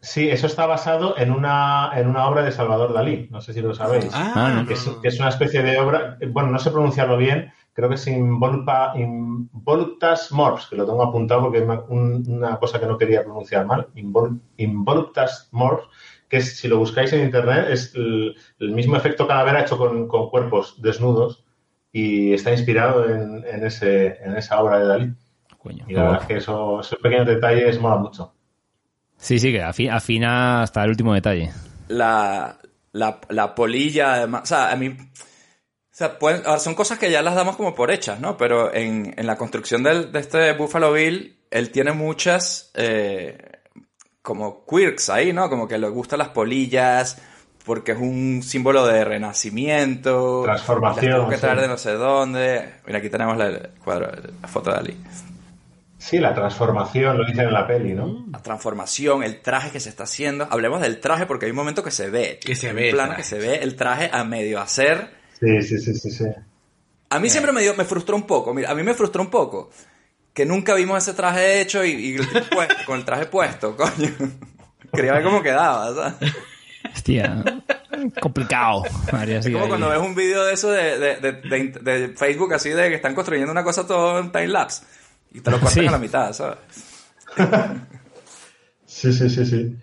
sí, 0.00 0.28
eso 0.30 0.46
está 0.46 0.66
basado 0.66 1.16
en 1.18 1.30
una, 1.32 1.90
en 1.94 2.08
una 2.08 2.26
obra 2.28 2.42
de 2.42 2.52
Salvador 2.52 2.92
Dalí. 2.92 3.28
No 3.30 3.40
sé 3.40 3.52
si 3.52 3.60
lo 3.60 3.74
sabéis. 3.74 4.10
Ah, 4.14 4.64
que, 4.66 4.74
es, 4.74 4.84
que 5.00 5.08
es 5.08 5.18
una 5.20 5.28
especie 5.30 5.62
de 5.62 5.78
obra, 5.78 6.18
bueno, 6.28 6.50
no 6.50 6.58
sé 6.58 6.70
pronunciarlo 6.70 7.16
bien, 7.16 7.52
creo 7.72 7.88
que 7.88 7.94
es 7.94 8.06
Involupa, 8.06 8.92
Involuptas 8.96 10.30
Morphs, 10.32 10.66
que 10.68 10.76
lo 10.76 10.86
tengo 10.86 11.02
apuntado 11.02 11.42
porque 11.42 11.58
es 11.58 11.64
una- 11.64 11.80
un- 11.88 12.24
una 12.28 12.58
cosa 12.58 12.78
que 12.80 12.86
no 12.86 12.98
quería 12.98 13.22
pronunciar 13.24 13.64
mal, 13.66 13.88
Invol- 13.94 14.40
Involuptas 14.56 15.48
Morphs, 15.52 15.86
que 16.28 16.38
es, 16.38 16.56
si 16.58 16.68
lo 16.68 16.78
buscáis 16.78 17.12
en 17.12 17.24
internet, 17.24 17.66
es 17.70 17.94
el, 17.94 18.34
el 18.58 18.70
mismo 18.72 18.96
efecto 18.96 19.26
calavera 19.26 19.60
hecho 19.62 19.76
con, 19.78 20.08
con 20.08 20.30
cuerpos 20.30 20.80
desnudos 20.82 21.44
y 21.92 22.32
está 22.32 22.50
inspirado 22.52 23.08
en, 23.08 23.44
en 23.46 23.66
ese, 23.66 24.18
en 24.24 24.36
esa 24.36 24.60
obra 24.62 24.78
de 24.78 24.86
Dalí. 24.86 25.12
Coño, 25.62 25.84
Y 25.88 25.92
la 25.94 26.02
verdad 26.02 26.20
es 26.22 26.26
que 26.26 26.36
eso- 26.38 26.80
esos 26.80 26.98
pequeños 26.98 27.26
detalles 27.26 27.78
mola 27.80 27.96
mucho. 27.96 28.32
Sí, 29.16 29.38
sí, 29.38 29.52
que 29.52 29.62
afi- 29.62 29.90
afina 29.90 30.62
hasta 30.62 30.82
el 30.82 30.90
último 30.90 31.14
detalle. 31.14 31.52
la, 31.88 32.58
la, 32.92 33.20
la 33.28 33.54
polilla, 33.54 34.14
además, 34.14 34.42
o 34.42 34.46
sea, 34.46 34.72
a 34.72 34.76
mí, 34.76 34.88
o 34.88 34.94
sea, 35.90 36.18
pueden- 36.18 36.42
ahora, 36.46 36.58
son 36.58 36.74
cosas 36.74 36.98
que 36.98 37.10
ya 37.10 37.22
las 37.22 37.34
damos 37.34 37.56
como 37.56 37.74
por 37.74 37.90
hechas, 37.90 38.18
¿no? 38.18 38.36
Pero 38.36 38.74
en, 38.74 39.14
en 39.16 39.26
la 39.26 39.36
construcción 39.36 39.82
del, 39.82 40.10
de 40.10 40.18
este 40.20 40.52
Buffalo 40.54 40.92
Bill, 40.92 41.38
él 41.50 41.70
tiene 41.70 41.92
muchas, 41.92 42.70
eh, 42.74 43.38
como 44.22 44.64
quirks 44.66 45.10
ahí, 45.10 45.32
¿no? 45.32 45.48
Como 45.50 45.68
que 45.68 45.78
le 45.78 45.88
gustan 45.88 46.18
las 46.18 46.28
polillas, 46.30 47.20
porque 47.64 47.92
es 47.92 47.98
un 47.98 48.42
símbolo 48.42 48.86
de 48.86 49.04
renacimiento. 49.04 50.42
Transformación, 50.44 51.04
Las 51.06 51.14
tengo 51.16 51.28
que 51.28 51.36
sí. 51.36 51.40
traer 51.42 51.60
de 51.60 51.68
no 51.68 51.76
sé 51.78 51.92
dónde. 51.92 52.72
Mira, 52.86 52.98
aquí 52.98 53.10
tenemos 53.10 53.36
la, 53.36 53.46
el 53.46 53.70
cuadro, 53.84 54.10
la 54.40 54.48
foto 54.48 54.70
de 54.72 54.76
Ali. 54.78 54.96
Sí, 56.02 56.18
la 56.18 56.34
transformación, 56.34 57.16
lo 57.16 57.24
dicen 57.24 57.46
en 57.46 57.52
la 57.52 57.64
peli, 57.64 57.94
¿no? 57.94 58.26
La 58.32 58.42
transformación, 58.42 59.22
el 59.22 59.40
traje 59.40 59.70
que 59.70 59.78
se 59.78 59.88
está 59.88 60.02
haciendo. 60.02 60.48
Hablemos 60.50 60.80
del 60.80 60.98
traje 60.98 61.26
porque 61.26 61.46
hay 61.46 61.50
un 61.52 61.56
momento 61.56 61.84
que 61.84 61.92
se 61.92 62.10
ve. 62.10 62.40
Que 62.44 62.56
se 62.56 62.72
ve 62.72 62.86
Un 62.88 62.94
plano 62.96 63.14
que 63.14 63.22
se 63.22 63.38
ve 63.38 63.56
el 63.62 63.76
traje 63.76 64.10
a 64.12 64.24
medio 64.24 64.60
hacer. 64.60 65.10
Sí, 65.38 65.62
sí, 65.62 65.78
sí, 65.78 65.94
sí, 65.94 66.10
sí. 66.10 66.24
A 67.10 67.18
mí 67.20 67.30
siempre 67.30 67.52
me, 67.52 67.62
dio, 67.62 67.74
me 67.76 67.84
frustró 67.84 68.16
un 68.16 68.24
poco. 68.26 68.52
Mira, 68.52 68.70
a 68.70 68.74
mí 68.74 68.82
me 68.82 68.94
frustró 68.94 69.22
un 69.22 69.30
poco 69.30 69.70
que 70.34 70.44
nunca 70.44 70.74
vimos 70.74 70.98
ese 71.00 71.14
traje 71.14 71.60
hecho 71.60 71.84
y, 71.84 71.90
y 71.90 72.16
puesto, 72.52 72.74
con 72.84 72.98
el 72.98 73.04
traje 73.04 73.26
puesto, 73.26 73.76
coño. 73.76 74.10
Quería 74.92 75.12
ver 75.12 75.22
cómo 75.22 75.40
quedaba, 75.40 75.94
¿sabes? 75.94 76.32
Hostia, 76.92 77.44
complicado. 78.20 78.82
María, 79.12 79.38
Es 79.38 79.46
como 79.46 79.60
ahí. 79.62 79.68
cuando 79.68 79.88
ves 79.88 79.98
un 80.00 80.14
video 80.14 80.44
de 80.44 80.54
eso 80.54 80.70
de, 80.70 80.98
de, 80.98 81.16
de, 81.16 81.32
de- 81.32 81.98
de 81.98 82.08
Facebook 82.16 82.54
así 82.54 82.70
de 82.70 82.88
que 82.88 82.96
están 82.96 83.14
construyendo 83.14 83.52
una 83.52 83.62
cosa 83.62 83.86
todo 83.86 84.18
en 84.18 84.32
time 84.32 84.48
lapse 84.48 84.84
y 85.34 85.40
te 85.40 85.50
lo 85.50 85.58
cortan 85.58 85.72
Sí. 85.82 85.86
a 85.86 85.90
la 85.90 85.98
mitad, 85.98 86.32
¿sabes? 86.32 86.58
Sí, 88.84 89.12
sí, 89.12 89.30
sí, 89.30 89.46
sí. 89.46 89.76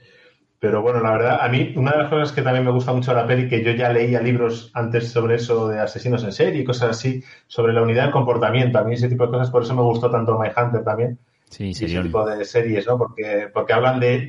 Pero 0.60 0.82
bueno, 0.82 1.00
la 1.02 1.12
verdad, 1.12 1.38
a 1.42 1.48
mí 1.50 1.74
una 1.78 1.92
de 1.94 1.98
las 2.00 2.10
cosas 2.10 2.32
que 2.32 2.42
también 2.42 2.66
me 2.66 2.72
gusta 2.72 2.94
mucho 2.94 3.12
de 3.12 3.18
la 3.22 3.26
peli, 3.26 3.48
que 3.48 3.64
yo 3.64 3.72
ya 3.72 3.92
leía 3.92 4.22
libros 4.22 4.72
antes 4.74 5.10
sobre 5.12 5.36
eso 5.36 5.68
de 5.70 5.80
asesinos 5.80 6.24
en 6.26 6.32
serie 6.34 6.62
y 6.62 6.66
cosas 6.66 6.90
así, 6.92 7.24
sobre 7.48 7.74
la 7.74 7.82
unidad 7.82 8.04
del 8.04 8.12
comportamiento. 8.12 8.78
A 8.78 8.84
mí 8.84 8.94
ese 8.94 9.08
tipo 9.10 9.26
de 9.26 9.32
cosas, 9.32 9.50
por 9.50 9.64
eso 9.64 9.74
me 9.74 9.82
gustó 9.82 10.12
tanto 10.12 10.38
My 10.38 10.50
Hunter 10.56 10.84
también. 10.84 11.18
Sí, 11.50 11.68
y 11.68 11.72
ese 11.72 12.02
tipo 12.04 12.26
de 12.26 12.46
series, 12.46 12.86
¿no? 12.86 12.98
Porque, 12.98 13.48
porque 13.54 13.74
hablan 13.74 14.00
de, 14.00 14.28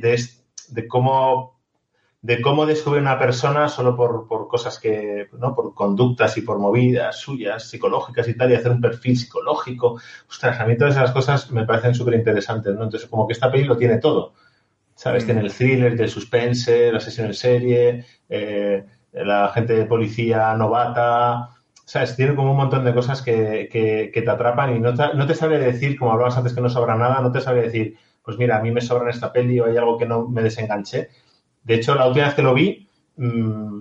de 0.68 0.88
cómo 0.88 1.59
de 2.22 2.42
cómo 2.42 2.66
descubrir 2.66 3.00
una 3.00 3.18
persona 3.18 3.68
solo 3.68 3.96
por, 3.96 4.28
por 4.28 4.46
cosas 4.46 4.78
que, 4.78 5.28
¿no? 5.38 5.54
Por 5.54 5.74
conductas 5.74 6.36
y 6.36 6.42
por 6.42 6.58
movidas 6.58 7.18
suyas, 7.18 7.68
psicológicas 7.68 8.28
y 8.28 8.36
tal, 8.36 8.50
y 8.50 8.54
hacer 8.54 8.72
un 8.72 8.80
perfil 8.80 9.16
psicológico. 9.16 9.98
Ostras, 10.28 10.60
a 10.60 10.66
mí 10.66 10.76
todas 10.76 10.96
esas 10.96 11.12
cosas 11.12 11.50
me 11.50 11.64
parecen 11.64 11.94
súper 11.94 12.14
interesantes, 12.14 12.74
¿no? 12.74 12.84
Entonces, 12.84 13.08
como 13.08 13.26
que 13.26 13.32
esta 13.32 13.50
peli 13.50 13.64
lo 13.64 13.76
tiene 13.78 13.98
todo. 13.98 14.34
¿Sabes? 14.94 15.24
Mm. 15.24 15.26
Tiene 15.26 15.40
el 15.40 15.52
thriller, 15.52 16.00
el 16.00 16.08
suspense, 16.10 16.92
la 16.92 17.00
sesión 17.00 17.28
en 17.28 17.34
serie, 17.34 18.04
eh, 18.28 18.84
la 19.12 19.48
gente 19.48 19.72
de 19.72 19.86
policía 19.86 20.54
novata. 20.54 21.56
¿Sabes? 21.86 22.16
Tiene 22.16 22.34
como 22.34 22.50
un 22.50 22.58
montón 22.58 22.84
de 22.84 22.92
cosas 22.92 23.22
que, 23.22 23.68
que, 23.72 24.10
que 24.12 24.22
te 24.22 24.30
atrapan 24.30 24.76
y 24.76 24.78
no 24.78 24.94
te, 24.94 25.14
no 25.14 25.26
te 25.26 25.34
sabe 25.34 25.58
decir, 25.58 25.98
como 25.98 26.12
hablabas 26.12 26.36
antes 26.36 26.52
que 26.52 26.60
no 26.60 26.68
sobra 26.68 26.96
nada, 26.96 27.20
no 27.22 27.32
te 27.32 27.40
sabe 27.40 27.62
decir, 27.62 27.96
pues 28.22 28.36
mira, 28.36 28.58
a 28.58 28.62
mí 28.62 28.70
me 28.70 28.82
sobra 28.82 29.04
en 29.04 29.10
esta 29.10 29.32
peli 29.32 29.58
o 29.58 29.64
hay 29.64 29.76
algo 29.76 29.96
que 29.96 30.06
no 30.06 30.28
me 30.28 30.42
desenganché. 30.42 31.08
De 31.62 31.74
hecho, 31.74 31.94
la 31.94 32.06
última 32.06 32.26
vez 32.26 32.34
que 32.34 32.42
lo 32.42 32.54
vi, 32.54 32.88
mm, 33.16 33.80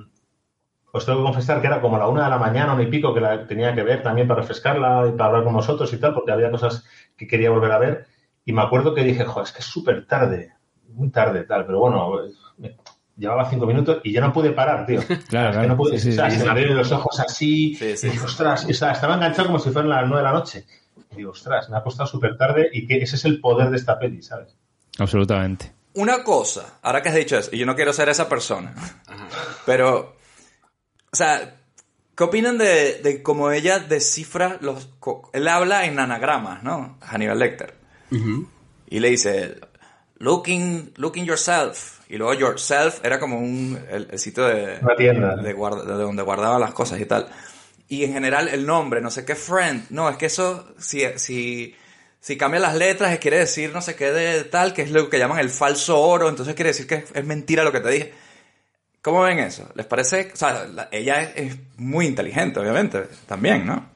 os 0.91 1.05
tengo 1.05 1.19
que 1.19 1.23
confesar 1.25 1.61
que 1.61 1.67
era 1.67 1.81
como 1.81 1.97
la 1.97 2.07
una 2.07 2.23
de 2.25 2.29
la 2.31 2.37
mañana, 2.37 2.73
una 2.73 2.83
y 2.83 2.87
pico, 2.87 3.13
que 3.13 3.21
la 3.21 3.45
tenía 3.45 3.73
que 3.75 3.83
ver 3.83 4.01
también 4.01 4.27
para 4.27 4.41
refrescarla 4.41 5.07
y 5.07 5.11
para 5.11 5.25
hablar 5.29 5.43
con 5.43 5.53
vosotros 5.53 5.91
y 5.93 5.97
tal, 5.97 6.13
porque 6.13 6.31
había 6.31 6.49
cosas 6.51 6.83
que 7.15 7.27
quería 7.27 7.51
volver 7.51 7.71
a 7.71 7.77
ver. 7.79 8.05
Y 8.45 8.53
me 8.53 8.61
acuerdo 8.63 8.93
que 8.95 9.03
dije, 9.03 9.23
joder, 9.25 9.45
es 9.47 9.51
que 9.53 9.59
es 9.59 9.65
súper 9.65 10.07
tarde, 10.07 10.53
muy 10.89 11.09
tarde, 11.09 11.43
tal, 11.43 11.65
pero 11.65 11.79
bueno, 11.79 12.11
me- 12.57 12.75
llevaba 13.15 13.49
cinco 13.49 13.65
minutos 13.67 13.99
y 14.03 14.13
ya 14.13 14.21
no 14.21 14.33
pude 14.33 14.51
parar, 14.51 14.85
tío. 14.85 15.01
Claro, 15.29 15.51
Es 15.51 15.57
que 15.57 15.67
no 15.67 15.77
pude, 15.77 15.99
Sí, 15.99 16.05
sí, 16.05 16.09
o 16.09 16.13
sea, 16.13 16.31
sí, 16.31 16.37
se 16.39 16.45
me 16.45 16.49
abrieron 16.51 16.77
los 16.77 16.91
ojos 16.91 17.19
así, 17.19 17.75
Sí, 17.75 17.95
sí. 17.95 18.07
y 18.07 18.09
dije, 18.11 18.25
ostras, 18.25 18.65
y, 18.67 18.71
o 18.71 18.73
sea, 18.73 18.91
estaba 18.91 19.13
enganchado 19.15 19.47
como 19.47 19.59
si 19.59 19.69
fueran 19.69 19.89
las 19.89 20.07
nueve 20.07 20.17
de 20.17 20.23
la 20.23 20.31
noche. 20.33 20.65
Y 21.11 21.17
digo, 21.17 21.31
ostras, 21.31 21.69
me 21.69 21.77
ha 21.77 21.83
costado 21.83 22.07
súper 22.07 22.35
tarde 22.37 22.69
y 22.73 22.87
que 22.87 22.97
ese 22.97 23.15
es 23.15 23.25
el 23.25 23.39
poder 23.39 23.69
de 23.69 23.77
esta 23.77 23.99
peli, 23.99 24.21
¿sabes? 24.23 24.55
Absolutamente. 24.97 25.71
Una 25.99 26.23
cosa, 26.23 26.79
ahora 26.81 27.01
que 27.01 27.09
has 27.09 27.15
dicho 27.15 27.37
eso, 27.37 27.49
y 27.53 27.57
yo 27.57 27.65
no 27.65 27.75
quiero 27.75 27.91
ser 27.93 28.07
esa 28.09 28.29
persona, 28.29 28.73
pero, 29.65 30.15
o 31.11 31.15
sea, 31.15 31.55
¿qué 32.15 32.23
opinan 32.23 32.57
de, 32.57 33.01
de 33.01 33.21
cómo 33.23 33.51
ella 33.51 33.79
descifra 33.79 34.57
los... 34.61 34.89
Él 35.33 35.47
habla 35.47 35.85
en 35.85 35.99
anagramas, 35.99 36.63
¿no? 36.63 36.97
Hannibal 37.01 37.39
Lecter. 37.39 37.73
Y 38.87 38.99
le 38.99 39.09
dice, 39.09 39.59
looking, 40.17 40.93
looking 40.97 41.25
yourself. 41.25 41.99
Y 42.09 42.17
luego 42.17 42.33
yourself 42.33 43.03
era 43.05 43.19
como 43.19 43.37
un, 43.39 43.79
el, 43.91 44.07
el 44.11 44.19
sitio 44.19 44.45
de, 44.45 44.79
Una 44.81 44.95
tienda. 44.95 45.35
de, 45.35 45.53
guarda- 45.53 45.83
de 45.83 45.93
donde 45.93 46.23
guardaban 46.23 46.59
las 46.61 46.73
cosas 46.73 46.99
y 46.99 47.05
tal. 47.05 47.27
Y 47.87 48.03
en 48.03 48.13
general 48.13 48.47
el 48.47 48.65
nombre, 48.65 49.01
no 49.01 49.11
sé 49.11 49.25
qué 49.25 49.35
friend. 49.35 49.87
No, 49.89 50.09
es 50.09 50.17
que 50.17 50.25
eso, 50.27 50.73
si, 50.79 51.03
si, 51.17 51.75
si 52.19 52.37
cambia 52.37 52.59
las 52.59 52.75
letras, 52.75 53.17
quiere 53.19 53.37
decir 53.39 53.71
no 53.73 53.81
sé 53.81 53.95
qué 53.95 54.11
de 54.11 54.43
tal, 54.43 54.73
que 54.73 54.81
es 54.83 54.91
lo 54.91 55.09
que 55.09 55.19
llaman 55.19 55.39
el 55.39 55.49
falso 55.49 55.99
oro. 56.01 56.29
Entonces 56.29 56.53
quiere 56.55 56.69
decir 56.69 56.85
que 56.87 56.95
es, 56.95 57.05
es 57.13 57.25
mentira 57.25 57.63
lo 57.63 57.71
que 57.71 57.79
te 57.79 57.89
dije. 57.89 58.13
¿Cómo 59.01 59.21
ven 59.21 59.39
eso? 59.39 59.69
¿Les 59.75 59.85
parece? 59.85 60.31
O 60.33 60.35
sea, 60.35 60.65
la- 60.65 60.89
ella 60.91 61.21
es, 61.23 61.31
es 61.53 61.57
muy 61.77 62.05
inteligente, 62.05 62.59
obviamente, 62.59 63.03
también, 63.27 63.65
¿no? 63.65 63.87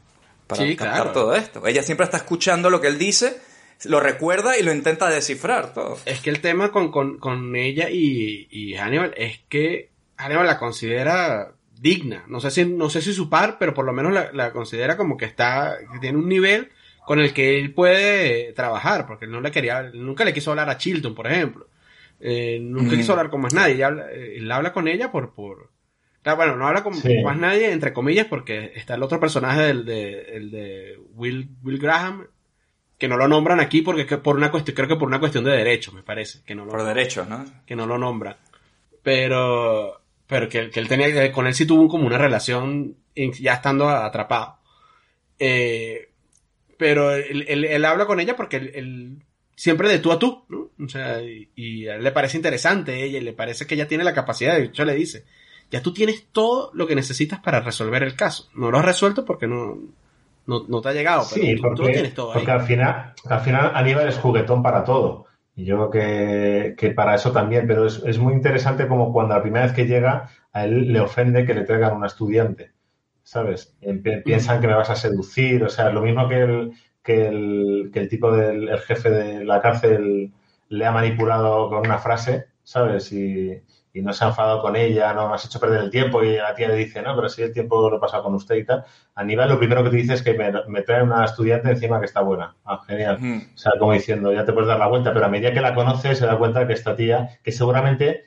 Para 0.47 0.63
Sí, 0.63 0.75
captar 0.75 0.95
claro. 1.03 1.11
todo 1.11 1.35
esto. 1.35 1.65
Ella 1.67 1.83
siempre 1.83 2.05
está 2.05 2.17
escuchando 2.17 2.69
lo 2.69 2.79
que 2.79 2.87
él 2.87 2.97
dice, 2.97 3.37
lo 3.83 3.99
recuerda 3.99 4.57
y 4.57 4.63
lo 4.63 4.71
intenta 4.71 5.09
descifrar 5.09 5.73
todo. 5.73 5.97
Es 6.05 6.21
que 6.21 6.29
el 6.29 6.39
tema 6.39 6.71
con, 6.71 6.89
con, 6.91 7.17
con 7.17 7.53
ella 7.57 7.89
y, 7.89 8.47
y 8.49 8.75
Hannibal 8.75 9.13
es 9.17 9.41
que 9.49 9.89
Hannibal 10.15 10.47
la 10.47 10.57
considera 10.57 11.51
digna. 11.77 12.23
No 12.27 12.39
sé 12.39 12.49
si, 12.51 12.63
no 12.65 12.89
sé 12.89 13.01
si 13.01 13.13
su 13.13 13.29
par, 13.29 13.57
pero 13.59 13.73
por 13.73 13.83
lo 13.83 13.91
menos 13.91 14.13
la, 14.13 14.31
la 14.31 14.53
considera 14.53 14.95
como 14.95 15.17
que 15.17 15.25
está, 15.25 15.77
que 15.91 15.99
tiene 15.99 16.17
un 16.17 16.29
nivel 16.29 16.71
con 17.05 17.19
el 17.19 17.33
que 17.33 17.59
él 17.59 17.73
puede 17.73 18.53
trabajar, 18.53 19.05
porque 19.07 19.25
él 19.25 19.31
no 19.31 19.41
le 19.41 19.51
quería, 19.51 19.83
nunca 19.93 20.23
le 20.25 20.33
quiso 20.33 20.51
hablar 20.51 20.69
a 20.69 20.77
Chilton, 20.77 21.13
por 21.15 21.27
ejemplo. 21.27 21.67
Eh, 22.19 22.59
nunca 22.61 22.93
Mm. 22.93 22.97
quiso 22.97 23.11
hablar 23.13 23.29
con 23.29 23.41
más 23.41 23.53
nadie. 23.53 23.83
Habla- 23.83 24.09
eh, 24.11 24.35
él 24.37 24.51
habla 24.51 24.71
con 24.71 24.87
ella 24.87 25.11
por, 25.11 25.33
por, 25.33 25.71
claro, 26.21 26.37
bueno, 26.37 26.55
no 26.55 26.67
habla 26.67 26.83
con 26.83 26.93
Sí. 26.93 27.21
más 27.23 27.37
nadie, 27.37 27.71
entre 27.71 27.91
comillas, 27.93 28.27
porque 28.27 28.71
está 28.75 28.95
el 28.95 29.03
otro 29.03 29.19
personaje 29.19 29.61
del 29.63 29.83
de, 29.85 30.21
el 30.37 30.51
de 30.51 30.99
Will, 31.15 31.49
Will 31.63 31.79
Graham, 31.79 32.27
que 32.97 33.07
no 33.09 33.17
lo 33.17 33.27
nombran 33.27 33.59
aquí 33.59 33.81
porque 33.81 34.05
que 34.05 34.17
por 34.19 34.37
una 34.37 34.49
cuestión, 34.51 34.75
creo 34.75 34.87
que 34.87 34.95
por 34.95 35.07
una 35.09 35.19
cuestión 35.19 35.43
de 35.43 35.51
derechos, 35.51 35.93
me 35.93 36.03
parece, 36.03 36.39
que 36.45 36.55
no 36.55 36.63
lo, 36.63 36.71
Por 36.71 36.85
derechos, 36.85 37.27
¿no? 37.27 37.43
que 37.65 37.75
no 37.75 37.85
lo 37.85 37.97
nombra. 37.97 38.37
Pero, 39.01 40.01
pero 40.27 40.47
que, 40.47 40.69
que 40.69 40.79
él 40.79 40.87
tenía, 40.87 41.11
que- 41.11 41.31
con 41.31 41.47
él 41.47 41.53
sí 41.53 41.65
tuvo 41.65 41.87
como 41.89 42.07
una 42.07 42.17
relación 42.17 42.95
ya 43.15 43.55
estando 43.55 43.89
atrapado. 43.89 44.57
Eh, 45.39 46.09
pero 46.83 47.13
él, 47.13 47.45
él- 47.47 47.65
él 47.65 47.85
habla 47.85 48.05
con 48.05 48.19
ella 48.19 48.35
porque 48.35 48.57
él, 48.57 48.71
él 48.75 49.23
siempre 49.55 49.87
de 49.89 49.99
tú 49.99 50.11
a 50.11 50.19
tú, 50.19 50.43
¿no? 50.49 50.71
O 50.83 50.89
sea, 50.89 51.21
y, 51.21 51.49
y 51.55 51.87
a 51.87 51.95
él 51.95 52.03
le 52.03 52.11
parece 52.11 52.37
interesante 52.37 53.03
ella 53.03 53.19
y 53.19 53.21
le 53.21 53.33
parece 53.33 53.65
que 53.65 53.75
ella 53.75 53.87
tiene 53.87 54.03
la 54.03 54.13
capacidad, 54.13 54.55
de 54.57 54.65
hecho 54.65 54.83
le 54.85 54.95
dice, 54.95 55.23
ya 55.71 55.81
tú 55.81 55.93
tienes 55.93 56.27
todo 56.31 56.71
lo 56.73 56.85
que 56.87 56.95
necesitas 56.95 57.39
para 57.39 57.61
resolver 57.61 58.03
el 58.03 58.15
caso. 58.15 58.49
No 58.55 58.69
lo 58.71 58.79
has 58.79 58.85
resuelto 58.85 59.23
porque 59.25 59.47
no, 59.47 59.77
no, 60.47 60.65
no 60.67 60.81
te 60.81 60.89
ha 60.89 60.93
llegado, 60.93 61.29
pero 61.29 61.41
Sí, 61.41 61.55
tú, 61.55 61.71
tú 61.73 61.83
lo 61.83 61.89
porque, 61.89 61.93
tienes 61.93 62.13
todo 62.13 62.33
ahí. 62.33 62.39
porque 62.39 62.51
al 62.51 62.61
final, 62.61 63.13
al 63.29 63.39
final 63.41 63.71
Aníbal 63.75 64.07
es 64.09 64.17
juguetón 64.17 64.61
para 64.61 64.83
todo. 64.83 65.25
Y 65.55 65.65
yo 65.65 65.89
creo 65.89 65.89
que, 65.91 66.75
que 66.75 66.91
para 66.91 67.15
eso 67.15 67.31
también, 67.31 67.67
pero 67.67 67.85
es, 67.85 68.01
es 68.05 68.17
muy 68.17 68.33
interesante 68.33 68.87
como 68.87 69.13
cuando 69.13 69.35
la 69.35 69.41
primera 69.41 69.65
vez 69.65 69.73
que 69.75 69.85
llega 69.85 70.29
a 70.51 70.65
él 70.65 70.91
le 70.91 70.99
ofende 70.99 71.45
que 71.45 71.53
le 71.53 71.63
traigan 71.63 71.95
una 71.95 72.07
estudiante, 72.07 72.72
¿sabes? 73.23 73.75
Piensan 74.25 74.61
que 74.61 74.67
me 74.67 74.75
vas 74.75 74.89
a 74.89 74.95
seducir, 74.95 75.63
o 75.63 75.69
sea, 75.69 75.89
lo 75.91 76.01
mismo 76.01 76.27
que 76.27 76.41
el, 76.41 76.73
que 77.03 77.27
el, 77.27 77.91
que 77.93 77.99
el 77.99 78.09
tipo 78.09 78.31
del 78.31 78.69
el 78.69 78.79
jefe 78.79 79.09
de 79.09 79.45
la 79.45 79.61
cárcel 79.61 80.31
le 80.69 80.85
ha 80.85 80.91
manipulado 80.91 81.69
con 81.69 81.79
una 81.79 81.99
frase, 81.99 82.47
¿sabes? 82.63 83.11
Y, 83.11 83.61
y 83.93 84.01
no 84.01 84.11
se 84.11 84.25
ha 84.25 84.29
enfadado 84.29 84.61
con 84.61 84.75
ella, 84.75 85.13
no 85.13 85.29
me 85.29 85.35
has 85.35 85.45
hecho 85.45 85.59
perder 85.59 85.81
el 85.81 85.91
tiempo 85.91 86.23
y 86.23 86.35
la 86.37 86.55
tía 86.55 86.67
le 86.67 86.75
dice, 86.75 87.01
no, 87.03 87.15
pero 87.15 87.29
si 87.29 87.43
el 87.43 87.53
tiempo 87.53 87.89
lo 87.89 87.97
he 87.97 87.99
pasado 87.99 88.23
con 88.23 88.33
usted 88.33 88.55
y 88.55 88.65
tal. 88.65 88.83
Aníbal 89.13 89.49
lo 89.49 89.59
primero 89.59 89.83
que 89.83 89.91
te 89.91 89.97
dice 89.97 90.13
es 90.15 90.23
que 90.23 90.33
me, 90.33 90.51
me 90.67 90.81
trae 90.81 91.03
una 91.03 91.23
estudiante 91.25 91.69
encima 91.69 91.99
que 91.99 92.07
está 92.07 92.21
buena. 92.21 92.55
Ah, 92.65 92.81
genial. 92.87 93.21
O 93.53 93.57
sea, 93.57 93.73
como 93.77 93.93
diciendo, 93.93 94.33
ya 94.33 94.45
te 94.45 94.53
puedes 94.53 94.67
dar 94.67 94.79
la 94.79 94.87
vuelta, 94.87 95.13
pero 95.13 95.25
a 95.25 95.29
medida 95.29 95.53
que 95.53 95.61
la 95.61 95.75
conoces 95.75 96.17
se 96.17 96.25
da 96.25 96.37
cuenta 96.39 96.65
que 96.67 96.73
esta 96.73 96.95
tía, 96.95 97.39
que 97.43 97.51
seguramente 97.51 98.25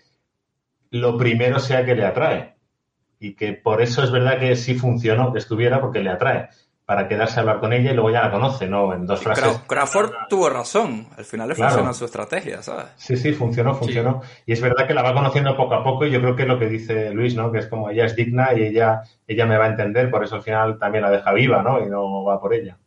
lo 0.90 1.18
primero 1.18 1.58
sea 1.60 1.84
que 1.84 1.94
le 1.94 2.04
atrae. 2.04 2.55
Y 3.26 3.34
que 3.34 3.52
por 3.54 3.80
eso 3.82 4.02
es 4.04 4.10
verdad 4.10 4.38
que 4.38 4.54
sí 4.56 4.74
funcionó 4.74 5.32
que 5.32 5.38
estuviera, 5.38 5.80
porque 5.80 6.00
le 6.00 6.10
atrae. 6.10 6.48
Para 6.84 7.08
quedarse 7.08 7.38
a 7.38 7.40
hablar 7.40 7.58
con 7.58 7.72
ella 7.72 7.90
y 7.90 7.94
luego 7.94 8.10
ya 8.12 8.22
la 8.22 8.30
conoce, 8.30 8.68
¿no? 8.68 8.94
En 8.94 9.06
dos 9.06 9.18
frases. 9.20 9.44
Cra- 9.44 9.66
Crawford 9.66 10.12
tuvo 10.28 10.48
razón. 10.48 11.08
Al 11.18 11.24
final 11.24 11.48
le 11.48 11.56
Claro. 11.56 11.70
funcionó 11.72 11.92
su 11.94 12.04
estrategia, 12.04 12.62
¿sabes? 12.62 12.86
Sí, 12.94 13.16
sí, 13.16 13.32
funcionó, 13.32 13.74
funcionó. 13.74 14.22
Y 14.46 14.52
es 14.52 14.60
verdad 14.60 14.86
que 14.86 14.94
la 14.94 15.02
va 15.02 15.12
conociendo 15.12 15.56
poco 15.56 15.74
a 15.74 15.82
poco 15.82 16.06
y 16.06 16.12
yo 16.12 16.20
creo 16.20 16.36
que 16.36 16.42
es 16.42 16.48
lo 16.48 16.60
que 16.60 16.68
dice 16.68 17.10
Luis, 17.12 17.34
¿no? 17.34 17.50
Que 17.50 17.58
es 17.58 17.66
como 17.66 17.90
ella 17.90 18.04
es 18.04 18.14
digna 18.14 18.50
y 18.54 18.62
ella, 18.62 19.02
ella 19.26 19.46
me 19.46 19.58
va 19.58 19.64
a 19.64 19.68
entender, 19.70 20.08
por 20.12 20.22
eso 20.22 20.36
al 20.36 20.42
final 20.42 20.78
también 20.78 21.02
la 21.02 21.10
deja 21.10 21.32
viva, 21.32 21.60
¿no? 21.60 21.80
Y 21.84 21.86
no 21.90 22.22
va 22.22 22.40
por 22.40 22.54
ella. 22.54 22.78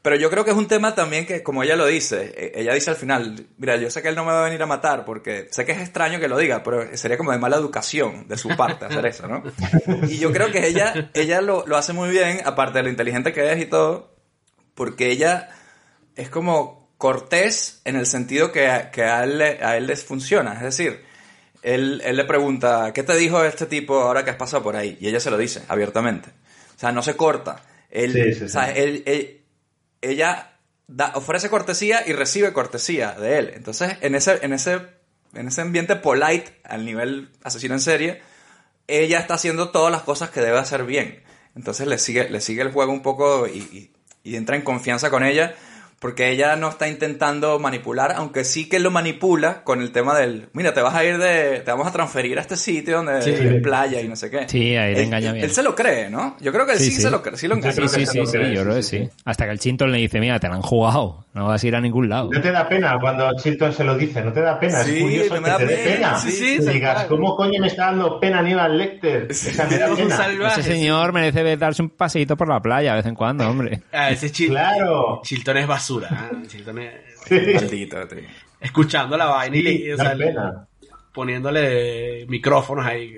Pero 0.00 0.16
yo 0.16 0.30
creo 0.30 0.44
que 0.44 0.52
es 0.52 0.56
un 0.56 0.68
tema 0.68 0.94
también 0.94 1.26
que, 1.26 1.42
como 1.42 1.62
ella 1.62 1.74
lo 1.76 1.84
dice, 1.86 2.32
eh, 2.36 2.52
ella 2.54 2.72
dice 2.72 2.90
al 2.90 2.96
final, 2.96 3.46
mira, 3.58 3.76
yo 3.76 3.90
sé 3.90 4.00
que 4.00 4.08
él 4.08 4.14
no 4.14 4.24
me 4.24 4.32
va 4.32 4.40
a 4.42 4.44
venir 4.44 4.62
a 4.62 4.66
matar 4.66 5.04
porque 5.04 5.48
sé 5.50 5.64
que 5.66 5.72
es 5.72 5.80
extraño 5.80 6.20
que 6.20 6.28
lo 6.28 6.38
diga, 6.38 6.62
pero 6.62 6.96
sería 6.96 7.18
como 7.18 7.32
de 7.32 7.38
mala 7.38 7.56
educación 7.56 8.26
de 8.28 8.38
su 8.38 8.48
parte 8.56 8.84
hacer 8.86 9.04
eso, 9.06 9.26
¿no? 9.26 9.42
Y 10.08 10.18
yo 10.18 10.32
creo 10.32 10.52
que 10.52 10.66
ella, 10.66 11.10
ella 11.14 11.40
lo, 11.40 11.66
lo 11.66 11.76
hace 11.76 11.92
muy 11.92 12.10
bien, 12.10 12.40
aparte 12.44 12.78
de 12.78 12.84
lo 12.84 12.90
inteligente 12.90 13.32
que 13.32 13.52
es 13.52 13.60
y 13.60 13.66
todo, 13.66 14.14
porque 14.74 15.10
ella 15.10 15.48
es 16.16 16.30
como 16.30 16.90
cortés 16.96 17.80
en 17.84 17.96
el 17.96 18.06
sentido 18.06 18.52
que, 18.52 18.68
a- 18.68 18.90
que 18.90 19.02
a, 19.02 19.24
él, 19.24 19.40
a 19.42 19.76
él 19.76 19.86
les 19.88 20.04
funciona. 20.04 20.54
Es 20.54 20.62
decir, 20.62 21.02
él, 21.62 22.00
él 22.04 22.16
le 22.16 22.24
pregunta, 22.24 22.92
¿qué 22.94 23.02
te 23.02 23.16
dijo 23.16 23.42
este 23.44 23.66
tipo 23.66 24.00
ahora 24.00 24.24
que 24.24 24.30
has 24.30 24.36
pasado 24.36 24.62
por 24.62 24.76
ahí? 24.76 24.96
Y 25.00 25.08
ella 25.08 25.20
se 25.20 25.30
lo 25.30 25.36
dice 25.36 25.62
abiertamente. 25.68 26.30
O 26.76 26.78
sea, 26.78 26.92
no 26.92 27.02
se 27.02 27.16
corta. 27.16 27.62
Él, 27.90 28.12
Sí, 28.12 28.34
sí, 28.34 28.44
o 28.44 28.48
sea, 28.48 28.66
sí. 28.66 28.80
él- 28.80 29.02
él- 29.06 29.37
ella 30.02 30.52
da- 30.86 31.12
ofrece 31.14 31.50
cortesía 31.50 32.02
y 32.06 32.12
recibe 32.12 32.52
cortesía 32.52 33.12
de 33.12 33.38
él. 33.38 33.52
Entonces, 33.54 33.96
en 34.00 34.14
ese, 34.14 34.38
en 34.42 34.52
ese, 34.52 34.80
en 35.34 35.48
ese 35.48 35.60
ambiente 35.60 35.96
polite, 35.96 36.60
al 36.64 36.84
nivel 36.84 37.30
asesino 37.42 37.74
en 37.74 37.80
serie, 37.80 38.22
ella 38.86 39.18
está 39.18 39.34
haciendo 39.34 39.70
todas 39.70 39.92
las 39.92 40.02
cosas 40.02 40.30
que 40.30 40.40
debe 40.40 40.58
hacer 40.58 40.84
bien. 40.84 41.22
Entonces 41.54 41.86
le 41.86 41.98
sigue, 41.98 42.28
le 42.30 42.40
sigue 42.40 42.62
el 42.62 42.72
juego 42.72 42.92
un 42.92 43.02
poco 43.02 43.46
y, 43.46 43.58
y- 43.58 43.90
y 44.24 44.36
entra 44.36 44.56
en 44.56 44.62
confianza 44.62 45.10
con 45.10 45.24
ella. 45.24 45.54
Porque 46.00 46.30
ella 46.30 46.54
no 46.54 46.68
está 46.68 46.86
intentando 46.88 47.58
manipular, 47.58 48.12
aunque 48.12 48.44
sí 48.44 48.68
que 48.68 48.78
lo 48.78 48.90
manipula 48.92 49.64
con 49.64 49.82
el 49.82 49.90
tema 49.90 50.16
del, 50.16 50.48
mira, 50.52 50.72
te 50.72 50.80
vas 50.80 50.94
a 50.94 51.04
ir 51.04 51.18
de, 51.18 51.60
te 51.64 51.70
vamos 51.72 51.88
a 51.88 51.92
transferir 51.92 52.38
a 52.38 52.40
este 52.42 52.56
sitio 52.56 52.98
donde 52.98 53.20
Sí. 53.22 53.30
hay 53.32 53.60
playa 53.60 54.00
y 54.00 54.06
no 54.08 54.14
sé 54.14 54.30
qué. 54.30 54.48
Sí, 54.48 54.76
ahí 54.76 54.92
le 54.94 55.00
Él- 55.00 55.04
engaña 55.06 55.26
él, 55.28 55.32
bien. 55.34 55.44
él 55.46 55.50
se 55.50 55.62
lo 55.64 55.74
cree, 55.74 56.08
¿no? 56.08 56.36
Yo 56.40 56.52
creo 56.52 56.66
que 56.66 56.72
él 56.74 56.78
sí, 56.78 56.92
se 56.92 57.10
lo 57.10 57.20
cree, 57.20 57.36
sí 57.36 57.48
lo 57.48 57.56
engaña. 57.56 57.72
Sí, 57.72 57.88
sí, 57.88 58.06
sí, 58.06 58.26
sí, 58.26 58.38
yo 58.54 58.62
creo 58.62 58.74
que 58.76 58.82
sí. 58.84 59.08
Hasta 59.24 59.44
que 59.46 59.50
el 59.50 59.58
Chinton 59.58 59.90
le 59.90 59.98
dice, 59.98 60.20
mira, 60.20 60.38
te 60.38 60.48
la 60.48 60.54
han 60.54 60.62
jugado, 60.62 61.26
no 61.34 61.46
vas 61.48 61.64
a 61.64 61.66
ir 61.66 61.74
a 61.74 61.80
ningún 61.80 62.08
lado. 62.08 62.30
No 62.32 62.40
te 62.40 62.52
da 62.52 62.68
pena 62.68 62.96
cuando 63.00 63.30
Chilton 63.36 63.72
se 63.72 63.82
lo 63.82 63.96
dice, 63.96 64.22
no 64.22 64.32
te 64.32 64.40
da 64.40 64.58
pena. 64.60 64.84
Sí, 64.84 64.96
es 64.98 65.02
curioso 65.02 65.34
me 65.34 65.40
que 65.42 65.50
da 65.50 65.56
te 65.58 65.66
dé 65.66 65.76
pena, 65.78 66.18
sí, 66.20 66.30
sí, 66.30 66.58
digas. 66.60 67.06
¿cómo 67.06 67.34
coño 67.34 67.60
me 67.60 67.66
está 67.66 67.86
dando 67.86 68.20
pena 68.20 68.38
Aníbal 68.38 68.78
Lecter? 68.78 69.26
O 69.30 69.34
sea, 69.34 69.66
me 69.66 69.78
da 69.78 69.94
pena. 69.96 70.48
Ese 70.52 70.62
señor 70.62 71.12
merece 71.12 71.56
darse 71.56 71.82
un 71.82 71.90
paseíto 71.90 72.36
por 72.36 72.48
la 72.48 72.60
playa 72.62 72.90
de 72.92 72.96
vez 72.98 73.06
en 73.06 73.16
cuando, 73.16 73.48
hombre. 73.50 73.82
Ah, 73.92 74.10
ese 74.10 74.30
Claro. 74.30 75.20
Chilton 75.24 75.56
es 75.56 75.66
basura. 75.88 76.30
¿eh? 77.30 77.54
Maldito, 77.54 78.08
tío. 78.08 78.18
Escuchando 78.60 79.16
la 79.16 79.26
vaina 79.26 79.56
y, 79.56 79.62
le- 79.62 79.94
o 79.94 79.96
sea, 79.96 80.16
pena. 80.16 80.66
poniéndole 81.12 82.26
micrófonos 82.28 82.84
ahí. 82.86 83.14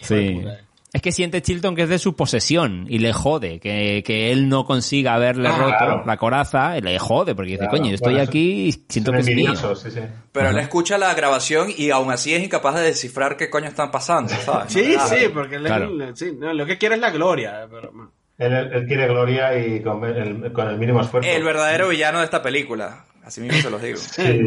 Sí. 0.00 0.32
puta. 0.40 0.60
Es 0.92 1.02
que 1.02 1.12
siente 1.12 1.42
Chilton 1.42 1.74
que 1.76 1.82
es 1.82 1.88
de 1.90 1.98
su 1.98 2.16
posesión 2.16 2.86
y 2.88 3.00
le 3.00 3.12
jode 3.12 3.60
que, 3.60 4.02
que 4.06 4.32
él 4.32 4.48
no 4.48 4.64
consiga 4.64 5.12
haberle 5.14 5.48
Ah, 5.48 5.58
roto 5.58 5.68
claro. 5.76 6.02
la 6.06 6.16
coraza 6.16 6.78
y 6.78 6.80
le 6.80 6.98
jode 6.98 7.34
porque 7.34 7.50
dice, 7.52 7.64
Claro, 7.64 7.72
coño, 7.78 7.88
yo 7.90 7.94
estoy 7.96 8.14
bueno, 8.14 8.26
aquí 8.28 8.68
y 8.68 8.72
siento 8.88 9.12
que 9.12 9.18
es 9.18 9.26
mío. 9.26 9.54
sí, 9.76 9.90
sí. 9.90 10.00
Pero 10.32 10.48
él 10.48 10.54
Ajá. 10.56 10.62
escucha 10.62 10.96
la 10.96 11.12
grabación 11.12 11.68
y 11.76 11.90
aún 11.90 12.10
así 12.10 12.32
es 12.34 12.42
incapaz 12.42 12.76
de 12.76 12.82
descifrar 12.82 13.36
qué 13.36 13.50
coño 13.50 13.66
están 13.68 13.90
pasando, 13.90 14.30
¿sabes? 14.36 14.72
Sí, 14.72 14.94
No, 14.96 15.06
sí, 15.06 15.16
porque 15.34 15.56
él 15.56 15.64
Claro. 15.64 15.90
sí, 16.16 16.32
no, 16.38 16.54
lo 16.54 16.64
que 16.64 16.78
quiere 16.78 16.94
es 16.94 17.00
la 17.02 17.10
gloria. 17.10 17.66
Pero. 17.70 18.12
Él, 18.38 18.52
él 18.52 18.86
quiere 18.86 19.08
gloria 19.08 19.56
y 19.58 19.82
con 19.82 20.04
el, 20.04 20.52
con 20.52 20.68
el 20.68 20.78
mínimo 20.78 21.00
esfuerzo. 21.00 21.28
El 21.28 21.42
verdadero 21.42 21.88
villano 21.88 22.18
de 22.18 22.24
esta 22.24 22.42
película. 22.42 23.04
Así 23.26 23.40
mismo 23.40 23.60
se 23.60 23.70
los 23.70 23.82
digo. 23.82 23.98
Sí. 24.06 24.40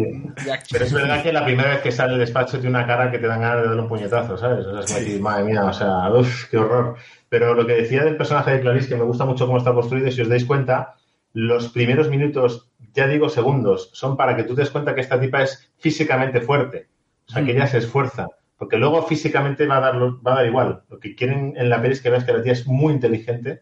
Pero 0.71 0.85
es 0.85 0.93
verdad 0.93 1.21
que 1.21 1.33
la 1.33 1.43
primera 1.43 1.69
vez 1.69 1.81
que 1.81 1.91
sale 1.91 2.11
del 2.11 2.21
despacho 2.21 2.59
tiene 2.59 2.69
una 2.69 2.87
cara 2.87 3.11
que 3.11 3.19
te 3.19 3.27
dan 3.27 3.41
ganas 3.41 3.63
de 3.63 3.67
darle 3.67 3.81
un 3.81 3.89
puñetazo, 3.89 4.37
¿sabes? 4.37 4.65
O 4.65 4.71
sea, 4.71 4.79
es 4.79 4.85
como 4.85 4.99
decir, 4.99 5.21
madre 5.21 5.43
mía, 5.43 5.65
o 5.65 5.73
sea, 5.73 6.09
uff, 6.09 6.45
qué 6.49 6.57
horror. 6.57 6.95
Pero 7.27 7.53
lo 7.53 7.67
que 7.67 7.73
decía 7.73 8.05
del 8.05 8.15
personaje 8.15 8.51
de 8.51 8.61
Clarice, 8.61 8.87
que 8.87 8.95
me 8.95 9.03
gusta 9.03 9.25
mucho 9.25 9.45
cómo 9.45 9.57
está 9.57 9.73
construido, 9.73 10.09
si 10.09 10.21
os 10.21 10.29
dais 10.29 10.45
cuenta, 10.45 10.95
los 11.33 11.69
primeros 11.69 12.09
minutos, 12.09 12.71
ya 12.93 13.05
digo 13.07 13.27
segundos, 13.27 13.89
son 13.93 14.15
para 14.15 14.37
que 14.37 14.43
tú 14.43 14.55
te 14.55 14.61
des 14.61 14.69
cuenta 14.69 14.95
que 14.95 15.01
esta 15.01 15.19
tipa 15.19 15.43
es 15.43 15.71
físicamente 15.77 16.39
fuerte. 16.39 16.87
O 17.27 17.31
sea, 17.33 17.43
que 17.43 17.51
ella 17.51 17.67
se 17.67 17.79
esfuerza. 17.79 18.27
Porque 18.57 18.77
luego 18.77 19.03
físicamente 19.03 19.67
va 19.67 19.77
a 19.77 19.81
dar, 19.81 19.95
va 19.95 20.31
a 20.31 20.35
dar 20.35 20.45
igual. 20.45 20.83
Lo 20.89 20.99
que 20.99 21.15
quieren 21.15 21.53
en 21.57 21.69
la 21.69 21.81
peli 21.81 21.93
es 21.93 22.01
que 22.01 22.09
veas 22.09 22.23
que 22.23 22.33
la 22.33 22.41
tía 22.41 22.53
es 22.53 22.65
muy 22.65 22.93
inteligente 22.93 23.59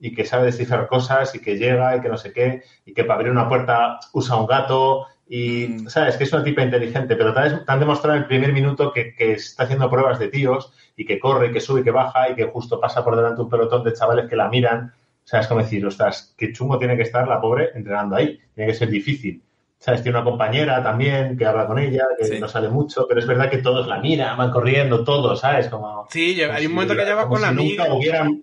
y 0.00 0.14
que 0.14 0.24
sabe 0.24 0.46
descifrar 0.46 0.86
cosas 0.86 1.34
y 1.34 1.40
que 1.40 1.56
llega 1.56 1.96
y 1.96 2.00
que 2.00 2.08
no 2.08 2.16
sé 2.16 2.32
qué 2.32 2.62
y 2.86 2.92
que 2.94 3.04
para 3.04 3.16
abrir 3.16 3.32
una 3.32 3.48
puerta 3.48 3.98
usa 4.12 4.36
un 4.36 4.46
gato 4.46 5.06
y, 5.28 5.66
Mm. 5.68 5.88
¿sabes? 5.88 6.16
Que 6.16 6.24
es 6.24 6.32
una 6.32 6.42
tipa 6.44 6.62
inteligente, 6.62 7.14
pero 7.16 7.34
te 7.34 7.40
han 7.66 7.80
demostrado 7.80 8.16
en 8.16 8.22
el 8.22 8.28
primer 8.28 8.52
minuto 8.52 8.92
que, 8.92 9.14
que 9.14 9.32
está 9.32 9.64
haciendo 9.64 9.90
pruebas 9.90 10.18
de 10.18 10.28
tíos 10.28 10.72
y 10.96 11.04
que 11.04 11.18
corre, 11.18 11.48
y 11.48 11.52
que 11.52 11.60
sube, 11.60 11.80
y 11.80 11.84
que 11.84 11.90
baja 11.90 12.30
y 12.30 12.34
que 12.34 12.44
justo 12.44 12.80
pasa 12.80 13.04
por 13.04 13.14
delante 13.16 13.42
un 13.42 13.50
pelotón 13.50 13.84
de 13.84 13.92
chavales 13.92 14.28
que 14.28 14.36
la 14.36 14.48
miran. 14.48 14.92
O 15.22 15.26
sea, 15.30 15.40
es 15.40 15.46
como 15.46 15.60
decir, 15.60 15.84
ostras, 15.84 16.34
qué 16.38 16.50
chungo 16.52 16.78
tiene 16.78 16.96
que 16.96 17.02
estar 17.02 17.28
la 17.28 17.38
pobre 17.40 17.70
entrenando 17.74 18.16
ahí. 18.16 18.40
Tiene 18.54 18.72
que 18.72 18.78
ser 18.78 18.88
difícil. 18.88 19.42
¿Sabes? 19.80 20.02
Tiene 20.02 20.18
una 20.18 20.24
compañera 20.24 20.82
también 20.82 21.36
que 21.36 21.44
habla 21.46 21.66
con 21.66 21.78
ella, 21.78 22.04
que 22.18 22.24
Sí. 22.24 22.40
no 22.40 22.48
sale 22.48 22.68
mucho, 22.70 23.04
pero 23.06 23.20
es 23.20 23.26
verdad 23.26 23.48
que 23.50 23.58
todos 23.58 23.86
la 23.86 23.98
miran, 24.00 24.36
van 24.38 24.50
corriendo, 24.50 25.04
todos, 25.04 25.38
¿sabes? 25.40 25.68
Como, 25.68 26.06
Sí, 26.08 26.40
hay 26.42 26.66
un 26.66 26.72
momento 26.72 26.94
si- 26.94 26.98
que 26.98 27.04
ella 27.04 27.14
va 27.14 27.22
como 27.24 27.34
con 27.34 27.42
la 27.42 27.48
si 27.48 27.54
amiga. 27.54 27.84
Nunca 27.84 27.94
hubieran 27.96 28.42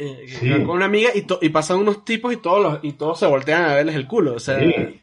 eh, 0.00 0.24
Sí. 0.26 0.48
va 0.50 0.56
con 0.64 0.76
una 0.76 0.86
amiga 0.86 1.10
y, 1.14 1.26
y 1.40 1.48
pasan 1.50 1.78
unos 1.78 2.04
tipos 2.04 2.32
y 2.32 2.36
todos 2.38 2.62
los, 2.62 2.78
y 2.82 2.92
todos 2.94 3.18
se 3.18 3.26
voltean 3.26 3.64
a 3.64 3.74
verles 3.74 3.94
el 3.94 4.06
culo. 4.06 4.34
O 4.34 4.38
sea, 4.40 4.58
Sí. 4.58 5.02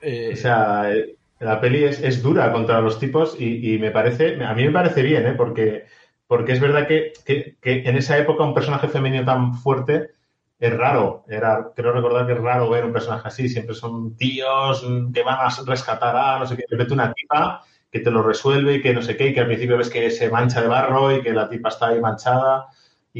eh, 0.00 0.30
O 0.32 0.36
sea, 0.36 0.92
eh, 0.92 1.16
la 1.40 1.60
peli 1.60 1.84
es, 1.84 2.00
es 2.02 2.22
dura 2.22 2.52
contra 2.52 2.80
los 2.80 2.98
tipos 2.98 3.36
y, 3.38 3.74
y 3.74 3.78
me 3.78 3.90
parece, 3.90 4.42
a 4.44 4.54
mí 4.54 4.64
me 4.64 4.72
parece 4.72 5.02
bien, 5.02 5.26
¿eh? 5.26 5.34
Porque, 5.34 5.84
porque 6.26 6.52
es 6.52 6.60
verdad 6.60 6.86
que, 6.86 7.12
que- 7.24 7.56
que 7.60 7.82
en 7.88 7.96
esa 7.96 8.18
época 8.18 8.44
un 8.44 8.54
personaje 8.54 8.88
femenino 8.88 9.24
tan 9.24 9.54
fuerte 9.54 10.10
es 10.58 10.76
raro. 10.76 11.24
Era, 11.28 11.68
creo 11.76 11.92
recordar 11.92 12.26
que 12.26 12.32
es 12.32 12.40
raro 12.40 12.68
ver 12.68 12.84
un 12.84 12.92
personaje 12.92 13.28
así. 13.28 13.48
Siempre 13.48 13.74
son 13.76 14.16
tíos 14.16 14.84
que 15.14 15.22
van 15.22 15.38
a 15.40 15.48
rescatar 15.66 16.16
a 16.16 16.38
no 16.40 16.46
sé 16.46 16.56
qué. 16.56 16.62
De 16.68 16.76
repente 16.76 16.94
una 16.94 17.12
tipa 17.12 17.64
que 17.90 18.00
te 18.00 18.10
lo 18.10 18.22
resuelve 18.22 18.74
y 18.74 18.82
que 18.82 18.92
no 18.92 19.00
sé 19.00 19.16
qué, 19.16 19.28
y 19.28 19.34
que 19.34 19.40
al 19.40 19.46
principio 19.46 19.78
ves 19.78 19.88
que 19.88 20.10
se 20.10 20.28
mancha 20.30 20.60
de 20.60 20.68
barro 20.68 21.14
y 21.16 21.22
que 21.22 21.32
la 21.32 21.48
tipa 21.48 21.68
está 21.70 21.88
ahí 21.88 22.00
manchada 22.00 22.66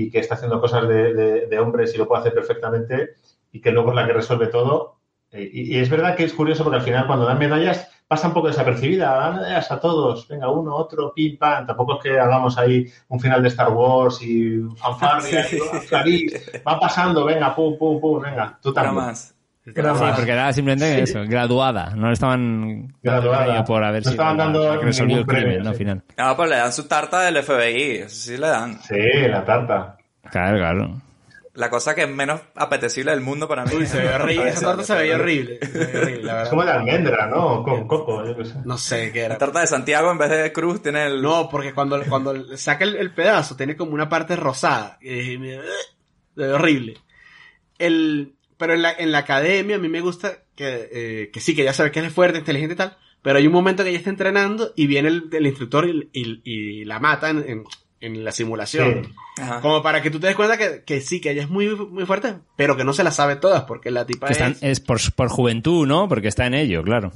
y 0.05 0.11
que 0.11 0.19
está 0.21 0.35
haciendo 0.35 0.61
cosas 0.61 0.87
de, 0.89 1.13
de- 1.15 1.47
de 1.47 1.59
hombres 1.59 1.95
y 1.95 1.99
lo 1.99 2.07
puede 2.07 2.21
hacer 2.21 2.35
perfectamente 2.35 3.11
y 3.53 3.61
que 3.61 3.71
luego 3.71 3.91
es 3.91 3.97
la 3.97 4.07
que 4.07 4.13
resuelve 4.13 4.47
todo. 4.49 4.97
Eh, 5.31 5.49
Y, 5.53 5.77
y 5.77 5.79
es 5.81 5.91
verdad 5.91 6.17
que 6.17 6.25
es 6.25 6.33
curioso 6.33 6.63
porque 6.65 6.79
al 6.79 6.83
final 6.85 7.07
cuando 7.07 7.27
dan 7.27 7.39
medallas 7.39 7.91
pasa 8.07 8.29
un 8.29 8.33
poco 8.35 8.47
desapercibida, 8.49 9.15
dan 9.15 9.37
medallas 9.37 9.71
a 9.71 9.79
todos, 9.81 10.27
venga, 10.29 10.51
uno, 10.51 10.75
otro, 10.75 11.13
pim, 11.15 11.37
pam, 11.37 11.67
tampoco 11.67 11.97
es 11.97 12.03
que 12.03 12.19
hagamos 12.19 12.57
ahí 12.57 12.87
un 13.09 13.21
final 13.21 13.43
de 13.43 13.49
Star 13.49 13.71
Wars 13.71 14.23
y 14.23 14.61
fanfarria, 14.77 15.45
Sí. 15.49 15.57
y, 15.57 15.61
"Ah, 15.61 15.81
Clarice, 15.87 16.63
va 16.67 16.81
pasando, 16.81 17.25
venga, 17.27 17.55
pum, 17.55 17.77
pum, 17.77 18.01
pum, 18.01 18.23
venga, 18.23 18.59
tú 18.63 18.73
también. 18.73 18.95
más. 18.95 19.35
Sí, 19.75 20.13
porque 20.17 20.33
era 20.33 20.53
simplemente 20.53 20.95
Sí. 20.95 21.01
eso, 21.13 21.25
graduada. 21.27 21.95
No 21.97 22.07
le 22.09 22.13
estaban 22.15 22.95
Graduada. 23.03 23.65
por 23.65 23.83
haber 23.85 24.05
No 24.05 24.11
estaban 24.11 24.37
la- 24.37 24.45
dando 24.45 24.75
la 24.77 24.83
ningún 24.83 25.25
premio, 25.27 25.47
crimen, 25.49 25.63
¿no? 25.65 25.75
Final. 25.75 26.03
No, 26.17 26.37
pues 26.37 26.51
le 26.51 26.57
dan 26.57 26.73
su 26.73 26.87
tarta 26.89 27.21
del 27.23 27.37
FBI, 27.43 27.99
eso 27.99 28.17
sí 28.17 28.37
le 28.37 28.47
dan. 28.49 28.81
Sí, 28.83 28.97
la 29.29 29.45
tarta. 29.45 29.97
Claro, 30.31 30.59
claro. 30.59 31.01
La 31.55 31.71
cosa 31.71 31.93
que 31.93 32.05
es 32.05 32.09
menos 32.09 32.41
apetecible 32.55 33.11
del 33.11 33.21
mundo 33.21 33.49
para 33.49 33.65
mí. 33.65 33.73
Uy, 33.75 33.85
se 33.87 33.99
ve 34.01 34.15
horrible. 34.15 34.49
Esa 34.51 34.61
torta 34.67 34.85
se 34.85 34.95
veía 34.95 35.17
horrible. 35.17 35.59
Se 35.61 35.79
veía 35.79 36.01
horrible, 36.03 36.23
la 36.23 36.43
Es 36.45 36.49
como 36.51 36.65
de 36.65 36.71
almendra, 36.71 37.27
¿no? 37.27 37.65
Con 37.65 37.89
coco, 37.89 38.25
yo 38.25 38.37
qué 38.37 38.45
sé. 38.45 38.55
No 38.65 38.79
sé 38.79 39.11
qué 39.11 39.21
La 39.21 39.27
era. 39.27 39.39
tarta 39.39 39.61
de 39.61 39.67
Santiago 39.67 40.13
en 40.13 40.19
vez 40.19 40.31
de 40.31 40.53
cruz 40.53 40.81
tiene 40.83 41.07
el... 41.07 41.21
No, 41.21 41.49
porque 41.51 41.73
cuando, 41.75 42.01
cuando 42.09 42.57
saca 42.57 42.85
el, 42.85 42.95
el 42.95 43.11
pedazo 43.13 43.57
tiene 43.57 43.77
como 43.77 43.93
una 43.93 44.09
parte 44.09 44.37
rosada. 44.37 44.99
Y 45.01 45.37
me- 45.39 45.57
se 45.57 46.43
ve 46.47 46.53
horrible. 46.53 46.95
El, 47.77 48.35
pero 48.59 48.75
en 48.75 48.83
la, 48.83 48.93
en 48.93 49.13
la 49.13 49.19
academia 49.19 49.77
a 49.77 49.79
mí 49.79 49.89
me 49.89 50.01
gusta 50.03 50.43
que, 50.55 50.89
eh, 50.93 51.31
que 51.33 51.41
sí, 51.41 51.55
que 51.57 51.65
ya 51.65 51.73
sabe 51.73 51.91
que 51.91 52.01
él 52.01 52.07
es 52.07 52.13
fuerte, 52.13 52.39
inteligente 52.39 52.75
y 52.75 52.77
tal. 52.77 52.97
Pero 53.23 53.39
hay 53.39 53.47
un 53.47 53.53
momento 53.53 53.83
que 53.83 53.89
ella 53.91 53.99
está 53.99 54.11
entrenando 54.11 54.73
y 54.77 54.87
viene 54.87 55.09
el, 55.09 55.25
el 55.33 55.47
instructor 55.47 55.89
y, 55.89 56.09
y- 56.13 56.41
y 56.45 56.85
la 56.85 57.01
mata 57.01 57.31
en, 57.31 57.39
en- 57.49 57.65
en 58.01 58.25
la 58.25 58.31
simulación. 58.31 59.07
Sí. 59.37 59.43
Como 59.61 59.83
para 59.83 60.01
que 60.03 60.11
tú 60.11 60.21
te 60.21 60.29
des 60.29 60.37
cuenta 60.37 60.57
que, 60.57 60.85
que 60.85 61.01
sí, 61.01 61.21
que 61.21 61.33
ella 61.33 61.43
es 61.43 61.49
muy, 61.51 61.75
muy 61.75 62.07
fuerte, 62.07 62.35
pero 62.57 62.77
que 62.77 62.85
no 62.85 62.93
se 62.93 63.03
la 63.03 63.11
sabe 63.11 63.35
todas, 63.37 63.65
porque 63.65 63.91
la 63.91 64.07
tipa 64.07 64.27
Que 64.29 64.35
están- 64.35 64.53
es... 64.53 64.63
es 64.63 64.81
por, 64.81 64.99
por 65.17 65.29
juventud, 65.29 65.85
¿no? 65.87 66.07
Porque 66.09 66.29
está 66.29 66.47
en 66.47 66.55
ello, 66.55 66.83
claro. 66.85 67.13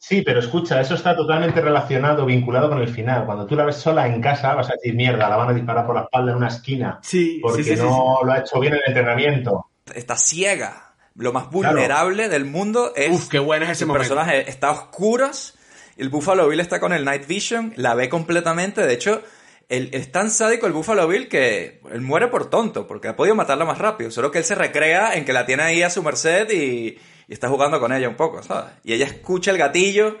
Sí, 0.00 0.22
pero 0.22 0.38
escucha, 0.38 0.80
eso 0.80 0.94
está 0.94 1.14
totalmente 1.16 1.60
relacionado, 1.60 2.24
vinculado 2.24 2.68
con 2.70 2.78
el 2.78 2.88
final. 2.88 3.26
Cuando 3.26 3.44
tú 3.46 3.56
la 3.56 3.64
ves 3.64 3.76
sola 3.76 4.06
en 4.06 4.22
casa, 4.22 4.54
vas 4.54 4.70
a 4.70 4.74
decir, 4.74 4.94
mierda, 4.94 5.28
la 5.28 5.36
van 5.36 5.50
a 5.50 5.54
disparar 5.54 5.84
por 5.86 5.96
la 5.96 6.02
espalda 6.02 6.30
en 6.32 6.38
una 6.38 6.48
esquina. 6.48 7.00
Sí, 7.02 7.40
Porque 7.42 7.64
sí, 7.64 7.70
sí, 7.70 7.76
sí, 7.76 7.82
no 7.82 8.20
lo 8.24 8.32
ha 8.32 8.38
hecho 8.38 8.60
bien 8.60 8.74
en 8.74 8.80
el 8.86 8.88
entrenamiento. 8.88 9.66
Está 9.94 10.16
ciega. 10.16 10.94
Lo 11.14 11.32
más 11.32 11.50
vulnerable 11.50 12.28
del 12.28 12.44
mundo 12.44 12.92
es... 12.94 13.10
Uf, 13.10 13.28
qué 13.28 13.38
bueno 13.38 13.64
es 13.64 13.72
ese 13.72 13.84
el 13.84 13.88
momento. 13.88 14.08
personaje 14.08 14.48
está 14.48 14.68
a 14.68 14.72
oscuras. 14.72 15.54
El 15.96 16.10
Buffalo 16.10 16.48
Bill 16.48 16.60
está 16.60 16.78
con 16.78 16.92
el 16.92 17.04
Night 17.04 17.26
Vision. 17.26 17.72
La 17.76 17.94
ve 17.94 18.08
completamente. 18.08 18.86
De 18.86 18.94
hecho, 18.94 19.22
él, 19.68 19.90
es 19.92 20.12
tan 20.12 20.30
sádico 20.30 20.66
el 20.66 20.72
Buffalo 20.72 21.08
Bill 21.08 21.28
que 21.28 21.80
él 21.90 22.00
muere 22.02 22.28
por 22.28 22.48
tonto. 22.50 22.86
Porque 22.86 23.08
ha 23.08 23.16
podido 23.16 23.34
matarla 23.34 23.64
más 23.64 23.78
rápido. 23.78 24.10
Solo 24.12 24.30
que 24.30 24.38
él 24.38 24.44
se 24.44 24.54
recrea 24.54 25.14
en 25.14 25.24
que 25.24 25.32
la 25.32 25.44
tiene 25.44 25.64
ahí 25.64 25.82
a 25.82 25.90
su 25.90 26.02
merced 26.04 26.48
y, 26.50 26.98
y 27.26 27.32
está 27.32 27.48
jugando 27.48 27.80
con 27.80 27.92
ella 27.92 28.08
un 28.08 28.16
poco, 28.16 28.42
¿sabes? 28.42 28.72
Y 28.84 28.92
ella 28.92 29.06
escucha 29.06 29.50
el 29.50 29.58
gatillo. 29.58 30.18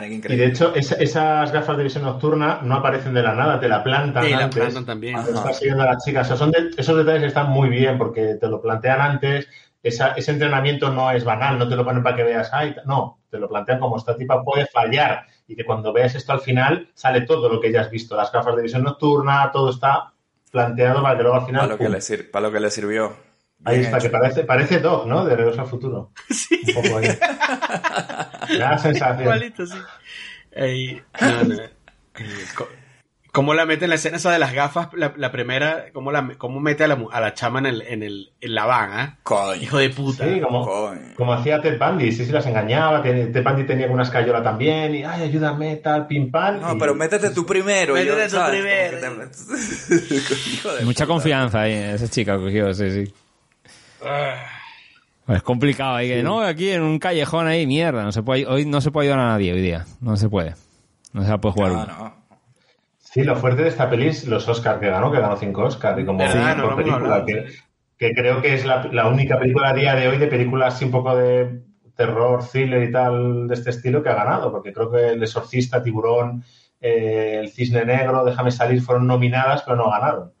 Qué 0.00 0.08
Y 0.08 0.14
increíble. 0.14 0.44
de 0.46 0.50
hecho, 0.52 0.74
esa- 0.74 0.94
esas 0.96 1.52
gafas 1.52 1.76
de 1.76 1.82
visión 1.84 2.04
nocturna 2.04 2.60
no 2.62 2.76
aparecen 2.76 3.12
de 3.14 3.22
la 3.22 3.34
nada, 3.34 3.60
te 3.60 3.68
la 3.68 3.84
plantan 3.84 4.24
Sí, 4.24 4.30
la 4.30 4.44
antes. 4.44 4.60
plantan 4.60 4.86
también. 4.86 5.14
cuando 5.14 5.32
estás 5.34 5.58
siguiendo 5.58 5.82
a 5.82 5.86
la 5.86 5.98
chica. 5.98 6.22
O 6.22 6.24
sea, 6.24 6.36
son 6.36 6.50
de- 6.50 6.70
esos 6.76 6.96
detalles 6.96 7.24
están 7.24 7.50
muy 7.50 7.68
bien 7.68 7.98
porque 7.98 8.36
te 8.40 8.48
lo 8.48 8.60
plantean 8.60 9.00
antes. 9.00 9.46
Esa- 9.82 10.12
ese 10.12 10.30
entrenamiento 10.30 10.90
no 10.90 11.10
es 11.10 11.24
banal, 11.24 11.58
no 11.58 11.68
te 11.68 11.74
lo 11.76 11.84
ponen 11.84 12.02
para 12.02 12.16
que 12.16 12.22
veas, 12.22 12.48
ay, 12.52 12.74
no, 12.86 13.18
te 13.28 13.38
lo 13.38 13.48
plantean 13.48 13.80
como 13.80 13.96
esta 13.96 14.16
tipa 14.16 14.42
puede 14.42 14.66
fallar 14.66 15.26
y 15.48 15.56
que 15.56 15.64
cuando 15.64 15.92
veas 15.92 16.14
esto 16.14 16.32
al 16.32 16.40
final 16.40 16.88
sale 16.94 17.22
todo 17.22 17.48
lo 17.48 17.60
que 17.60 17.72
ya 17.72 17.80
has 17.82 17.90
visto, 17.90 18.16
las 18.16 18.30
gafas 18.32 18.54
de 18.56 18.62
visión 18.62 18.84
nocturna, 18.84 19.50
todo 19.52 19.70
está 19.70 20.12
planteado 20.52 21.02
para 21.02 21.16
que 21.16 21.22
luego 21.22 21.36
al 21.38 21.46
final... 21.46 21.60
Para 21.62 21.72
lo, 21.72 21.78
que 21.78 21.88
le 21.88 22.00
sir- 22.00 22.30
para 22.30 22.46
lo 22.46 22.52
que 22.52 22.60
le 22.60 22.70
sirvió. 22.70 23.12
Ahí 23.64 23.76
Bien 23.78 23.86
está, 23.86 23.98
hecho. 23.98 24.06
que 24.06 24.10
parece, 24.18 24.44
parece 24.44 24.78
Doc, 24.80 25.06
¿no? 25.06 25.24
De 25.24 25.34
Regreso 25.36 25.60
al 25.60 25.66
Futuro. 25.66 26.10
Un 26.68 26.74
poco 26.82 26.96
ahí. 26.98 27.08
La 28.50 28.78
sensación. 28.78 29.22
Igualito, 29.22 29.66
sí. 29.66 29.76
Ey, 30.52 31.00
no, 31.20 31.44
no. 31.44 31.54
Eh, 31.54 31.70
¿Cómo 33.32 33.54
la 33.54 33.64
mete 33.64 33.84
en 33.86 33.88
la 33.88 33.94
escena 33.94 34.18
esa 34.18 34.30
de 34.30 34.38
las 34.38 34.52
gafas? 34.52 34.88
La, 34.92 35.14
la 35.16 35.32
primera, 35.32 35.86
¿cómo, 35.94 36.12
la, 36.12 36.34
cómo 36.36 36.60
mete 36.60 36.84
a 36.84 36.88
la, 36.88 36.98
a 37.10 37.18
la 37.22 37.32
chama 37.32 37.60
en, 37.60 37.66
el, 37.66 37.80
en, 37.80 38.02
el, 38.02 38.30
en 38.42 38.54
la 38.54 38.66
van, 38.66 38.90
ah? 38.92 39.18
Coño. 39.22 39.54
Hijo 39.62 39.78
de 39.78 39.88
puta. 39.88 40.26
Sí, 40.28 40.38
como, 40.42 40.66
Coño. 40.66 41.14
como 41.16 41.32
hacía 41.32 41.62
Ted 41.62 41.78
Bundy, 41.78 42.12
sí, 42.12 42.26
sí, 42.26 42.30
las 42.32 42.44
engañaba. 42.44 43.02
Ted 43.02 43.42
Bundy 43.42 43.64
tenía 43.64 43.86
una 43.86 44.02
escayola 44.02 44.42
también 44.42 44.94
y, 44.96 45.04
ay, 45.04 45.22
ayúdame, 45.22 45.76
tal, 45.76 46.06
pim, 46.06 46.30
pam. 46.30 46.60
No, 46.60 46.74
y- 46.74 46.78
pero 46.78 46.94
métete 46.94 47.30
tú 47.30 47.46
primero. 47.46 47.94
Métete 47.94 48.24
tú 48.24 48.36
¿sabes? 48.36 48.60
primero. 48.60 48.98
Te- 49.00 50.50
Hijo 50.52 50.72
de 50.74 50.84
Mucha 50.84 51.04
puta. 51.04 51.14
confianza 51.14 51.62
ahí. 51.62 51.72
Esa 51.72 52.08
chica 52.08 52.36
cogió, 52.36 52.74
sí, 52.74 52.90
sí. 52.90 53.14
Es 55.28 55.42
complicado 55.42 55.94
ahí 55.96 56.08
que 56.08 56.22
no, 56.22 56.40
aquí 56.40 56.70
en 56.70 56.82
un 56.82 56.98
callejón 56.98 57.46
ahí, 57.46 57.66
mierda, 57.66 58.02
no 58.02 58.12
se 58.12 58.22
puede, 58.22 58.46
hoy 58.46 58.64
no 58.66 58.80
se 58.80 58.90
puede 58.90 59.08
ayudar 59.08 59.24
a 59.24 59.28
nadie 59.30 59.52
hoy 59.52 59.60
día, 59.60 59.86
no 60.00 60.16
se 60.16 60.28
puede. 60.28 60.54
No 61.12 61.22
se 61.22 61.30
la 61.30 61.38
puede 61.38 61.52
jugar 61.54 61.72
No, 61.72 61.82
uno. 61.82 61.86
no. 61.98 62.14
Sí, 62.98 63.22
lo 63.24 63.36
fuerte 63.36 63.62
de 63.62 63.68
esta 63.68 63.90
peli 63.90 64.08
es 64.08 64.26
los 64.26 64.48
Oscars 64.48 64.80
que 64.80 64.88
ganó, 64.88 65.12
que 65.12 65.20
ganó 65.20 65.36
cinco 65.36 65.64
Oscars. 65.64 66.00
Y 66.00 66.04
como 66.06 66.24
que, 67.26 68.14
creo 68.14 68.40
que 68.40 68.54
es 68.54 68.64
la, 68.64 68.88
la 68.90 69.08
única 69.08 69.38
película 69.38 69.68
a 69.68 69.74
día 69.74 69.94
de 69.94 70.08
hoy 70.08 70.16
de 70.16 70.26
películas 70.26 70.74
así 70.74 70.86
un 70.86 70.90
poco 70.90 71.14
de 71.14 71.60
terror, 71.94 72.42
thriller 72.50 72.82
y 72.82 72.90
tal 72.90 73.46
de 73.48 73.54
este 73.54 73.70
estilo 73.70 74.02
que 74.02 74.08
ha 74.08 74.14
ganado. 74.14 74.50
Porque 74.50 74.72
creo 74.72 74.90
que 74.90 75.10
El 75.10 75.22
Exorcista, 75.22 75.82
Tiburón, 75.82 76.42
eh, 76.80 77.40
El 77.42 77.50
Cisne 77.50 77.84
Negro, 77.84 78.24
Déjame 78.24 78.50
Salir 78.50 78.80
fueron 78.80 79.06
nominadas, 79.06 79.62
pero 79.62 79.76
no 79.76 79.90
ganaron. 79.90 80.32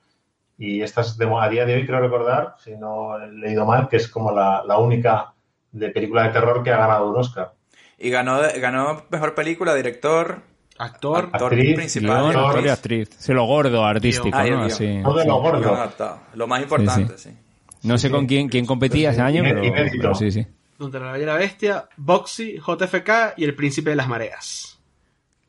Y 0.64 0.80
estas 0.80 1.18
de, 1.18 1.28
a 1.40 1.48
día 1.48 1.66
de 1.66 1.74
hoy 1.74 1.84
creo 1.84 1.98
recordar, 1.98 2.54
si 2.62 2.76
no 2.76 3.18
he 3.20 3.32
leído 3.32 3.66
mal, 3.66 3.88
que 3.88 3.96
es 3.96 4.06
como 4.06 4.30
la, 4.30 4.62
la 4.64 4.78
única 4.78 5.32
de 5.72 5.88
película 5.88 6.22
de 6.22 6.28
terror 6.28 6.62
que 6.62 6.70
ha 6.70 6.76
ganado 6.76 7.10
un 7.10 7.16
Oscar. 7.18 7.52
Y 7.98 8.10
ganó, 8.10 8.38
ganó 8.60 9.02
mejor 9.10 9.34
película, 9.34 9.74
director, 9.74 10.40
Actor. 10.78 11.30
actor 11.32 11.52
Actriz, 11.52 11.74
principal. 11.74 12.30
Guión, 12.30 12.44
actor, 12.44 12.64
y 12.64 12.68
actriz. 12.68 13.10
Sí, 13.18 13.32
lo 13.32 13.44
gordo, 13.44 13.84
artístico, 13.84 14.38
Ah, 14.38 14.44
¿no? 14.44 14.62
Así. 14.62 15.00
Todo 15.02 15.18
de 15.18 15.24
lo 15.24 15.40
Guión 15.40 15.62
gordo. 15.62 15.92
Lo 16.34 16.46
más 16.46 16.62
importante, 16.62 17.18
sí. 17.18 17.36
No 17.82 17.98
sé 17.98 18.08
con 18.08 18.26
quién, 18.26 18.48
quién 18.48 18.64
competía 18.64 19.10
ese 19.10 19.20
año, 19.20 19.42
pero, 19.42 19.62
pero 20.00 20.14
sí, 20.14 20.30
sí. 20.30 20.46
Contra 20.78 21.00
la 21.00 21.10
Bella 21.10 21.34
Bestia, 21.34 21.88
Boxy, 21.96 22.58
JFK 22.58 23.34
y 23.36 23.42
El 23.42 23.56
Príncipe 23.56 23.90
de 23.90 23.96
las 23.96 24.06
Mareas. 24.06 24.78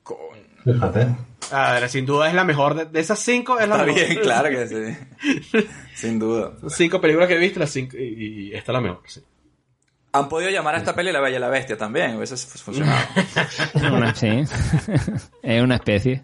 Coño. 0.02 0.43
Fíjate. 0.64 1.08
A 1.52 1.74
ver, 1.74 1.90
sin 1.90 2.06
duda 2.06 2.28
es 2.30 2.34
la 2.34 2.44
mejor. 2.46 2.74
De, 2.74 2.86
de 2.86 3.00
esas 3.00 3.20
cinco 3.20 3.60
es 3.60 3.68
la 3.68 3.76
Está 3.76 3.86
mejor. 3.86 4.08
bien, 4.08 4.20
claro 4.22 4.50
que 4.50 4.68
sí. 4.68 5.68
Sin 5.94 6.20
duda. 6.20 6.54
Cinco 6.70 7.00
películas 7.02 7.28
que 7.28 7.36
he 7.36 7.40
visto 7.40 7.60
las 7.60 7.70
cinco, 7.70 7.98
y, 7.98 8.50
y 8.50 8.54
esta 8.56 8.72
es 8.72 8.74
la 8.74 8.82
mejor, 8.82 9.02
sí. 9.06 9.22
Han 10.14 10.30
podido 10.30 10.52
llamar 10.52 10.76
a 10.76 10.78
esta 10.78 10.94
peli 10.96 11.12
La 11.12 11.20
Bella 11.20 11.38
y 11.38 11.40
la 11.40 11.50
Bestia 11.50 11.76
también, 11.78 12.16
hubiese 12.16 12.38
funcionado. 12.38 13.00
Una, 13.76 14.14
sí. 14.16 14.28
es 15.42 15.62
una 15.64 15.76
especie. 15.76 16.24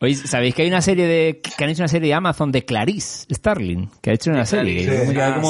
Oye, 0.00 0.14
¿sabéis 0.14 0.54
que 0.54 0.62
hay 0.62 0.68
una 0.68 0.82
serie 0.82 1.06
de. 1.06 1.40
que 1.40 1.64
han 1.64 1.70
hecho 1.70 1.82
una 1.82 1.88
serie 1.88 2.08
de 2.08 2.14
Amazon 2.14 2.52
de 2.52 2.64
Clarice 2.64 3.26
Starling? 3.32 3.88
Que 4.02 4.10
ha 4.10 4.12
hecho 4.14 4.30
una 4.30 4.44
serie. 4.46 5.08
Ah. 5.18 5.40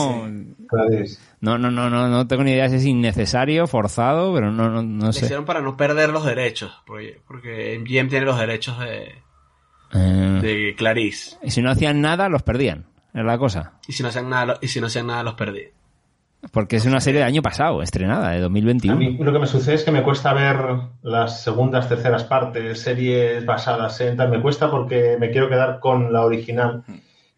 No, 1.41 1.59
no, 1.59 1.71
no, 1.71 1.91
no, 1.91 2.09
no 2.09 2.27
tengo 2.27 2.43
ni 2.43 2.53
idea 2.53 2.69
si 2.69 2.77
es 2.77 2.85
innecesario, 2.87 3.67
forzado, 3.67 4.33
pero 4.35 4.51
no, 4.51 4.71
no, 4.71 4.83
no 4.83 5.07
Lo 5.07 5.13
sé. 5.13 5.25
hicieron 5.27 5.45
para 5.45 5.61
no 5.61 5.77
perder 5.77 6.11
los 6.11 6.25
derechos, 6.25 6.73
porque, 6.87 7.21
porque 7.27 7.79
MGM 7.79 8.09
tiene 8.09 8.25
los 8.25 8.39
derechos 8.39 8.79
de, 8.81 9.15
Eh, 9.93 10.39
de 10.43 10.75
Clarice. 10.77 11.37
y 11.43 11.51
si 11.51 11.61
no 11.63 11.71
hacían 11.71 12.01
nada, 12.01 12.29
los 12.29 12.43
perdían. 12.43 12.87
Es 13.13 13.25
la 13.25 13.39
cosa. 13.39 13.75
Y 13.87 13.93
si 13.93 14.03
no 14.03 14.09
hacían 14.09 14.29
nada, 14.31 14.47
lo- 14.47 14.59
y 14.61 14.69
si 14.69 14.81
no 14.81 14.87
hacían 14.89 15.07
nada 15.07 15.23
los 15.23 15.35
perdí. 15.35 15.65
Porque 16.53 16.77
es 16.77 16.87
una 16.87 17.01
serie 17.01 17.21
del 17.21 17.29
año 17.29 17.43
pasado, 17.43 17.83
estrenada, 17.83 18.31
de 18.31 18.39
A 18.39 18.41
2021. 18.43 18.97
mí 18.97 19.17
lo 19.19 19.33
que 19.33 19.39
me 19.39 19.47
sucede 19.47 19.75
es 19.75 19.85
que 19.85 19.91
me 19.91 20.03
cuesta 20.03 20.33
ver 20.33 20.57
las 21.03 21.43
segundas, 21.43 21.89
terceras 21.89 22.25
partes, 22.25 22.81
series 22.81 23.45
basadas 23.45 24.01
en 24.01 24.17
tal. 24.17 24.29
Me 24.31 24.41
cuesta 24.41 24.71
porque 24.71 25.17
me 25.19 25.31
quiero 25.31 25.49
quedar 25.49 25.81
con 25.81 26.13
la 26.13 26.23
original. 26.25 26.85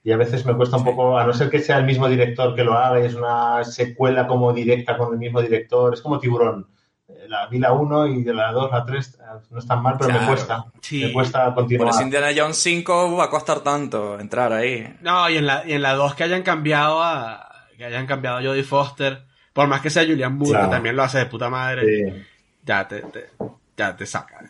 Y 0.05 0.13
a 0.13 0.17
veces 0.17 0.47
me 0.47 0.55
cuesta 0.55 0.77
un 0.77 0.85
poco, 0.85 1.19
a 1.19 1.27
no 1.27 1.33
ser 1.33 1.51
que 1.51 1.59
sea 1.59 1.79
el 1.79 1.85
mismo 1.85 2.09
director 2.09 2.55
que 2.55 2.63
lo 2.63 2.75
haga 2.75 3.01
y 3.01 3.07
es 3.07 3.15
una 3.15 3.65
secuela 3.65 4.27
como 4.29 4.53
directa 4.53 4.97
con 4.97 5.13
el 5.13 5.19
mismo 5.19 5.41
director. 5.43 5.95
Es 5.95 6.01
como 6.01 6.19
Tiburón. 6.21 6.67
Eh, 7.09 7.27
La 7.29 7.47
vi 7.49 7.59
la 7.59 7.73
1 7.73 8.07
y 8.09 8.23
de 8.23 8.33
la 8.35 8.53
2 8.53 8.71
la 8.71 8.85
3 8.85 9.19
no 9.51 9.59
están 9.59 9.83
mal, 9.83 9.95
pero 9.99 10.11
me 10.11 10.19
Claro. 10.19 10.33
cuesta. 10.33 10.65
Sí. 10.81 11.05
Me 11.07 11.13
cuesta 11.13 11.47
Por 11.47 11.55
continuar. 11.65 11.89
eso 11.91 12.03
Indiana 12.03 12.29
Jones 12.37 12.57
5 12.57 13.17
va 13.17 13.25
a 13.25 13.31
costar 13.31 13.61
tanto 13.61 14.19
entrar 14.21 14.53
ahí. 14.53 14.87
No, 15.03 15.29
y 15.29 15.39
en 15.39 15.47
la, 15.47 15.63
y 15.67 15.73
en 15.73 15.83
la 15.83 15.95
2 15.95 16.15
que 16.15 16.23
hayan 16.25 16.43
cambiado 16.43 17.03
a. 17.03 17.46
que 17.77 17.85
hayan 17.85 18.07
cambiado 18.07 18.39
a 18.39 18.43
Jodie 18.43 18.65
Foster. 18.65 19.23
Por 19.53 19.69
más 19.69 19.81
que 19.81 19.91
sea 19.91 20.05
Julian 20.05 20.37
Moore, 20.37 20.51
Claro. 20.51 20.69
que 20.69 20.75
también 20.75 20.97
lo 20.97 21.03
hace 21.03 21.19
de 21.19 21.27
puta 21.27 21.49
madre. 21.49 21.83
Sí. 22.13 22.23
Ya 22.65 22.87
te, 22.87 23.01
te- 23.03 23.31
ya 23.77 23.97
te 23.97 24.05
saca. 24.07 24.43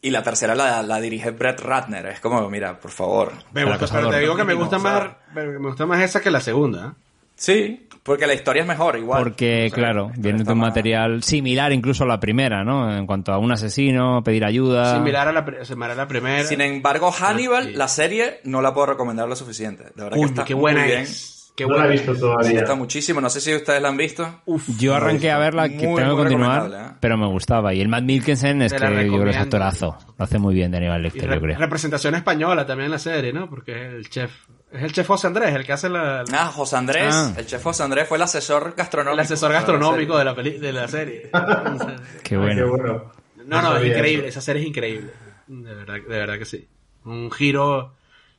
Y 0.00 0.10
la 0.10 0.22
tercera 0.22 0.54
la, 0.54 0.82
la 0.82 1.00
dirige 1.00 1.30
Brett 1.30 1.60
Ratner. 1.60 2.06
Es 2.06 2.20
como, 2.20 2.48
mira, 2.50 2.78
por 2.80 2.90
favor. 2.90 3.32
Me 3.52 3.64
gusta, 3.64 3.86
pero 3.92 4.10
te 4.10 4.18
digo 4.20 4.34
que 4.34 4.44
me 4.44 4.54
gusta 4.54 4.78
más, 4.78 5.10
me 5.34 5.58
gusta 5.58 5.86
más 5.86 6.02
esa 6.02 6.20
que 6.20 6.30
la 6.30 6.40
segunda. 6.40 6.86
¿eh? 6.88 6.90
Sí, 7.36 7.86
porque 8.02 8.26
la 8.26 8.34
historia 8.34 8.62
es 8.62 8.68
mejor, 8.68 8.96
igual. 8.96 9.22
Porque, 9.22 9.66
O 9.66 9.68
sea, 9.68 9.76
claro, 9.76 10.10
viene 10.16 10.42
de 10.42 10.52
un 10.52 10.58
más- 10.58 10.68
material 10.70 11.22
similar 11.22 11.72
incluso 11.72 12.02
a 12.02 12.06
la 12.08 12.18
primera, 12.18 12.64
¿no? 12.64 12.96
En 12.96 13.06
cuanto 13.06 13.32
a 13.32 13.38
un 13.38 13.52
asesino, 13.52 14.22
pedir 14.24 14.44
ayuda. 14.44 14.94
Similar 14.96 15.28
a 15.28 15.32
la, 15.32 15.44
pri- 15.44 15.64
similar 15.64 15.92
a 15.92 15.94
la 15.94 16.08
primera. 16.08 16.42
Sin 16.44 16.60
embargo, 16.60 17.12
Hannibal, 17.12 17.66
Sí. 17.66 17.72
la 17.74 17.86
serie, 17.86 18.40
no 18.44 18.60
la 18.60 18.74
puedo 18.74 18.86
recomendar 18.88 19.28
lo 19.28 19.36
suficiente. 19.36 19.84
De 19.94 20.02
verdad 20.02 20.18
Uy, 20.18 20.24
que 20.24 20.30
está 20.30 20.44
qué 20.44 20.54
buena 20.54 20.80
muy 20.80 20.88
bien. 20.88 21.02
es. 21.02 21.41
Qué 21.54 21.66
no 21.66 21.70
la 21.76 21.84
he 21.84 21.86
buena 21.88 21.92
visto 21.92 22.12
es. 22.12 22.16
Me 22.18 22.20
todavía. 22.20 22.60
gusta 22.60 22.74
muchísimo. 22.74 23.20
No 23.20 23.28
sé 23.28 23.40
si 23.40 23.54
ustedes 23.54 23.82
la 23.82 23.88
han 23.88 23.96
visto. 23.98 24.40
Yo 24.78 24.94
arranqué 24.94 25.30
a 25.30 25.38
verla, 25.38 25.68
que 25.68 25.86
Muy, 25.86 26.00
tengo 26.00 26.16
que 26.16 26.22
continuar, 26.22 26.70
¿eh? 26.72 26.96
pero 27.00 27.18
me 27.18 27.26
gustaba. 27.26 27.74
Y 27.74 27.80
el 27.82 27.88
Matt 27.88 28.04
Mikkelsen 28.04 28.62
es 28.62 28.72
Te 28.72 28.78
que 28.78 28.84
la 28.84 29.02
yo 29.02 29.12
creo 29.12 29.24
que 29.24 29.30
es 29.30 29.36
actorazo. 29.36 29.98
Lo 30.18 30.24
hace 30.24 30.38
muy 30.38 30.54
bien 30.54 30.70
de 30.70 30.78
Y 30.78 30.98
Lecter, 31.02 31.28
re- 31.28 31.34
yo 31.36 31.40
creo. 31.42 31.58
representación 31.58 32.14
española 32.14 32.64
también 32.66 32.86
en 32.86 32.92
la 32.92 32.98
serie, 32.98 33.32
¿no? 33.34 33.50
Porque 33.50 33.72
es 33.88 33.92
el 33.94 34.08
chef. 34.08 34.30
Es 34.72 34.82
el 34.82 34.92
chef 34.92 35.06
José 35.06 35.26
Andrés, 35.26 35.54
el 35.54 35.66
que 35.66 35.72
hace 35.74 35.90
la, 35.90 36.24
Ah, 36.32 36.46
José 36.46 36.76
Andrés, 36.76 37.12
Ah. 37.14 37.34
el 37.36 37.44
chef 37.44 37.62
José 37.62 37.82
Andrés 37.82 38.08
fue 38.08 38.16
el 38.16 38.22
asesor 38.22 38.72
gastronómico. 38.74 39.12
el 39.12 39.20
asesor 39.20 39.52
gastronómico 39.52 40.16
de 40.16 40.24
la, 40.24 40.34
peli- 40.34 40.58
de 40.58 40.72
la 40.72 40.88
serie. 40.88 41.30
Qué 42.24 42.34
Ay, 42.36 42.40
bueno. 42.40 42.54
qué 42.54 42.62
bueno. 42.70 43.12
No, 43.44 43.60
no, 43.60 43.76
es 43.76 43.86
increíble. 43.86 44.28
eso. 44.28 44.38
Esa 44.38 44.40
serie 44.40 44.62
es 44.62 44.68
increíble. 44.68 45.10
De 45.48 45.74
verdad, 45.74 45.94
de 45.96 46.18
verdad 46.18 46.38
que 46.38 46.46
sí. 46.46 46.66
Un 47.04 47.30
giro 47.30 47.92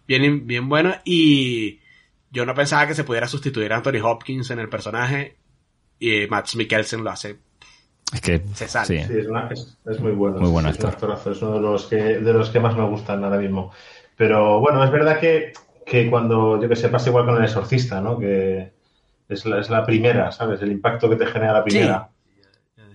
bien, 0.08 0.48
bien 0.48 0.68
bueno. 0.68 0.96
Y 1.06 1.80
yo 2.34 2.46
no 2.46 2.54
pensaba 2.54 2.88
que 2.88 2.96
se 2.96 3.04
pudiera 3.06 3.28
sustituir 3.28 3.72
a 3.72 3.78
Anthony 3.78 4.02
Hopkins 4.04 4.50
en 4.52 4.60
el 4.60 4.68
personaje. 4.68 5.38
Y 6.00 6.28
Max 6.28 6.56
Mikkelsen 6.58 7.04
lo 7.04 7.12
hace. 7.12 7.38
Es 8.12 8.20
que, 8.22 8.42
Se 8.54 8.68
sale. 8.68 8.86
sí. 8.88 9.04
Sí, 9.08 9.20
es, 9.20 9.28
una- 9.28 9.48
es- 9.50 9.78
es 9.86 10.00
muy 10.02 10.12
bueno. 10.12 10.40
Muy 10.40 10.50
buen 10.50 10.66
sí, 10.66 10.72
es 10.72 10.80
un 10.80 10.86
actor. 10.90 11.12
actorazo, 11.12 11.32
es 11.32 11.42
uno 11.42 11.54
de 11.56 11.62
los 11.62 11.86
que 11.86 11.96
de 11.96 12.34
los 12.34 12.50
que 12.50 12.60
más 12.60 12.76
me 12.76 12.84
gustan 12.90 13.24
ahora 13.24 13.38
mismo. 13.38 13.72
Pero 14.18 14.60
bueno, 14.60 14.84
es 14.84 14.92
verdad 14.92 15.20
que, 15.20 15.54
que 15.86 16.10
cuando, 16.10 16.62
yo 16.62 16.68
que 16.68 16.76
sé, 16.76 16.90
pasa 16.90 17.10
igual 17.10 17.26
con 17.26 17.38
el 17.38 17.44
exorcista, 17.46 18.02
¿no? 18.02 18.20
Que 18.20 18.74
es 19.30 19.46
la, 19.46 19.60
es 19.62 19.70
la 19.70 19.86
primera, 19.86 20.32
¿sabes? 20.32 20.62
El 20.62 20.72
impacto 20.72 21.10
que 21.10 21.16
te 21.16 21.26
genera 21.28 21.54
la 21.54 21.64
primera. 21.64 22.10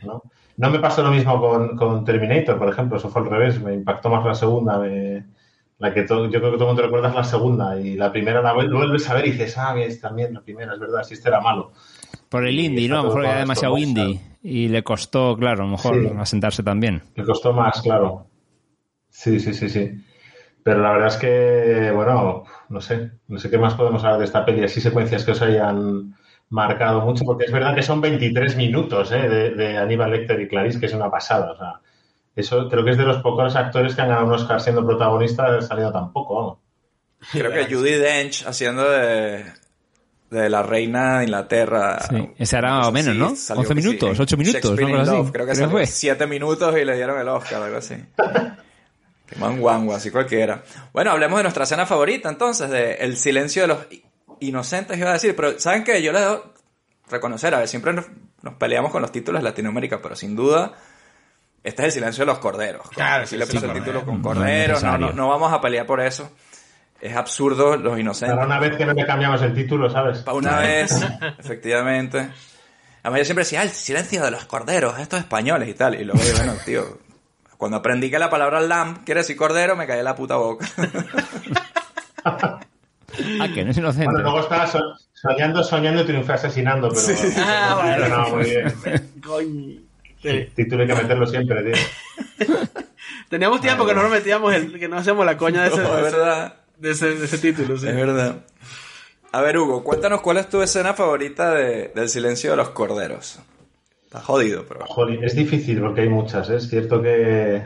¿no? 0.05 0.23
No 0.57 0.71
me 0.71 0.79
pasó 0.81 1.03
lo 1.03 1.11
mismo 1.11 1.41
con, 1.41 1.77
con 1.77 2.05
Terminator, 2.05 2.59
por 2.59 2.69
ejemplo, 2.69 2.99
eso 2.99 3.09
fue 3.09 3.23
al 3.23 3.31
revés, 3.31 3.61
me 3.61 3.75
impactó 3.75 4.11
más 4.11 4.25
la 4.25 4.35
segunda, 4.35 4.79
me- 4.79 5.25
la 5.79 5.95
que 5.95 6.03
todo, 6.03 6.25
yo 6.29 6.41
creo 6.41 6.53
que 6.53 6.59
todo 6.59 6.69
el 6.71 6.75
mundo 6.75 6.83
recuerda 6.83 7.09
es 7.09 7.15
la 7.15 7.25
segunda, 7.25 7.79
y 7.81 7.95
la 7.97 8.11
primera 8.13 8.43
la 8.43 8.55
vuel- 8.55 8.73
vuelves 8.75 9.09
a 9.09 9.15
ver 9.15 9.27
y 9.27 9.33
dices, 9.33 9.57
ah, 9.59 9.75
es 9.79 10.01
también 10.01 10.35
la 10.35 10.41
primera, 10.41 10.75
es 10.75 10.81
verdad, 10.81 11.03
si 11.05 11.15
este 11.15 11.29
era 11.29 11.41
malo. 11.41 11.73
Por 12.29 12.47
el 12.47 12.59
indie, 12.59 12.89
¿no? 12.89 12.97
A 12.97 13.03
lo 13.03 13.05
mejor 13.09 13.25
era 13.25 13.39
demasiado 13.39 13.79
indie. 13.79 14.21
Y 14.43 14.69
le 14.69 14.83
costó, 14.83 15.37
claro, 15.37 15.63
a 15.63 15.67
lo 15.67 15.73
mejor 15.73 15.95
Sí. 16.01 16.11
asentarse 16.19 16.63
también. 16.63 17.03
Le 17.15 17.25
costó 17.25 17.53
más, 17.53 17.81
claro. 17.83 18.27
Sí, 19.09 19.41
sí, 19.41 19.53
sí, 19.55 19.69
sí. 19.69 19.91
Pero 20.63 20.83
la 20.83 20.93
verdad 20.93 21.09
es 21.09 21.17
que, 21.17 21.91
bueno, 21.95 22.45
no 22.69 22.81
sé, 22.81 23.13
no 23.29 23.39
sé 23.39 23.49
qué 23.51 23.59
más 23.59 23.75
podemos 23.75 24.05
hablar 24.05 24.19
de 24.19 24.27
esta 24.27 24.45
peli, 24.45 24.63
así 24.65 24.81
secuencias 24.81 25.25
que 25.25 25.31
os 25.33 25.41
hayan 25.43 26.15
marcado 26.51 27.01
mucho, 27.03 27.25
porque 27.25 27.45
es 27.47 27.53
verdad 27.53 27.75
que 27.75 27.83
son 27.83 28.01
23 28.01 28.57
minutos 28.57 29.11
¿eh? 29.13 29.29
de, 29.29 29.51
de 29.55 29.79
Aníbal 29.79 30.11
Lecter 30.13 30.41
y 30.41 30.49
Clarice, 30.49 30.79
que 30.81 30.87
es 30.87 30.95
una 30.95 31.11
pasada. 31.11 31.53
O 31.53 31.57
sea, 31.57 31.81
eso 32.41 32.69
creo 32.69 32.85
que 32.85 32.93
es 32.93 32.99
de 32.99 33.05
los 33.05 33.19
pocos 33.23 33.55
actores 33.57 33.95
que 33.95 34.01
han 34.01 34.09
ganado 34.09 34.27
un 34.27 34.33
Oscar 34.33 34.61
siendo 34.61 34.85
protagonista, 34.87 35.61
salido 35.63 35.93
tampoco, 35.93 36.35
vamos. 36.35 36.59
Creo 37.33 37.51
que 37.51 37.75
Judy 37.75 37.93
Dench 37.95 38.47
haciendo 38.47 38.89
de, 38.89 39.45
de 40.31 40.49
la 40.51 40.63
reina 40.63 41.19
de 41.19 41.25
Inglaterra. 41.25 41.99
Sí. 42.09 42.31
Ese 42.39 42.59
era 42.59 42.77
más 42.79 42.87
o 42.89 42.93
menos, 42.93 43.15
Sí, 43.15 43.19
¿no? 43.19 43.37
salió 43.37 43.61
11 43.63 43.75
que 43.75 43.81
sí, 43.81 43.89
minutos, 43.89 44.17
en 44.17 44.23
8 44.23 44.37
minutos, 44.37 44.65
así. 45.09 45.33
Creo 45.33 45.47
que 45.47 45.55
salió 45.55 45.71
fue. 45.71 45.87
7 45.87 46.27
minutos 46.27 46.77
y 46.79 46.85
le 46.85 46.95
dieron 46.97 47.19
el 47.21 47.29
Oscar, 47.29 47.63
algo 47.63 47.79
así. 47.79 47.95
Qué 49.27 49.37
manguango, 49.37 49.95
así 49.95 50.11
cualquiera. 50.11 50.63
Bueno, 50.93 51.11
hablemos 51.11 51.39
de 51.39 51.43
nuestra 51.43 51.65
escena 51.65 51.85
favorita 51.85 52.31
entonces, 52.31 52.71
de 52.71 52.95
El 52.95 53.17
silencio 53.17 53.63
de 53.63 53.69
los 53.69 53.79
inocentes, 54.41 54.97
iba 54.97 55.11
a 55.11 55.15
decir. 55.15 55.37
Pero, 55.37 55.59
¿saben 55.59 55.85
qué? 55.85 56.03
Yo 56.03 56.13
le 56.13 56.21
debo 56.21 56.45
reconocer, 57.11 57.55
a 57.55 57.59
ver, 57.59 57.69
siempre 57.69 57.93
nos, 57.93 58.07
nos 58.43 58.55
peleamos 58.55 58.91
con 58.91 59.03
los 59.03 59.13
títulos 59.13 59.41
de 59.43 59.45
Latinoamérica, 59.49 60.01
pero 60.01 60.17
sin 60.17 60.35
duda, 60.35 60.73
este 61.65 61.83
es 61.83 61.87
El 61.87 61.93
silencio 61.93 62.23
de 62.23 62.27
los 62.27 62.39
corderos. 62.39 62.89
Claro, 62.91 63.25
si 63.27 63.31
sí, 63.31 63.37
le 63.37 63.47
sí, 63.47 63.53
puse 63.55 63.67
el 63.67 63.73
título 63.73 64.05
con 64.05 64.23
corderos, 64.23 64.83
no, 64.83 64.93
no, 64.93 64.99
necesario. 64.99 65.17
no 65.23 65.29
vamos 65.29 65.53
a 65.53 65.61
pelear 65.61 65.87
por 65.87 66.01
eso. 66.01 66.31
Es 67.01 67.15
absurdo 67.17 67.77
los 67.77 67.99
inocentes. 67.99 68.35
Para 68.35 68.47
una 68.47 68.59
vez 68.59 68.77
que 68.77 68.85
no 68.87 68.93
le 68.93 69.07
cambiamos 69.07 69.41
el 69.43 69.55
título, 69.55 69.89
¿sabes? 69.89 70.19
Para 70.19 70.37
una 70.37 70.59
vez, 70.59 70.93
efectivamente. 71.39 72.31
Además, 73.03 73.21
yo 73.21 73.25
siempre 73.25 73.45
decía, 73.45 73.61
ah, 73.61 73.65
el 73.65 73.71
silencio 73.71 74.23
de 74.25 74.31
los 74.33 74.45
corderos, 74.47 74.99
estos 74.99 75.21
españoles 75.21 75.69
y 75.69 75.75
tal. 75.75 75.95
Y 75.95 76.05
luego, 76.05 76.21
bueno, 76.37 76.55
tío, 76.65 76.99
cuando 77.57 77.77
aprendí 77.77 78.11
que 78.11 78.19
la 78.19 78.29
palabra 78.31 78.61
lamb 78.61 79.05
quiere 79.05 79.21
decir 79.21 79.37
cordero, 79.37 79.77
me 79.77 79.87
caí 79.87 79.99
en 80.01 80.05
la 80.05 80.17
puta 80.17 80.37
boca. 80.37 80.67
Ah, 83.41 83.49
que 83.53 83.65
no 83.65 83.71
es 83.71 83.77
inocente. 83.79 84.05
Bueno, 84.07 84.21
luego 84.23 84.41
estaba 84.41 84.67
so- 84.67 84.95
soñando, 85.13 85.65
soñando 85.65 86.03
y 86.03 86.05
triunfé 86.05 86.35
asesinando, 86.35 86.89
pero... 86.91 87.19
Ah, 87.39 87.79
bueno. 87.83 88.17
no, 88.17 88.29
muy 88.37 88.45
bien. 88.45 88.75
Coño. 89.27 89.81
Sí, 90.23 90.49
título 90.55 90.83
hay 90.83 90.89
que 90.89 90.95
meterlo 90.95 91.27
siempre, 91.27 91.63
tío. 91.63 92.49
Teníamos 93.29 93.61
tiempo 93.61 93.87
que 93.87 93.95
no 93.95 94.03
nos 94.03 94.11
metíamos, 94.11 94.55
el, 94.55 94.79
que 94.79 94.89
no 94.89 94.99
hacíamos 94.99 95.25
la 95.25 95.37
coña 95.37 95.63
de 95.63 95.69
ese, 95.69 95.83
No, 95.83 95.91
verdad, 95.91 96.55
de 96.79 96.91
ese, 96.91 97.15
de 97.15 97.25
ese 97.25 97.39
título. 97.39 97.77
sí. 97.77 97.89
es 97.89 97.95
verdad. 97.95 98.37
A 99.31 99.43
ver, 99.43 99.59
Hugo, 99.59 99.85
cuéntanos 99.85 100.23
cuál 100.23 100.39
es 100.39 100.49
tu 100.49 100.63
escena 100.63 100.95
favorita 100.95 101.53
de, 101.53 101.89
del 101.95 102.09
silencio 102.09 102.53
de 102.53 102.57
los 102.57 102.71
corderos. 102.71 103.39
Está 104.05 104.21
jodido, 104.21 104.65
pero... 104.67 104.87
Jolín, 104.87 105.23
es 105.23 105.37
difícil 105.37 105.81
porque 105.81 106.01
hay 106.01 106.09
muchas, 106.09 106.49
¿eh? 106.49 106.57
es 106.57 106.69
cierto 106.69 107.03
que... 107.03 107.63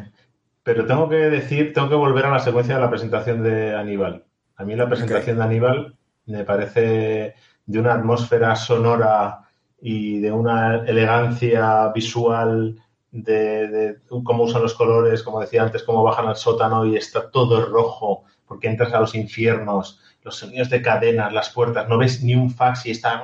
Pero 0.65 0.87
tengo 0.87 1.09
que 1.09 1.17
decir, 1.17 1.73
tengo 1.73 1.89
que 1.89 1.95
volver 1.95 2.27
a 2.27 2.31
la 2.31 2.41
secuencia 2.41 2.75
de 2.75 2.81
la 2.81 2.91
presentación 2.91 3.43
de 3.45 3.77
Aníbal. 3.77 4.25
A 4.57 4.65
mí 4.65 4.75
la 4.75 4.89
presentación 4.89 5.39
de 5.39 5.45
Aníbal 5.45 5.97
me 6.27 6.45
parece 6.45 7.35
de 7.67 7.79
una 7.79 7.95
atmósfera 7.95 8.57
sonora 8.57 9.43
y 9.85 10.21
de 10.21 10.31
una 10.31 10.77
elegancia 10.87 11.89
visual 11.89 12.81
de, 13.11 13.99
cómo 14.25 14.45
usan 14.45 14.63
los 14.63 14.75
colores, 14.75 15.25
como 15.25 15.41
decía 15.41 15.63
antes, 15.65 15.83
cómo 15.83 16.05
bajan 16.05 16.29
al 16.29 16.37
sótano 16.37 16.87
y 16.87 16.97
está 16.97 17.31
todo 17.31 17.67
rojo 17.67 18.23
porque 18.47 18.69
entras 18.69 18.93
a 18.93 19.01
los 19.01 19.15
infiernos, 19.17 20.01
los 20.23 20.37
sonidos 20.37 20.71
de 20.71 20.83
cadenas, 20.83 21.33
las 21.33 21.51
puertas, 21.51 21.89
no 21.89 21.99
ves 21.99 22.23
ni 22.23 22.37
un 22.37 22.51
fax 22.51 22.87
y 22.87 22.93
está 22.93 23.23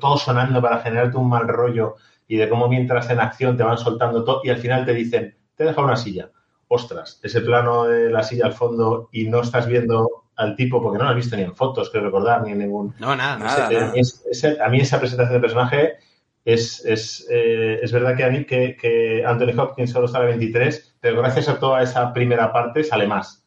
todo 0.00 0.16
sonando 0.16 0.62
para 0.62 0.78
generarte 0.78 1.18
un 1.18 1.28
mal 1.28 1.46
rollo 1.46 1.96
y 2.26 2.36
de 2.36 2.48
cómo 2.48 2.66
mientras 2.66 3.10
en 3.10 3.20
acción 3.20 3.58
te 3.58 3.62
van 3.62 3.76
soltando 3.76 4.24
todo 4.24 4.40
y 4.42 4.48
al 4.48 4.58
final 4.58 4.86
te 4.86 4.94
dicen, 4.94 5.36
te 5.54 5.64
he 5.64 5.80
una 5.80 5.96
silla. 5.96 6.30
Ostras, 6.68 7.20
ese 7.22 7.40
plano 7.40 7.84
de 7.84 8.08
la 8.10 8.22
silla 8.22 8.46
al 8.46 8.52
fondo 8.54 9.08
y 9.12 9.28
no 9.28 9.40
estás 9.42 9.66
viendo 9.66 10.24
al 10.40 10.56
tipo 10.56 10.82
porque 10.82 10.98
no 10.98 11.04
lo 11.04 11.10
has 11.10 11.16
visto 11.16 11.36
ni 11.36 11.42
en 11.42 11.54
fotos, 11.54 11.90
creo 11.90 12.04
recordar, 12.04 12.42
ni 12.42 12.52
en 12.52 12.58
ningún... 12.58 12.94
No, 12.98 13.14
nada. 13.14 13.38
Nada, 13.38 13.66
Ese- 13.66 13.80
nada. 13.80 13.92
es- 13.94 14.24
ese- 14.30 14.58
a 14.60 14.68
mí 14.68 14.80
esa 14.80 14.98
presentación 14.98 15.34
de 15.34 15.40
personaje 15.40 15.92
es, 16.44 16.84
es, 16.84 17.26
eh, 17.30 17.78
es 17.82 17.92
verdad 17.92 18.16
que, 18.16 18.24
a 18.24 18.30
mí, 18.30 18.44
que, 18.44 18.76
que 18.76 19.22
Anthony 19.24 19.58
Hopkins 19.60 19.90
solo 19.90 20.08
sale 20.08 20.26
23, 20.26 20.96
pero 21.00 21.20
gracias 21.20 21.48
a 21.48 21.58
toda 21.58 21.82
esa 21.82 22.12
primera 22.12 22.52
parte 22.52 22.82
sale 22.84 23.06
más. 23.06 23.44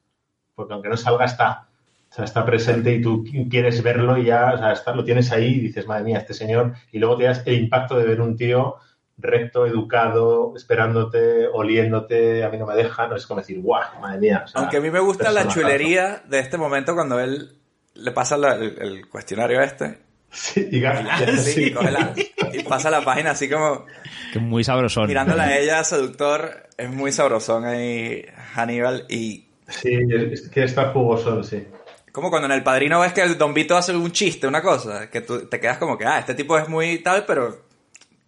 Porque 0.55 0.73
aunque 0.73 0.89
no 0.89 0.97
salga, 0.97 1.25
está. 1.25 1.67
O 2.11 2.15
sea, 2.15 2.25
está 2.25 2.45
presente 2.45 2.93
y 2.93 3.01
tú 3.01 3.25
quieres 3.49 3.81
verlo 3.81 4.15
y 4.19 4.25
ya 4.25 4.53
o 4.53 4.57
sea, 4.59 4.71
está, 4.73 4.93
lo 4.93 5.03
tienes 5.03 5.31
ahí 5.31 5.47
y 5.55 5.59
dices, 5.61 5.87
madre 5.87 6.03
mía, 6.03 6.19
este 6.19 6.35
señor. 6.35 6.73
Y 6.91 6.99
luego 6.99 7.17
te 7.17 7.23
das 7.23 7.41
el 7.47 7.55
impacto 7.55 7.97
de 7.97 8.05
ver 8.05 8.21
un 8.21 8.37
tío 8.37 8.75
recto, 9.18 9.65
educado, 9.65 10.53
esperándote, 10.56 11.48
oliéndote, 11.48 12.44
a 12.44 12.49
mí 12.49 12.57
no 12.57 12.65
me 12.65 12.76
deja, 12.76 13.07
no 13.07 13.15
es 13.15 13.26
como 13.27 13.40
decir, 13.41 13.60
guau, 13.61 13.81
madre 14.02 14.19
mía. 14.19 14.41
o 14.45 14.48
sea, 14.48 14.61
Aunque 14.61 14.77
a 14.77 14.81
mí 14.81 14.90
me 14.90 14.99
gusta 14.99 15.31
la 15.31 15.48
chulería 15.48 16.23
de 16.27 16.40
este 16.40 16.57
momento 16.57 16.94
cuando 16.95 17.19
él 17.19 17.56
le 17.94 18.11
pasa 18.11 18.38
la- 18.38 18.56
el, 18.56 18.76
el 18.81 19.07
cuestionario 19.10 19.61
este 19.61 19.99
Sí, 20.31 20.68
y 20.72 20.80
gana. 20.80 21.15
Sí, 21.38 21.72
coge 21.72 21.91
la- 21.91 22.14
y 22.52 22.64
pasa 22.64 22.90
la 22.90 23.02
página 23.06 23.31
así 23.31 23.48
como 23.48 23.85
Que 24.34 24.40
muy 24.40 24.64
sabrosón. 24.64 25.07
mirándola 25.07 25.44
a 25.44 25.57
ella, 25.60 25.84
seductor, 25.84 26.68
es 26.76 26.90
muy 26.90 27.11
sabrosón 27.11 27.65
ahí 27.65 28.26
Hannibal 28.56 29.06
y 29.10 29.45
Sí, 29.68 29.91
es- 30.31 30.49
quiere 30.49 30.68
estar 30.68 30.91
jugosón, 30.91 31.44
sí. 31.44 31.68
como 32.11 32.31
cuando 32.31 32.48
en 32.48 32.52
El 32.53 32.64
Padrino 32.64 32.99
ves 32.99 33.14
que 33.14 33.22
el 33.22 33.38
Don 33.38 33.53
Vito 33.53 33.77
hace 33.77 33.95
un 33.95 34.11
chiste, 34.11 34.48
una 34.48 34.64
cosa, 34.64 35.10
que 35.11 35.22
tú 35.22 35.45
te 35.48 35.60
quedas 35.60 35.77
como 35.77 35.98
que, 35.99 36.06
ah, 36.06 36.18
este 36.19 36.34
tipo 36.34 36.57
es 36.57 36.68
muy 36.68 36.98
tal, 36.99 37.26
pero 37.26 37.61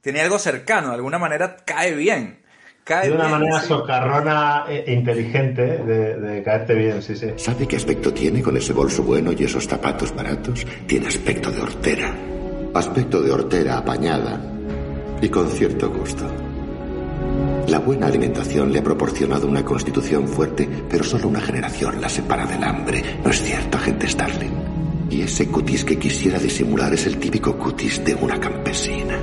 tiene 0.06 0.22
algo 0.22 0.38
cercano, 0.38 0.90
de 0.90 0.94
alguna 0.98 1.18
manera 1.18 1.58
cae 1.66 1.96
bien. 1.96 2.38
Cae 2.84 3.10
De 3.10 3.16
una 3.16 3.26
bien, 3.26 3.40
manera 3.40 3.60
sí. 3.62 3.70
socarrona 3.70 4.66
e 4.70 4.94
inteligente 4.94 5.64
de, 5.80 6.20
de 6.20 6.44
caerte 6.44 6.76
bien, 6.76 7.02
sí, 7.02 7.16
sí. 7.16 7.30
¿Sabe 7.38 7.68
qué 7.68 7.76
aspecto 7.78 8.14
tiene 8.14 8.44
con 8.44 8.56
ese 8.56 8.72
bolso 8.72 9.02
bueno 9.02 9.32
y 9.32 9.44
esos 9.44 9.68
zapatos 9.68 10.16
baratos? 10.16 10.64
Tiene 10.86 11.08
aspecto 11.08 11.50
de 11.50 11.60
hortera. 11.60 12.16
Aspecto 12.76 13.20
de 13.24 13.32
hortera 13.32 13.80
apañada 13.80 14.40
y 15.24 15.28
con 15.30 15.50
cierto 15.50 15.90
gusto. 15.90 16.24
La 17.68 17.80
buena 17.80 18.06
alimentación 18.06 18.72
le 18.72 18.78
ha 18.78 18.84
proporcionado 18.84 19.48
una 19.48 19.66
constitución 19.66 20.28
fuerte, 20.28 20.70
pero 20.88 21.04
solo 21.04 21.30
una 21.30 21.42
generación 21.42 22.00
la 22.00 22.10
separa 22.10 22.46
del 22.46 22.64
hambre. 22.64 23.02
¿No 23.24 23.32
es 23.32 23.42
cierto, 23.42 23.80
agente 23.80 24.08
Starling? 24.08 24.54
Y 25.10 25.24
ese 25.24 25.48
cutis 25.48 25.84
que 25.84 25.98
quisiera 25.98 26.38
disimular 26.38 26.94
es 26.94 27.08
el 27.08 27.18
típico 27.18 27.58
cutis 27.58 28.06
de 28.06 28.14
una 28.14 28.40
campesina. 28.40 29.18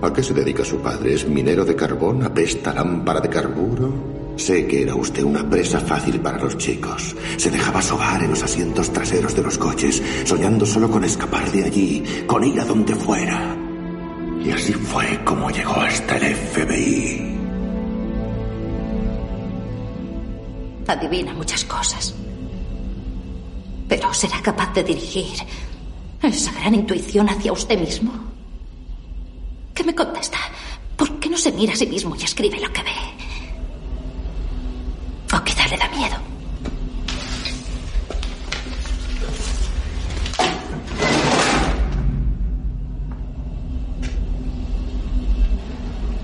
¿A 0.00 0.12
qué 0.12 0.22
se 0.22 0.32
dedica 0.32 0.64
su 0.64 0.78
padre? 0.78 1.14
¿Es 1.14 1.26
minero 1.26 1.64
de 1.64 1.74
carbón? 1.74 2.22
¿Apesta 2.22 2.72
lámpara 2.72 3.20
de 3.20 3.28
carburo? 3.28 3.92
Sé 4.36 4.64
que 4.68 4.82
era 4.82 4.94
usted 4.94 5.24
una 5.24 5.48
presa 5.50 5.80
fácil 5.80 6.20
para 6.20 6.38
los 6.38 6.56
chicos. 6.56 7.16
Se 7.36 7.50
dejaba 7.50 7.82
sobar 7.82 8.22
en 8.22 8.30
los 8.30 8.42
asientos 8.42 8.92
traseros 8.92 9.34
de 9.34 9.42
los 9.42 9.58
coches, 9.58 10.00
soñando 10.24 10.64
solo 10.64 10.88
con 10.88 11.02
escapar 11.02 11.50
de 11.50 11.64
allí, 11.64 12.04
con 12.28 12.44
ir 12.44 12.60
a 12.60 12.64
donde 12.64 12.94
fuera. 12.94 13.56
Y 14.44 14.50
así 14.52 14.72
fue 14.72 15.18
como 15.24 15.50
llegó 15.50 15.74
hasta 15.74 16.16
el 16.16 16.36
FBI. 16.36 17.38
Adivina 20.86 21.34
muchas 21.34 21.64
cosas. 21.64 22.14
Pero 23.88 24.14
será 24.14 24.40
capaz 24.40 24.72
de 24.74 24.84
dirigir 24.84 25.38
Esa 26.22 26.52
gran 26.52 26.74
intuición 26.74 27.28
hacia 27.28 27.52
usted 27.52 27.78
mismo. 27.80 28.27
¿Qué 29.78 29.84
me 29.84 29.94
contesta? 29.94 30.38
¿Por 30.96 31.20
qué 31.20 31.30
no 31.30 31.36
se 31.38 31.52
mira 31.52 31.72
a 31.72 31.76
sí 31.76 31.86
mismo 31.86 32.16
y 32.16 32.24
escribe 32.24 32.58
lo 32.58 32.72
que 32.72 32.82
ve? 32.82 32.90
O 35.32 35.44
quizá 35.44 35.68
le 35.68 35.76
da 35.76 35.88
miedo. 35.90 36.16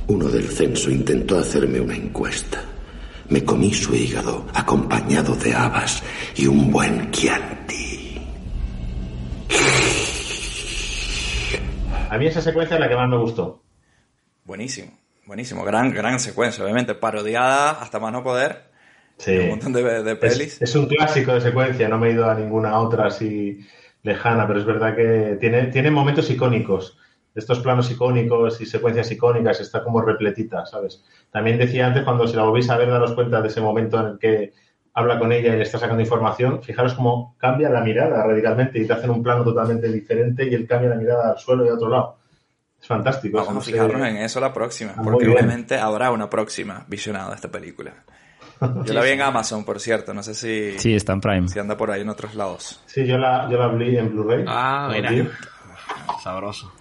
Uno 0.09 0.25
del 0.25 0.49
censo 0.49 0.91
intentó 0.91 1.39
hacerme 1.39 1.79
una 1.79 1.95
encuesta. 1.95 2.61
Me 3.29 3.45
comí 3.45 3.73
su 3.73 3.95
hígado 3.95 4.47
acompañado 4.53 5.37
de 5.37 5.55
habas 5.55 6.03
y 6.35 6.49
un 6.49 6.73
buen 6.73 7.09
Chianti. 7.13 7.94
A 12.11 12.19
mí 12.19 12.27
esa 12.27 12.41
secuencia 12.41 12.75
es 12.75 12.81
la 12.81 12.89
que 12.89 12.97
más 12.97 13.09
me 13.09 13.17
gustó. 13.17 13.63
Buenísimo, 14.45 14.93
buenísimo. 15.27 15.65
Gran, 15.65 15.93
gran 15.93 16.21
secuencia, 16.21 16.63
obviamente. 16.63 16.95
Parodiada 16.95 17.71
hasta 17.71 17.99
más 17.99 18.13
no 18.13 18.23
poder. 18.23 18.71
Sí. 19.17 19.37
Un 19.39 19.49
montón 19.51 19.73
de, 19.73 20.03
de 20.03 20.17
pelis. 20.17 20.61
Es, 20.61 20.63
es 20.63 20.75
un 20.75 20.87
clásico 20.87 21.33
de 21.35 21.41
secuencia, 21.41 21.89
no 21.89 21.99
me 21.99 22.09
he 22.09 22.13
ido 22.13 22.29
a 22.29 22.35
ninguna 22.35 22.79
otra 22.79 23.07
así 23.07 23.61
lejana, 24.03 24.47
pero 24.47 24.61
es 24.61 24.67
verdad 24.67 24.95
que 24.95 25.39
tiene, 25.41 25.67
tiene 25.69 25.91
momentos 25.91 26.29
icónicos. 26.31 26.99
Estos 27.35 27.61
planos 27.61 27.91
icónicos 27.91 28.61
y 28.61 28.67
secuencias 28.67 29.11
icónicas 29.11 29.61
está 29.61 29.83
como 29.83 30.01
repletita, 30.01 30.67
¿sabes? 30.67 31.05
También 31.33 31.59
decía 31.59 31.87
antes, 31.87 32.05
cuando 32.05 32.29
si 32.29 32.37
la 32.37 32.45
volvéis 32.45 32.71
a 32.71 32.77
ver, 32.77 32.91
daros 32.91 33.15
cuenta 33.15 33.41
de 33.41 33.49
ese 33.49 33.61
momento 33.61 33.99
en 33.99 34.07
el 34.07 34.19
que 34.19 34.53
habla 34.95 35.19
con 35.19 35.33
ella 35.33 35.53
y 35.55 35.57
le 35.57 35.63
está 35.65 35.79
sacando 35.79 36.01
información, 36.03 36.63
fijaros 36.63 36.95
cómo 36.95 37.35
cambia 37.39 37.69
la 37.69 37.81
mirada 37.81 38.25
radicalmente 38.25 38.79
y 38.79 38.87
te 38.87 38.93
hacen 38.93 39.11
un 39.11 39.23
plano 39.23 39.43
totalmente 39.45 39.91
diferente 39.91 40.47
y 40.49 40.55
él 40.55 40.67
cambia 40.67 40.91
la 40.91 40.97
mirada 40.97 41.33
al 41.33 41.39
suelo 41.39 41.67
y 41.67 41.69
a 41.69 41.75
otro 41.75 41.89
lado. 41.89 42.19
Es 42.81 42.87
fantástico. 42.87 43.37
Vamos 43.39 43.51
a 43.51 43.55
no 43.55 43.61
sé- 43.61 43.73
fijarnos 43.73 44.07
en 44.09 44.17
eso 44.19 44.41
la 44.41 44.53
próxima, 44.53 44.93
Ah, 44.97 45.01
porque 45.03 45.27
obviamente 45.29 45.77
habrá 45.79 46.11
una 46.13 46.31
próxima 46.31 46.85
visionada 46.89 47.31
de 47.31 47.35
esta 47.37 47.49
película. 47.51 47.93
Yo 48.85 48.95
la 48.95 49.03
vi 49.03 49.11
en 49.11 49.23
Amazon, 49.23 49.65
por 49.65 49.81
cierto, 49.81 50.15
no 50.15 50.23
sé 50.23 50.35
si, 50.35 50.79
Sí, 50.79 50.95
está 50.95 51.13
en 51.13 51.21
Prime. 51.21 51.49
si 51.49 51.59
anda 51.59 51.77
por 51.77 51.91
ahí 51.91 52.03
en 52.03 52.09
otros 52.09 52.35
lados. 52.37 52.81
Sí, 52.87 53.05
yo 53.05 53.19
la, 53.19 53.49
yo 53.51 53.59
la 53.59 53.69
vi 53.69 53.97
en 53.99 54.11
Blu-ray. 54.11 54.45
Ah, 54.47 54.89
mira. 54.93 55.11
Sabroso. 56.23 56.73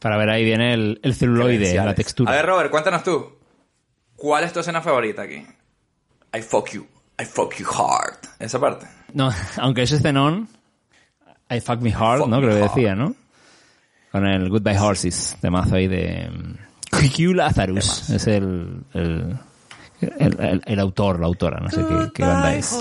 Para 0.00 0.16
ver 0.16 0.30
ahí 0.30 0.44
viene 0.44 0.72
el, 0.74 1.00
el 1.02 1.14
celuloide, 1.14 1.74
la 1.74 1.94
textura. 1.94 2.32
A 2.32 2.36
ver, 2.36 2.46
Robert, 2.46 2.70
cuéntanos 2.70 3.02
tú. 3.04 3.36
¿Cuál 4.16 4.44
es 4.44 4.52
tu 4.52 4.60
escena 4.60 4.80
favorita 4.80 5.22
aquí? 5.22 5.46
I 6.36 6.40
fuck 6.42 6.70
you. 6.70 6.86
I 7.20 7.24
fuck 7.24 7.54
you 7.58 7.66
hard. 7.66 8.16
Esa 8.38 8.58
parte. 8.60 8.86
No, 9.12 9.30
aunque 9.58 9.82
es 9.82 9.92
escenón, 9.92 10.48
I 11.50 11.60
fuck 11.60 11.80
me 11.80 11.92
hard, 11.92 12.20
Fuck 12.20 12.28
¿no? 12.28 12.38
Creo 12.38 12.50
que 12.50 12.56
decía, 12.62 12.94
¿no? 12.94 13.14
Con 14.10 14.26
el 14.26 14.48
Goodbye 14.48 14.78
Horses, 14.78 15.36
de 15.42 15.50
mazo 15.50 15.76
ahí 15.76 15.88
de... 15.88 16.28
mm, 16.30 16.54
Q 17.16 17.34
Lazarus. 17.34 18.10
Es 18.10 18.26
el 18.28 18.82
el, 18.94 19.36
el, 20.00 20.40
el- 20.40 20.62
el 20.64 20.80
autor, 20.80 21.18
la 21.20 21.26
autora, 21.26 21.58
no 21.60 21.68
sé 21.70 21.80
qué, 21.86 22.10
qué 22.14 22.22
banda 22.24 22.54
es. 22.56 22.80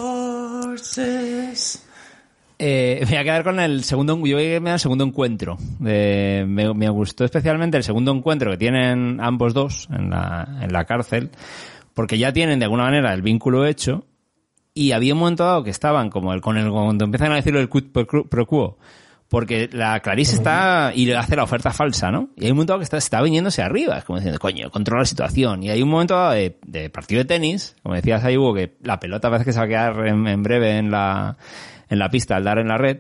Eh, 2.60 3.00
me 3.02 3.08
voy 3.08 3.18
a 3.18 3.24
quedar 3.24 3.44
con 3.44 3.60
el 3.60 3.84
segundo, 3.84 4.16
yo 4.26 4.36
voy 4.38 4.46
a 4.46 4.56
irme 4.56 4.72
al 4.72 4.80
segundo 4.80 5.04
encuentro. 5.04 5.58
Me, 5.80 6.46
me 6.46 6.90
gustó 6.90 7.26
especialmente 7.26 7.78
el 7.78 7.84
segundo 7.84 8.12
encuentro 8.12 8.52
que 8.52 8.58
tienen 8.58 9.20
ambos 9.22 9.54
dos 9.54 9.88
en 9.92 10.10
la, 10.12 10.60
en 10.62 10.72
la 10.72 10.86
cárcel, 10.86 11.32
porque 11.94 12.18
ya 12.18 12.32
tienen 12.32 12.60
de 12.60 12.66
alguna 12.66 12.84
manera 12.84 13.14
el 13.14 13.22
vínculo 13.22 13.66
hecho 13.66 14.06
y 14.74 14.92
había 14.92 15.14
un 15.14 15.20
momento 15.20 15.44
dado 15.46 15.64
que 15.64 15.70
estaban 15.70 16.10
como 16.10 16.34
el, 16.34 16.42
con 16.42 16.58
el, 16.58 16.70
cuando 16.72 17.06
empiezan 17.06 17.32
a 17.32 17.36
decirlo 17.36 17.60
el 17.60 17.70
quid 17.70 17.86
pro 17.92 18.06
quo- 18.48 18.78
porque 19.30 19.68
la 19.72 20.00
Clarice 20.02 20.36
está 20.36 20.92
y 20.94 21.06
le 21.08 21.16
hace 21.18 21.36
la 21.36 21.42
oferta 21.44 21.72
falsa, 21.72 22.12
¿no? 22.12 22.30
Y 22.38 22.46
hay 22.46 22.52
un 22.52 22.58
momento 22.58 22.74
dado 22.74 22.82
que 22.82 22.84
está, 22.84 22.98
está 22.98 23.20
viniéndose 23.22 23.64
arriba, 23.64 23.98
es 23.98 24.04
como 24.04 24.20
diciendo, 24.20 24.40
coño, 24.40 24.70
controla 24.70 25.02
la 25.02 25.06
situación. 25.08 25.64
Y 25.64 25.72
hay 25.72 25.82
un 25.82 25.90
momento 25.90 26.14
dado 26.16 26.34
de, 26.34 26.58
de 26.68 26.90
partido 26.92 27.20
de 27.20 27.26
tenis, 27.26 27.76
como 27.82 27.96
decías 27.96 28.24
ahí, 28.24 28.38
Hugo, 28.38 28.54
que 28.54 28.76
la 28.84 29.00
pelota 29.00 29.30
parece 29.32 29.46
que 29.46 29.54
se 29.54 29.60
va 29.60 29.66
a 29.66 29.68
quedar 29.68 30.08
en, 30.08 30.28
en 30.28 30.44
breve 30.44 30.78
en 30.78 30.92
la, 30.92 31.38
en 31.90 31.98
la 31.98 32.10
pista 32.10 32.36
al 32.36 32.44
dar 32.44 32.60
en 32.60 32.68
la 32.68 32.78
red. 32.78 33.00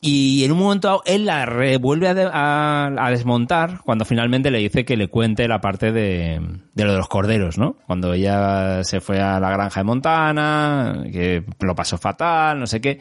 Y 0.00 0.44
en 0.44 0.52
un 0.52 0.58
momento 0.58 1.02
él 1.06 1.24
la 1.24 1.46
vuelve 1.80 2.08
a, 2.08 2.14
de- 2.14 2.28
a- 2.30 2.92
a 2.98 3.10
desmontar 3.10 3.80
cuando 3.84 4.04
finalmente 4.04 4.50
le 4.50 4.58
dice 4.58 4.84
que 4.84 4.96
le 4.98 5.08
cuente 5.08 5.48
la 5.48 5.60
parte 5.62 5.92
de, 5.92 6.40
de 6.74 6.84
lo 6.84 6.92
de 6.92 6.98
los 6.98 7.08
corderos, 7.08 7.56
¿no? 7.56 7.76
Cuando 7.86 8.12
ella 8.12 8.84
se 8.84 9.00
fue 9.00 9.20
a 9.20 9.40
la 9.40 9.50
granja 9.50 9.80
de 9.80 9.84
Montana, 9.84 11.04
que 11.10 11.44
lo 11.60 11.74
pasó 11.74 11.96
fatal, 11.96 12.60
no 12.60 12.66
sé 12.66 12.80
qué. 12.82 13.00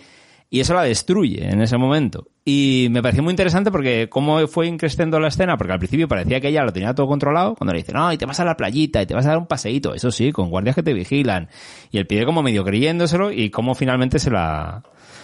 Y 0.50 0.60
eso 0.60 0.76
la 0.76 0.84
destruye 0.84 1.50
en 1.50 1.62
ese 1.64 1.78
momento. 1.78 2.28
Y 2.46 2.88
me 2.92 3.02
pareció 3.02 3.24
muy 3.24 3.32
interesante 3.32 3.72
porque 3.72 4.08
cómo 4.08 4.46
fue 4.48 4.68
increciendo 4.68 5.20
la 5.20 5.30
escena, 5.30 5.58
porque 5.58 5.74
al 5.74 5.80
principio 5.80 6.08
parecía 6.08 6.40
que 6.40 6.50
ella 6.50 6.64
lo 6.64 6.72
tenía 6.72 6.94
todo 6.94 7.08
controlado, 7.08 7.56
cuando 7.56 7.74
le 7.74 7.80
dice, 7.80 7.92
no, 7.92 8.14
y 8.14 8.18
te 8.20 8.28
vas 8.28 8.40
a 8.40 8.46
la 8.46 8.56
playita, 8.56 9.02
y 9.02 9.08
te 9.08 9.16
vas 9.16 9.26
a 9.26 9.30
dar 9.30 9.40
un 9.40 9.48
paseíto, 9.48 9.96
eso 9.96 10.12
sí, 10.12 10.32
con 10.32 10.52
guardias 10.52 10.76
que 10.76 10.84
te 10.84 10.94
vigilan. 10.94 11.50
Y 11.90 11.98
el 11.98 12.06
pibe 12.06 12.24
como 12.26 12.44
medio 12.44 12.64
creyéndoselo, 12.64 13.32
y 13.32 13.50
cómo 13.50 13.74
finalmente 13.74 14.20
se 14.20 14.30
la, 14.30 14.84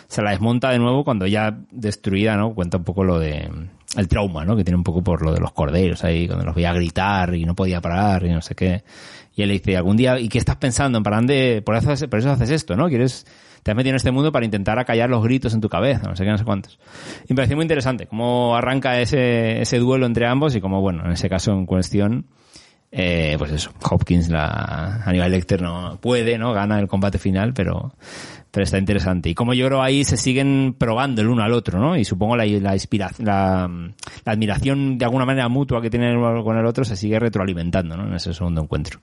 se 0.10 0.23
la 0.23 0.31
desmonta 0.31 0.72
de 0.72 0.80
nuevo 0.80 1.03
cuando 1.03 1.27
ya 1.27 1.56
destruida, 1.69 2.36
¿no? 2.36 2.56
Cuenta 2.56 2.77
un 2.77 2.84
poco 2.84 3.03
lo 3.03 3.19
de 3.19 3.48
el 3.95 4.07
trauma, 4.07 4.44
¿no? 4.44 4.56
Que 4.56 4.64
tiene 4.64 4.77
un 4.77 4.84
poco 4.84 5.03
por 5.03 5.22
lo 5.22 5.31
de 5.31 5.40
los 5.40 5.52
corderos 5.52 6.03
ahí, 6.03 6.26
cuando 6.27 6.45
los 6.45 6.56
veía 6.56 6.73
gritar 6.73 7.36
y 7.36 7.45
no 7.45 7.56
podía 7.56 7.80
parar 7.80 8.26
y 8.26 8.30
no 8.30 8.41
sé 8.41 8.56
qué. 8.56 8.84
Y 9.36 9.44
él 9.44 9.49
le 9.49 9.53
dice, 9.53 9.77
algún 9.77 9.98
día, 9.98 10.19
¿y 10.19 10.27
qué 10.27 10.40
estás 10.40 10.56
pensando? 10.56 10.98
En 10.98 11.03
plan 11.03 11.27
de, 11.27 11.61
por 11.64 11.76
eso, 11.76 11.94
por 12.10 12.19
eso 12.19 12.31
haces 12.31 12.49
esto, 12.49 12.76
¿no? 12.76 12.90
Quieres, 12.90 13.27
te 13.61 13.69
has 13.69 13.77
metido 13.77 13.91
en 13.91 13.98
este 13.98 14.10
mundo 14.10 14.31
para 14.31 14.45
intentar 14.45 14.80
acallar 14.80 15.11
los 15.11 15.23
gritos 15.23 15.53
en 15.53 15.61
tu 15.61 15.69
cabeza, 15.69 16.07
no 16.10 16.15
sé 16.15 16.23
qué, 16.23 16.31
no 16.31 16.40
sé 16.40 16.44
cuántos. 16.44 16.80
Y 17.26 17.34
me 17.34 17.36
pareció 17.36 17.56
muy 17.56 17.64
interesante 17.64 18.07
cómo 18.07 18.56
arranca 18.56 18.99
ese, 18.99 19.61
ese 19.61 19.77
duelo 19.77 20.07
entre 20.07 20.26
ambos 20.26 20.56
y 20.56 20.61
cómo, 20.61 20.81
bueno, 20.81 21.06
en 21.06 21.11
ese 21.11 21.30
caso 21.30 21.52
en 21.52 21.68
cuestión, 21.68 22.26
eh, 22.91 23.35
pues 23.37 23.51
eso, 23.51 23.71
Hopkins, 23.89 24.29
la, 24.29 25.03
Aníbal 25.05 25.31
Lecter 25.31 25.61
no 25.61 25.97
puede, 26.01 26.37
¿no? 26.37 26.53
Gana 26.53 26.79
el 26.79 26.87
combate 26.87 27.17
final, 27.19 27.53
pero, 27.53 27.93
pero 28.51 28.63
está 28.63 28.77
interesante. 28.77 29.29
Y 29.29 29.35
como 29.35 29.53
yo 29.53 29.67
creo 29.67 29.81
ahí 29.81 30.03
se 30.03 30.17
siguen 30.17 30.75
probando 30.77 31.21
el 31.21 31.27
uno 31.27 31.43
al 31.43 31.53
otro, 31.53 31.79
¿no? 31.79 31.95
Y 31.97 32.05
supongo 32.05 32.35
la, 32.35 32.45
la 32.45 32.73
inspiración, 32.73 33.25
la, 33.27 33.69
admiración 34.25 34.97
de 34.97 35.05
alguna 35.05 35.25
manera 35.25 35.47
mutua 35.49 35.81
que 35.81 35.89
tienen 35.89 36.17
uno 36.17 36.43
con 36.43 36.57
el 36.57 36.65
otro 36.65 36.83
se 36.83 36.95
sigue 36.95 37.19
retroalimentando, 37.19 37.95
¿no? 37.95 38.07
En 38.07 38.13
ese 38.15 38.33
segundo 38.33 38.61
encuentro. 38.61 38.99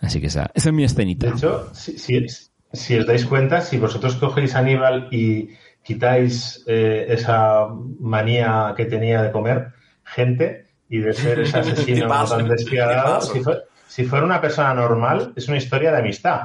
Así 0.00 0.20
que 0.20 0.28
esa, 0.28 0.50
esa 0.54 0.68
es 0.68 0.74
mi 0.74 0.84
escenita. 0.84 1.26
De 1.26 1.32
hecho, 1.32 1.74
si, 1.74 1.98
si- 1.98 2.26
si 2.72 2.96
os 2.96 3.06
dais 3.06 3.24
cuenta, 3.24 3.60
si 3.62 3.78
vosotros 3.78 4.16
cogéis 4.16 4.54
a 4.54 4.60
Aníbal 4.60 5.08
y 5.10 5.50
quitáis 5.82 6.62
eh, 6.66 7.06
esa 7.08 7.66
manía 7.98 8.74
que 8.76 8.84
tenía 8.84 9.22
de 9.22 9.32
comer 9.32 9.72
gente 10.04 10.67
y 10.88 10.98
de 10.98 11.12
ser 11.12 11.40
ese 11.40 11.58
asesino 11.60 12.08
tan 12.08 12.48
despiadado, 12.48 13.20
si, 13.20 13.40
fue- 13.40 13.62
si 13.86 14.04
fuera 14.04 14.24
una 14.24 14.40
persona 14.40 14.74
normal, 14.74 15.32
es 15.36 15.48
una 15.48 15.56
historia 15.58 15.90
de 15.92 15.98
amistad. 15.98 16.40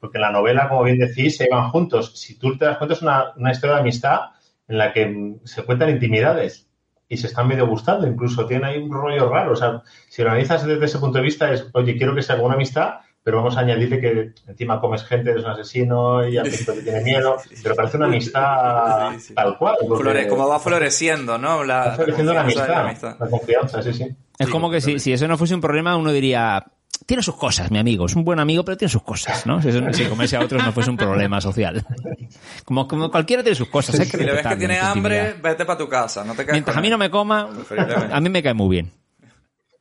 Porque 0.00 0.16
en 0.18 0.22
la 0.22 0.32
novela, 0.32 0.68
como 0.68 0.84
bien 0.84 0.98
decís, 0.98 1.36
se 1.36 1.44
iban 1.44 1.70
juntos. 1.70 2.12
Si 2.18 2.38
tú 2.38 2.56
te 2.56 2.64
das 2.64 2.78
cuenta, 2.78 2.94
es 2.94 3.02
una, 3.02 3.32
una 3.36 3.52
historia 3.52 3.74
de 3.76 3.80
amistad 3.82 4.20
en 4.66 4.78
la 4.78 4.92
que 4.92 5.06
mm, 5.06 5.40
se 5.44 5.62
cuentan 5.64 5.90
intimidades 5.90 6.66
y 7.08 7.16
se 7.18 7.26
están 7.26 7.48
medio 7.48 7.66
gustando. 7.66 8.06
Incluso 8.06 8.46
tiene 8.46 8.66
ahí 8.66 8.78
un 8.78 8.90
rollo 8.92 9.28
raro. 9.28 9.52
O 9.52 9.56
sea, 9.56 9.82
si 10.08 10.22
lo 10.22 10.30
analizas 10.30 10.64
desde 10.66 10.84
ese 10.86 10.98
punto 10.98 11.18
de 11.18 11.24
vista, 11.24 11.52
es, 11.52 11.66
oye, 11.74 11.96
quiero 11.98 12.14
que 12.14 12.22
sea 12.22 12.36
alguna 12.36 12.54
amistad, 12.54 13.00
pero 13.22 13.36
vamos 13.38 13.56
a 13.56 13.60
añadirle 13.60 14.00
que 14.00 14.32
encima 14.48 14.80
comes 14.80 15.04
gente, 15.04 15.30
eres 15.30 15.44
un 15.44 15.50
asesino 15.50 16.26
y 16.26 16.36
al 16.38 16.44
principio 16.44 16.74
te 16.74 16.82
tiene 16.82 17.00
miedo. 17.02 17.36
Pero 17.62 17.74
parece 17.76 17.96
una 17.98 18.06
amistad 18.06 19.12
Sí, 19.12 19.20
sí. 19.20 19.34
tal 19.34 19.58
cual. 19.58 19.76
porque 19.86 20.02
Flore- 20.02 20.28
como 20.28 20.48
va 20.48 20.58
floreciendo, 20.58 21.36
¿no? 21.38 21.62
La, 21.64 21.78
va 21.88 21.94
floreciendo 21.96 22.32
la 22.34 22.40
amistad, 22.42 23.16
la 23.20 23.28
confianza, 23.28 23.82
sí, 23.82 23.92
sí. 23.92 24.04
Es 24.38 24.46
Sí, 24.46 24.52
como 24.52 24.70
que 24.70 24.80
si, 24.80 24.98
si 24.98 25.12
eso 25.12 25.28
no 25.28 25.36
fuese 25.36 25.54
un 25.54 25.60
problema, 25.60 25.96
uno 25.96 26.12
diría, 26.12 26.64
tiene 27.04 27.22
sus 27.22 27.36
cosas, 27.36 27.70
mi 27.70 27.78
amigo, 27.78 28.06
es 28.06 28.16
un 28.16 28.24
buen 28.24 28.40
amigo, 28.40 28.64
pero 28.64 28.78
tiene 28.78 28.90
sus 28.90 29.02
cosas, 29.02 29.44
¿no? 29.46 29.60
Si, 29.60 29.68
eso, 29.68 29.80
si 29.92 30.04
comerse 30.06 30.36
a 30.36 30.40
otros 30.40 30.64
no 30.64 30.72
fuese 30.72 30.88
un 30.88 30.96
problema 30.96 31.40
social. 31.42 31.84
Como, 32.64 32.86
como 32.86 33.10
cualquiera 33.10 33.42
tiene 33.42 33.56
sus 33.56 33.68
cosas, 33.68 33.96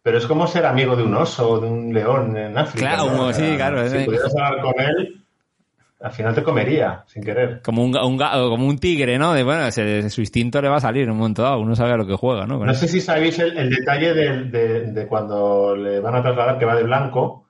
Pero 0.01 0.17
es 0.17 0.25
como 0.25 0.47
ser 0.47 0.65
amigo 0.65 0.95
de 0.95 1.03
un 1.03 1.13
oso 1.15 1.49
o 1.51 1.59
de 1.59 1.67
un 1.67 1.93
león 1.93 2.35
en 2.37 2.57
África. 2.57 2.95
Claro, 2.95 3.11
¿no? 3.11 3.33
sí, 3.33 3.55
claro, 3.55 3.87
Si 3.89 3.99
pudieras 4.05 4.33
hablar 4.35 4.61
con 4.61 4.73
él, 4.79 5.23
al 6.01 6.11
final 6.11 6.33
te 6.33 6.43
comería, 6.43 7.03
sin 7.07 7.21
querer. 7.23 7.61
Como 7.61 7.83
un, 7.83 7.95
un 7.97 8.17
como 8.17 8.65
un 8.67 8.79
tigre, 8.79 9.17
¿no? 9.19 9.33
De, 9.33 9.43
bueno, 9.43 9.65
ese- 9.67 10.09
su 10.09 10.21
instinto 10.21 10.61
le 10.61 10.69
va 10.69 10.77
a 10.77 10.81
salir 10.81 11.03
en 11.03 11.11
un 11.11 11.17
momento 11.17 11.43
dado, 11.43 11.59
uno 11.59 11.75
sabe 11.75 11.91
a 11.91 11.97
lo 11.97 12.07
que 12.07 12.15
juega, 12.15 12.47
¿no? 12.47 12.57
Con 12.57 12.67
No 12.67 12.71
eso. 12.71 12.81
sé 12.81 12.87
si 12.87 13.01
sabéis 13.01 13.37
el, 13.39 13.57
el 13.57 13.69
detalle 13.69 14.13
de, 14.13 14.43
de- 14.45 14.91
de 14.93 15.07
cuando 15.07 15.75
le 15.75 15.99
van 15.99 16.15
a 16.15 16.21
trasladar 16.21 16.57
que 16.57 16.65
va 16.65 16.75
de 16.75 16.83
blanco. 16.83 17.45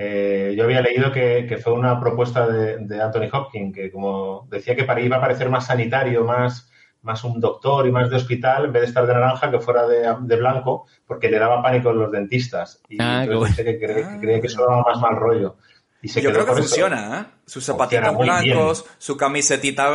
Eh, 0.00 0.54
yo 0.56 0.62
había 0.64 0.80
leído 0.80 1.10
que, 1.10 1.44
que 1.48 1.56
fue 1.56 1.72
una 1.72 1.98
propuesta 1.98 2.46
de, 2.46 2.76
de 2.78 3.02
Anthony 3.02 3.28
Hopkins, 3.32 3.74
que 3.74 3.90
como 3.90 4.46
decía 4.48 4.76
que 4.76 4.84
para 4.84 5.00
iba 5.00 5.16
a 5.16 5.20
parecer 5.20 5.50
más 5.50 5.66
sanitario, 5.66 6.22
más, 6.24 6.70
más 7.02 7.22
un 7.24 7.40
doctor 7.40 7.86
y 7.86 7.92
más 7.92 8.10
de 8.10 8.16
hospital, 8.16 8.66
en 8.66 8.72
vez 8.72 8.82
de 8.82 8.88
estar 8.88 9.06
de 9.06 9.14
naranja, 9.14 9.50
que 9.50 9.60
fuera 9.60 9.86
de, 9.86 10.14
de 10.20 10.36
blanco, 10.36 10.86
porque 11.06 11.30
le 11.30 11.38
daba 11.38 11.62
pánico 11.62 11.90
a 11.90 11.92
los 11.94 12.10
dentistas. 12.12 12.80
Y 12.88 13.00
Ah, 13.00 13.24
entonces 13.24 13.56
dice 13.56 13.64
que, 13.64 13.78
cree- 13.86 14.08
que 14.14 14.18
creía 14.20 14.40
que 14.40 14.46
eso 14.48 14.62
daba 14.66 14.82
más 14.82 15.00
mal 15.00 15.16
rollo. 15.16 15.56
Y 16.02 16.08
se 16.08 16.20
Yo 16.22 16.30
creo 16.32 16.46
que 16.46 16.52
funciona, 16.52 17.20
¿eh? 17.20 17.40
Sus 17.46 17.64
zapatitos 17.64 18.16
blancos, 18.16 18.84
su 18.98 19.16
camisetita 19.16 19.90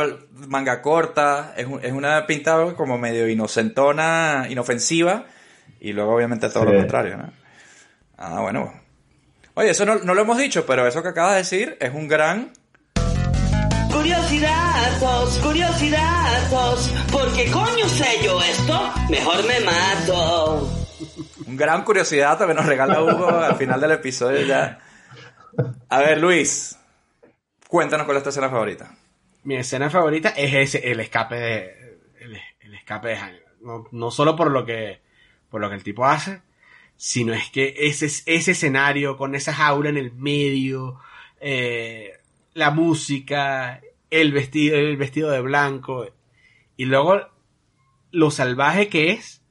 manga 0.48 0.82
corta, 0.82 1.54
es, 1.56 1.66
un- 1.66 1.82
es 1.82 1.92
una 1.92 2.26
pinta 2.26 2.74
como 2.76 2.98
medio 2.98 3.26
inocentona, 3.28 4.46
inofensiva, 4.50 5.24
y 5.80 5.92
luego 5.92 6.14
obviamente 6.14 6.48
todo 6.50 6.64
Sí. 6.64 6.72
lo 6.72 6.78
contrario, 6.78 7.16
¿no? 7.18 7.32
Ah, 8.18 8.40
bueno. 8.40 8.72
Oye, 9.54 9.70
eso 9.70 9.84
no, 9.86 9.96
no 9.96 10.14
lo 10.14 10.22
hemos 10.22 10.36
dicho, 10.38 10.66
pero 10.66 10.86
eso 10.86 11.02
que 11.02 11.08
acabas 11.10 11.32
de 11.32 11.38
decir 11.38 11.76
es 11.80 11.94
un 11.94 12.08
gran... 12.08 12.52
Curiosidades, 13.94 15.38
curiosidades, 15.38 16.92
porque 17.12 17.50
coño 17.50 17.88
sé 17.88 18.24
yo 18.24 18.42
esto, 18.42 18.92
mejor 19.08 19.46
me 19.46 19.60
mato. 19.60 20.68
Un 21.46 21.56
gran 21.56 21.84
curiosidad 21.84 22.36
que 22.44 22.54
nos 22.54 22.66
regala 22.66 23.02
Hugo 23.02 23.28
al 23.28 23.54
final 23.54 23.80
del 23.80 23.92
episodio 23.92 24.44
ya. 24.44 24.80
A 25.88 25.98
ver, 26.00 26.18
Luis, 26.18 26.76
cuéntanos 27.68 28.04
cuál 28.04 28.16
es 28.16 28.24
tu 28.24 28.30
escena 28.30 28.50
favorita. 28.50 28.94
Mi 29.44 29.56
escena 29.56 29.88
favorita 29.88 30.30
es 30.30 30.52
ese, 30.52 30.90
el 30.90 30.98
escape 30.98 31.36
de, 31.36 31.98
el, 32.20 32.40
el 32.60 32.74
escape 32.74 33.08
de 33.08 33.16
Hannibal. 33.16 33.52
No, 33.60 33.84
no 33.92 34.10
solo 34.10 34.34
por 34.34 34.50
lo 34.50 34.66
que, 34.66 35.02
por 35.48 35.60
lo 35.60 35.68
que 35.68 35.76
el 35.76 35.84
tipo 35.84 36.04
hace, 36.04 36.42
sino 36.96 37.32
es 37.32 37.48
que 37.50 37.74
ese, 37.78 38.06
ese 38.06 38.50
escenario 38.50 39.16
con 39.16 39.36
esa 39.36 39.54
jaula 39.54 39.88
en 39.88 39.98
el 39.98 40.12
medio, 40.12 40.98
eh, 41.40 42.18
la 42.54 42.70
música, 42.70 43.80
el 44.10 44.32
vestido, 44.32 44.76
el 44.76 44.96
vestido 44.96 45.30
de 45.30 45.40
blanco, 45.40 46.06
y 46.76 46.84
luego 46.86 47.20
lo 48.10 48.30
salvaje 48.30 48.88
que 48.88 49.10
es, 49.10 49.42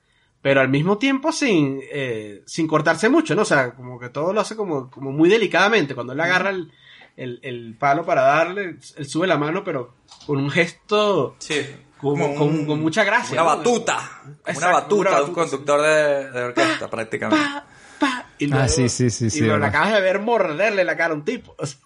pero 0.41 0.61
al 0.61 0.69
mismo 0.69 0.97
tiempo 0.97 1.31
sin, 1.31 1.79
eh, 1.91 2.43
sin 2.45 2.67
cortarse 2.67 3.09
mucho, 3.09 3.35
¿no? 3.35 3.43
O 3.43 3.45
sea, 3.45 3.71
como 3.75 3.99
que 3.99 4.09
todo 4.09 4.33
lo 4.33 4.41
hace 4.41 4.55
como, 4.55 4.89
como 4.89 5.11
muy 5.11 5.29
delicadamente. 5.29 5.95
Cuando 5.95 6.13
él 6.13 6.19
agarra 6.19 6.49
el, 6.49 6.71
el, 7.15 7.39
el 7.43 7.75
palo 7.77 8.05
para 8.05 8.21
darle, 8.23 8.77
él 8.97 9.05
sube 9.07 9.27
la 9.27 9.37
mano, 9.37 9.63
pero 9.63 9.93
con 10.25 10.37
un 10.37 10.49
gesto 10.49 11.35
como, 11.97 12.25
Como 12.27 12.35
con, 12.35 12.47
un- 12.59 12.65
con 12.65 12.81
mucha 12.81 13.03
gracia. 13.05 13.41
Una 13.41 13.51
¿no? 13.51 13.57
batuta. 13.57 14.21
Una 14.25 14.33
Exacto, 14.45 14.73
batuta 14.73 15.09
una 15.09 15.17
de 15.19 15.23
un 15.25 15.33
conductor 15.33 15.81
de, 15.81 16.31
de 16.31 16.43
orquesta, 16.43 16.89
prácticamente. 16.89 17.45
Y 18.37 18.51
Ah, 18.51 18.67
sí, 18.67 18.89
sí, 18.89 19.09
sí, 19.09 19.29
sí, 19.29 19.37
Y 19.39 19.41
lo 19.43 19.53
verdad. 19.53 19.69
acabas 19.69 19.93
de 19.93 20.01
ver 20.01 20.19
morderle 20.19 20.83
la 20.83 20.97
cara 20.97 21.13
a 21.13 21.15
un 21.17 21.23
tipo. 21.23 21.55
O 21.57 21.65
sea, 21.65 21.79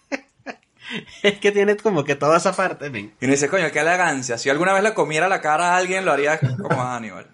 es 1.23 1.39
que 1.39 1.51
tiene 1.51 1.75
como 1.77 2.03
que 2.03 2.15
toda 2.15 2.37
esa 2.37 2.55
parte, 2.55 2.89
men. 2.89 3.13
Y 3.19 3.25
uno 3.25 3.33
dice, 3.33 3.49
coño, 3.49 3.71
qué 3.71 3.79
elegancia. 3.79 4.37
Si 4.37 4.49
alguna 4.49 4.73
vez 4.73 4.83
le 4.83 4.93
comiera 4.93 5.27
la 5.27 5.41
cara 5.41 5.73
a 5.73 5.77
alguien, 5.77 6.05
lo 6.05 6.11
haría 6.11 6.39
como 6.39 6.81
a 6.81 6.95
Hannibal. 6.95 7.27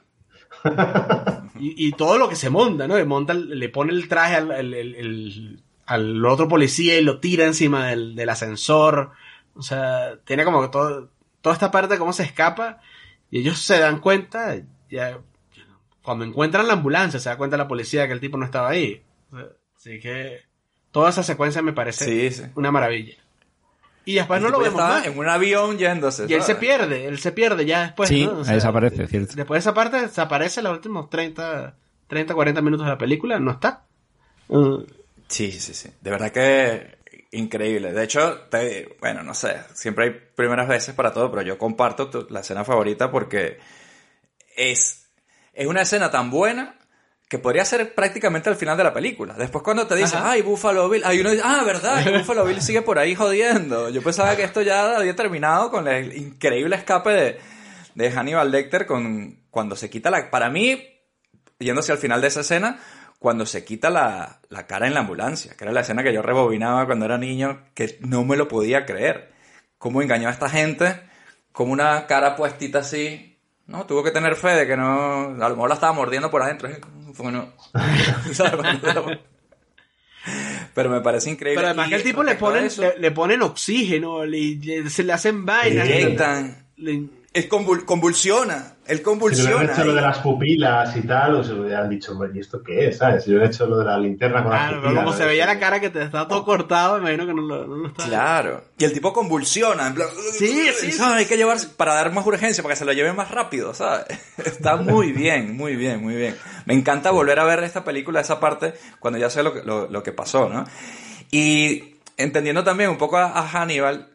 Y, 1.60 1.88
y 1.88 1.92
todo 1.94 2.18
lo 2.18 2.28
que 2.30 2.36
se 2.36 2.50
monta, 2.50 2.88
¿no? 2.88 2.98
Le, 2.98 3.06
monta, 3.06 3.34
le 3.34 3.70
pone 3.70 3.94
el 3.94 4.08
traje 4.10 4.36
al, 4.36 4.52
el- 4.52 4.74
el- 4.74 4.96
el- 4.96 5.64
al 5.86 6.26
otro 6.26 6.48
policía 6.48 6.98
y 6.98 7.04
lo 7.04 7.20
tira 7.20 7.46
encima 7.46 7.88
del, 7.88 8.16
del 8.16 8.30
ascensor. 8.30 9.12
O 9.56 9.62
sea, 9.62 10.18
tiene 10.26 10.44
como 10.46 10.62
que 10.62 10.70
todo, 10.70 11.10
toda 11.42 11.54
esta 11.54 11.72
parte 11.72 11.94
de 11.94 12.00
cómo 12.00 12.12
se 12.12 12.24
escapa. 12.24 12.82
Y 13.30 13.40
ellos 13.40 13.60
se 13.60 13.80
dan 13.80 14.00
cuenta, 14.00 14.56
ya, 14.90 15.20
cuando 16.02 16.26
encuentran 16.26 16.68
la 16.68 16.74
ambulancia, 16.74 17.20
se 17.20 17.30
da 17.30 17.38
cuenta 17.38 17.56
la 17.56 17.68
policía 17.68 18.08
que 18.08 18.14
el 18.14 18.20
tipo 18.20 18.38
no 18.38 18.46
estaba 18.46 18.70
ahí. 18.70 19.04
Así 19.78 20.00
que 20.00 20.42
toda 20.92 21.12
esa 21.12 21.24
secuencia 21.24 21.62
me 21.62 21.74
parece 21.74 22.06
Sí, 22.06 22.32
sí. 22.44 22.50
una 22.56 22.72
maravilla. 22.72 23.16
Y 24.06 24.16
después 24.16 24.38
El 24.40 24.44
no 24.44 24.50
lo 24.50 24.60
vemos 24.60 24.82
más. 24.82 25.06
en 25.08 25.18
un 25.18 25.30
avión 25.30 25.78
yéndose. 25.78 26.26
Y 26.28 26.34
él 26.34 26.44
se 26.44 26.56
pierde, 26.56 27.06
él 27.06 27.20
se 27.20 27.32
pierde 27.32 27.66
ya 27.66 27.84
después. 27.84 28.10
sí, 28.10 28.26
¿no? 28.26 28.34
O 28.34 28.40
ahí 28.40 28.46
sea, 28.46 28.54
desaparece, 28.56 29.08
cierto. 29.08 29.34
Después 29.36 29.58
de 29.64 29.70
esa 29.70 29.74
parte 29.74 30.02
desaparece 30.02 30.62
los 30.62 30.74
últimos 30.74 31.10
30, 31.10 31.76
30, 32.08 32.34
40 32.34 32.62
minutos 32.62 32.86
de 32.86 32.92
la 32.92 32.98
película, 32.98 33.40
no 33.40 33.52
está. 33.52 33.86
Uh, 34.50 34.84
Sí, 35.30 35.52
sí, 35.54 35.74
sí. 35.74 35.90
De 36.02 36.12
verdad 36.12 36.32
que 36.32 36.98
increíble. 37.32 37.92
De 37.94 38.04
hecho, 38.04 38.42
te- 38.52 38.96
bueno, 39.00 39.24
no 39.24 39.34
sé, 39.34 39.56
siempre 39.74 40.04
hay 40.06 40.12
primeras 40.36 40.68
veces 40.68 40.94
para 40.94 41.12
todo, 41.14 41.32
pero 41.32 41.42
yo 41.42 41.58
comparto 41.58 42.10
tu- 42.10 42.28
la 42.30 42.42
escena 42.42 42.64
favorita 42.64 43.10
porque 43.10 43.58
es, 44.56 45.10
es 45.54 45.66
una 45.68 45.82
escena 45.82 46.12
tan 46.12 46.30
buena 46.30 46.76
que 47.34 47.40
podría 47.40 47.66
ser 47.66 47.96
prácticamente 47.96 48.48
al 48.52 48.56
final 48.56 48.78
de 48.78 48.84
la 48.84 48.94
película. 48.94 49.34
Después 49.34 49.64
cuando 49.64 49.88
te 49.88 49.96
dicen, 49.96 50.20
Ajá. 50.20 50.34
ay, 50.34 50.44
Buffalo 50.44 50.88
Bill, 50.88 51.02
hay 51.04 51.20
uno 51.20 51.32
dice, 51.32 51.42
ah, 51.44 51.64
verdad, 51.66 52.06
y 52.06 52.12
Buffalo 52.20 52.46
Bill 52.46 52.62
sigue 52.62 52.84
por 52.84 53.00
ahí 53.00 53.16
jodiendo. 53.16 53.90
Yo 53.90 54.04
pensaba 54.04 54.36
que 54.36 54.44
esto 54.44 54.62
ya 54.62 54.98
había 54.98 55.16
terminado 55.16 55.72
con 55.72 55.88
el 55.88 56.16
increíble 56.16 56.76
escape 56.76 57.10
de, 57.10 57.40
de 57.96 58.12
Hannibal 58.12 58.52
Lecter 58.52 58.86
con, 58.86 59.40
cuando 59.50 59.76
se 59.76 59.90
quita 59.90 60.12
la... 60.12 60.30
Para 60.30 60.52
mí, 60.52 60.80
yéndose 61.58 61.92
al 61.92 61.98
final 61.98 62.22
de 62.22 62.28
esa 62.28 62.42
escena, 62.42 62.80
cuando 63.18 63.48
se 63.48 63.66
quita 63.66 63.90
la, 63.90 64.40
la 64.50 64.68
cara 64.68 64.86
en 64.86 64.94
la 64.94 65.00
ambulancia, 65.00 65.56
que 65.58 65.64
era 65.64 65.74
la 65.74 65.82
escena 65.82 66.04
que 66.04 66.14
yo 66.14 66.22
rebobinaba 66.22 66.86
cuando 66.86 67.06
era 67.06 67.18
niño, 67.18 67.64
que 67.74 67.98
no 68.02 68.24
me 68.26 68.38
lo 68.38 68.48
podía 68.48 68.86
creer. 68.86 69.34
Cómo 69.80 70.04
engañó 70.04 70.28
a 70.28 70.32
esta 70.32 70.50
gente, 70.50 71.02
como 71.52 71.74
una 71.74 72.06
cara 72.06 72.36
puestita 72.36 72.78
así. 72.78 73.40
No, 73.66 73.88
tuvo 73.88 74.04
que 74.04 74.12
tener 74.12 74.36
fe 74.36 74.50
de 74.50 74.68
que 74.68 74.78
no. 74.78 75.44
A 75.44 75.50
lo 75.50 75.56
mejor 75.56 75.70
la 75.70 75.76
estaba 75.76 75.94
mordiendo 75.94 76.30
por 76.30 76.44
adentro. 76.44 76.70
Fue 77.14 77.26
que 77.28 77.32
no. 77.32 77.54
¿Sabes? 78.34 78.80
Pero 80.74 80.90
me 80.90 81.02
parece 81.02 81.30
increíble. 81.30 81.58
pero 81.58 81.68
además 81.68 81.90
que 81.90 81.96
el 81.96 82.04
tipo 82.04 82.24
le 82.24 82.36
ponen, 82.36 82.70
le, 82.78 82.98
le 82.98 83.12
ponen 83.12 83.42
oxígeno, 83.42 84.26
le, 84.26 84.56
le- 84.56 84.90
se 84.90 85.04
le 85.04 85.14
hacen 85.14 85.46
vainas. 85.46 85.88
Le 85.88 85.94
le- 85.96 86.02
inyectan. 86.02 86.66
le- 86.78 87.23
él 87.34 87.50
convul- 87.50 87.84
convulsiona. 87.86 88.70
Él 88.86 88.98
Si 88.98 89.02
le 89.02 89.04
convulsiona. 89.04 89.56
hubieran 89.56 89.76
hecho 89.76 89.86
lo 89.86 89.94
de 89.96 90.02
las 90.02 90.18
pupilas 90.20 90.96
y 90.98 91.02
tal, 91.08 91.36
o 91.36 91.44
se 91.44 91.54
hubieran 91.54 91.90
dicho, 91.90 92.12
"Hombre, 92.12 92.32
¿y 92.36 92.40
esto 92.40 92.62
qué 92.62 92.90
es? 92.90 92.98
¿Sabes? 92.98 93.24
Si 93.24 93.30
hubieran 93.32 93.48
hecho 93.50 93.66
lo 93.66 93.78
de 93.80 93.86
la 93.86 93.98
linterna 93.98 94.44
con 94.44 94.52
las 94.52 94.60
Claro, 94.62 94.76
pero 94.82 94.90
pupilas. 94.90 95.04
como 95.06 95.18
se 95.18 95.26
veía 95.26 95.46
la 95.46 95.58
cara 95.58 95.80
que 95.80 95.90
te 95.90 96.04
está 96.04 96.28
todo 96.28 96.44
cortado, 96.44 96.96
me 96.96 97.14
imagino 97.14 97.26
que 97.26 97.34
no 97.34 97.42
lo, 97.44 97.66
no 97.66 97.76
lo 97.78 97.88
está. 97.88 98.04
Claro. 98.06 98.64
Y 98.78 98.84
el 98.84 98.92
tipo 98.94 99.14
convulsiona, 99.14 99.88
en 99.88 99.94
plan, 99.96 100.08
Sí, 100.34 100.68
sí, 100.78 100.92
¿sabes? 100.92 101.18
Hay 101.20 101.26
que 101.26 101.38
llevarse 101.38 101.68
para 101.70 101.94
dar 101.94 102.12
más 102.12 102.26
urgencia, 102.26 102.62
para 102.62 102.74
que 102.76 102.80
se 102.80 102.86
lo 102.86 102.92
lleve 102.94 103.14
más 103.14 103.32
rápido, 103.32 103.74
¿sabes? 103.74 104.06
Está 104.46 104.76
muy 104.76 105.14
bien, 105.14 105.56
muy 105.56 105.76
bien, 105.78 106.02
muy 106.04 106.16
bien. 106.16 106.36
Me 106.66 106.74
encanta 106.74 107.12
volver 107.12 107.40
a 107.40 107.46
ver 107.46 107.64
esta 107.64 107.84
película, 107.86 108.20
esa 108.20 108.40
parte, 108.42 108.74
cuando 109.00 109.18
ya 109.18 109.30
sé 109.30 109.44
lo 109.44 109.54
que, 109.54 109.64
lo, 109.64 109.88
lo 109.90 110.04
que 110.04 110.12
pasó, 110.12 110.50
¿no? 110.50 110.66
Y 111.32 111.96
entendiendo 112.18 112.64
también 112.64 112.90
un 112.90 112.98
poco 112.98 113.18
a, 113.18 113.32
a 113.40 113.48
Hannibal, 113.48 114.10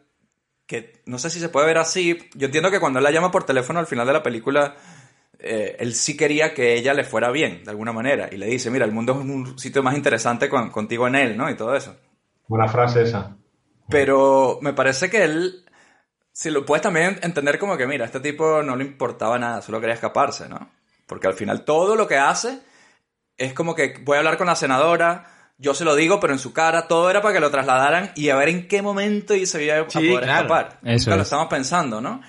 que 0.69 1.01
no 1.07 1.17
sé 1.17 1.31
si 1.31 1.39
se 1.39 1.49
puede 1.49 1.65
ver 1.65 1.79
así, 1.79 2.29
yo 2.35 2.45
entiendo 2.45 2.69
que 2.69 2.79
cuando 2.79 2.99
él 2.99 3.03
la 3.03 3.09
llama 3.09 3.31
por 3.31 3.43
teléfono 3.43 3.79
al 3.79 3.87
final 3.87 4.05
de 4.05 4.13
la 4.13 4.21
película, 4.21 4.75
eh, 5.39 5.75
él 5.79 5.95
sí 5.95 6.15
quería 6.15 6.53
que 6.53 6.75
ella 6.75 6.93
le 6.93 7.03
fuera 7.03 7.31
bien, 7.31 7.63
de 7.63 7.71
alguna 7.71 7.91
manera, 7.91 8.29
y 8.31 8.37
le 8.37 8.45
dice, 8.45 8.69
mira, 8.69 8.85
el 8.85 8.91
mundo 8.91 9.13
es 9.13 9.17
un 9.17 9.57
sitio 9.57 9.81
más 9.81 9.95
interesante 9.95 10.47
con- 10.47 10.69
contigo 10.69 11.07
en 11.07 11.15
él, 11.15 11.35
¿no? 11.35 11.49
Y 11.49 11.55
todo 11.55 11.75
eso. 11.75 11.97
Buena 12.47 12.67
frase 12.67 13.01
esa. 13.01 13.35
Pero 13.89 14.59
me 14.61 14.73
parece 14.73 15.09
que 15.09 15.23
él, 15.23 15.65
si 16.31 16.51
lo 16.51 16.63
puedes 16.67 16.83
también 16.83 17.19
entender 17.23 17.57
como 17.57 17.75
que, 17.75 17.87
mira, 17.87 18.03
a 18.03 18.05
este 18.05 18.19
tipo 18.19 18.61
no 18.61 18.75
le 18.75 18.83
importaba 18.83 19.39
nada, 19.39 19.63
solo 19.63 19.79
quería 19.79 19.95
escaparse, 19.95 20.47
¿no? 20.47 20.69
Porque 21.07 21.25
al 21.25 21.33
final 21.33 21.65
todo 21.65 21.95
lo 21.95 22.07
que 22.07 22.17
hace 22.17 22.59
es 23.37 23.53
como 23.53 23.73
que 23.73 23.95
voy 24.03 24.17
a 24.17 24.19
hablar 24.19 24.37
con 24.37 24.45
la 24.45 24.55
senadora, 24.55 25.38
yo 25.59 25.73
se 25.73 25.85
lo 25.85 25.95
digo, 25.95 26.19
pero 26.19 26.33
en 26.33 26.39
su 26.39 26.53
cara, 26.53 26.87
todo 26.87 27.09
era 27.09 27.21
para 27.21 27.33
que 27.35 27.39
lo 27.39 27.51
trasladaran 27.51 28.11
y 28.15 28.29
a 28.29 28.35
ver 28.35 28.49
en 28.49 28.67
qué 28.67 28.81
momento 28.81 29.35
y 29.35 29.45
se 29.45 29.63
iba 29.63 29.75
a 29.79 29.89
Sí, 29.89 29.99
poder 30.09 30.23
claro. 30.23 30.45
escapar. 30.47 30.79
Eso 30.83 31.09
Nunca 31.09 31.15
lo 31.17 31.21
es. 31.21 31.27
estamos 31.27 31.47
pensando, 31.47 32.01
¿no? 32.01 32.21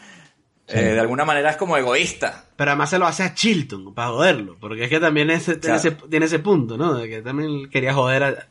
Eh, 0.67 0.81
de 0.83 1.01
alguna 1.01 1.25
manera 1.25 1.51
es 1.51 1.57
como 1.57 1.77
egoísta. 1.77 2.45
Pero 2.57 2.71
además 2.71 2.91
se 2.91 2.99
lo 2.99 3.07
hace 3.07 3.23
a 3.25 3.35
Chilton 3.35 3.93
para 3.95 4.09
joderlo, 4.11 4.57
porque 4.61 4.85
es 4.85 4.89
que 4.89 5.01
también 5.01 5.31
ese, 5.31 5.57
tiene, 5.57 5.79
Claro. 5.81 5.97
ese, 5.99 6.09
tiene 6.09 6.27
ese 6.27 6.39
punto, 6.39 6.77
¿no? 6.77 6.95
De 6.95 7.09
que 7.09 7.23
también 7.23 7.69
quería 7.71 7.93
joder 7.93 8.23
a, 8.23 8.47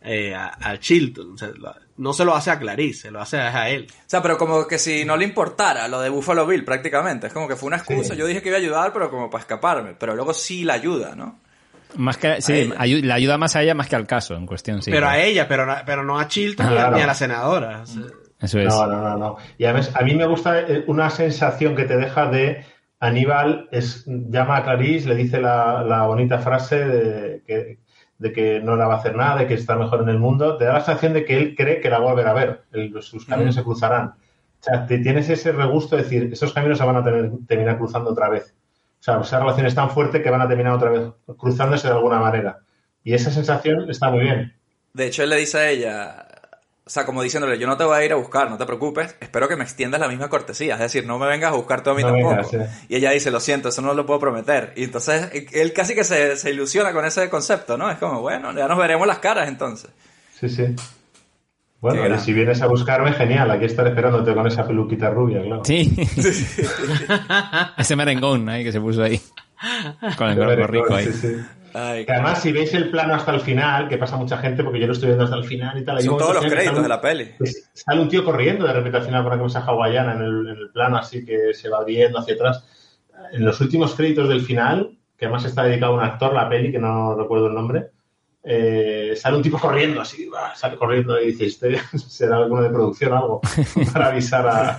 eh, 0.00 0.34
a, 0.34 0.56
a 0.70 0.78
Chilton. 0.78 1.32
O 1.34 1.36
sea, 1.36 1.48
lo- 1.48 1.74
no 1.98 2.12
se 2.14 2.24
lo 2.24 2.34
hace 2.34 2.50
a 2.50 2.58
Clarice, 2.58 3.02
se 3.02 3.10
lo 3.10 3.20
hace 3.20 3.36
a, 3.38 3.54
a 3.54 3.68
él. 3.68 3.86
O 3.90 4.02
sea, 4.06 4.22
pero 4.22 4.38
como 4.38 4.66
que 4.66 4.78
si 4.78 5.04
no 5.04 5.16
le 5.16 5.24
importara 5.24 5.88
lo 5.88 6.00
de 6.00 6.08
Buffalo 6.08 6.46
Bill 6.46 6.64
prácticamente. 6.64 7.26
Es 7.26 7.32
como 7.34 7.48
que 7.48 7.56
fue 7.56 7.66
una 7.66 7.76
excusa. 7.78 8.14
Sí. 8.14 8.18
Yo 8.20 8.26
dije 8.26 8.40
que 8.40 8.48
iba 8.48 8.56
a 8.56 8.60
ayudar, 8.60 8.92
pero 8.94 9.10
como 9.10 9.28
para 9.28 9.42
escaparme. 9.42 9.94
Pero 9.98 10.14
luego 10.14 10.32
sí 10.32 10.64
la 10.64 10.74
ayuda, 10.74 11.14
¿no? 11.16 11.40
Más 11.96 12.16
que, 12.18 12.40
sí, 12.42 12.70
ayu- 12.78 13.02
le 13.02 13.12
ayuda 13.12 13.38
más 13.38 13.56
a 13.56 13.62
ella 13.62 13.74
más 13.74 13.88
que 13.88 13.96
al 13.96 14.06
caso 14.06 14.34
en 14.34 14.46
cuestión, 14.46 14.82
sí. 14.82 14.90
pero 14.90 15.06
claro. 15.06 15.20
a 15.20 15.24
ella, 15.24 15.48
pero, 15.48 15.66
no- 15.66 15.74
pero 15.86 16.04
no 16.04 16.18
a 16.18 16.28
Chilton 16.28 16.66
Ah, 16.66 16.70
ni 16.70 16.74
a- 16.76 16.78
claro. 16.80 16.96
ni 16.96 17.02
a 17.02 17.06
la 17.06 17.14
senadora. 17.14 17.82
Eso 18.40 18.58
es. 18.60 18.66
No, 18.68 18.86
no, 18.86 19.00
no, 19.02 19.16
no. 19.16 19.36
Y 19.56 19.64
además, 19.64 19.90
a 19.94 20.02
mí 20.02 20.14
me 20.14 20.26
gusta 20.26 20.60
eh, 20.60 20.84
una 20.86 21.10
sensación 21.10 21.74
que 21.74 21.84
te 21.84 21.96
deja 21.96 22.26
de 22.30 22.64
Aníbal 23.00 23.68
es, 23.72 24.04
llama 24.06 24.58
a 24.58 24.64
Clarice, 24.64 25.08
le 25.08 25.14
dice 25.14 25.40
la, 25.40 25.82
la 25.82 26.02
bonita 26.06 26.38
frase 26.38 26.84
de 26.84 27.42
que, 27.46 27.78
de 28.18 28.32
que 28.32 28.60
no 28.60 28.76
la 28.76 28.86
va 28.86 28.94
a 28.94 28.98
hacer 28.98 29.14
nada, 29.16 29.36
de 29.40 29.46
que 29.46 29.54
está 29.54 29.76
mejor 29.76 30.02
en 30.02 30.08
el 30.08 30.18
mundo. 30.18 30.56
Te 30.56 30.64
da 30.64 30.74
la 30.74 30.80
sensación 30.80 31.12
de 31.14 31.24
que 31.24 31.36
él 31.36 31.54
cree 31.56 31.80
que 31.80 31.90
la 31.90 31.98
va 32.00 32.06
a 32.06 32.12
volver 32.12 32.26
a 32.28 32.32
ver, 32.32 32.62
el- 32.72 33.00
sus 33.02 33.24
caminos 33.24 33.54
se 33.54 33.62
cruzarán. 33.62 34.08
O 34.60 34.62
sea, 34.64 34.84
te 34.86 34.98
tienes 34.98 35.28
ese 35.30 35.52
regusto 35.52 35.96
de 35.96 36.02
decir, 36.02 36.28
esos 36.32 36.52
caminos 36.52 36.78
se 36.78 36.84
van 36.84 36.96
a 36.96 37.04
tener, 37.04 37.30
terminar 37.46 37.78
cruzando 37.78 38.10
otra 38.10 38.28
vez. 38.28 38.54
O 39.00 39.02
sea, 39.02 39.20
esa 39.20 39.38
relación 39.40 39.66
es 39.66 39.74
tan 39.74 39.90
fuerte 39.90 40.22
que 40.22 40.30
van 40.30 40.40
a 40.42 40.48
terminar 40.48 40.72
otra 40.74 40.90
vez 40.90 41.02
cruzándose 41.38 41.88
de 41.88 41.94
alguna 41.94 42.18
manera. 42.18 42.58
Y 43.04 43.14
esa 43.14 43.30
sensación 43.30 43.88
está 43.90 44.10
muy 44.10 44.20
bien. 44.20 44.54
De 44.92 45.06
hecho, 45.06 45.22
él 45.22 45.30
le 45.30 45.36
dice 45.36 45.58
a 45.58 45.70
ella, 45.70 46.26
o 46.84 46.90
sea, 46.90 47.06
como 47.06 47.22
diciéndole, 47.22 47.58
yo 47.58 47.66
no 47.66 47.76
te 47.76 47.84
voy 47.84 47.96
a 47.96 48.04
ir 48.04 48.12
a 48.12 48.16
buscar, 48.16 48.50
no 48.50 48.58
te 48.58 48.66
preocupes, 48.66 49.14
espero 49.20 49.46
que 49.48 49.56
me 49.56 49.62
extiendas 49.62 50.00
la 50.00 50.08
misma 50.08 50.28
cortesía, 50.28 50.74
es 50.74 50.80
decir, 50.80 51.06
no 51.06 51.18
me 51.18 51.26
vengas 51.26 51.52
a 51.52 51.56
buscar 51.56 51.82
tú 51.82 51.90
a 51.90 51.94
mí 51.94 52.02
No 52.02 52.08
tampoco. 52.08 52.30
vengas, 52.30 52.50
sí. 52.50 52.56
Y 52.88 52.96
ella 52.96 53.10
dice, 53.12 53.30
lo 53.30 53.40
siento, 53.40 53.68
eso 53.68 53.82
no 53.82 53.94
lo 53.94 54.04
puedo 54.04 54.18
prometer. 54.20 54.72
Y 54.74 54.84
entonces 54.84 55.30
él 55.52 55.72
casi 55.72 55.94
que 55.94 56.02
se, 56.04 56.36
se 56.36 56.50
ilusiona 56.50 56.92
con 56.92 57.04
ese 57.04 57.30
concepto, 57.30 57.76
¿no? 57.78 57.90
Es 57.90 57.98
como, 57.98 58.20
bueno, 58.20 58.52
ya 58.52 58.66
nos 58.66 58.78
veremos 58.78 59.06
las 59.06 59.18
caras 59.20 59.48
entonces. 59.48 59.90
Sí, 60.40 60.48
sí. 60.48 60.74
Bueno, 61.80 62.14
y 62.14 62.18
si 62.18 62.32
vienes 62.32 62.60
a 62.60 62.66
buscarme, 62.66 63.12
genial. 63.12 63.50
Aquí 63.50 63.66
estaré 63.66 63.90
esperándote 63.90 64.34
con 64.34 64.46
esa 64.46 64.66
peluquita 64.66 65.10
rubia, 65.10 65.42
claro. 65.42 65.64
Sí. 65.64 65.96
Ese 67.78 67.94
merengón 67.94 68.48
ahí 68.48 68.64
que 68.64 68.72
se 68.72 68.80
puso 68.80 69.02
ahí. 69.04 69.20
Con 70.16 70.30
el 70.30 70.36
gorro 70.36 70.66
rico 70.66 70.94
ahí. 70.94 71.06
Sí, 71.06 71.12
sí. 71.12 71.36
Ay, 71.74 72.04
Que 72.06 72.12
además, 72.12 72.42
si 72.42 72.50
veis 72.50 72.72
el 72.74 72.90
plano 72.90 73.14
hasta 73.14 73.32
el 73.32 73.40
final, 73.40 73.88
que 73.88 73.98
pasa 73.98 74.16
mucha 74.16 74.38
gente, 74.38 74.64
porque 74.64 74.80
yo 74.80 74.86
lo 74.86 74.92
estoy 74.92 75.08
viendo 75.08 75.24
hasta 75.24 75.36
el 75.36 75.44
final 75.44 75.78
y 75.78 75.84
tal. 75.84 75.98
hay 75.98 76.04
son 76.04 76.14
un 76.14 76.18
todos 76.18 76.34
los 76.34 76.44
créditos 76.46 76.66
sale 76.66 76.82
de 76.82 76.88
la 76.88 77.00
peli. 77.00 77.30
pues, 77.38 77.70
sale 77.74 78.00
un 78.00 78.08
tío 78.08 78.24
corriendo 78.24 78.66
de 78.66 78.72
repente 78.72 78.96
al 78.96 79.04
final 79.04 79.22
con 79.22 79.32
una 79.32 79.38
camisa 79.38 79.60
hawaiana 79.60 80.14
en 80.14 80.22
el, 80.22 80.48
en 80.48 80.56
el 80.56 80.70
plano, 80.70 80.96
así 80.96 81.24
que 81.24 81.52
se 81.54 81.68
va 81.68 81.84
viendo 81.84 82.18
hacia 82.18 82.34
atrás. 82.34 82.64
En 83.32 83.44
los 83.44 83.60
últimos 83.60 83.94
créditos 83.94 84.28
del 84.28 84.40
final, 84.40 84.96
que 85.16 85.26
además 85.26 85.44
está 85.44 85.64
dedicado 85.64 85.92
a 85.92 85.96
un 85.96 86.02
actor, 86.04 86.32
la 86.32 86.48
peli, 86.48 86.72
que 86.72 86.78
no 86.78 87.14
recuerdo 87.14 87.48
el 87.48 87.54
nombre, 87.54 87.90
eh, 88.50 89.12
sale 89.14 89.36
un 89.36 89.42
tipo 89.42 89.58
corriendo 89.58 90.00
así, 90.00 90.26
va, 90.26 90.54
sale 90.56 90.78
corriendo 90.78 91.20
y 91.20 91.32
dice, 91.32 91.44
este 91.46 91.78
será 91.98 92.36
alguno 92.38 92.62
de 92.62 92.70
producción 92.70 93.12
o 93.12 93.16
algo, 93.16 93.40
para 93.92 94.06
avisar 94.06 94.46
a 94.48 94.78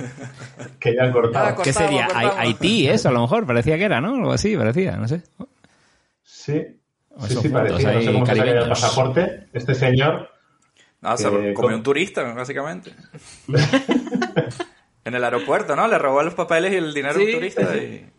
que 0.80 0.96
ya 0.96 1.04
han 1.04 1.12
cortado. 1.12 1.62
¿Qué 1.62 1.72
sería? 1.72 2.08
Haití, 2.38 2.88
eso 2.88 3.10
a 3.10 3.12
lo 3.12 3.22
mejor. 3.22 3.46
Parecía 3.46 3.78
que 3.78 3.84
era, 3.86 4.02
¿no? 4.02 4.16
Algo 4.16 4.32
así, 4.32 4.58
parecía, 4.58 4.98
no 4.98 5.08
sé. 5.08 5.22
Sí, 6.24 6.66
sí, 7.28 7.36
sí, 7.42 7.50
parecía. 7.50 7.94
No 7.94 8.02
sé 8.02 8.12
cómo 8.14 8.26
se 8.26 8.32
el 8.40 8.70
pasaporte. 8.70 9.48
Este 9.54 9.76
señor 9.76 10.30
No, 11.02 11.16
se 11.16 11.28
Eh, 11.28 11.54
comió 11.54 11.78
un 11.78 11.84
turista, 11.84 12.24
básicamente. 12.34 12.92
en 15.06 15.14
el 15.16 15.24
aeropuerto, 15.24 15.76
¿no? 15.76 15.88
Le 15.88 15.98
robó 15.98 16.24
los 16.24 16.34
papeles 16.34 16.74
y 16.74 16.76
el 16.78 16.94
dinero 16.94 17.16
a 17.16 17.22
un 17.22 17.26
Sí. 17.28 17.34
turista 17.34 17.78
y... 17.78 18.10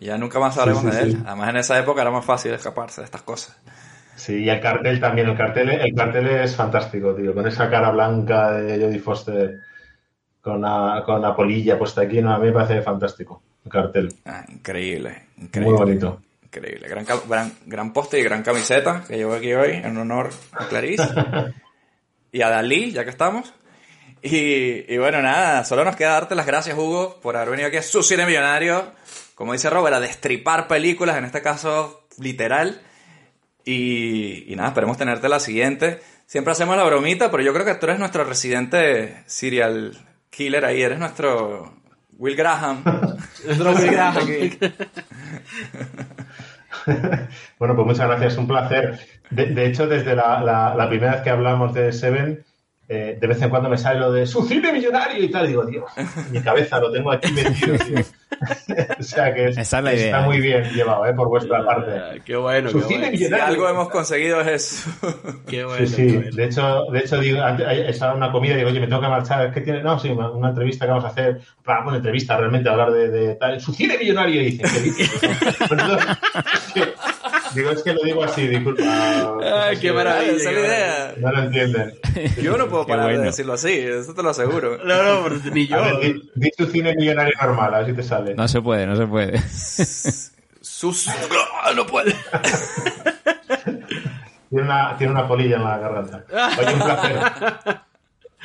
y 0.00 0.04
ya 0.06 0.18
nunca 0.18 0.38
más 0.38 0.54
sabremos 0.54 0.82
Sí, 0.82 0.90
sí, 0.90 0.96
de 0.96 1.02
él. 1.02 1.12
sí. 1.12 1.18
Además, 1.26 1.48
en 1.50 1.56
esa 1.56 1.78
época 1.78 2.02
era 2.02 2.10
más 2.10 2.24
fácil 2.24 2.52
escaparse 2.52 3.00
de 3.00 3.06
estas 3.06 3.22
cosas. 3.22 3.56
Sí, 4.28 4.44
y 4.44 4.50
el 4.50 4.60
cartel 4.60 5.00
también. 5.00 5.26
El 5.30 5.36
cartel, 5.38 5.70
el 5.70 5.94
cartel 5.94 6.26
es 6.26 6.54
fantástico, 6.54 7.14
tío. 7.14 7.32
Con 7.32 7.46
esa 7.46 7.70
cara 7.70 7.90
blanca 7.90 8.52
de 8.52 8.78
Jodie 8.78 8.98
Foster, 8.98 9.58
con 10.42 10.60
la, 10.60 11.02
con 11.06 11.22
la 11.22 11.34
polilla 11.34 11.78
puesta 11.78 12.02
aquí, 12.02 12.20
no, 12.20 12.34
a 12.34 12.38
mí 12.38 12.48
me 12.48 12.52
parece 12.52 12.82
fantástico. 12.82 13.42
El 13.64 13.70
cartel. 13.72 14.14
Ah, 14.26 14.44
increíble, 14.46 15.28
Muy 15.36 15.46
increíble. 15.46 15.78
bonito. 15.78 16.20
Increíble. 16.42 16.88
Gran, 16.88 17.06
gran, 17.26 17.52
gran 17.64 17.92
poste 17.94 18.20
y 18.20 18.22
gran 18.22 18.42
camiseta 18.42 19.02
que 19.08 19.16
llevo 19.16 19.32
aquí 19.32 19.54
hoy 19.54 19.70
en 19.82 19.96
honor 19.96 20.28
a 20.52 20.66
Clarice. 20.68 21.04
y 22.32 22.42
a 22.42 22.50
Dalí, 22.50 22.92
ya 22.92 23.04
que 23.04 23.10
estamos. 23.10 23.54
Y, 24.20 24.92
y 24.92 24.98
bueno, 24.98 25.22
nada, 25.22 25.64
solo 25.64 25.86
nos 25.86 25.96
queda 25.96 26.10
darte 26.12 26.34
las 26.34 26.44
gracias, 26.44 26.76
Hugo, 26.76 27.18
por 27.22 27.34
haber 27.34 27.48
venido 27.48 27.68
aquí 27.68 27.78
a 27.78 27.82
su 27.82 28.02
cine 28.02 28.26
millonario. 28.26 28.92
Como 29.34 29.54
dice 29.54 29.70
Robert, 29.70 29.96
a 29.96 30.00
destripar 30.00 30.68
películas, 30.68 31.16
en 31.16 31.24
este 31.24 31.40
caso 31.40 32.06
literal. 32.18 32.82
Y, 33.70 34.50
y 34.50 34.56
nada, 34.56 34.68
esperemos 34.70 34.96
tenerte 34.96 35.28
la 35.28 35.40
siguiente. 35.40 36.00
Siempre 36.24 36.52
hacemos 36.52 36.74
la 36.76 36.84
bromita, 36.84 37.30
pero 37.30 37.42
yo 37.42 37.52
creo 37.52 37.66
que 37.66 37.74
tú 37.74 37.84
eres 37.86 37.98
nuestro 37.98 38.24
residente 38.24 39.22
serial 39.26 39.92
killer 40.30 40.64
ahí, 40.64 40.80
eres 40.80 40.98
nuestro 40.98 41.74
Will 42.16 42.34
Graham. 42.36 42.82
Nuestro 43.44 43.72
Will 43.72 43.90
Graham. 43.90 44.16
Aquí. 44.16 44.58
Bueno, 47.58 47.74
pues 47.74 47.86
muchas 47.86 48.06
gracias, 48.08 48.36
un 48.38 48.46
placer. 48.46 48.98
De, 49.30 49.46
de 49.46 49.66
hecho, 49.66 49.86
desde 49.86 50.14
la, 50.14 50.40
la- 50.42 50.74
la 50.74 50.88
primera 50.88 51.12
vez 51.14 51.22
que 51.22 51.30
hablamos 51.30 51.74
de 51.74 51.92
Seven, 51.92 52.44
eh, 52.88 53.18
de 53.20 53.26
vez 53.26 53.40
en 53.42 53.50
cuando 53.50 53.68
me 53.68 53.76
sale 53.78 54.00
lo 54.00 54.10
de 54.12 54.26
su 54.26 54.42
cine 54.46 54.72
millonario 54.72 55.22
y 55.22 55.30
tal. 55.30 55.46
Digo, 55.46 55.64
Dios, 55.66 55.84
mi 56.30 56.40
cabeza 56.40 56.80
lo 56.80 56.90
tengo 56.90 57.12
aquí 57.12 57.30
metido, 57.32 57.76
tío. 57.78 57.98
o 58.98 59.02
sea 59.02 59.34
que 59.34 59.48
es- 59.48 59.58
Esa 59.58 59.78
es 59.78 59.84
la 59.84 59.92
está 59.92 60.20
muy 60.22 60.40
bien 60.40 60.62
llevado, 60.72 61.04
¿eh? 61.06 61.12
Por 61.12 61.28
vuestra 61.28 61.64
parte. 61.64 61.90
Ah, 61.92 62.12
Qué 62.24 62.36
bueno, 62.36 62.70
Su 62.70 62.78
qué 62.80 62.84
cine 62.86 63.10
bueno. 63.10 63.16
Si 63.18 63.34
algo 63.34 63.68
hemos 63.68 63.88
conseguido 63.88 64.40
es 64.42 64.46
eso. 64.48 64.90
Qué 65.48 65.64
bueno, 65.64 65.86
Sí, 65.86 65.96
qué 65.96 66.08
sí. 66.10 66.16
bueno. 66.16 66.30
De 66.36 66.44
hecho, 66.44 66.84
de 66.92 66.98
hecho 67.00 67.18
digo, 67.20 67.38
estaba 67.46 68.12
en 68.12 68.18
una 68.18 68.30
comida 68.32 68.54
y 68.54 68.56
digo, 68.58 68.68
oye, 68.70 68.80
me 68.80 68.86
tengo 68.86 69.02
que 69.02 69.08
marchar. 69.08 69.46
Es 69.46 69.52
que 69.54 69.60
tiene, 69.62 69.82
no, 69.82 69.98
sí, 69.98 70.08
una, 70.10 70.48
entrevista 70.48 70.84
que 70.84 70.90
vamos 70.90 71.04
a 71.04 71.08
hacer. 71.08 71.40
Para 71.64 71.84
una 71.86 71.96
entrevista 71.96 72.36
realmente, 72.36 72.68
hablar 72.68 72.92
de, 72.92 73.10
de 73.10 73.34
tal. 73.34 73.60
Su 73.60 73.72
cine 73.72 73.98
millonario. 73.98 74.40
Y 74.42 74.44
dice, 74.52 74.62
¿qué 76.74 76.80
digo, 77.54 77.70
es 77.70 77.82
que 77.82 77.92
lo 77.92 78.02
digo 78.02 78.24
así, 78.24 78.46
disculpa. 78.46 78.82
Ay, 79.42 79.74
Es 79.74 79.80
qué 79.80 79.92
maravilla. 79.92 80.32
Esa 80.32 80.50
es 80.50 80.56
qué 80.56 80.62
la 80.62 80.66
idea. 80.66 81.14
No 81.18 81.32
lo 81.32 81.42
entienden. 81.42 81.94
Yo 82.42 82.56
no 82.56 82.68
puedo 82.68 82.86
parar 82.86 83.06
de 83.06 83.12
bueno. 83.14 83.24
decirlo 83.24 83.52
así, 83.54 83.72
eso 83.72 84.14
te 84.14 84.22
lo 84.22 84.30
aseguro. 84.30 84.78
No, 84.84 85.02
no, 85.02 85.22
pero 85.24 85.36
ni 85.54 85.66
yo. 85.66 85.76
A 85.76 85.82
ver, 85.98 86.00
di, 86.00 86.30
di 86.34 86.50
tu 86.50 86.66
cine 86.66 86.94
millonario 86.94 87.32
normal, 87.40 87.74
a 87.74 87.78
ver 87.78 87.86
si 87.88 87.92
te 87.94 88.02
sale. 88.02 88.34
No 88.34 88.46
se 88.48 88.60
puede, 88.62 88.86
no 88.86 88.96
se 88.96 89.06
puede. 89.06 89.38
Sus... 90.60 91.08
¡Ah, 91.08 91.72
no 91.74 91.86
puede. 91.86 92.14
Tiene 94.50 94.64
una, 94.64 94.96
tiene 94.96 95.12
una 95.12 95.28
polilla 95.28 95.56
en 95.56 95.64
la 95.64 95.78
garganta. 95.78 96.24
Oye, 96.58 96.72
un 96.74 96.80
placer. 96.80 97.80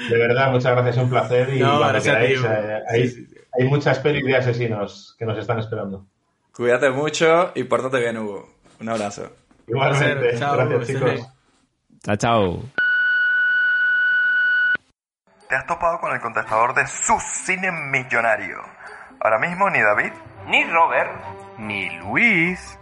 De 0.09 0.17
verdad, 0.17 0.51
muchas 0.51 0.71
gracias, 0.73 0.97
un 0.97 1.09
placer. 1.09 1.53
Y 1.55 1.59
No, 1.59 1.77
cuando 1.77 1.87
gracias 1.89 2.15
a 2.15 2.19
ti, 2.19 2.27
queráis, 2.27 2.45
eh, 2.45 2.79
hay, 2.89 3.27
hay 3.59 3.67
muchas 3.69 3.99
pelis 3.99 4.25
de 4.25 4.35
asesinos 4.35 5.15
que 5.17 5.25
nos 5.25 5.37
están 5.37 5.59
esperando. 5.59 6.05
Cuídate 6.51 6.89
mucho 6.89 7.51
y 7.55 7.63
pórtate 7.63 7.99
bien, 7.99 8.17
Hugo. 8.17 8.52
Un 8.79 8.89
abrazo. 8.89 9.31
Igualmente. 9.67 10.37
Chao, 10.37 10.55
gracias 10.57 10.87
chicos. 10.87 11.27
Chao, 12.03 12.15
chao. 12.17 12.63
Te 15.47 15.55
has 15.55 15.65
topado 15.65 15.99
con 15.99 16.11
el 16.13 16.19
contestador 16.19 16.73
de 16.73 16.85
su 16.87 17.17
cine 17.19 17.71
millonario. 17.71 18.57
Ahora 19.19 19.37
mismo 19.39 19.69
ni 19.69 19.81
David, 19.81 20.11
ni 20.47 20.65
Robert, 20.65 21.11
ni 21.57 21.89
Luis 21.99 22.77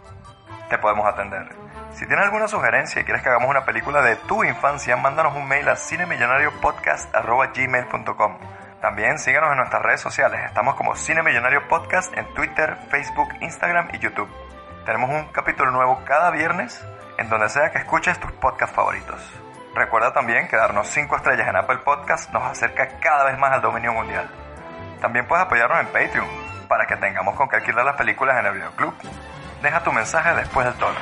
te 0.68 0.78
podemos 0.78 1.06
atender. 1.06 1.48
Si 1.92 2.04
tienes 2.06 2.24
alguna 2.24 2.48
sugerencia 2.48 3.02
y 3.02 3.04
quieres 3.04 3.22
que 3.22 3.28
hagamos 3.28 3.50
una 3.50 3.66
película 3.66 4.00
de 4.00 4.16
tu 4.16 4.42
infancia, 4.42 4.96
mándanos 4.96 5.36
un 5.36 5.46
mail 5.46 5.68
a 5.68 5.76
cinemillonariopodcast.gmail.com 5.76 8.38
También 8.80 9.18
síganos 9.18 9.50
en 9.50 9.58
nuestras 9.58 9.82
redes 9.82 10.00
sociales. 10.00 10.40
Estamos 10.46 10.76
como 10.76 10.96
Cine 10.96 11.22
Millonario 11.22 11.68
Podcast 11.68 12.16
en 12.16 12.24
Twitter, 12.32 12.78
Facebook, 12.90 13.28
Instagram 13.42 13.90
y 13.92 13.98
YouTube. 13.98 14.30
Tenemos 14.84 15.10
un 15.10 15.26
capítulo 15.30 15.70
nuevo 15.70 16.02
cada 16.04 16.32
viernes 16.32 16.84
en 17.16 17.28
donde 17.28 17.48
sea 17.48 17.70
que 17.70 17.78
escuches 17.78 18.18
tus 18.18 18.32
podcasts 18.32 18.74
favoritos. 18.74 19.20
Recuerda 19.76 20.12
también 20.12 20.48
que 20.48 20.56
darnos 20.56 20.88
5 20.88 21.16
estrellas 21.16 21.48
en 21.48 21.54
Apple 21.54 21.78
Podcast 21.84 22.32
nos 22.32 22.42
acerca 22.42 22.98
cada 22.98 23.24
vez 23.24 23.38
más 23.38 23.52
al 23.52 23.62
dominio 23.62 23.92
mundial. 23.92 24.28
También 25.00 25.28
puedes 25.28 25.46
apoyarnos 25.46 25.78
en 25.78 25.86
Patreon 25.86 26.26
para 26.68 26.86
que 26.88 26.96
tengamos 26.96 27.36
con 27.36 27.48
qué 27.48 27.56
alquilar 27.56 27.84
las 27.84 27.96
películas 27.96 28.40
en 28.40 28.46
el 28.46 28.54
videoclub. 28.54 28.92
Deja 29.62 29.84
tu 29.84 29.92
mensaje 29.92 30.34
después 30.34 30.66
del 30.66 30.74
tono. 30.74 30.98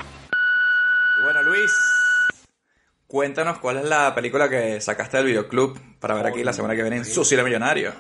Bueno, 1.24 1.42
Luis, 1.42 1.72
cuéntanos 3.06 3.58
cuál 3.60 3.78
es 3.78 3.84
la 3.84 4.14
película 4.14 4.50
que 4.50 4.78
sacaste 4.82 5.16
del 5.16 5.26
videoclub 5.26 5.80
para 5.98 6.14
ver 6.14 6.26
aquí 6.26 6.44
la 6.44 6.52
semana 6.52 6.76
que 6.76 6.82
viene 6.82 6.98
en 6.98 7.04
Su 7.06 7.24
Cine 7.24 7.42
Millonario. 7.42 7.94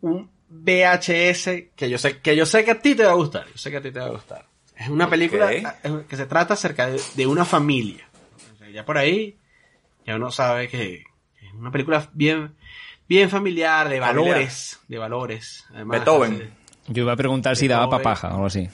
un 0.00 0.30
VHS 0.48 1.74
que 1.76 1.90
yo 1.90 1.98
sé 1.98 2.20
que 2.20 2.34
yo 2.34 2.46
sé 2.46 2.64
que 2.64 2.70
a 2.70 2.78
ti 2.78 2.94
te 2.94 3.04
va 3.04 3.10
a 3.10 3.14
gustar. 3.14 3.46
Yo 3.48 3.58
sé 3.58 3.70
que 3.72 3.78
a 3.78 3.82
ti 3.82 3.90
te 3.90 3.98
va 3.98 4.06
a 4.06 4.10
gustar. 4.10 4.47
Es 4.78 4.88
una 4.88 5.10
película 5.10 5.46
Ok. 5.46 5.52
eh, 5.84 6.04
que 6.08 6.16
se 6.16 6.26
trata 6.26 6.54
acerca 6.54 6.86
de, 6.86 7.00
de 7.14 7.26
una 7.26 7.44
familia. 7.44 8.08
O 8.54 8.56
sea, 8.58 8.70
ya 8.70 8.84
por 8.84 8.96
ahí 8.96 9.36
ya 10.06 10.16
uno 10.16 10.30
sabe 10.30 10.68
que 10.68 11.04
es 11.42 11.52
una 11.54 11.70
película 11.70 12.08
bien 12.12 12.54
bien 13.08 13.28
familiar, 13.30 13.88
de 13.88 14.00
Familiar. 14.00 14.24
valores, 14.34 14.80
de 14.88 14.98
valores. 14.98 15.66
Además, 15.74 15.98
Beethoven. 15.98 16.50
Yo 16.86 17.02
iba 17.02 17.12
a 17.12 17.16
preguntar 17.16 17.56
si 17.56 17.66
daba 17.68 17.90
papaja 17.90 18.28
o 18.28 18.34
algo 18.34 18.46
así. 18.46 18.68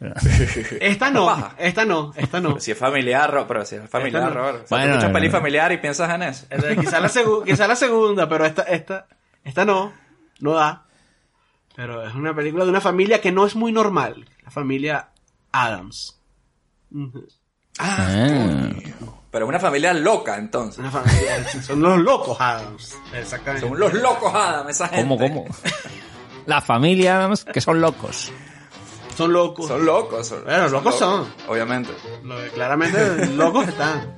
Esta 0.80 1.10
no, 1.10 1.52
esta 1.58 1.84
no, 1.84 2.12
esta 2.16 2.40
no. 2.40 2.58
Si 2.58 2.72
es 2.72 2.78
familiar, 2.78 3.30
Ro- 3.32 3.46
pero 3.46 3.64
si 3.64 3.76
es 3.76 3.88
familiar, 3.88 4.24
no. 4.24 4.30
Robert. 4.30 4.64
O 4.64 4.66
sea, 4.66 4.78
Bueno, 4.78 4.92
escuchas 4.94 5.10
no, 5.10 5.14
peli 5.14 5.26
no. 5.28 5.32
familiar 5.32 5.70
y 5.72 5.76
piensas 5.78 6.10
en 6.12 6.22
eso. 6.24 6.46
Entonces, 6.50 6.78
quizá 6.80 6.98
la, 7.00 7.08
segu- 7.08 7.44
quizá 7.46 7.68
la 7.68 7.76
segunda, 7.76 8.28
pero 8.28 8.44
esta, 8.44 8.62
esta, 8.62 9.06
esta 9.44 9.64
no, 9.64 9.92
no 10.40 10.54
da. 10.54 10.86
Pero 11.76 12.04
es 12.04 12.14
una 12.16 12.34
película 12.34 12.64
de 12.64 12.70
una 12.70 12.80
familia 12.80 13.20
que 13.20 13.30
no 13.30 13.46
es 13.46 13.54
muy 13.54 13.70
normal. 13.70 14.28
La 14.44 14.50
familia 14.50 15.08
Adams. 15.52 16.18
Ujú. 16.90 17.26
Ah. 17.78 18.70
Pero 19.30 19.46
es 19.46 19.48
una 19.48 19.60
familia 19.60 19.94
loca, 19.94 20.36
entonces. 20.36 20.78
Una 20.78 20.90
familia, 20.90 21.48
son 21.62 21.80
los 21.80 21.98
locos 21.98 22.36
Adams. 22.40 22.96
Exactamente. 23.14 23.66
Son 23.66 23.78
los 23.78 23.94
locos 23.94 24.34
Adam, 24.34 24.68
esa 24.68 24.88
gente. 24.88 25.02
¿Cómo, 25.02 25.18
cómo? 25.18 25.46
La 26.46 26.60
familia, 26.60 27.16
Adams, 27.16 27.44
que 27.44 27.60
son 27.60 27.80
locos. 27.80 28.30
Son 29.16 29.32
locos. 29.32 29.68
Son 29.68 29.84
locos. 29.84 30.26
Son, 30.26 30.44
Bueno, 30.44 30.68
locos 30.68 30.98
son. 30.98 31.32
Obviamente. 31.48 31.92
Lo 32.24 32.36
claramente 32.52 33.26
locos 33.28 33.68
están. 33.68 34.16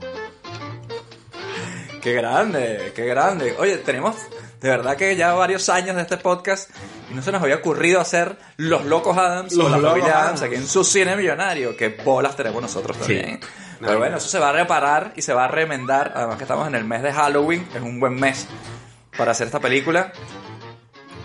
Qué 2.00 2.12
grande, 2.12 2.92
qué 2.94 3.06
grande. 3.06 3.56
Oye, 3.58 3.78
tenemos 3.78 4.16
de 4.64 4.70
verdad 4.70 4.96
que 4.96 5.14
ya 5.14 5.34
varios 5.34 5.68
años 5.68 5.94
de 5.94 6.00
este 6.00 6.16
podcast 6.16 6.70
y 7.10 7.14
no 7.14 7.20
se 7.20 7.30
nos 7.30 7.42
había 7.42 7.56
ocurrido 7.56 8.00
hacer 8.00 8.38
Los 8.56 8.86
Locos 8.86 9.14
Adams 9.18 9.52
Los 9.52 9.66
o 9.66 9.68
la 9.68 9.76
Locos 9.76 9.90
familia 9.90 10.14
Adams 10.14 10.40
Adams. 10.40 10.42
aquí 10.42 10.54
en 10.54 10.66
su 10.66 10.82
cine 10.84 11.16
millonario. 11.16 11.76
Qué 11.76 11.90
bolas 12.02 12.34
tenemos 12.34 12.62
nosotros 12.62 12.96
también. 12.96 13.40
Pero 13.78 13.98
bueno, 13.98 14.16
eso 14.16 14.26
se 14.26 14.38
va 14.38 14.48
a 14.48 14.52
reparar 14.52 15.12
y 15.16 15.20
se 15.20 15.34
va 15.34 15.44
a 15.44 15.48
remendar. 15.48 16.12
Además 16.16 16.38
que 16.38 16.44
estamos 16.44 16.66
en 16.66 16.76
el 16.76 16.84
mes 16.86 17.02
de 17.02 17.12
Halloween, 17.12 17.68
es 17.74 17.82
un 17.82 18.00
buen 18.00 18.14
mes 18.14 18.48
para 19.18 19.32
hacer 19.32 19.48
esta 19.48 19.60
película. 19.60 20.14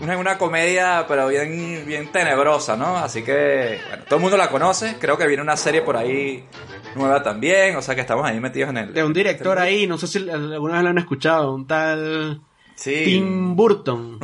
una, 0.02 0.18
una 0.18 0.38
comedia, 0.38 1.06
pero 1.08 1.30
bien, 1.30 1.86
bien 1.86 2.12
tenebrosa, 2.12 2.76
¿no? 2.76 2.98
Así 2.98 3.24
que, 3.24 3.80
bueno, 3.88 4.04
todo 4.04 4.16
el 4.18 4.22
mundo 4.22 4.36
la 4.36 4.50
conoce. 4.50 4.98
Creo 5.00 5.18
que 5.18 5.28
viene 5.28 5.42
una 5.42 5.56
serie 5.56 5.82
por 5.82 5.96
ahí 5.96 6.44
nueva 6.94 7.24
también. 7.24 7.78
O 7.78 7.82
sea 7.82 7.96
que 7.96 8.02
estamos 8.02 8.26
ahí 8.26 8.38
metidos 8.42 8.72
en 8.72 8.78
el. 8.80 8.94
De 8.94 9.02
un 9.02 9.14
director 9.14 9.58
ahí, 9.60 9.88
no 9.88 9.98
sé 9.98 10.08
si 10.08 10.30
alguna 10.30 10.74
vez 10.74 10.84
lo 10.84 10.90
han 10.90 10.98
escuchado, 10.98 11.54
un 11.56 11.66
tal 11.66 12.42
Sí. 12.80 13.02
Tim 13.06 13.56
Burton. 13.56 14.20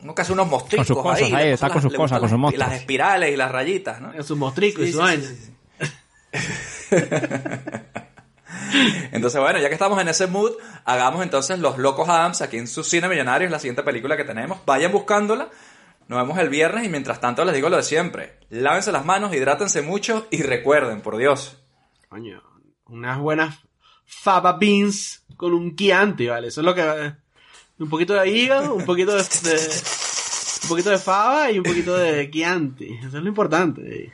Uno 0.00 0.14
que 0.14 0.22
hace 0.22 0.32
unos 0.32 0.48
mostricos 0.48 0.86
Con 0.86 0.96
sus 0.96 1.02
cosas 1.02 1.22
ahí. 1.22 1.32
ahí, 1.34 1.48
está 1.52 1.68
con 1.70 1.82
sus 1.82 1.92
cosas, 1.94 2.18
con 2.18 2.28
sus 2.28 2.32
las- 2.32 2.40
monstruos. 2.40 2.68
Las 2.70 2.80
espirales 2.80 3.32
y 3.32 3.36
las 3.36 3.52
rayitas, 3.52 4.00
¿no? 4.00 4.22
Sus 4.22 4.36
mostricos 4.38 4.84
y 4.84 4.86
Sí, 4.86 4.92
su 4.92 4.98
sí, 4.98 5.04
vaina. 5.04 5.28
sí, 5.28 5.36
sí. 5.36 5.52
Entonces, 9.12 9.40
bueno, 9.40 9.58
ya 9.60 9.68
que 9.68 9.74
estamos 9.74 10.00
en 10.00 10.08
ese 10.08 10.26
mood, 10.26 10.52
hagamos 10.84 11.22
entonces 11.22 11.58
Los 11.58 11.78
Locos 11.78 12.08
Adams 12.08 12.40
aquí 12.42 12.56
en 12.56 12.66
su 12.66 12.82
cine 12.82 13.08
millonario, 13.08 13.46
es 13.46 13.52
la 13.52 13.58
siguiente 13.58 13.82
película 13.82 14.16
que 14.16 14.24
tenemos. 14.24 14.58
Vayan 14.64 14.92
buscándola. 14.92 15.48
Nos 16.08 16.18
vemos 16.20 16.38
el 16.38 16.48
viernes 16.48 16.86
y 16.86 16.88
mientras 16.88 17.20
tanto 17.20 17.44
les 17.44 17.54
digo 17.54 17.68
lo 17.68 17.76
de 17.76 17.82
siempre. 17.82 18.38
Lávense 18.50 18.92
las 18.92 19.04
manos, 19.04 19.34
hidrátense 19.34 19.82
mucho 19.82 20.26
y 20.30 20.42
recuerden, 20.42 21.00
por 21.02 21.16
Dios. 21.16 21.58
Coño, 22.08 22.42
unas 22.86 23.18
buenas 23.18 23.58
fava 24.04 24.54
beans 24.54 25.24
con 25.36 25.54
un 25.54 25.76
Chianti, 25.76 26.26
¿vale? 26.28 26.48
Eso 26.48 26.60
es 26.60 26.64
lo 26.64 26.74
que... 26.74 27.14
Un 27.82 27.88
poquito 27.90 28.14
de 28.14 28.28
hígado, 28.30 28.74
un 28.74 28.84
poquito 28.84 29.12
de... 29.14 29.22
de- 29.22 29.70
un 30.62 30.68
poquito 30.68 30.90
de 30.90 30.98
fava 30.98 31.50
y 31.50 31.58
un 31.58 31.64
poquito 31.64 31.96
de 31.96 32.30
Chianti. 32.30 32.94
Eso 33.00 33.08
es 33.18 33.22
lo 33.22 33.28
importante. 33.28 34.12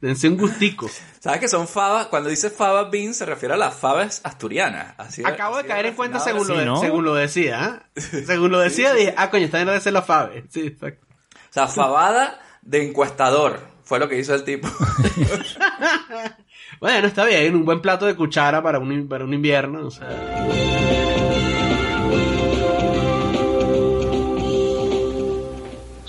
Dense 0.00 0.28
un 0.28 0.36
gustico. 0.36 0.88
¿Sabes 1.18 1.40
que 1.40 1.48
son 1.48 1.66
fava? 1.66 2.08
Cuando 2.08 2.28
dice 2.30 2.50
fava 2.50 2.84
bean 2.84 3.14
se 3.14 3.24
refiere 3.26 3.54
a 3.54 3.56
las 3.56 3.74
favas 3.74 4.20
asturianas. 4.22 4.94
Así 4.98 5.22
Acabo 5.24 5.56
de 5.56 5.64
caer 5.64 5.86
en 5.86 5.94
cuenta 5.94 6.20
según, 6.20 6.46
lo, 6.46 6.56
de- 6.56 6.80
según 6.80 7.04
lo 7.04 7.14
decía. 7.14 7.64
¿ah? 7.64 7.82
Según 8.26 8.52
lo 8.52 8.60
decía, 8.60 8.92
dije, 8.94 9.12
ah, 9.16 9.28
coño, 9.30 9.46
esta 9.46 9.58
debe 9.58 9.80
ser 9.80 9.92
la 9.94 10.02
fave. 10.02 10.44
Sí, 10.50 10.68
exacto. 10.68 11.04
O 11.34 11.52
sea, 11.52 11.66
fabada 11.66 12.38
de 12.62 12.86
encuestador. 12.88 13.60
Fue 13.82 13.98
lo 13.98 14.08
que 14.08 14.18
hizo 14.20 14.34
el 14.34 14.44
tipo. 14.44 14.68
Bueno, 16.80 17.06
está 17.08 17.24
bien, 17.24 17.54
un 17.54 17.64
buen 17.64 17.80
plato 17.80 18.04
de 18.06 18.14
cuchara 18.14 18.62
para 18.62 18.78
un, 18.78 19.08
para 19.08 19.24
un 19.24 19.32
invierno. 19.32 19.86
O 19.86 19.90
sea. 19.90 20.08